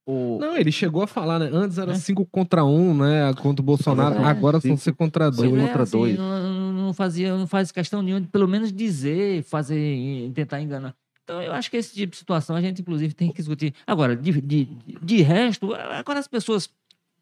O... 0.07 0.39
Não, 0.39 0.57
ele 0.57 0.71
chegou 0.71 1.03
a 1.03 1.07
falar, 1.07 1.39
né? 1.39 1.51
Antes 1.53 1.79
era 1.79 1.93
É. 1.93 1.95
5 1.95 2.27
contra 2.27 2.63
1, 2.65 2.69
um, 2.69 2.95
né? 2.95 3.33
Contra 3.35 3.63
o 3.63 3.65
Bolsonaro. 3.65 4.17
É, 4.17 4.25
Agora 4.25 4.61
são 4.61 4.71
cinco. 4.77 4.83
5 4.83 4.97
contra 4.99 5.31
Dois 5.31 5.51
2. 5.51 5.53
Pois 5.53 5.67
contra 5.67 5.83
assim, 5.83 5.99
dois. 5.99 6.19
Não, 6.19 6.43
não- 6.43 6.73
não 6.85 6.93
fazia, 6.93 7.35
não 7.37 7.47
faz 7.47 7.73
questão 7.73 8.03
nenhuma 8.03 8.21
de 8.21 8.29
pelo 8.29 8.47
menos 8.47 8.71
dizer, 8.71 9.43
fazer, 9.45 10.31
tentar 10.35 10.61
enganar. 10.61 10.95
Então, 11.25 11.43
eu 11.43 11.53
acho 11.53 11.71
que 11.71 11.77
esse 11.79 11.95
tipo 11.95 12.13
de 12.13 12.19
situação 12.19 12.55
a 12.55 12.61
gente, 12.61 12.83
inclusive, 12.83 13.15
tem 13.15 13.31
que 13.31 13.39
discutir. 13.39 13.75
Agora, 13.87 14.15
de, 14.15 14.41
de, 14.41 14.65
de 14.65 15.23
resto, 15.23 15.75
agora 15.75 16.19
as 16.19 16.29
pessoas 16.29 16.69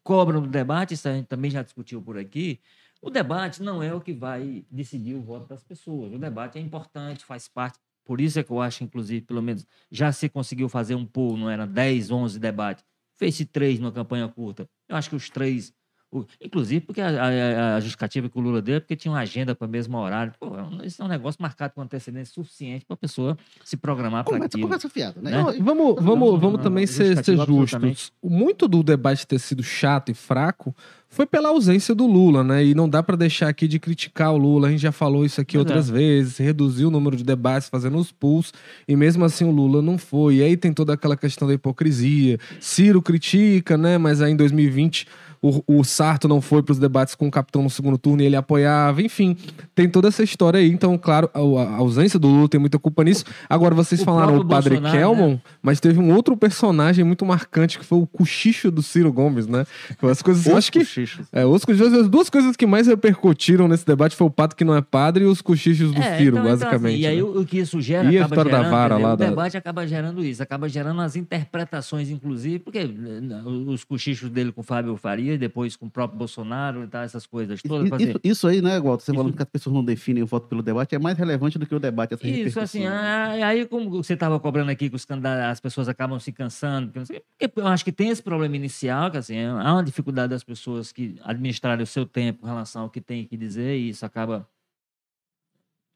cobram 0.03 0.41
do 0.41 0.49
debate, 0.49 0.93
isso 0.93 1.07
a 1.07 1.13
gente 1.13 1.27
também 1.27 1.49
já 1.49 1.63
discutiu 1.63 2.01
por 2.01 2.17
aqui. 2.17 2.59
O 3.01 3.09
debate 3.09 3.63
não 3.63 3.81
é 3.81 3.93
o 3.93 4.01
que 4.01 4.13
vai 4.13 4.65
decidir 4.69 5.15
o 5.15 5.21
voto 5.21 5.47
das 5.47 5.63
pessoas. 5.63 6.13
O 6.13 6.17
debate 6.17 6.57
é 6.57 6.61
importante, 6.61 7.25
faz 7.25 7.47
parte. 7.47 7.79
Por 8.05 8.19
isso 8.19 8.39
é 8.39 8.43
que 8.43 8.51
eu 8.51 8.61
acho, 8.61 8.83
inclusive, 8.83 9.25
pelo 9.25 9.41
menos 9.41 9.65
já 9.89 10.11
se 10.11 10.27
conseguiu 10.27 10.67
fazer 10.67 10.95
um 10.95 11.05
pool, 11.05 11.37
não 11.37 11.49
era 11.49 11.65
10, 11.65 12.11
11 12.11 12.39
debates. 12.39 12.83
Fez-se 13.15 13.45
três 13.45 13.79
numa 13.79 13.91
campanha 13.91 14.27
curta. 14.27 14.69
Eu 14.87 14.95
acho 14.95 15.09
que 15.09 15.15
os 15.15 15.29
três. 15.29 15.73
O- 16.19 16.25
inclusive, 16.41 16.85
porque 16.85 17.01
a, 17.01 17.07
a- 17.09 17.75
a 17.75 17.79
justificativa 17.79 18.29
que 18.29 18.37
o 18.37 18.41
Lula 18.41 18.61
deu 18.61 18.75
é 18.75 18.79
porque 18.79 18.95
tinha 18.95 19.11
uma 19.11 19.19
agenda 19.19 19.55
para 19.55 19.67
o 19.67 19.69
mesmo 19.69 19.97
horário. 19.97 20.33
Pô, 20.39 20.51
isso 20.83 21.01
é 21.01 21.05
um 21.05 21.07
negócio 21.07 21.41
marcado 21.41 21.73
com 21.73 21.81
antecedência 21.81 22.33
suficiente 22.33 22.85
para 22.85 22.93
a 22.93 22.97
pessoa 22.97 23.37
se 23.63 23.75
programar 23.77 24.23
para 24.23 24.45
aquilo. 24.45 24.63
conversa 24.63 24.89
fiada, 24.89 25.19
né? 25.21 25.31
Né? 25.31 25.37
Não, 25.37 25.45
vamos, 25.63 25.95
vamos, 26.03 26.39
vamos 26.39 26.57
não, 26.57 26.63
também 26.63 26.85
ser, 26.87 27.23
ser 27.23 27.37
justos. 27.45 28.11
Muito 28.23 28.67
do 28.67 28.83
debate 28.83 29.25
ter 29.27 29.39
sido 29.39 29.63
chato 29.63 30.09
e 30.09 30.13
fraco 30.13 30.75
foi 31.13 31.27
pela 31.27 31.49
ausência 31.49 31.93
do 31.93 32.07
Lula, 32.07 32.43
né? 32.43 32.65
E 32.65 32.73
não 32.73 32.89
dá 32.89 33.03
pra 33.03 33.15
deixar 33.15 33.47
aqui 33.47 33.67
de 33.67 33.79
criticar 33.79 34.33
o 34.33 34.37
Lula. 34.37 34.67
A 34.67 34.71
gente 34.71 34.81
já 34.81 34.91
falou 34.91 35.23
isso 35.23 35.39
aqui 35.39 35.53
Pois 35.53 35.65
outras 35.65 35.89
é. 35.89 35.93
vezes, 35.93 36.37
reduziu 36.37 36.87
o 36.87 36.91
número 36.91 37.15
de 37.15 37.23
debates 37.23 37.69
fazendo 37.69 37.97
os 37.97 38.11
pools, 38.11 38.51
e 38.87 38.95
mesmo 38.95 39.23
assim 39.23 39.45
o 39.45 39.51
Lula 39.51 39.79
não 39.79 39.97
foi. 39.97 40.37
E 40.37 40.43
aí 40.43 40.57
tem 40.57 40.73
toda 40.73 40.93
aquela 40.93 41.15
questão 41.15 41.47
da 41.47 41.53
hipocrisia. 41.53 42.39
Ciro 42.59 42.99
critica, 42.99 43.77
né? 43.77 43.99
Mas 43.99 44.21
aí 44.21 44.31
em 44.31 44.35
2020 44.35 45.05
o, 45.43 45.61
o 45.67 45.83
Sarto 45.83 46.25
não 46.25 46.39
foi 46.39 46.63
para 46.63 46.71
os 46.71 46.79
debates 46.79 47.15
com 47.15 47.27
o 47.27 47.31
capitão 47.31 47.61
no 47.61 47.69
segundo 47.69 47.97
turno 47.97 48.23
e 48.23 48.25
ele 48.25 48.37
apoiava. 48.37 49.01
Enfim, 49.01 49.35
tem 49.75 49.89
toda 49.89 50.07
essa 50.07 50.23
história 50.23 50.57
aí. 50.57 50.71
Então, 50.71 50.97
claro, 50.97 51.29
a, 51.33 51.39
a 51.39 51.75
ausência 51.75 52.17
do 52.17 52.29
Lula 52.29 52.47
tem 52.47 52.59
muita 52.59 52.79
culpa 52.79 53.03
nisso. 53.03 53.25
Agora, 53.49 53.75
vocês 53.75 54.01
O 54.01 54.05
falaram 54.05 54.37
o 54.37 54.45
Padre 54.45 54.75
Bolsonaro, 54.79 54.97
Kelmon, 54.97 55.37
mas 55.61 55.81
teve 55.81 55.99
um 55.99 56.13
outro 56.13 56.37
personagem 56.37 57.03
muito 57.03 57.25
marcante 57.25 57.77
que 57.77 57.83
foi 57.83 57.97
o 57.97 58.07
cochicho 58.07 58.71
do 58.71 58.81
Ciro 58.81 59.11
Gomes, 59.11 59.45
né? 59.45 59.65
As 60.01 60.21
coisas, 60.21 60.47
acho 60.47 60.71
que 60.71 60.85
cochichos. 61.03 61.27
é, 61.31 61.45
os 61.45 61.63
cochichos, 61.65 61.93
as 61.93 62.07
duas 62.09 62.29
coisas 62.29 62.55
que 62.55 62.65
mais 62.65 62.87
repercutiram 62.87 63.67
nesse 63.67 63.85
debate 63.85 64.15
foi 64.15 64.27
o 64.27 64.29
padre 64.29 64.55
que 64.55 64.63
não 64.63 64.75
é 64.75 64.81
padre 64.81 65.23
e 65.23 65.27
os 65.27 65.41
cochichos 65.41 65.91
do 65.91 66.01
É, 66.01 66.17
Ciro, 66.17 66.37
então- 66.37 66.45
então, 66.45 66.57
basicamente. 66.67 66.93
assim, 66.93 67.01
e 67.03 67.07
aí 67.07 67.17
né? 67.17 67.23
o, 67.23 67.45
que 67.45 67.57
isso 67.59 67.81
gera 67.81 68.11
E 68.11 68.17
a 68.17 68.21
história 68.23 68.51
da 68.51 68.57
gerando, 68.57 68.71
vara 68.71 68.89
quer 68.89 68.95
dizer, 68.95 69.07
lá 69.07 69.13
o 69.13 69.17
da- 69.17 69.29
debate 69.29 69.57
acaba 69.57 69.87
gerando 69.87 70.23
isso, 70.25 70.41
acaba 70.43 70.69
gerando 70.69 71.01
as 71.01 71.15
interpretações, 71.15 72.09
inclusive, 72.09 72.59
porque 72.59 72.83
né, 72.85 73.41
os 73.45 73.83
cochichos 73.83 74.29
dele 74.29 74.51
com 74.51 74.61
o 74.61 74.63
Fábio 74.63 74.95
Faria, 74.97 75.37
depois 75.37 75.75
com 75.75 75.85
o 75.87 75.89
próprio 75.89 76.17
Bolsonaro 76.17 76.83
e 76.83 76.87
tal, 76.87 77.03
essas 77.03 77.25
coisas 77.25 77.61
todas. 77.61 77.85
Isso, 77.85 77.95
assim, 77.95 78.13
isso, 78.23 78.47
aí, 78.47 78.61
né, 78.61 78.79
Walter? 78.79 79.03
Você 79.05 79.11
Isso- 79.11 79.19
falando 79.19 79.35
que 79.35 79.41
as 79.43 79.49
pessoas 79.49 79.73
não 79.75 79.83
definem 79.83 80.23
o 80.23 80.27
voto 80.27 80.47
pelo 80.47 80.61
debate 80.63 80.95
é 80.95 80.99
mais 80.99 81.17
relevante 81.17 81.57
do 81.59 81.65
que 81.65 81.75
o 81.75 81.79
debate. 81.79 82.13
Essa 82.13 82.27
Isso, 82.27 82.59
assim, 82.59 82.85
ah, 82.85 83.31
aí 83.43 83.65
como 83.65 83.89
você 83.89 84.13
estava 84.13 84.39
cobrando 84.39 84.71
aqui 84.71 84.89
que 84.89 84.95
os 84.95 85.05
candidatos, 85.05 85.43
as 85.51 85.59
pessoas 85.59 85.87
acabam 85.89 86.19
se 86.19 86.31
cansando, 86.31 86.91
porque, 86.91 87.21
eu 87.55 87.67
acho 87.67 87.83
que 87.83 87.91
tem 87.91 88.09
esse 88.09 88.21
problema 88.21 88.55
inicial, 88.55 89.11
que 89.11 89.17
assim, 89.17 89.37
há 89.43 89.73
uma 89.73 89.83
dificuldade 89.83 90.29
das 90.29 90.43
pessoas 90.43 90.91
que 90.93 91.19
administrarem 91.23 91.83
o 91.83 91.87
seu 91.87 92.05
tempo 92.05 92.45
em 92.45 92.49
relação 92.49 92.83
ao 92.83 92.89
que 92.89 93.01
tem 93.01 93.25
que 93.25 93.35
dizer, 93.37 93.77
e 93.77 93.89
isso 93.89 94.05
acaba 94.05 94.47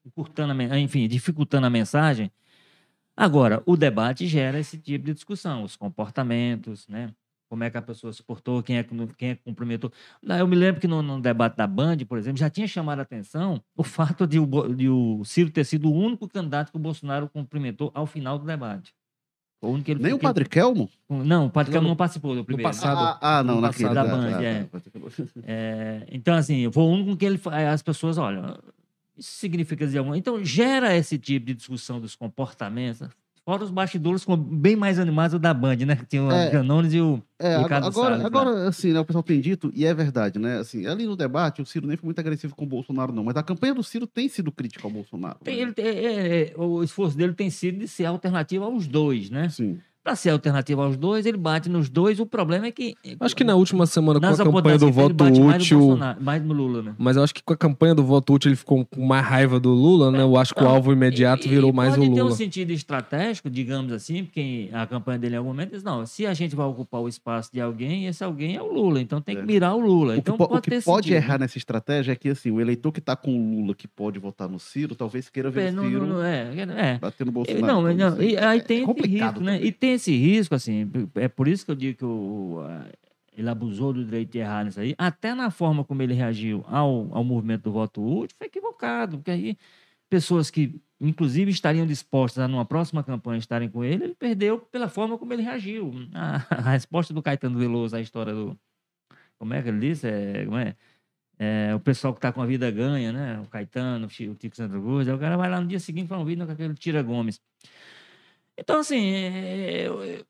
encurtando, 0.05 0.53
enfim, 0.75 1.07
dificultando 1.07 1.67
a 1.67 1.69
mensagem. 1.69 2.31
Agora, 3.15 3.63
o 3.65 3.75
debate 3.75 4.27
gera 4.27 4.59
esse 4.59 4.77
tipo 4.77 5.05
de 5.05 5.13
discussão, 5.13 5.63
os 5.63 5.75
comportamentos, 5.75 6.87
né? 6.87 7.13
Como 7.49 7.63
é 7.63 7.69
que 7.69 7.77
a 7.77 7.81
pessoa 7.81 8.11
se 8.13 8.21
portou, 8.21 8.61
quem 8.61 8.77
é 8.77 8.83
que, 8.83 8.95
quem 9.15 9.29
é 9.29 9.35
que 9.35 9.43
cumprimentou. 9.43 9.91
Eu 10.21 10.47
me 10.47 10.55
lembro 10.55 10.81
que 10.81 10.87
no, 10.87 11.01
no 11.01 11.21
debate 11.21 11.55
da 11.55 11.65
Band, 11.65 11.97
por 12.07 12.17
exemplo, 12.17 12.37
já 12.37 12.49
tinha 12.49 12.67
chamado 12.67 12.99
a 12.99 13.03
atenção 13.03 13.63
o 13.75 13.83
fato 13.83 14.27
de 14.27 14.37
o, 14.39 14.45
de 14.75 14.89
o 14.89 15.23
Ciro 15.23 15.49
ter 15.49 15.63
sido 15.63 15.89
o 15.89 15.93
único 15.93 16.27
candidato 16.27 16.71
que 16.71 16.77
o 16.77 16.79
Bolsonaro 16.79 17.29
cumprimentou 17.29 17.91
ao 17.95 18.05
final 18.05 18.37
do 18.37 18.45
debate. 18.45 18.93
Foi 18.93 18.93
O 18.93 18.93
único 18.93 18.93
que 18.93 19.46
ele 19.63 20.01
Nem 20.01 20.13
o 20.13 20.19
Padre 20.19 20.45
Kelmo? 20.45 20.89
Não, 21.09 21.47
o 21.47 21.49
Padre 21.49 21.71
Não, 21.71 21.73
Kelmo 21.73 21.83
no- 21.87 21.89
não 21.91 21.95
participou 21.95 22.35
do 22.35 22.45
primeiro. 22.45 22.69
passado. 22.69 23.17
Ah, 23.21 23.39
ah, 23.39 23.43
não, 23.43 23.55
no 23.55 23.61
naquele. 23.61 23.93
da 23.93 24.03
Band, 24.05 24.31
tá, 24.31 24.43
é. 24.43 24.67
É, 25.43 26.07
então, 26.11 26.35
assim, 26.35 26.71
foi 26.71 26.83
o 26.83 26.87
único 26.87 27.17
que 27.17 27.25
ele, 27.25 27.37
fa- 27.37 27.71
as 27.71 27.81
pessoas, 27.81 28.17
olha, 28.17 28.57
isso 29.17 29.31
significa 29.31 29.85
dizer 29.85 29.97
alguma 29.99 30.17
Então, 30.17 30.43
gera 30.45 30.95
esse 30.95 31.17
tipo 31.17 31.45
de 31.47 31.55
discussão 31.55 31.99
dos 31.99 32.15
comportamentos? 32.15 33.07
Fora 33.47 33.63
os 33.63 33.71
bastidores 33.71 34.25
com- 34.25 34.35
bem 34.35 34.75
mais 34.75 34.99
animados 34.99 35.33
o 35.33 35.39
da 35.39 35.53
Band, 35.53 35.77
né? 35.77 35.95
Que 35.95 36.05
tinha 36.05 36.21
o 36.21 36.29
É. 36.29 36.49
Canones 36.51 36.93
e 36.93 36.99
o 36.99 37.23
É, 37.39 37.57
Ricardo 37.59 37.85
agora, 37.87 38.09
Salles, 38.17 38.25
agora 38.25 38.67
assim, 38.67 38.91
né, 38.91 38.99
o 38.99 39.05
pessoal 39.05 39.23
tem 39.23 39.39
dito, 39.39 39.71
e 39.73 39.85
é 39.85 39.93
verdade, 39.93 40.37
né? 40.37 40.57
Assim, 40.57 40.85
ali 40.85 41.05
no 41.05 41.15
debate, 41.15 41.61
o 41.61 41.65
Ciro 41.65 41.87
nem 41.87 41.95
foi 41.95 42.07
muito 42.07 42.19
agressivo 42.19 42.53
com 42.53 42.65
o 42.65 42.67
Bolsonaro, 42.67 43.13
não. 43.13 43.23
Mas 43.23 43.37
a 43.37 43.43
campanha 43.43 43.73
do 43.73 43.81
Ciro 43.83 44.05
tem 44.05 44.27
sido 44.27 44.51
crítica 44.51 44.85
ao 44.85 44.91
Bolsonaro. 44.91 45.37
Tem- 45.45 45.65
né? 45.65 45.73
ele 45.77 45.87
é, 45.87 46.51
é, 46.51 46.53
o 46.57 46.83
esforço 46.83 47.15
dele 47.17 47.31
tem 47.33 47.49
sido 47.49 47.79
de 47.79 47.87
ser 47.87 48.03
alternativa 48.05 48.65
aos 48.65 48.85
dois, 48.85 49.29
né? 49.29 49.47
Sim. 49.47 49.79
Para 50.07 50.15
ser 50.15 50.29
alternativa 50.29 50.85
aos 50.85 50.95
dois, 50.95 51.25
ele 51.25 51.35
bate 51.37 51.67
nos 51.67 51.89
dois. 51.89 52.17
O 52.17 52.25
problema 52.25 52.65
é 52.67 52.71
que. 52.71 52.95
Acho 53.19 53.35
que 53.35 53.43
na 53.43 53.55
última 53.55 53.85
semana, 53.85 54.21
com 54.21 54.25
a 54.25 54.37
campanha 54.37 54.77
do 54.77 54.85
que 54.85 54.91
voto 54.93 55.13
bate 55.13 55.41
mais 55.41 55.69
no 55.69 55.77
útil. 55.89 55.99
Mais 56.21 56.41
no 56.41 56.53
Lula, 56.53 56.81
né? 56.81 56.95
Mas 56.97 57.17
eu 57.17 57.23
acho 57.23 57.33
que 57.35 57.43
com 57.43 57.51
a 57.51 57.57
campanha 57.57 57.93
do 57.93 58.05
voto 58.05 58.33
útil 58.33 58.47
ele 58.47 58.55
ficou 58.55 58.85
com 58.85 59.05
mais 59.05 59.25
raiva 59.25 59.59
do 59.59 59.69
Lula, 59.69 60.09
né? 60.09 60.21
Eu 60.21 60.37
acho 60.37 60.55
que 60.55 60.63
o 60.63 60.65
alvo 60.65 60.93
imediato 60.93 61.45
E- 61.45 61.49
virou 61.49 61.71
e 61.71 61.73
mais 61.73 61.93
o 61.95 61.97
pode 61.97 62.13
ter 62.13 62.21
um 62.21 62.23
Lula. 62.23 62.35
sentido 62.37 62.71
estratégico, 62.71 63.49
digamos 63.49 63.91
assim, 63.91 64.23
porque 64.23 64.69
a 64.71 64.87
campanha 64.87 65.19
dele 65.19 65.35
em 65.35 65.39
algum 65.39 65.49
momento 65.49 65.71
diz, 65.71 65.83
não, 65.83 66.05
se 66.05 66.25
a 66.25 66.33
gente 66.33 66.55
vai 66.55 66.65
ocupar 66.67 67.01
o 67.01 67.09
espaço 67.09 67.51
de 67.51 67.59
alguém, 67.59 68.05
esse 68.07 68.23
alguém 68.23 68.55
é 68.55 68.61
o 68.61 68.71
Lula, 68.71 69.01
então 69.01 69.19
tem 69.19 69.35
que 69.35 69.41
É. 69.41 69.45
mirar 69.45 69.75
o 69.75 69.79
Lula. 69.81 70.11
O 70.11 70.13
que, 70.13 70.19
Então 70.21 70.35
o 70.35 70.37
pode 70.37 70.61
que 70.61 70.69
ter 70.69 70.83
pode 70.85 71.07
sentido, 71.09 71.17
errar 71.21 71.33
né? 71.33 71.39
nessa 71.39 71.57
estratégia 71.57 72.13
é 72.13 72.15
que 72.15 72.29
assim, 72.29 72.49
o 72.49 72.61
eleitor 72.61 72.93
que 72.93 72.99
está 72.99 73.13
com 73.13 73.29
o 73.37 73.57
Lula, 73.59 73.75
que 73.75 73.89
pode 73.89 74.17
votar 74.19 74.47
no 74.47 74.57
Ciro, 74.57 74.95
talvez 74.95 75.27
queira 75.27 75.49
ver 75.51 75.67
É, 75.67 75.69
o 75.69 75.73
não, 75.73 75.83
Ciro 75.83 76.07
não, 76.07 76.15
não, 76.15 76.23
é, 76.23 76.49
é. 76.93 76.97
bater 76.97 77.25
no 77.25 77.31
Bolsonaro. 77.33 77.65
Não, 77.67 77.81
não, 77.93 78.07
assim, 78.07 78.21
e 78.23 78.37
aí 78.37 78.59
é 78.59 78.61
tem 78.61 78.77
esse 78.77 78.85
complicado 78.85 79.33
risco, 79.33 79.43
né? 79.43 79.55
também. 79.57 79.67
E 79.67 79.71
tem 79.73 79.96
esse 79.97 80.15
risco, 80.15 80.55
assim, 80.55 80.89
é 81.15 81.27
por 81.27 81.47
isso 81.47 81.65
que 81.65 81.71
eu 81.71 81.75
digo 81.75 81.97
que 81.97 82.05
o, 82.05 82.61
ele 83.37 83.49
abusou 83.49 83.93
do 83.93 84.03
direito 84.03 84.31
de 84.31 84.39
errar 84.39 84.65
nisso 84.65 84.79
aí, 84.79 84.95
até 84.97 85.35
na 85.35 85.51
forma 85.51 85.83
como 85.83 86.01
ele 86.01 86.13
reagiu 86.13 86.65
ao, 86.67 87.07
ao 87.15 87.23
movimento 87.23 87.63
do 87.63 87.71
voto 87.71 88.01
útil, 88.03 88.35
foi 88.37 88.47
equivocado, 88.47 89.17
porque 89.17 89.31
aí 89.31 89.57
pessoas 90.09 90.49
que, 90.49 90.81
inclusive, 90.99 91.51
estariam 91.51 91.85
dispostas 91.85 92.43
a, 92.43 92.47
numa 92.47 92.65
próxima 92.65 93.03
campanha, 93.03 93.37
estarem 93.37 93.69
com 93.69 93.83
ele, 93.83 94.05
ele 94.05 94.15
perdeu 94.15 94.59
pela 94.59 94.89
forma 94.89 95.17
como 95.17 95.33
ele 95.33 95.43
reagiu. 95.43 95.91
A, 96.13 96.35
a 96.49 96.71
resposta 96.71 97.13
do 97.13 97.21
Caetano 97.21 97.59
Veloso 97.59 97.95
à 97.95 98.01
história 98.01 98.33
do... 98.33 98.57
Como 99.37 99.53
é 99.53 99.61
que 99.61 99.69
ele 99.69 99.79
disse? 99.79 100.07
É, 100.07 100.45
como 100.45 100.57
é? 100.57 100.75
É, 101.39 101.75
o 101.75 101.79
pessoal 101.79 102.13
que 102.13 102.17
está 102.17 102.31
com 102.31 102.41
a 102.41 102.45
vida 102.47 102.71
ganha, 102.71 103.11
né? 103.11 103.39
O 103.39 103.47
Caetano, 103.47 104.07
o 104.07 104.35
Tico 104.35 104.55
Santa 104.55 104.79
Cruz, 104.79 105.07
o 105.07 105.17
cara 105.19 105.37
vai 105.37 105.47
lá 105.47 105.61
no 105.61 105.67
dia 105.67 105.79
seguinte 105.79 106.07
faz 106.07 106.19
um 106.19 106.25
vídeo 106.25 106.43
com 106.45 106.51
aquele 106.51 106.73
Tira 106.73 107.03
Gomes. 107.03 107.39
Então, 108.57 108.79
assim, 108.79 108.97
é, 109.13 109.87
eu, 109.87 110.03
eu- 110.03 110.25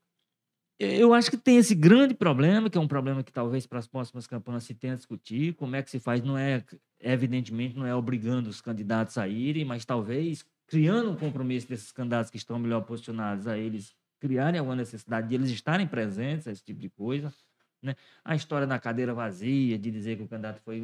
eu 0.79 1.13
acho 1.13 1.31
que 1.31 1.37
tem 1.37 1.57
esse 1.57 1.73
grande 1.75 2.13
problema, 2.13 2.69
que 2.69 2.77
é 2.77 2.81
um 2.81 2.87
problema 2.87 3.23
que 3.23 3.31
talvez 3.31 3.65
para 3.65 3.79
as 3.79 3.87
próximas 3.87 4.27
campanhas 4.27 4.63
se 4.63 4.75
tenha 4.75 4.93
a 4.93 4.95
discutir. 4.97 5.53
Como 5.55 5.75
é 5.75 5.81
que 5.83 5.89
se 5.91 5.99
faz? 5.99 6.21
Não 6.23 6.37
é, 6.37 6.63
evidentemente, 6.99 7.75
não 7.77 7.85
é 7.85 7.95
obrigando 7.95 8.49
os 8.49 8.61
candidatos 8.61 9.17
a 9.17 9.27
irem, 9.27 9.65
mas 9.65 9.85
talvez 9.85 10.45
criando 10.67 11.11
um 11.11 11.15
compromisso 11.15 11.67
desses 11.67 11.91
candidatos 11.91 12.29
que 12.31 12.37
estão 12.37 12.59
melhor 12.59 12.81
posicionados 12.81 13.47
a 13.47 13.57
eles 13.57 13.95
criarem 14.19 14.59
alguma 14.59 14.75
necessidade 14.75 15.27
de 15.29 15.35
eles 15.35 15.49
estarem 15.49 15.87
presentes, 15.87 16.47
esse 16.47 16.63
tipo 16.63 16.79
de 16.79 16.89
coisa. 16.89 17.33
Né? 17.81 17.95
A 18.25 18.35
história 18.35 18.67
da 18.67 18.79
cadeira 18.79 19.13
vazia, 19.13 19.77
de 19.79 19.91
dizer 19.91 20.17
que 20.17 20.23
o 20.23 20.27
candidato 20.27 20.61
foi. 20.61 20.81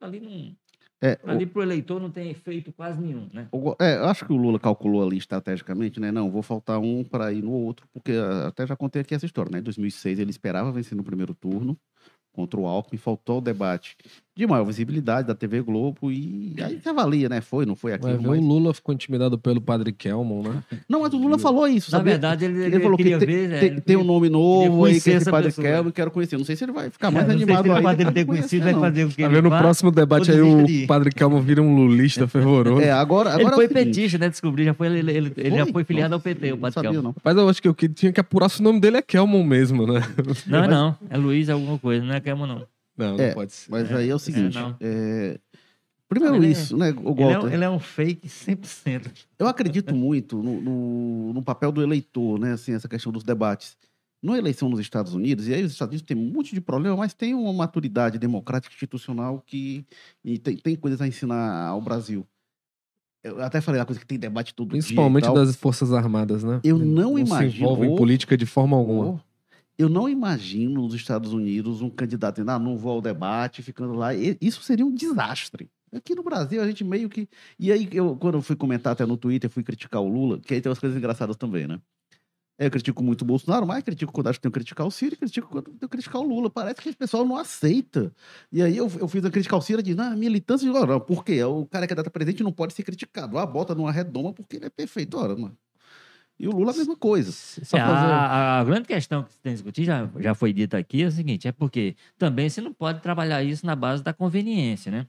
Ali, 0.00 0.20
não, 0.20 0.56
É, 1.02 1.18
ali 1.24 1.46
para 1.46 1.60
o 1.60 1.62
eleitor 1.62 2.00
não 2.00 2.10
tem 2.10 2.30
efeito 2.30 2.72
quase 2.72 3.00
nenhum. 3.00 3.28
Né? 3.32 3.48
o- 3.50 3.74
é, 3.80 3.94
acho 4.04 4.26
que 4.26 4.32
o 4.32 4.36
Lula 4.36 4.58
calculou 4.58 5.02
ali 5.06 5.16
estrategicamente, 5.16 5.98
né? 5.98 6.12
Não, 6.12 6.30
vou 6.30 6.42
faltar 6.42 6.78
um 6.78 7.02
para 7.02 7.32
ir 7.32 7.42
no 7.42 7.52
outro, 7.52 7.86
porque 7.92 8.12
ah, 8.12 8.48
até 8.48 8.66
já 8.66 8.76
contei 8.76 9.00
aqui 9.02 9.14
essa 9.14 9.24
história, 9.26 9.50
né? 9.50 9.58
Em 9.60 9.62
2006 9.62 10.18
ele 10.18 10.30
esperava 10.30 10.70
vencer 10.70 10.94
no 10.96 11.02
primeiro 11.02 11.34
turno 11.34 11.76
contra 12.32 12.60
o 12.60 12.66
Alckmin, 12.66 12.98
faltou 12.98 13.38
o 13.38 13.40
debate 13.40 13.96
de 14.36 14.46
maior 14.46 14.64
visibilidade 14.64 15.26
da 15.28 15.34
TV 15.34 15.60
Globo 15.60 16.10
e 16.10 16.54
aí 16.62 16.80
você 16.80 16.88
avalia, 16.88 17.28
né? 17.28 17.40
Foi, 17.40 17.66
não 17.66 17.74
foi 17.76 17.90
Vai 17.98 18.12
aquilo, 18.12 18.22
ver, 18.32 18.38
mas... 18.38 18.40
o 18.40 18.48
Lula 18.48 18.72
ficou 18.72 18.94
intimidado 18.94 19.36
pelo 19.36 19.60
padre 19.60 19.92
Kelmon, 19.92 20.42
né? 20.42 20.62
Não, 20.88 21.00
mas 21.02 21.12
o 21.12 21.18
Lula 21.18 21.38
falou 21.38 21.66
isso, 21.68 21.90
Na 21.90 21.98
sabia? 21.98 22.12
verdade, 22.12 22.44
ele, 22.46 22.54
Ele, 22.54 22.64
ele 22.76 22.80
falou 22.80 22.96
que 22.96 23.02
queria 23.02 23.18
tem, 23.18 23.26
ver. 23.28 23.52
é, 23.52 23.58
tem- 23.60 23.68
ele 23.72 23.80
tem 23.80 23.96
um 23.96 24.04
nome 24.04 24.30
novo 24.30 24.84
aí, 24.86 25.00
que 25.00 25.10
esse 25.10 25.30
padre 25.30 25.52
pessoa. 25.52 25.92
quero 25.92 26.10
conhecer. 26.10 26.38
Não 26.38 26.44
sei 26.44 26.56
se 26.56 26.64
ele 26.64 26.72
vai 26.72 26.88
ficar 26.88 27.10
mais 27.10 27.26
não 27.26 27.32
sei 27.34 27.38
se 27.38 27.44
animado 27.44 27.66
ele 27.66 27.74
aí. 27.76 27.82
vai 27.82 27.96
dele 27.96 28.10
depois 28.12 28.24
ter 28.38 28.40
conhecido, 28.40 28.64
vai 28.64 28.72
não. 28.72 28.80
fazer 28.80 29.04
o 29.04 29.08
que 29.08 29.16
Tá 29.16 29.22
ele 29.24 29.34
vendo? 29.34 29.50
No 29.50 29.58
próximo 29.58 29.90
debate 29.90 30.30
aí 30.30 30.40
o 30.40 30.86
padre 30.86 31.10
Kelmon 31.10 31.40
vira 31.40 31.60
um 31.60 31.74
lulista 31.76 32.26
fervoroso. 32.26 32.80
É, 32.80 32.90
agora, 32.92 33.30
agora 33.30 33.42
Ele 33.42 33.44
é 33.50 33.52
o 33.52 33.54
foi 33.56 33.68
petista, 33.68 34.16
né? 34.16 34.28
Descobri, 34.30 34.64
já 34.64 34.72
foi, 34.74 34.86
ele, 34.86 35.10
ele, 35.10 35.32
ele 35.36 35.56
já 35.56 35.64
Foi? 35.64 35.72
foi 35.72 35.84
filiado 35.84 36.14
ao 36.14 36.20
PT, 36.20 36.52
o 36.52 36.56
Padre 36.56 36.74
sabia, 36.74 36.90
Kelmo. 36.92 37.08
não. 37.08 37.14
Mas 37.22 37.36
eu 37.36 37.48
acho 37.48 37.60
que 37.60 37.68
o 37.68 37.74
que 37.74 37.88
tinha 37.88 38.12
que 38.12 38.20
apurar 38.20 38.48
se 38.48 38.60
o 38.60 38.62
nome 38.62 38.80
dele 38.80 38.96
é 38.98 39.02
Kelmon 39.02 39.42
mesmo, 39.44 39.86
né? 39.86 40.00
Não, 40.46 40.66
não, 40.68 40.96
é 41.10 41.16
Luiz 41.18 41.48
alguma 41.50 41.78
coisa, 41.78 42.04
não 42.04 42.14
é 42.14 42.20
Kelmo, 42.20 42.46
não. 42.46 42.62
Não, 43.00 43.16
não 43.16 43.24
É, 43.24 43.32
pode 43.34 43.52
ser. 43.52 43.70
Mas 43.70 43.90
aí 43.92 44.08
é 44.10 44.14
o 44.14 44.18
seguinte, 44.18 44.54
não. 44.54 44.76
é, 44.80 45.38
primeiro 46.08 46.34
Não, 46.36 46.42
ele 46.42 46.48
é- 46.48 46.52
isso, 46.52 46.76
né, 46.76 46.90
o 47.02 47.12
Ele 47.12 47.22
é, 47.22 47.38
um- 47.38 47.48
ele 47.48 47.64
é 47.64 47.70
um 47.70 47.78
fake 47.78 48.28
100%. 48.28 49.10
eu 49.38 49.46
acredito 49.48 49.94
muito 49.94 50.42
no, 50.42 50.60
no, 50.60 51.32
no 51.32 51.42
papel 51.42 51.72
do 51.72 51.82
eleitor, 51.82 52.38
né, 52.38 52.52
assim, 52.52 52.72
essa 52.72 52.88
questão 52.88 53.10
dos 53.10 53.24
debates. 53.24 53.76
Na 54.22 54.36
eleição 54.36 54.68
nos 54.68 54.78
Estados 54.80 55.14
Unidos, 55.14 55.48
e 55.48 55.54
aí 55.54 55.62
os 55.64 55.72
Estados 55.72 55.92
Unidos 55.92 56.06
tem 56.06 56.14
um 56.14 56.30
monte 56.30 56.54
de 56.54 56.60
problema, 56.60 56.94
mas 56.94 57.14
tem 57.14 57.32
uma 57.34 57.54
maturidade 57.54 58.18
democrática 58.18 58.74
institucional 58.74 59.42
que 59.46 59.82
e 60.22 60.38
tem, 60.38 60.58
tem 60.58 60.76
coisas 60.76 61.00
a 61.00 61.08
ensinar 61.08 61.68
ao 61.68 61.80
Brasil. 61.80 62.26
Eu 63.24 63.42
até 63.42 63.60
falei 63.62 63.80
a 63.80 63.84
coisa 63.86 63.98
que 64.00 64.06
tem 64.06 64.18
debate 64.18 64.54
todo 64.54 64.68
Principalmente 64.70 65.24
dia 65.24 65.30
e 65.30 65.34
tal. 65.34 65.44
das 65.46 65.56
Forças 65.56 65.92
Armadas, 65.92 66.42
né? 66.44 66.60
Eu 66.64 66.78
não 66.78 66.86
não 66.86 67.14
se 67.16 67.20
imagino- 67.22 67.64
envolve 67.64 67.86
em 67.86 67.96
política 67.96 68.36
de 68.36 68.44
forma 68.46 68.76
alguma. 68.76 69.04
Ou, 69.06 69.20
Eu 69.80 69.88
não 69.88 70.06
imagino 70.06 70.82
nos 70.82 70.92
Estados 70.92 71.32
Unidos 71.32 71.80
um 71.80 71.88
candidato 71.88 72.34
dizendo, 72.34 72.50
ah, 72.50 72.58
não 72.58 72.76
vou 72.76 72.92
ao 72.92 73.00
debate, 73.00 73.62
ficando 73.62 73.94
lá. 73.94 74.10
Isso 74.14 74.62
seria 74.62 74.84
um 74.84 74.94
desastre. 74.94 75.70
Aqui 75.90 76.14
no 76.14 76.22
Brasil, 76.22 76.60
a 76.60 76.66
gente 76.66 76.84
meio 76.84 77.08
que. 77.08 77.26
E 77.58 77.72
aí, 77.72 77.88
eu, 77.90 78.14
quando 78.14 78.34
eu 78.34 78.42
fui 78.42 78.54
comentar 78.54 78.92
até 78.92 79.06
no 79.06 79.16
Twitter, 79.16 79.48
fui 79.48 79.62
criticar 79.62 80.02
o 80.02 80.06
Lula, 80.06 80.38
que 80.38 80.52
aí 80.52 80.60
tem 80.60 80.68
umas 80.68 80.78
coisas 80.78 80.98
engraçadas 80.98 81.34
também, 81.34 81.66
né? 81.66 81.80
Eu 82.58 82.70
critico 82.70 83.02
muito 83.02 83.22
o 83.22 83.24
Bolsonaro, 83.24 83.66
mas 83.66 83.82
critico 83.82 84.12
quando 84.12 84.26
acho 84.26 84.38
que 84.38 84.42
tenho 84.42 84.52
que 84.52 84.58
criticar 84.58 84.86
o 84.86 84.90
Ciro 84.90 85.14
e 85.14 85.16
critico 85.16 85.48
quando 85.48 85.64
tenho 85.64 85.78
que 85.78 85.88
criticar 85.88 86.20
o 86.20 86.24
Lula. 86.28 86.50
Parece 86.50 86.82
que 86.82 86.90
o 86.90 86.96
pessoal 86.96 87.24
não 87.24 87.38
aceita. 87.38 88.12
E 88.52 88.62
aí 88.62 88.76
eu, 88.76 88.86
eu 89.00 89.08
fiz 89.08 89.24
a 89.24 89.30
criticar 89.30 89.58
o 89.58 89.62
Ciro 89.62 89.80
e 89.80 89.82
disse, 89.82 89.96
não, 89.96 90.14
militância 90.14 90.70
de 90.70 91.00
por 91.06 91.24
quê? 91.24 91.42
O 91.42 91.64
cara 91.64 91.86
que 91.86 91.94
é 91.94 91.96
data 91.96 92.10
presente 92.10 92.42
não 92.42 92.52
pode 92.52 92.74
ser 92.74 92.82
criticado. 92.82 93.38
Ah, 93.38 93.46
bota 93.46 93.74
numa 93.74 93.90
redoma 93.90 94.30
porque 94.34 94.56
ele 94.56 94.66
é 94.66 94.70
perfeito. 94.70 95.16
Ora, 95.16 95.34
mano. 95.34 95.56
E 96.40 96.48
o 96.48 96.52
Lula 96.52 96.72
a 96.72 96.74
mesma 96.74 96.96
coisa. 96.96 97.30
É, 97.30 97.64
fazer- 97.66 97.82
a, 97.84 98.60
a 98.60 98.64
grande 98.64 98.86
questão 98.88 99.22
que 99.24 99.30
se 99.32 99.38
tem 99.40 99.52
que 99.52 99.56
discutir, 99.56 99.84
já, 99.84 100.08
já 100.18 100.34
foi 100.34 100.54
dita 100.54 100.78
aqui, 100.78 101.02
é 101.02 101.06
o 101.06 101.10
seguinte, 101.12 101.46
é 101.46 101.52
porque 101.52 101.94
também 102.18 102.48
você 102.48 102.62
não 102.62 102.72
pode 102.72 103.00
trabalhar 103.02 103.42
isso 103.42 103.66
na 103.66 103.76
base 103.76 104.02
da 104.02 104.14
conveniência, 104.14 104.90
né? 104.90 105.06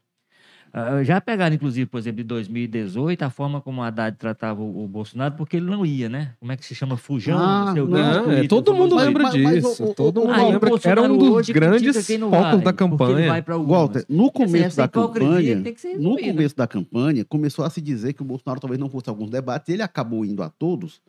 Ah, 0.73 1.03
já 1.03 1.19
pegaram, 1.19 1.53
inclusive, 1.53 1.85
por 1.85 1.97
exemplo, 1.97 2.17
de 2.17 2.23
2018, 2.23 3.23
a 3.23 3.29
forma 3.29 3.59
como 3.59 3.81
o 3.81 3.83
Haddad 3.83 4.17
tratava 4.17 4.61
o, 4.61 4.85
o 4.85 4.87
Bolsonaro, 4.87 5.35
porque 5.35 5.57
ele 5.57 5.65
não 5.69 5.85
ia, 5.85 6.07
né? 6.07 6.33
Como 6.39 6.49
é 6.51 6.55
que 6.57 6.65
se 6.65 6.73
chama? 6.73 6.95
Fujão, 6.95 7.37
Ah, 7.37 7.73
não 7.75 7.87
não, 7.87 8.31
é, 8.31 8.47
todo 8.47 8.73
mundo 8.73 8.95
lembra 8.95 9.23
Mas- 9.23 9.35
mas 9.41 9.53
disso. 9.63 9.83
o- 9.83 9.93
todo 9.93 10.21
mundo 10.21 10.31
lembra 10.33 10.69
era 10.85 11.01
um 11.01 11.17
dos 11.17 11.49
grandes 11.49 12.07
focos 12.07 12.61
da 12.61 12.71
campanha. 12.73 13.43
Walter, 13.65 14.05
no 14.07 14.23
dizer, 14.23 14.31
começo 14.31 14.77
da 14.77 14.87
campanha, 14.87 15.63
no 15.99 16.17
começo 16.17 16.55
da 16.55 16.67
campanha, 16.67 17.25
começou 17.25 17.65
a 17.65 17.69
se 17.69 17.81
dizer 17.81 18.13
que 18.13 18.21
o 18.21 18.25
Bolsonaro 18.25 18.59
talvez 18.61 18.79
não 18.79 18.89
fosse 18.89 19.09
a 19.09 19.11
alguns 19.11 19.29
debates, 19.29 19.67
ele 19.67 19.81
acabou 19.81 20.23
indo 20.25 20.41
a 20.41 20.49
todos, 20.49 21.01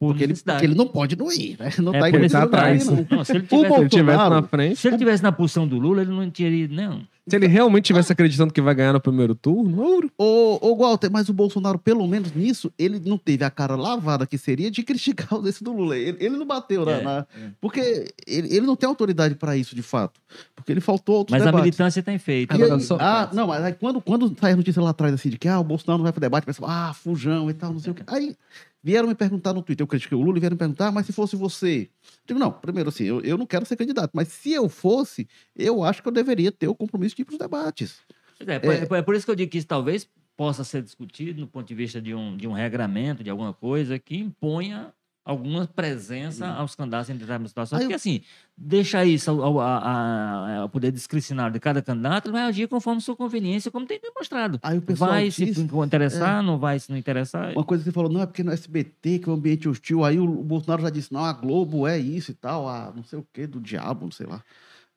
porque 0.00 0.24
ele, 0.24 0.34
porque 0.34 0.64
ele 0.64 0.74
não 0.74 0.88
pode 0.88 1.14
não 1.14 1.30
ir, 1.30 1.56
né? 1.60 1.70
Não 1.78 1.94
É, 1.94 2.00
tá 2.00 2.18
necessidade. 2.18 2.46
atrás, 2.46 2.86
não. 2.86 3.06
Não, 3.10 3.22
se 3.24 3.32
ele 3.32 3.42
tivesse, 3.46 3.98
ele 3.98 4.02
na 4.30 4.42
frente, 4.42 4.76
se 4.76 4.88
ele 4.88 4.96
tivesse 4.98 5.22
na 5.22 5.30
posição 5.30 5.68
do 5.68 5.78
Lula, 5.78 6.00
ele 6.00 6.10
não 6.10 6.28
teria. 6.30 6.66
Não. 6.68 7.02
se 7.28 7.36
ele 7.36 7.46
realmente 7.46 7.84
tivesse 7.84 8.10
acreditando 8.10 8.50
que 8.52 8.62
vai 8.62 8.74
ganhar 8.74 8.94
no 8.94 9.00
primeiro 9.00 9.34
turno, 9.34 9.80
ouro. 9.82 10.10
Ô, 10.16 10.58
ô, 10.62 10.74
Walter, 10.76 11.10
mas 11.12 11.28
o 11.28 11.34
Bolsonaro, 11.34 11.78
pelo 11.78 12.04
menos 12.08 12.32
nisso, 12.34 12.72
ele 12.78 12.98
não 13.04 13.18
teve 13.18 13.44
a 13.44 13.50
cara 13.50 13.76
lavada 13.76 14.26
que 14.26 14.38
seria 14.38 14.70
de 14.70 14.82
criticar 14.82 15.34
o 15.38 15.42
desse 15.42 15.62
do 15.62 15.70
Lula. 15.72 15.96
Ele, 15.98 16.16
ele 16.18 16.36
não 16.38 16.46
bateu 16.46 16.84
na. 16.86 16.92
É, 16.92 17.02
na- 17.02 17.26
é. 17.36 17.50
Porque 17.60 18.06
ele, 18.26 18.56
ele 18.56 18.66
não 18.66 18.74
tem 18.76 18.88
autoridade 18.88 19.34
para 19.34 19.54
isso, 19.56 19.76
de 19.76 19.82
fato. 19.82 20.18
Porque 20.56 20.72
ele 20.72 20.80
faltou 20.80 21.18
outros 21.18 21.38
Mas 21.38 21.46
a 21.46 21.52
militância 21.52 22.02
tem 22.02 22.18
feito. 22.18 22.52
Aí- 22.54 22.80
só- 22.80 22.96
ah, 22.98 23.28
não, 23.34 23.48
mas 23.48 23.62
aí 23.62 23.74
quando, 23.74 24.00
quando 24.00 24.34
sai 24.40 24.52
a 24.52 24.56
notícia 24.56 24.80
lá 24.82 24.90
atrás, 24.90 25.12
assim, 25.12 25.28
de 25.28 25.36
que 25.38 25.46
ah, 25.46 25.60
o 25.60 25.64
Bolsonaro 25.64 25.98
não 25.98 26.04
vai 26.04 26.12
pro 26.12 26.20
debate, 26.22 26.44
o 26.44 26.46
pessoal, 26.46 26.70
ah, 26.70 26.94
fujão 26.94 27.50
e 27.50 27.54
tal, 27.54 27.70
não 27.72 27.78
sei 27.80 27.92
o 27.92 27.94
quê. 27.94 28.02
Aí 28.06 28.34
vieram 28.82 29.08
me 29.08 29.14
perguntar 29.14 29.52
no 29.52 29.62
Twitter, 29.62 29.82
eu 29.82 29.88
critiquei 29.88 30.16
o 30.16 30.22
Lula, 30.22 30.38
e 30.38 30.40
vieram 30.40 30.54
me 30.54 30.58
perguntar, 30.58 30.88
ah, 30.88 30.92
mas 30.92 31.06
se 31.06 31.12
fosse 31.12 31.36
você? 31.36 31.90
Eu 32.02 32.20
digo, 32.28 32.40
não, 32.40 32.50
primeiro 32.52 32.88
assim, 32.88 33.04
eu, 33.04 33.20
eu 33.20 33.36
não 33.38 33.46
quero 33.46 33.66
ser 33.66 33.76
candidato, 33.76 34.10
mas 34.14 34.28
se 34.28 34.52
eu 34.52 34.68
fosse, 34.68 35.28
eu 35.56 35.82
acho 35.84 36.02
que 36.02 36.08
eu 36.08 36.12
deveria 36.12 36.50
ter 36.52 36.68
o 36.68 36.74
compromisso 36.74 37.14
de 37.16 37.22
ir 37.22 37.24
pros 37.24 37.38
debates. 37.38 38.00
Pois 38.38 38.48
É, 38.48 38.58
por- 38.58 38.96
é 38.96 38.98
é 38.98 39.02
por 39.02 39.14
isso 39.14 39.24
que 39.26 39.30
eu 39.30 39.36
digo 39.36 39.50
que 39.50 39.58
isso 39.58 39.66
talvez 39.66 40.08
possa 40.36 40.64
ser 40.64 40.82
discutido 40.82 41.40
no 41.40 41.46
ponto 41.46 41.66
de 41.68 41.74
vista 41.74 42.00
de 42.00 42.14
um, 42.14 42.34
de 42.36 42.48
um 42.48 42.52
regramento, 42.52 43.22
de 43.22 43.28
alguma 43.28 43.52
coisa 43.52 43.98
que 43.98 44.16
imponha 44.16 44.92
alguma 45.30 45.66
presença 45.66 46.46
aos 46.46 46.74
candidatos 46.74 47.08
em 47.08 47.14
determinada 47.14 47.48
situação. 47.48 47.78
Aí 47.78 47.84
Porque 47.84 47.92
eu- 47.94 47.96
assim, 47.96 48.20
deixa 48.56 49.04
isso 49.04 49.30
ao, 49.30 49.40
ao- 49.42 49.60
a- 49.60 49.78
a- 49.78 50.56
ao 50.62 50.68
poder 50.68 50.90
discricionário 50.90 51.52
de 51.52 51.60
cada 51.60 51.80
candidato, 51.80 52.26
ele 52.26 52.32
vai 52.32 52.42
agir 52.42 52.66
conforme 52.68 53.00
sua 53.00 53.14
conveniência, 53.14 53.70
como 53.70 53.86
tem 53.86 54.00
demonstrado. 54.00 54.58
Aí 54.62 54.78
o 54.78 54.82
pessoal 54.82 55.10
Vai 55.10 55.28
diz- 55.30 55.56
se 55.56 55.60
interessar, 55.62 56.42
não 56.42 56.58
vai 56.58 56.78
se 56.78 56.90
não 56.90 56.98
interessar. 56.98 57.52
Uma 57.52 57.64
coisa 57.64 57.82
que 57.84 57.90
você 57.90 57.94
falou, 57.94 58.10
não, 58.10 58.20
é 58.20 58.26
porque 58.26 58.42
no 58.42 58.50
SBT, 58.52 59.20
que 59.20 59.28
é 59.28 59.32
um 59.32 59.36
ambiente 59.36 59.68
hostil. 59.68 60.04
Aí 60.04 60.18
o, 60.18 60.24
o 60.24 60.42
Bolsonaro 60.42 60.82
já 60.82 60.90
disse, 60.90 61.12
não, 61.12 61.24
a 61.24 61.32
Globo 61.32 61.86
é 61.86 61.96
isso 61.98 62.32
e 62.32 62.34
tal, 62.34 62.68
a 62.68 62.92
não 62.94 63.04
sei 63.04 63.18
o 63.18 63.26
quê, 63.32 63.46
do 63.46 63.60
diabo, 63.60 64.04
não 64.06 64.12
sei 64.12 64.26
lá. 64.26 64.42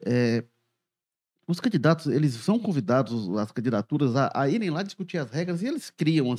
É, 0.03 0.43
os 1.47 1.59
candidatos, 1.59 2.07
eles 2.07 2.33
são 2.35 2.57
convidados, 2.57 3.29
as 3.37 3.51
candidaturas, 3.51 4.15
a, 4.15 4.31
a 4.33 4.49
irem 4.49 4.69
lá 4.69 4.81
discutir 4.81 5.17
as 5.17 5.29
regras 5.29 5.61
e 5.61 5.67
eles 5.67 5.89
criam 5.89 6.27
uma 6.27 6.37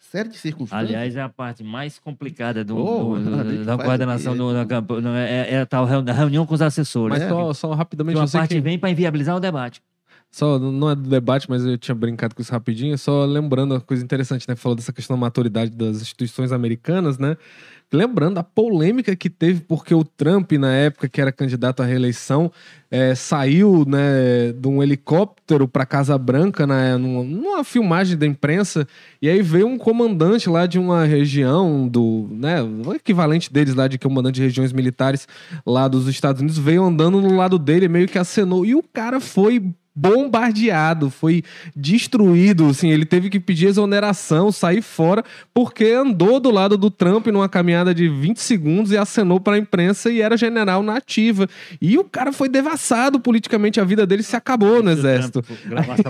série 0.00 0.28
de 0.28 0.36
circunstâncias. 0.36 0.88
Aliás, 0.88 1.16
é 1.16 1.20
a 1.22 1.28
parte 1.28 1.62
mais 1.64 1.98
complicada 1.98 2.64
do, 2.64 2.76
Oh, 2.76 3.18
do- 3.18 3.34
a 3.40 3.44
gente 3.44 3.64
da 3.64 3.76
coordenação 3.76 4.36
do- 4.36 4.52
da 4.52 4.64
campanha. 4.64 5.08
É, 5.18 5.54
é 5.54 5.60
a 5.60 5.66
tal 5.66 5.84
reu- 5.84 6.02
da 6.02 6.12
reunião 6.12 6.46
com 6.46 6.54
os 6.54 6.62
assessores. 6.62 7.18
Mas 7.18 7.22
né? 7.22 7.28
só, 7.28 7.52
só 7.52 7.72
rapidamente, 7.74 8.16
uma 8.18 8.28
parte 8.28 8.54
que- 8.54 8.60
vem 8.60 8.78
para 8.78 8.90
inviabilizar 8.90 9.36
o 9.36 9.40
debate. 9.40 9.82
Só, 10.30 10.58
não 10.58 10.90
é 10.90 10.94
do 10.94 11.08
debate, 11.08 11.48
mas 11.48 11.64
eu 11.64 11.78
tinha 11.78 11.94
brincado 11.94 12.34
com 12.34 12.42
isso 12.42 12.52
rapidinho, 12.52 12.98
só 12.98 13.24
lembrando 13.24 13.72
uma 13.72 13.80
coisa 13.80 14.04
interessante, 14.04 14.46
né? 14.48 14.54
Falou 14.56 14.74
dessa 14.76 14.92
questão 14.92 15.16
da 15.16 15.20
maturidade 15.20 15.70
das 15.70 16.02
instituições 16.02 16.52
americanas, 16.52 17.16
né? 17.16 17.36
Lembrando 17.92 18.38
a 18.38 18.42
polêmica 18.42 19.14
que 19.14 19.30
teve, 19.30 19.60
porque 19.60 19.94
o 19.94 20.02
Trump, 20.02 20.50
na 20.52 20.74
época 20.74 21.08
que 21.08 21.20
era 21.20 21.30
candidato 21.30 21.84
à 21.84 21.86
reeleição, 21.86 22.50
eh, 22.90 23.14
saiu 23.14 23.84
né, 23.86 24.52
de 24.52 24.66
um 24.66 24.82
helicóptero 24.82 25.68
para 25.68 25.86
Casa 25.86 26.18
Branca, 26.18 26.66
né, 26.66 26.96
numa, 26.96 27.62
filmagem 27.62 28.18
da 28.18 28.26
imprensa, 28.26 28.88
e 29.22 29.28
aí 29.28 29.40
veio 29.40 29.68
um 29.68 29.78
comandante 29.78 30.48
lá 30.48 30.66
de 30.66 30.80
uma 30.80 31.04
região 31.04 31.86
do, 31.86 32.26
né, 32.32 32.60
o 32.60 32.92
equivalente 32.92 33.52
deles 33.52 33.74
lá 33.74 33.86
de 33.86 33.98
comandante 34.00 34.34
de 34.34 34.42
regiões 34.42 34.72
militares 34.72 35.28
lá 35.64 35.86
dos 35.86 36.08
Estados 36.08 36.40
Unidos, 36.40 36.58
veio 36.58 36.82
andando 36.82 37.20
no 37.20 37.36
lado 37.36 37.56
dele, 37.56 37.86
meio 37.86 38.08
que 38.08 38.18
acenou, 38.18 38.66
e 38.66 38.74
o 38.74 38.82
cara 38.82 39.20
foi 39.20 39.62
bombardeado, 39.96 41.08
foi 41.08 41.42
destruído, 41.74 42.66
assim, 42.66 42.90
ele 42.90 43.06
teve 43.06 43.30
que 43.30 43.40
pedir 43.40 43.66
exoneração, 43.66 44.52
sair 44.52 44.82
fora, 44.82 45.24
porque 45.54 45.86
andou 45.86 46.38
do 46.38 46.50
lado 46.50 46.76
do 46.76 46.90
Trump 46.90 47.26
numa 47.28 47.48
caminhada 47.48 47.94
de 47.94 48.06
20 48.06 48.36
segundos 48.36 48.92
e 48.92 48.98
acenou 48.98 49.40
para 49.40 49.56
a 49.56 49.58
imprensa 49.58 50.10
e 50.10 50.20
era 50.20 50.36
general 50.36 50.82
na 50.82 50.96
ativa. 50.96 51.48
E 51.80 51.96
o 51.96 52.04
cara 52.04 52.32
foi 52.32 52.48
devassado 52.48 53.18
politicamente, 53.18 53.80
a 53.80 53.84
vida 53.84 54.06
dele 54.06 54.22
se 54.22 54.36
acabou 54.36 54.82
no 54.82 54.90
exército. 54.90 55.42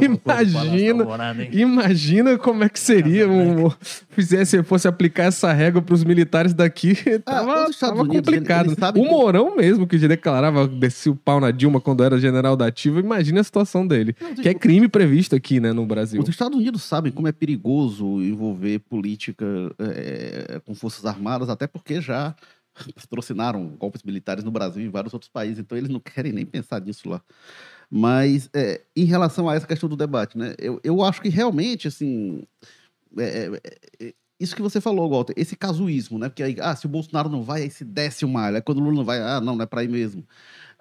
Imagina-? 0.02 1.06
Imagina 1.52 2.36
como 2.36 2.64
é 2.64 2.68
que 2.68 2.80
seria 2.80 3.28
um, 3.28 3.70
fizesse 4.10 4.60
fosse 4.64 4.88
aplicar 4.88 5.24
essa 5.24 5.52
regra 5.52 5.80
para 5.80 5.94
os 5.94 6.02
militares 6.02 6.52
daqui, 6.52 6.94
tava, 7.24 7.52
Estados 7.52 7.78
tava 7.78 8.02
Unidos, 8.02 8.34
complicado. 8.34 8.74
o 8.96 9.04
Mourão 9.04 9.54
mesmo 9.56 9.86
que 9.86 9.96
declarava 9.98 10.66
descia 10.66 11.12
o 11.12 11.16
pau 11.16 11.40
na 11.40 11.50
Dilma 11.50 11.80
quando 11.80 12.02
era 12.02 12.18
general 12.18 12.56
da 12.56 12.66
ativa, 12.66 12.98
imagina 12.98 13.40
a 13.40 13.44
situação 13.44 13.75
dele, 13.84 14.12
que 14.12 14.48
é 14.48 14.54
crime 14.54 14.86
previsto 14.86 15.34
aqui, 15.34 15.58
né, 15.58 15.72
no 15.72 15.84
Brasil. 15.84 16.22
Os 16.22 16.28
Estados 16.28 16.56
Unidos 16.56 16.84
sabem 16.84 17.10
como 17.10 17.26
é 17.26 17.32
perigoso 17.32 18.22
envolver 18.22 18.78
política 18.78 19.44
eh, 19.80 20.60
com 20.64 20.72
forças 20.72 21.04
armadas, 21.04 21.48
até 21.48 21.66
porque 21.66 22.00
já 22.00 22.36
patrocinaram 22.94 23.66
golpes 23.76 24.04
militares 24.04 24.44
no 24.44 24.52
Brasil 24.52 24.84
e 24.84 24.86
em 24.86 24.90
vários 24.90 25.12
outros 25.12 25.28
países, 25.28 25.58
então 25.58 25.76
eles 25.76 25.90
não 25.90 25.98
querem 25.98 26.32
nem 26.32 26.46
pensar 26.46 26.80
nisso 26.80 27.08
lá. 27.08 27.20
Mas 27.90 28.48
eh, 28.54 28.82
em 28.94 29.04
relação 29.04 29.48
a 29.48 29.56
essa 29.56 29.66
questão 29.66 29.88
do 29.88 29.96
debate, 29.96 30.38
né, 30.38 30.54
eu, 30.58 30.80
eu 30.84 31.02
acho 31.02 31.20
que 31.20 31.28
realmente, 31.28 31.88
assim, 31.88 32.44
é, 33.18 33.50
é, 33.62 34.06
é, 34.06 34.14
isso 34.38 34.54
que 34.54 34.62
você 34.62 34.80
falou, 34.80 35.08
Walter, 35.08 35.32
esse 35.36 35.56
casuísmo, 35.56 36.18
né? 36.18 36.28
Porque 36.28 36.42
aí, 36.42 36.56
ah, 36.60 36.76
se 36.76 36.84
o 36.84 36.88
Bolsonaro 36.88 37.28
não 37.28 37.42
vai, 37.42 37.62
aí 37.62 37.70
se 37.70 37.84
desce 37.84 38.24
o 38.24 38.28
malho. 38.28 38.56
Aí 38.56 38.62
quando 38.62 38.78
o 38.78 38.80
Lula 38.82 38.96
não 38.96 39.04
vai, 39.04 39.20
ah, 39.20 39.40
não, 39.40 39.56
não 39.56 39.62
é 39.62 39.66
para 39.66 39.82
ir 39.82 39.88
mesmo. 39.88 40.24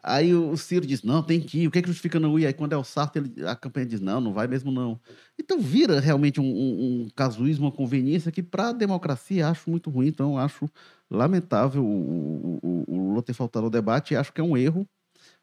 Aí 0.08 0.36
o 0.36 0.56
Ciro 0.56 0.86
diz, 0.86 1.02
não, 1.04 1.24
tem 1.24 1.42
que 1.42 1.62
ir. 1.62 1.68
O 1.68 1.72
que 1.72 1.80
é 1.80 1.82
que 1.82 1.88
justifica 1.88 2.20
não 2.20 2.38
ir? 2.38 2.46
Aí 2.46 2.54
quando 2.54 2.74
é 2.74 2.78
o 2.78 2.84
Sarto, 2.84 3.18
ele- 3.18 3.46
a 3.48 3.56
campanha 3.56 3.88
diz, 3.88 4.00
não, 4.00 4.22
não 4.22 4.34
vai 4.34 4.48
mesmo 4.48 4.72
não. 4.72 5.00
Então 5.40 5.60
vira 5.60 6.00
realmente 6.00 6.40
um, 6.40 6.46
um- 6.46 7.02
um 7.06 7.10
casuísmo, 7.16 7.66
uma 7.66 7.72
conveniência 7.72 8.32
que 8.32 8.44
para 8.44 8.70
a 8.70 8.74
democracia 8.74 9.48
acho 9.50 9.70
muito 9.70 9.90
ruim. 9.90 10.08
Então 10.08 10.38
acho 10.38 10.70
lamentável 11.10 11.84
o, 11.84 12.60
o- 12.62 12.84
o- 12.88 13.08
Lula 13.10 13.24
ter 13.24 13.34
faltado 13.34 13.66
ao 13.66 13.70
debate 13.72 14.16
acho 14.16 14.32
que 14.34 14.42
é 14.42 14.44
um 14.44 14.56
erro. 14.58 14.88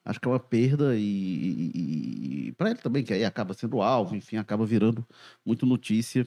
Acho 0.05 0.21
que 0.21 0.29
é 0.29 0.31
uma 0.31 0.41
perda 0.41 0.97
e, 0.97 1.03
e, 1.75 2.49
e 2.49 2.53
para 2.53 2.71
ele 2.71 2.79
também, 2.81 3.05
que 3.05 3.13
aí 3.15 3.25
acaba 3.25 3.55
sendo 3.55 3.81
alvo, 3.83 4.17
enfim, 4.17 4.37
acaba 4.37 4.67
virando 4.67 5.07
muito 5.45 5.67
notícia. 5.67 6.27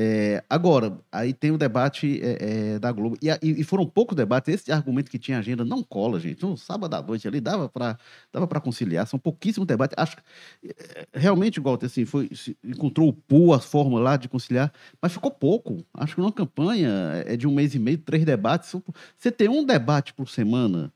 É, 0.00 0.44
agora, 0.48 0.96
aí 1.10 1.32
tem 1.34 1.50
o 1.50 1.58
debate 1.58 2.20
é, 2.22 2.74
é, 2.74 2.78
da 2.78 2.92
Globo. 2.92 3.16
E, 3.20 3.28
e, 3.42 3.64
foram 3.64 3.84
poucos 3.84 4.16
debates. 4.16 4.54
Esse 4.54 4.70
argumento 4.70 5.10
que 5.10 5.18
tinha 5.18 5.40
agenda 5.40 5.64
não 5.64 5.82
cola, 5.82 6.20
gente. 6.20 6.40
No 6.40 6.56
sábado 6.56 6.94
à 6.94 7.02
noite 7.02 7.26
ali 7.26 7.40
dava 7.40 7.68
para 7.68 7.98
dava 8.32 8.46
conciliar. 8.60 9.08
São 9.08 9.18
pouquíssimos 9.18 9.66
debates. 9.66 9.96
Acho 9.98 10.16
é, 10.64 11.08
realmente, 11.12 11.56
igual 11.56 11.76
assim, 11.82 12.04
foi, 12.04 12.30
encontrou 12.62 13.08
o 13.08 13.52
a 13.52 13.58
forma 13.58 13.98
lá 13.98 14.16
de 14.16 14.28
conciliar, 14.28 14.72
mas 15.02 15.12
ficou 15.12 15.32
pouco. 15.32 15.84
Acho 15.92 16.14
que 16.14 16.20
numa 16.20 16.32
campanha 16.32 16.90
é 17.26 17.36
de 17.36 17.48
um 17.48 17.52
mês 17.52 17.74
e 17.74 17.80
meio, 17.80 17.98
três 17.98 18.24
debates. 18.24 18.72
Você 19.16 19.32
ter 19.32 19.50
um 19.50 19.64
debate 19.64 20.14
por 20.14 20.28
semana 20.28 20.92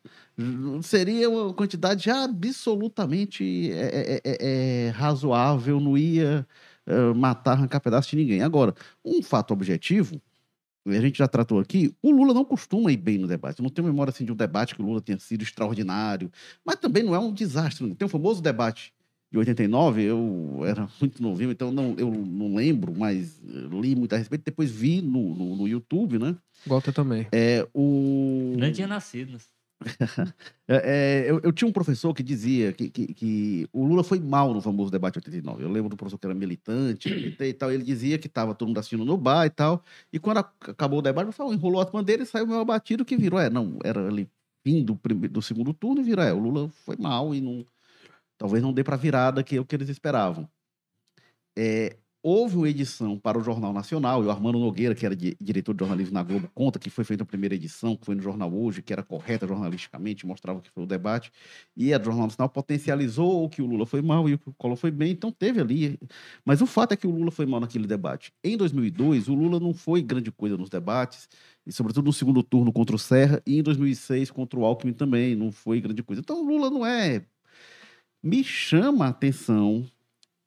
seria 0.83 1.29
uma 1.29 1.53
quantidade 1.53 2.09
absolutamente 2.09 3.71
é, 3.73 4.21
é, 4.25 4.89
razoável, 4.91 5.81
não 5.81 5.99
ia 5.99 6.47
uh, 6.87 7.15
matar, 7.15 7.53
arrancar 7.53 7.81
pedaço 7.81 8.11
de 8.11 8.17
ninguém. 8.17 8.43
Agora, 8.43 8.75
um 9.05 9.23
fato 9.23 9.53
objetivo, 9.53 10.21
a 10.87 11.01
gente 11.01 11.19
já 11.19 11.29
tratou 11.29 11.61
aqui, 11.61 11.95
o 12.03 12.11
Lula 12.11 12.35
não 12.35 12.45
costuma 12.45 12.91
ir 12.91 12.97
bem 12.97 13.19
no 13.19 13.29
debate. 13.29 13.61
Eu 13.61 13.63
não 13.63 13.71
tenho 13.71 13.87
memória 13.87 14.11
assim, 14.11 14.25
de 14.25 14.33
um 14.33 14.37
debate 14.37 14.75
que 14.75 14.83
o 14.83 14.85
Lula 14.85 15.01
tenha 15.01 15.19
sido 15.19 15.43
extraordinário, 15.43 16.31
mas 16.65 16.77
também 16.77 17.03
não 17.03 17.15
é 17.15 17.19
um 17.19 17.33
desastre. 17.33 17.95
Tem 17.95 18.05
o 18.05 18.07
um 18.07 18.09
famoso 18.09 18.43
debate 18.43 18.93
de 19.31 19.39
89, 19.39 20.03
eu 20.03 20.61
era 20.67 20.87
muito 21.01 21.23
novinho, 21.23 21.51
então 21.51 21.73
não, 21.73 21.95
eu 21.97 22.11
não 22.11 22.55
lembro, 22.55 22.93
mas 22.95 23.41
li 23.43 23.97
muito 23.97 24.15
a 24.15 24.19
respeito. 24.19 24.45
Depois 24.45 24.71
vi 24.71 25.01
no, 25.01 25.35
no, 25.35 25.57
no 25.57 25.69
YouTube, 25.69 26.19
né? 26.19 26.37
Walter 26.67 26.93
também. 26.93 27.27
É, 27.33 27.67
o... 27.73 28.55
Não 28.59 28.71
tinha 28.71 28.87
nascido. 28.87 29.39
Né? 29.85 30.33
é, 30.69 31.25
eu, 31.29 31.41
eu, 31.43 31.53
tinha 31.53 31.69
um 31.69 31.73
professor 31.73 32.15
que 32.15 32.23
dizia 32.23 32.73
que, 32.73 32.89
que, 32.89 33.15
que, 33.15 33.69
o 33.73 33.85
Lula 33.85 34.05
foi 34.05 34.21
mal 34.21 34.53
no 34.55 34.61
famoso 34.61 34.91
debate 34.91 35.19
89. 35.19 35.63
Eu 35.63 35.71
lembro 35.71 35.89
do 35.89 35.97
professor 35.97 36.19
que 36.19 36.27
era 36.27 36.35
militante 36.35 37.09
e 37.41 37.53
tal. 37.53 37.71
Ele 37.71 37.83
dizia 37.83 38.19
que 38.19 38.27
estava 38.27 38.55
todo 38.55 38.69
mundo 38.69 38.79
assistindo 38.79 39.05
no 39.05 39.17
bar 39.17 39.47
e 39.47 39.51
tal. 39.51 39.83
E 40.13 40.19
quando 40.19 40.39
acabou 40.39 41.01
o 41.01 41.03
debate, 41.03 41.27
ele 41.27 41.33
falou, 41.33 41.53
enrolou 41.53 41.81
a 41.81 41.85
bandeira 41.85 42.23
e 42.23 42.27
saiu 42.27 42.47
meio 42.47 42.61
abatido 42.61 43.05
que 43.05 43.17
virou. 43.17 43.39
É, 43.39 43.51
não, 43.51 43.79
era 43.85 44.07
ali 44.07 44.29
fim 44.65 44.85
do, 44.85 44.97
primeiro, 44.97 45.33
do 45.33 45.43
segundo 45.43 45.73
turno 45.75 46.01
e 46.01 46.05
virou. 46.05 46.25
É, 46.25 46.33
o 46.33 46.39
Lula 46.39 46.69
foi 46.85 46.97
mal 46.97 47.35
e 47.35 47.41
não, 47.41 47.65
talvez 48.39 48.63
não 48.63 48.73
dê 48.73 48.85
para 48.85 48.97
virada 48.97 49.43
que 49.43 49.57
é 49.57 49.61
o 49.61 49.65
que 49.65 49.75
eles 49.75 49.89
esperavam. 49.89 50.49
É, 51.57 51.99
houve 52.23 52.57
uma 52.57 52.69
edição 52.69 53.19
para 53.19 53.37
o 53.37 53.43
Jornal 53.43 53.73
Nacional, 53.73 54.23
e 54.23 54.27
o 54.27 54.31
Armando 54.31 54.59
Nogueira, 54.59 54.95
que 54.95 55.05
era 55.05 55.17
de, 55.17 55.37
diretor 55.41 55.75
de 55.75 55.81
jornalismo 55.81 56.15
na 56.15 56.23
Globo, 56.23 56.49
conta 56.55 56.79
que 56.79 56.89
foi 56.89 57.05
feita 57.05 57.25
a 57.25 57.27
primeira 57.27 57.55
edição, 57.55 57.97
que 57.97 58.07
foi 58.07 58.15
no 58.15 58.23
Jornal 58.23 58.53
Hoje, 58.55 58.81
que 58.81 58.93
era 58.93 59.03
correta 59.03 59.47
jornalisticamente, 59.47 60.25
mostrava 60.25 60.61
que 60.61 60.71
foi 60.71 60.85
o 60.85 60.87
debate, 60.87 61.33
e 61.77 61.93
a 61.93 62.03
Jornal 62.03 62.27
Nacional 62.27 62.49
potencializou 62.49 63.49
que 63.49 63.61
o 63.61 63.67
Lula 63.67 63.85
foi 63.85 64.01
mal 64.03 64.29
e 64.29 64.35
o 64.35 64.39
que 64.39 64.49
o 64.49 64.55
Collor 64.55 64.77
foi 64.77 64.91
bem, 64.91 65.13
então 65.13 65.33
teve 65.33 65.61
ali. 65.61 65.99
Mas 66.45 66.63
o 66.63 66.67
fato 66.67 66.93
é 66.93 66.97
que 66.97 67.07
o 67.07 67.11
Lula 67.11 67.31
foi 67.31 67.47
mal 67.47 67.61
naquele 67.61 67.87
debate. 67.87 68.33
Em 68.45 68.57
2002, 68.57 69.29
o 69.29 69.35
Lula 69.35 69.59
não 69.59 69.75
foi 69.75 70.01
grande 70.03 70.31
coisa 70.31 70.57
nos 70.57 70.71
debates, 70.71 71.29
e 71.67 71.73
sobretudo 71.73 72.07
no 72.07 72.13
segundo 72.13 72.43
turno 72.43 72.73
contra 72.73 72.95
o 72.95 72.99
Serra, 72.99 73.43
e 73.45 73.59
em 73.59 73.63
2006 73.63 74.31
contra 74.31 74.59
o 74.59 74.65
Alckmin 74.65 74.93
também, 74.93 75.35
não 75.35 75.51
foi 75.51 75.81
grande 75.81 76.03
coisa. 76.03 76.21
Então 76.21 76.41
o 76.41 76.47
Lula 76.49 76.71
não 76.71 76.87
é... 76.87 77.25
Me 78.23 78.45
chama 78.45 79.07
a 79.07 79.09
atenção 79.09 79.85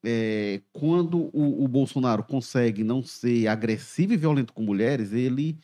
é, 0.06 0.61
quando 0.72 1.30
o, 1.34 1.64
o, 1.64 1.68
Bolsonaro 1.68 2.23
consegue 2.23 2.84
não 2.84 3.03
ser 3.03 3.48
agressivo 3.48 4.14
e 4.14 4.18
violento 4.18 4.53
com 4.53 4.61
mulheres, 4.61 5.11
ele, 5.11 5.57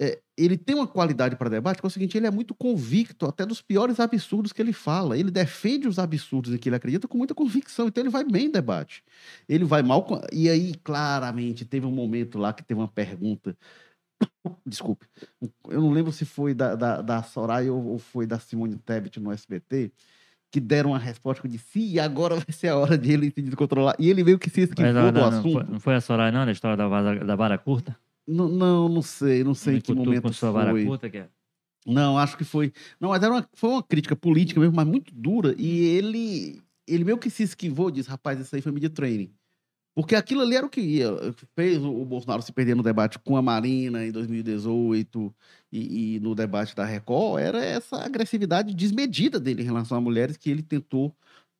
é, 0.00 0.20
ele 0.36 0.58
tem 0.58 0.74
uma 0.74 0.86
qualidade 0.86 1.36
para 1.36 1.48
debate, 1.48 1.80
que 1.80 1.86
é 1.86 1.88
o 1.88 1.90
seguinte, 1.90 2.16
ele 2.16 2.26
é 2.26 2.30
muito 2.30 2.54
convicto 2.54 3.26
até 3.26 3.46
dos 3.46 3.62
piores 3.62 4.00
absurdos 4.00 4.52
que 4.52 4.60
ele 4.60 4.72
fala. 4.72 5.16
Ele 5.16 5.30
defende 5.30 5.86
os 5.86 5.98
absurdos 5.98 6.52
em 6.52 6.58
que 6.58 6.68
ele 6.68 6.76
acredita 6.76 7.06
com 7.06 7.16
muita 7.16 7.34
convicção, 7.34 7.88
então 7.88 8.02
ele 8.02 8.10
vai 8.10 8.24
bem 8.24 8.46
em 8.46 8.50
debate. 8.50 9.04
Ele 9.48 9.64
vai 9.64 9.82
mal... 9.82 10.04
Com... 10.04 10.20
E 10.32 10.48
aí, 10.50 10.74
claramente, 10.82 11.64
teve 11.64 11.86
um 11.86 11.92
momento 11.92 12.38
lá 12.38 12.52
que 12.52 12.64
teve 12.64 12.80
uma 12.80 12.88
pergunta... 12.88 13.56
Desculpe. 14.66 15.06
Eu 15.68 15.80
não 15.80 15.90
lembro 15.90 16.12
se 16.12 16.24
foi 16.24 16.54
da, 16.54 16.74
da, 16.74 17.02
da 17.02 17.22
Soraya 17.22 17.72
ou 17.72 17.98
foi 17.98 18.26
da 18.26 18.38
Simone 18.38 18.76
Tebet 18.78 19.18
no 19.20 19.32
SBT, 19.32 19.92
que 20.52 20.60
deram 20.60 20.90
uma 20.90 20.98
resposta 20.98 21.44
eu 21.46 21.50
disse, 21.50 21.80
e 21.80 21.98
agora 21.98 22.36
vai 22.36 22.44
ser 22.50 22.68
a 22.68 22.76
hora 22.76 22.98
de 22.98 23.10
ele 23.10 23.30
se 23.30 23.40
descontrolar. 23.40 23.96
E 23.98 24.10
ele 24.10 24.22
veio 24.22 24.38
que 24.38 24.50
se 24.50 24.60
esquivou 24.60 24.92
não, 24.92 25.10
do 25.10 25.18
não, 25.18 25.28
assunto. 25.28 25.44
Não 25.46 25.52
foi, 25.52 25.72
não 25.72 25.80
foi 25.80 25.94
a 25.94 26.00
Soraya, 26.00 26.30
não, 26.30 26.44
da 26.44 26.52
história 26.52 26.76
da, 26.76 26.86
vara, 26.86 27.24
da 27.24 27.34
vara 27.34 27.56
curta? 27.56 27.96
Não, 28.28 28.48
não, 28.48 28.88
não 28.88 29.00
sei, 29.00 29.42
não 29.42 29.54
sei 29.54 29.76
em 29.76 29.80
que 29.80 29.94
momento 29.94 30.22
com 30.22 30.32
sua 30.32 30.52
foi. 30.52 30.62
vara 30.62 30.84
curta, 30.84 31.08
que 31.08 31.16
é? 31.16 31.28
Não, 31.86 32.18
acho 32.18 32.36
que 32.36 32.44
foi. 32.44 32.70
Não, 33.00 33.08
mas 33.08 33.22
era 33.22 33.32
uma, 33.32 33.48
foi 33.54 33.70
uma 33.70 33.82
crítica 33.82 34.14
política 34.14 34.60
mesmo, 34.60 34.76
mas 34.76 34.86
muito 34.86 35.12
dura. 35.14 35.54
E 35.58 35.84
ele, 35.96 36.62
ele 36.86 37.02
meio 37.02 37.16
que 37.16 37.30
se 37.30 37.42
esquivou, 37.42 37.90
disse, 37.90 38.10
rapaz, 38.10 38.38
isso 38.38 38.54
aí 38.54 38.60
foi 38.60 38.70
media 38.72 38.90
training. 38.90 39.32
Porque 39.94 40.14
aquilo 40.14 40.42
ali 40.42 40.56
era 40.56 40.66
o 40.66 40.70
que 40.70 40.80
ia, 40.80 41.10
fez 41.54 41.82
o 41.82 42.04
Bolsonaro 42.04 42.40
se 42.42 42.52
perder 42.52 42.74
no 42.74 42.82
debate 42.82 43.18
com 43.18 43.36
a 43.36 43.42
Marina 43.42 44.04
em 44.04 44.12
2018 44.12 45.34
e, 45.72 46.16
e, 46.16 46.20
no 46.20 46.34
debate 46.34 46.76
da 46.76 46.84
Record, 46.84 47.42
era 47.42 47.64
essa 47.64 47.96
agressividade 48.04 48.74
desmedida 48.74 49.40
dele 49.40 49.62
em 49.62 49.64
relação 49.64 49.96
a 49.96 50.00
mulheres 50.00 50.36
que 50.36 50.50
ele 50.50 50.62
tentou 50.62 51.14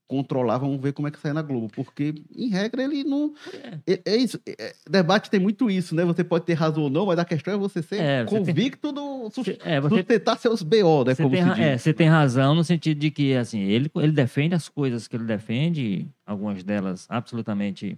controlar. 0.06 0.58
Vamos 0.58 0.78
ver 0.78 0.92
como 0.92 1.08
é 1.08 1.10
que 1.10 1.18
sai 1.18 1.32
na 1.32 1.40
Globo. 1.40 1.70
Porque, 1.74 2.14
em 2.36 2.50
regra, 2.50 2.84
ele 2.84 3.04
não. 3.04 3.32
É, 3.86 3.94
é, 3.94 4.02
é 4.04 4.16
isso. 4.16 4.38
É, 4.46 4.74
debate 4.88 5.30
tem 5.30 5.40
muito 5.40 5.70
isso, 5.70 5.94
né? 5.94 6.04
Você 6.04 6.22
pode 6.22 6.44
ter 6.44 6.52
razão 6.52 6.82
ou 6.82 6.90
não, 6.90 7.06
mas 7.06 7.18
a 7.18 7.24
questão 7.24 7.54
é 7.54 7.56
você 7.56 7.80
ser 7.80 8.00
é, 8.02 8.24
você 8.24 8.36
convicto 8.36 8.92
tem... 8.92 8.94
do. 8.94 9.30
É, 9.64 9.80
você... 9.80 9.96
Sustentar 9.96 10.38
seus 10.38 10.62
BO, 10.62 11.04
né? 11.06 11.14
Você 11.14 11.30
tem, 11.30 11.64
é, 11.64 11.78
você 11.78 11.94
tem 11.94 12.08
razão 12.08 12.54
no 12.54 12.62
sentido 12.62 12.98
de 12.98 13.10
que, 13.10 13.34
assim, 13.34 13.60
ele, 13.60 13.90
ele 13.96 14.12
defende 14.12 14.54
as 14.54 14.68
coisas 14.68 15.08
que 15.08 15.16
ele 15.16 15.24
defende, 15.24 16.06
algumas 16.26 16.62
delas 16.62 17.06
absolutamente 17.08 17.96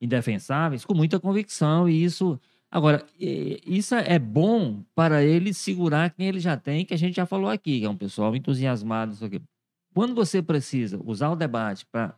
indefensáveis 0.00 0.84
com 0.84 0.94
muita 0.94 1.20
convicção 1.20 1.88
e 1.88 2.02
isso 2.02 2.40
agora 2.70 3.04
isso 3.18 3.94
é 3.94 4.18
bom 4.18 4.84
para 4.94 5.24
ele 5.24 5.52
segurar 5.52 6.10
quem 6.10 6.26
ele 6.26 6.38
já 6.38 6.56
tem 6.56 6.84
que 6.84 6.94
a 6.94 6.96
gente 6.96 7.16
já 7.16 7.26
falou 7.26 7.50
aqui 7.50 7.80
que 7.80 7.86
é 7.86 7.90
um 7.90 7.96
pessoal 7.96 8.34
entusiasmado 8.36 9.12
isso 9.12 9.24
aqui. 9.24 9.42
quando 9.92 10.14
você 10.14 10.40
precisa 10.40 11.00
usar 11.04 11.30
o 11.30 11.36
debate 11.36 11.84
para 11.86 12.16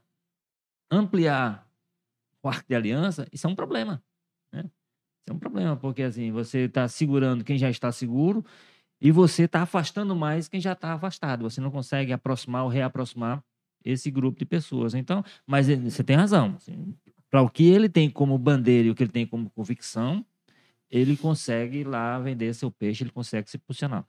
ampliar 0.91 1.67
o 2.43 2.49
arco 2.49 2.69
de 2.69 2.75
aliança 2.75 3.27
isso 3.33 3.47
é 3.47 3.51
um 3.51 3.55
problema 3.55 4.03
né? 4.53 4.65
isso 4.65 5.31
é 5.31 5.33
um 5.33 5.39
problema 5.39 5.77
porque 5.77 6.03
assim 6.03 6.31
você 6.31 6.61
está 6.61 6.87
segurando 6.87 7.45
quem 7.45 7.57
já 7.57 7.71
está 7.71 7.91
seguro 7.91 8.45
e 9.01 9.11
você 9.11 9.45
está 9.45 9.63
afastando 9.63 10.15
mais 10.15 10.49
quem 10.49 10.61
já 10.61 10.73
está 10.73 10.93
afastado 10.93 11.49
você 11.49 11.61
não 11.61 11.71
consegue 11.71 12.13
aproximar 12.13 12.65
ou 12.65 12.69
reaproximar 12.69 13.43
esse 13.85 14.11
grupo 14.11 14.39
de 14.39 14.45
pessoas 14.45 14.93
então 14.93 15.25
mas 15.47 15.69
eh, 15.71 15.77
você 15.77 16.05
tem 16.05 16.15
razão 16.15 16.55
assim, 16.57 16.95
para 17.33 17.41
o 17.41 17.49
que 17.49 17.65
ele 17.65 17.89
tem 17.89 18.11
como 18.11 18.37
bandeira 18.37 18.89
e 18.89 18.91
o 18.91 18.95
que 18.95 19.03
ele 19.03 19.11
tem 19.11 19.27
como 19.27 19.49
convicção, 19.49 20.23
ele 20.93 21.17
consegue 21.17 21.83
lá 21.83 22.19
vender 22.19 22.55
seu 22.55 22.71
peixe, 22.71 23.03
ele 23.03 23.11
consegue 23.11 23.51
se 23.51 23.57
posicionar. 23.57 24.07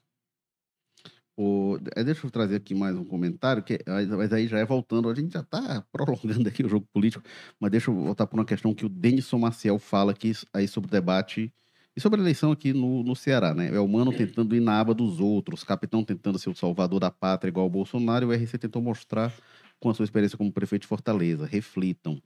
O, 1.35 1.79
é, 1.95 2.03
deixa 2.03 2.27
eu 2.27 2.29
trazer 2.29 2.57
aqui 2.57 2.75
mais 2.75 2.95
um 2.95 3.05
comentário, 3.05 3.63
que, 3.63 3.79
mas 3.87 4.31
aí 4.33 4.47
já 4.47 4.59
é 4.59 4.65
voltando, 4.65 5.09
a 5.09 5.15
gente 5.15 5.33
já 5.33 5.39
está 5.39 5.81
prolongando 5.91 6.45
aqui 6.49 6.63
o 6.63 6.69
jogo 6.69 6.85
político, 6.93 7.23
mas 7.59 7.71
deixa 7.71 7.89
eu 7.89 7.95
voltar 7.95 8.27
para 8.27 8.37
uma 8.37 8.45
questão 8.45 8.75
que 8.75 8.85
o 8.85 8.89
Denison 8.89 9.39
Maciel 9.39 9.79
fala 9.79 10.11
aqui 10.11 10.33
aí 10.53 10.67
sobre 10.67 10.89
o 10.89 10.91
debate 10.91 11.51
e 11.95 12.01
sobre 12.01 12.19
a 12.19 12.23
eleição 12.23 12.51
aqui 12.51 12.73
no, 12.73 13.01
no 13.01 13.15
Ceará, 13.15 13.53
né? 13.53 13.73
É 13.73 13.79
o 13.79 13.87
Mano 13.87 14.11
tentando 14.11 14.55
ir 14.55 14.59
na 14.59 14.79
aba 14.79 14.93
dos 14.93 15.19
outros, 15.19 15.63
capitão 15.63 16.03
tentando 16.03 16.37
ser 16.37 16.49
o 16.49 16.55
salvador 16.55 16.99
da 16.99 17.09
pátria 17.09 17.49
igual 17.49 17.65
o 17.65 17.69
Bolsonaro, 17.69 18.25
e 18.25 18.27
o 18.27 18.33
RC 18.33 18.57
tentou 18.57 18.81
mostrar 18.81 19.33
com 19.79 19.89
a 19.89 19.93
sua 19.93 20.03
experiência 20.03 20.37
como 20.37 20.51
prefeito 20.51 20.83
de 20.83 20.87
Fortaleza. 20.87 21.45
Reflitam. 21.45 22.21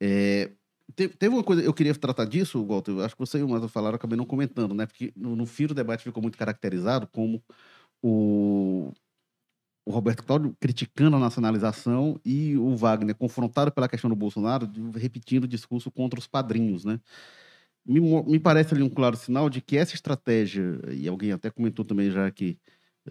É, 0.00 0.50
teve 0.94 1.28
uma 1.28 1.42
coisa, 1.44 1.62
eu 1.62 1.74
queria 1.74 1.94
tratar 1.94 2.24
disso, 2.26 2.64
Walter, 2.64 2.92
acho 3.00 3.14
que 3.14 3.20
você 3.20 3.38
e 3.38 3.42
o 3.42 3.48
Mato 3.48 3.68
falaram, 3.68 3.96
acabei 3.96 4.16
não 4.16 4.24
comentando, 4.24 4.74
né? 4.74 4.86
Porque 4.86 5.12
no, 5.16 5.34
no 5.36 5.46
fim 5.46 5.66
do 5.66 5.74
debate 5.74 6.04
ficou 6.04 6.22
muito 6.22 6.38
caracterizado 6.38 7.06
como 7.08 7.42
o, 8.02 8.92
o 9.86 9.90
Roberto 9.92 10.24
Cláudio 10.24 10.56
criticando 10.60 11.16
a 11.16 11.20
nacionalização 11.20 12.20
e 12.24 12.56
o 12.56 12.76
Wagner 12.76 13.14
confrontado 13.16 13.72
pela 13.72 13.88
questão 13.88 14.10
do 14.10 14.16
Bolsonaro, 14.16 14.68
repetindo 14.96 15.44
o 15.44 15.48
discurso 15.48 15.90
contra 15.90 16.18
os 16.18 16.26
padrinhos, 16.26 16.84
né? 16.84 17.00
Me, 17.86 18.00
me 18.00 18.40
parece 18.40 18.74
ali 18.74 18.82
um 18.82 18.90
claro 18.90 19.16
sinal 19.16 19.48
de 19.48 19.60
que 19.60 19.76
essa 19.76 19.94
estratégia, 19.94 20.80
e 20.92 21.08
alguém 21.08 21.32
até 21.32 21.50
comentou 21.50 21.84
também 21.84 22.10
já 22.10 22.30
que 22.30 22.58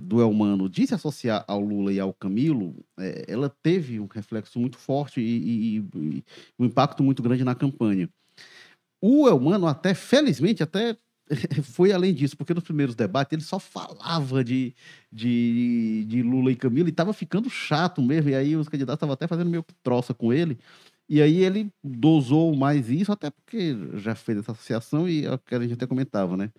do 0.01 0.21
Elmano 0.21 0.69
de 0.69 0.87
se 0.87 0.93
associar 0.93 1.43
ao 1.47 1.59
Lula 1.59 1.91
e 1.91 1.99
ao 1.99 2.13
Camilo, 2.13 2.75
é, 2.99 3.25
ela 3.27 3.49
teve 3.63 3.99
um 3.99 4.07
reflexo 4.07 4.59
muito 4.59 4.77
forte 4.77 5.21
e, 5.21 5.23
e, 5.23 5.77
e, 5.77 6.23
um 6.59 6.65
impacto 6.65 7.03
muito 7.03 7.23
grande 7.23 7.43
na 7.43 7.55
campanha. 7.55 8.09
O 9.01 9.27
Elmano 9.27 9.67
até, 9.67 9.93
felizmente, 9.93 10.63
até 10.63 10.97
foi 11.63 11.91
além 11.91 12.13
disso, 12.13 12.37
porque 12.37 12.53
nos 12.53 12.63
primeiros 12.63 12.95
debates 12.95 13.33
ele 13.33 13.41
só 13.41 13.59
falava 13.59 14.43
de, 14.43 14.73
de, 15.11 16.05
de 16.07 16.21
Lula 16.21 16.51
e 16.51 16.55
Camilo 16.55 16.87
e 16.87 16.91
estava 16.91 17.13
ficando 17.13 17.49
chato 17.49 18.01
mesmo, 18.01 18.29
e 18.29 18.35
aí 18.35 18.55
os 18.55 18.69
candidatos 18.69 18.97
estavam 18.97 19.13
até 19.13 19.27
fazendo 19.27 19.49
meio 19.49 19.65
troça 19.83 20.13
com 20.13 20.31
ele, 20.31 20.57
e 21.07 21.21
aí 21.21 21.43
ele 21.43 21.71
dosou 21.83 22.55
mais 22.55 22.89
isso, 22.89 23.11
até 23.11 23.29
porque 23.29 23.75
já 23.95 24.15
fez 24.15 24.39
essa 24.39 24.51
associação 24.51 25.07
e 25.07 25.25
é 25.25 25.55
a 25.55 25.59
gente 25.59 25.73
até 25.73 25.85
comentava, 25.85 26.35
né? 26.35 26.51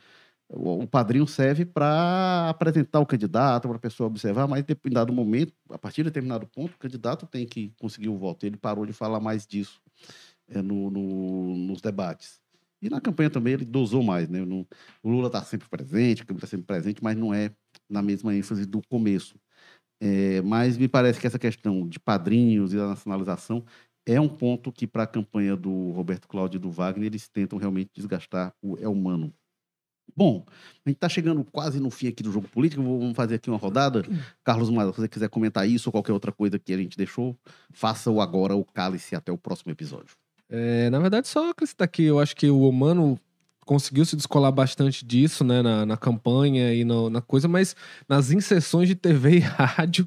O, 0.49 0.87
padrinho 0.87 1.27
serve 1.27 1.65
para 1.65 2.49
apresentar 2.49 3.01
o 3.01 3.07
candidato, 3.07 3.69
para 3.69 3.77
a 3.77 3.81
pessoa 3.81 4.07
observar, 4.07 4.47
mas 4.47 4.61
em 4.61 4.65
determinado 4.65 5.13
momento, 5.13 5.53
a 5.71 5.79
partir 5.79 6.03
de 6.03 6.11
determinado 6.11 6.47
ponto, 6.47 6.75
o 6.75 6.79
candidato 6.79 7.27
tem 7.27 7.47
que 7.47 7.73
conseguir 7.81 8.09
o 8.09 8.17
voto. 8.17 8.47
Ele 8.47 8.57
parou 8.57 8.87
de 8.87 8.93
falar 8.93 9.21
mais 9.21 9.47
disso 9.47 9.81
é, 10.49 10.63
no, 10.63 10.91
no, 10.91 11.57
nos 11.57 11.81
debates. 11.81 12.41
E 12.81 12.89
na 12.89 13.01
campanha 13.01 13.31
também 13.31 13.55
ele 13.55 13.65
dosou 13.65 14.03
mais, 14.03 14.29
né? 14.29 14.41
O 15.03 15.11
Lula 15.11 15.27
está 15.29 15.43
sempre 15.43 15.69
presente, 15.69 16.23
o 16.23 16.27
Câmara 16.27 16.45
está 16.45 16.57
sempre 16.57 16.67
presente, 16.67 17.03
mas 17.03 17.17
não 17.17 17.35
é 17.35 17.51
na 17.89 18.03
mesma 18.03 18.35
ênfase 18.35 18.67
do 18.67 18.81
começo. 18.89 19.37
É, 20.01 20.43
mas 20.43 20.77
me 20.77 20.87
parece 20.87 21.19
que 21.19 21.27
essa 21.27 21.39
questão 21.39 21.89
de 21.89 21.99
padrinhos 21.99 22.73
e 22.75 22.77
da 22.77 22.89
nacionalização 22.89 23.65
é 24.07 24.21
um 24.21 24.29
ponto 24.29 24.71
que, 24.71 24.87
para 24.87 25.03
a 25.03 25.07
campanha 25.07 25.57
do 25.57 25.91
Roberto 25.91 26.29
Cláudio 26.29 26.59
e 26.59 26.61
do 26.61 26.71
Wagner, 26.71 27.07
eles 27.07 27.29
tentam 27.29 27.59
realmente 27.59 27.91
desgastar 27.95 28.55
o 28.63 28.79
é 28.79 28.87
humano. 28.87 29.35
Bom, 30.17 30.45
a 30.49 30.89
gente 30.89 30.97
está 30.97 31.09
chegando 31.09 31.45
quase 31.45 31.79
no 31.79 31.91
fim 31.91 32.09
aqui 32.09 32.23
do 32.23 32.33
jogo 32.33 32.49
político. 32.49 32.83
Vamos 32.83 33.15
fazer 33.15 33.35
aqui 33.35 33.51
uma 33.51 33.59
rodada. 33.59 34.03
Carlos 34.43 34.71
Maza, 34.71 34.93
se 34.93 35.01
você 35.01 35.09
quiser 35.09 35.29
comentar 35.29 35.69
isso 35.69 35.89
ou 35.89 35.93
qualquer 35.93 36.13
outra 36.13 36.33
coisa 36.33 36.59
que 36.59 36.73
a 36.73 36.77
gente 36.79 36.97
deixou, 36.97 37.37
faça-o 37.71 38.21
agora 38.21 38.55
ou 38.55 38.65
cale-se 38.65 39.15
até 39.15 39.31
o 39.31 39.37
próximo 39.37 39.73
episódio. 39.73 40.17
É, 40.49 40.89
na 40.91 40.99
verdade, 41.01 41.29
só 41.29 41.51
acrescentar 41.51 41.85
aqui, 41.85 42.05
eu 42.05 42.19
acho 42.19 42.35
que 42.35 42.49
o 42.49 42.69
humano 42.69 43.19
conseguiu 43.67 44.05
se 44.05 44.15
descolar 44.15 44.53
bastante 44.53 45.05
disso, 45.05 45.43
né, 45.43 45.61
na, 45.61 45.85
na 45.85 45.97
campanha 45.97 46.73
e 46.73 46.85
no, 46.85 47.11
na 47.11 47.21
coisa, 47.21 47.49
mas 47.49 47.75
nas 48.09 48.31
inserções 48.31 48.89
de 48.89 48.95
TV 48.95 49.39
e 49.39 49.39
rádio 49.43 50.07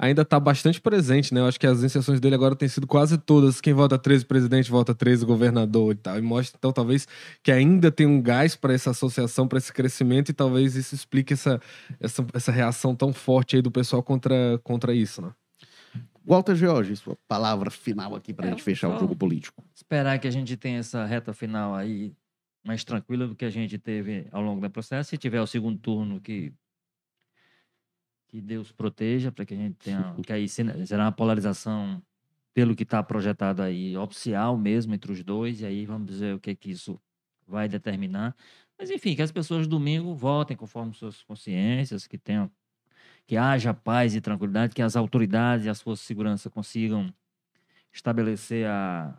ainda 0.00 0.22
está 0.22 0.40
bastante 0.40 0.80
presente, 0.80 1.34
né? 1.34 1.40
Eu 1.40 1.46
acho 1.46 1.60
que 1.60 1.66
as 1.66 1.84
inserções 1.84 2.18
dele 2.18 2.34
agora 2.34 2.56
têm 2.56 2.68
sido 2.68 2.86
quase 2.86 3.18
todas. 3.18 3.60
Quem 3.60 3.74
vota 3.74 3.98
13 3.98 4.24
presidente, 4.24 4.70
vota 4.70 4.94
13 4.94 5.26
governador 5.26 5.92
e 5.92 5.96
tal. 5.96 6.18
E 6.18 6.22
mostra, 6.22 6.56
então, 6.58 6.72
talvez 6.72 7.06
que 7.42 7.52
ainda 7.52 7.92
tem 7.92 8.06
um 8.06 8.20
gás 8.22 8.56
para 8.56 8.72
essa 8.72 8.90
associação, 8.92 9.46
para 9.46 9.58
esse 9.58 9.70
crescimento, 9.70 10.30
e 10.30 10.32
talvez 10.32 10.74
isso 10.74 10.94
explique 10.94 11.34
essa, 11.34 11.60
essa, 12.00 12.26
essa 12.32 12.50
reação 12.50 12.96
tão 12.96 13.12
forte 13.12 13.56
aí 13.56 13.62
do 13.62 13.70
pessoal 13.70 14.02
contra, 14.02 14.58
contra 14.64 14.94
isso, 14.94 15.20
né? 15.20 15.32
Walter 16.24 16.54
George, 16.54 16.96
sua 16.96 17.16
palavra 17.28 17.70
final 17.70 18.14
aqui 18.14 18.32
para 18.32 18.46
a 18.46 18.48
é, 18.48 18.50
gente 18.52 18.62
fechar 18.62 18.88
o 18.88 18.98
jogo 18.98 19.14
político. 19.14 19.62
Esperar 19.74 20.18
que 20.18 20.28
a 20.28 20.30
gente 20.30 20.56
tenha 20.56 20.78
essa 20.78 21.04
reta 21.04 21.34
final 21.34 21.74
aí 21.74 22.14
mais 22.64 22.84
tranquila 22.84 23.26
do 23.26 23.34
que 23.34 23.44
a 23.44 23.50
gente 23.50 23.76
teve 23.78 24.26
ao 24.32 24.40
longo 24.40 24.60
do 24.60 24.70
processo. 24.70 25.10
Se 25.10 25.18
tiver 25.18 25.40
o 25.40 25.46
segundo 25.46 25.78
turno 25.78 26.20
que 26.20 26.52
que 28.30 28.40
Deus 28.40 28.70
proteja 28.70 29.32
para 29.32 29.44
que 29.44 29.54
a 29.54 29.56
gente 29.56 29.74
tenha 29.74 30.14
que 30.24 30.32
aí 30.32 30.48
será 30.48 31.04
uma 31.04 31.12
polarização 31.12 32.00
pelo 32.54 32.76
que 32.76 32.84
está 32.84 33.02
projetado 33.02 33.60
aí 33.62 33.96
oficial 33.96 34.56
mesmo 34.56 34.94
entre 34.94 35.10
os 35.10 35.24
dois 35.24 35.60
e 35.60 35.66
aí 35.66 35.84
vamos 35.84 36.08
dizer 36.08 36.34
o 36.34 36.40
que 36.40 36.54
que 36.54 36.70
isso 36.70 37.00
vai 37.46 37.68
determinar. 37.68 38.34
Mas 38.78 38.90
enfim, 38.90 39.14
que 39.16 39.22
as 39.22 39.32
pessoas 39.32 39.66
domingo 39.66 40.14
votem 40.14 40.56
conforme 40.56 40.94
suas 40.94 41.22
consciências, 41.22 42.06
que 42.06 42.16
tenham 42.16 42.50
que 43.26 43.36
haja 43.36 43.74
paz 43.74 44.14
e 44.14 44.20
tranquilidade, 44.20 44.74
que 44.74 44.82
as 44.82 44.96
autoridades 44.96 45.66
e 45.66 45.68
as 45.68 45.80
forças 45.80 46.02
de 46.02 46.06
segurança 46.06 46.48
consigam 46.48 47.12
estabelecer 47.92 48.66
a 48.66 49.16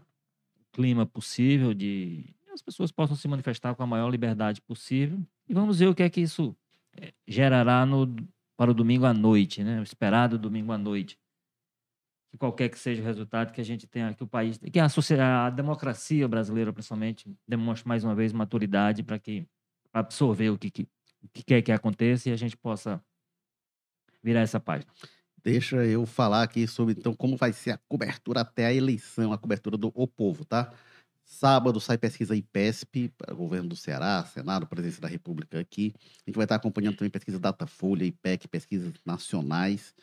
clima 0.71 1.05
possível 1.05 1.73
de 1.73 2.33
as 2.53 2.61
pessoas 2.61 2.91
possam 2.91 3.15
se 3.15 3.27
manifestar 3.27 3.75
com 3.75 3.83
a 3.83 3.87
maior 3.87 4.09
liberdade 4.09 4.61
possível. 4.61 5.19
E 5.47 5.53
vamos 5.53 5.79
ver 5.79 5.87
o 5.87 5.95
que 5.95 6.03
é 6.03 6.09
que 6.09 6.21
isso 6.21 6.55
eh, 6.97 7.13
gerará 7.25 7.85
no, 7.85 8.05
para 8.61 8.69
o 8.69 8.75
domingo 8.75 9.07
à 9.07 9.13
noite, 9.13 9.63
né? 9.63 9.79
O 9.79 9.81
esperado 9.81 10.37
domingo 10.37 10.71
à 10.71 10.77
noite. 10.77 11.17
Que 12.29 12.37
qualquer 12.37 12.69
que 12.69 12.77
seja 12.77 13.01
o 13.01 13.03
resultado 13.03 13.51
que 13.51 13.59
a 13.59 13.63
gente 13.63 13.87
tenha 13.87 14.09
aqui 14.09 14.21
o 14.21 14.27
país, 14.27 14.59
que 14.59 14.79
a, 14.79 15.47
a 15.47 15.49
democracia 15.49 16.27
brasileira, 16.27 16.71
principalmente, 16.71 17.25
demonstre 17.47 17.87
mais 17.87 18.03
uma 18.03 18.13
vez 18.13 18.31
maturidade 18.31 19.01
para 19.01 19.17
que 19.17 19.47
absorver 19.91 20.51
o 20.51 20.59
que, 20.59 20.69
que, 20.69 20.83
o 21.23 21.29
que 21.33 21.41
quer 21.41 21.63
que 21.63 21.71
aconteça 21.71 22.29
e 22.29 22.31
a 22.31 22.35
gente 22.35 22.55
possa 22.55 23.03
virar 24.21 24.41
essa 24.41 24.59
página. 24.59 24.91
Deixa 25.43 25.83
eu 25.83 26.05
falar 26.05 26.43
aqui 26.43 26.67
sobre 26.67 26.93
então 26.93 27.15
como 27.15 27.35
vai 27.35 27.51
ser 27.51 27.71
a 27.71 27.79
cobertura 27.89 28.41
até 28.41 28.67
a 28.67 28.73
eleição, 28.73 29.33
a 29.33 29.39
cobertura 29.39 29.75
do 29.75 29.91
O 29.95 30.07
Povo, 30.07 30.45
tá? 30.45 30.71
Sábado 31.23 31.79
sai 31.79 31.97
pesquisa 31.97 32.35
IPESP, 32.35 33.13
governo 33.35 33.69
do 33.69 33.75
Ceará, 33.75 34.23
Senado, 34.25 34.67
Presidência 34.67 35.01
da 35.01 35.07
República 35.07 35.59
aqui. 35.59 35.93
A 35.97 36.29
gente 36.29 36.35
vai 36.35 36.45
estar 36.45 36.55
acompanhando 36.55 36.97
também 36.97 37.09
pesquisa 37.09 37.39
Datafolha, 37.39 38.03
IPEC, 38.03 38.47
pesquisas 38.47 38.93
nacionais, 39.05 39.93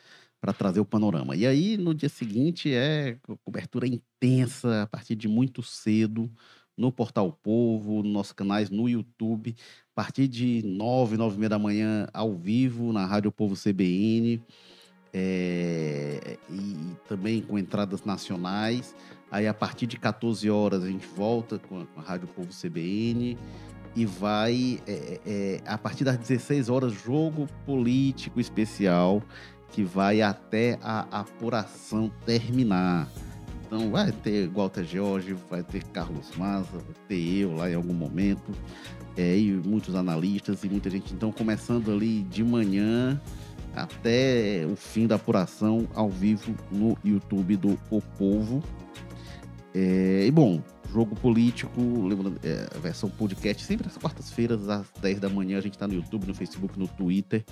para 0.41 0.53
trazer 0.53 0.81
o 0.81 0.85
panorama. 0.85 1.37
E 1.37 1.47
aí, 1.47 1.77
no 1.77 1.95
dia 1.95 2.09
seguinte, 2.09 2.73
é 2.73 3.19
cobertura 3.45 3.87
intensa, 3.87 4.83
a 4.83 4.87
partir 4.87 5.17
de 5.17 5.29
muito 5.29 5.63
cedo, 5.63 6.31
no 6.79 6.93
Portal 6.93 7.33
Povo, 7.33 8.03
nos 8.05 8.13
nossos 8.13 8.33
canais 8.33 8.71
no 8.71 8.89
YouTube, 8.89 9.55
a 9.91 9.95
partir 9.95 10.29
de 10.29 10.63
nove, 10.65 11.17
nove 11.17 11.35
e 11.35 11.39
meia 11.41 11.49
da 11.49 11.59
manhã, 11.59 12.07
ao 12.15 12.35
vivo, 12.37 12.93
na 12.93 13.05
Rádio 13.05 13.33
Povo 13.33 13.57
CBN, 13.57 14.41
é, 15.13 16.39
e 16.49 16.97
também 17.09 17.43
com 17.43 17.59
entradas 17.59 18.05
nacionais. 18.05 18.95
Aí 19.31 19.47
a 19.47 19.55
partir 19.55 19.87
de 19.87 19.99
14 19.99 20.49
horas 20.51 20.83
a 20.85 20.87
gente 20.87 21.07
volta 21.07 21.59
com 21.59 21.81
a, 21.81 21.87
com 21.87 22.01
a 22.01 22.03
Rádio 22.03 22.29
Povo 22.29 22.49
CBN 22.49 23.37
e 23.95 24.07
vai 24.07 24.81
é, 24.87 24.93
é, 24.93 25.21
é 25.27 25.63
a 25.67 25.77
partir 25.77 26.05
das 26.05 26.17
16 26.17 26.69
horas 26.69 26.93
jogo 26.93 27.47
político 27.67 28.41
especial 28.41 29.23
que 29.71 29.83
vai 29.83 30.23
até 30.23 30.79
a 30.83 31.21
apuração 31.21 32.11
terminar. 32.25 33.09
Então 33.67 33.91
vai 33.91 34.11
ter 34.11 34.49
Walter 34.49 34.83
Jorge, 34.83 35.37
vai 35.51 35.63
ter 35.63 35.85
Carlos 35.85 36.35
Maza, 36.37 36.71
vai 36.73 36.95
ter 37.07 37.41
eu 37.41 37.55
lá 37.55 37.71
em 37.71 37.75
algum 37.75 37.93
momento, 37.93 38.51
é, 39.15 39.37
e 39.37 39.53
muitos 39.53 39.95
analistas 39.95 40.65
e 40.65 40.71
muita 40.71 40.89
gente. 40.89 41.13
Então 41.13 41.31
começando 41.31 41.93
ali 41.93 42.23
de 42.23 42.43
manhã 42.43 43.21
até 43.77 44.67
o 44.67 44.75
fim 44.75 45.07
da 45.07 45.17
apuração 45.17 45.87
ao 45.95 46.09
vivo 46.09 46.55
no 46.71 46.97
YouTube 47.05 47.57
do 47.57 47.79
O 47.91 48.01
Povo. 48.01 48.63
É, 49.75 50.25
e 50.27 50.31
bom, 50.31 50.63
jogo 50.93 51.15
político, 51.15 51.81
lembrando, 51.81 52.41
é, 52.43 52.67
a 52.75 52.79
versão 52.79 53.11
podcast, 53.11 53.63
sempre 53.65 53.87
às 53.87 53.97
quartas-feiras, 53.97 54.69
às 54.69 54.87
10 55.01 55.21
da 55.21 55.29
manhã, 55.29 55.59
a 55.59 55.61
gente 55.61 55.75
está 55.75 55.87
no 55.87 55.95
YouTube, 55.95 56.27
no 56.27 56.35
Facebook, 56.35 56.79
no 56.79 56.89
Twitter. 56.89 57.45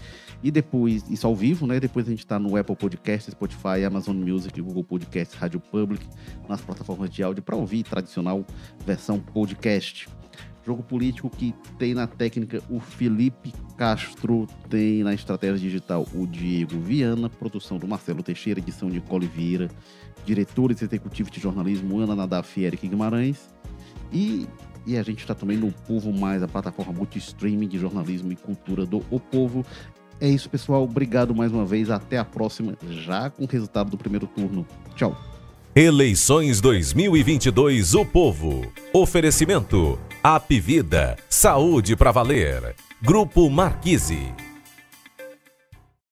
E 0.42 0.50
depois, 0.50 1.08
isso 1.10 1.26
ao 1.26 1.36
vivo, 1.36 1.66
né? 1.66 1.78
Depois 1.78 2.06
a 2.06 2.10
gente 2.10 2.20
está 2.20 2.38
no 2.38 2.56
Apple 2.56 2.76
Podcast, 2.76 3.30
Spotify, 3.30 3.84
Amazon 3.86 4.16
Music, 4.16 4.60
Google 4.60 4.84
Podcast, 4.84 5.36
Rádio 5.36 5.60
Public, 5.60 6.06
nas 6.48 6.60
plataformas 6.60 7.10
de 7.10 7.22
áudio 7.22 7.42
para 7.42 7.56
ouvir 7.56 7.82
tradicional 7.82 8.44
versão 8.86 9.20
podcast. 9.20 10.08
Jogo 10.66 10.82
político 10.82 11.30
que 11.30 11.54
tem 11.78 11.94
na 11.94 12.08
técnica 12.08 12.60
o 12.68 12.80
Felipe 12.80 13.52
Castro, 13.76 14.48
tem 14.68 15.04
na 15.04 15.14
estratégia 15.14 15.60
digital 15.60 16.04
o 16.12 16.26
Diego 16.26 16.80
Viana, 16.80 17.30
produção 17.30 17.78
do 17.78 17.86
Marcelo 17.86 18.20
Teixeira, 18.20 18.58
edição 18.58 18.90
de 18.90 19.00
Oliveira, 19.08 19.70
diretores 20.26 20.82
executivos 20.82 21.30
de 21.30 21.40
jornalismo 21.40 21.98
Ana 22.00 22.14
Nadaf 22.16 22.60
e 22.60 22.64
Eric 22.64 22.86
Guimarães. 22.86 23.48
E, 24.12 24.46
e 24.84 24.98
a 24.98 25.02
gente 25.02 25.20
está 25.20 25.34
também 25.34 25.56
no 25.56 25.72
Povo 25.72 26.12
Mais, 26.12 26.42
a 26.42 26.48
plataforma 26.48 26.92
multi-streaming 26.92 27.68
de 27.68 27.78
jornalismo 27.78 28.32
e 28.32 28.36
cultura 28.36 28.84
do 28.84 29.02
O 29.10 29.18
Povo. 29.18 29.64
É 30.20 30.28
isso, 30.28 30.50
pessoal. 30.50 30.82
Obrigado 30.82 31.34
mais 31.34 31.52
uma 31.52 31.64
vez. 31.64 31.90
Até 31.90 32.18
a 32.18 32.24
próxima, 32.24 32.76
já 32.90 33.30
com 33.30 33.44
o 33.44 33.46
resultado 33.46 33.90
do 33.90 33.96
primeiro 33.96 34.26
turno. 34.26 34.66
Tchau. 34.94 35.16
Eleições 35.74 36.60
2022 36.60 37.94
O 37.94 38.04
Povo. 38.04 38.62
Oferecimento 38.92 39.98
Apvida. 40.22 41.16
Saúde 41.28 41.94
para 41.94 42.10
valer. 42.10 42.74
Grupo 43.02 43.48
Marquise. 43.50 44.45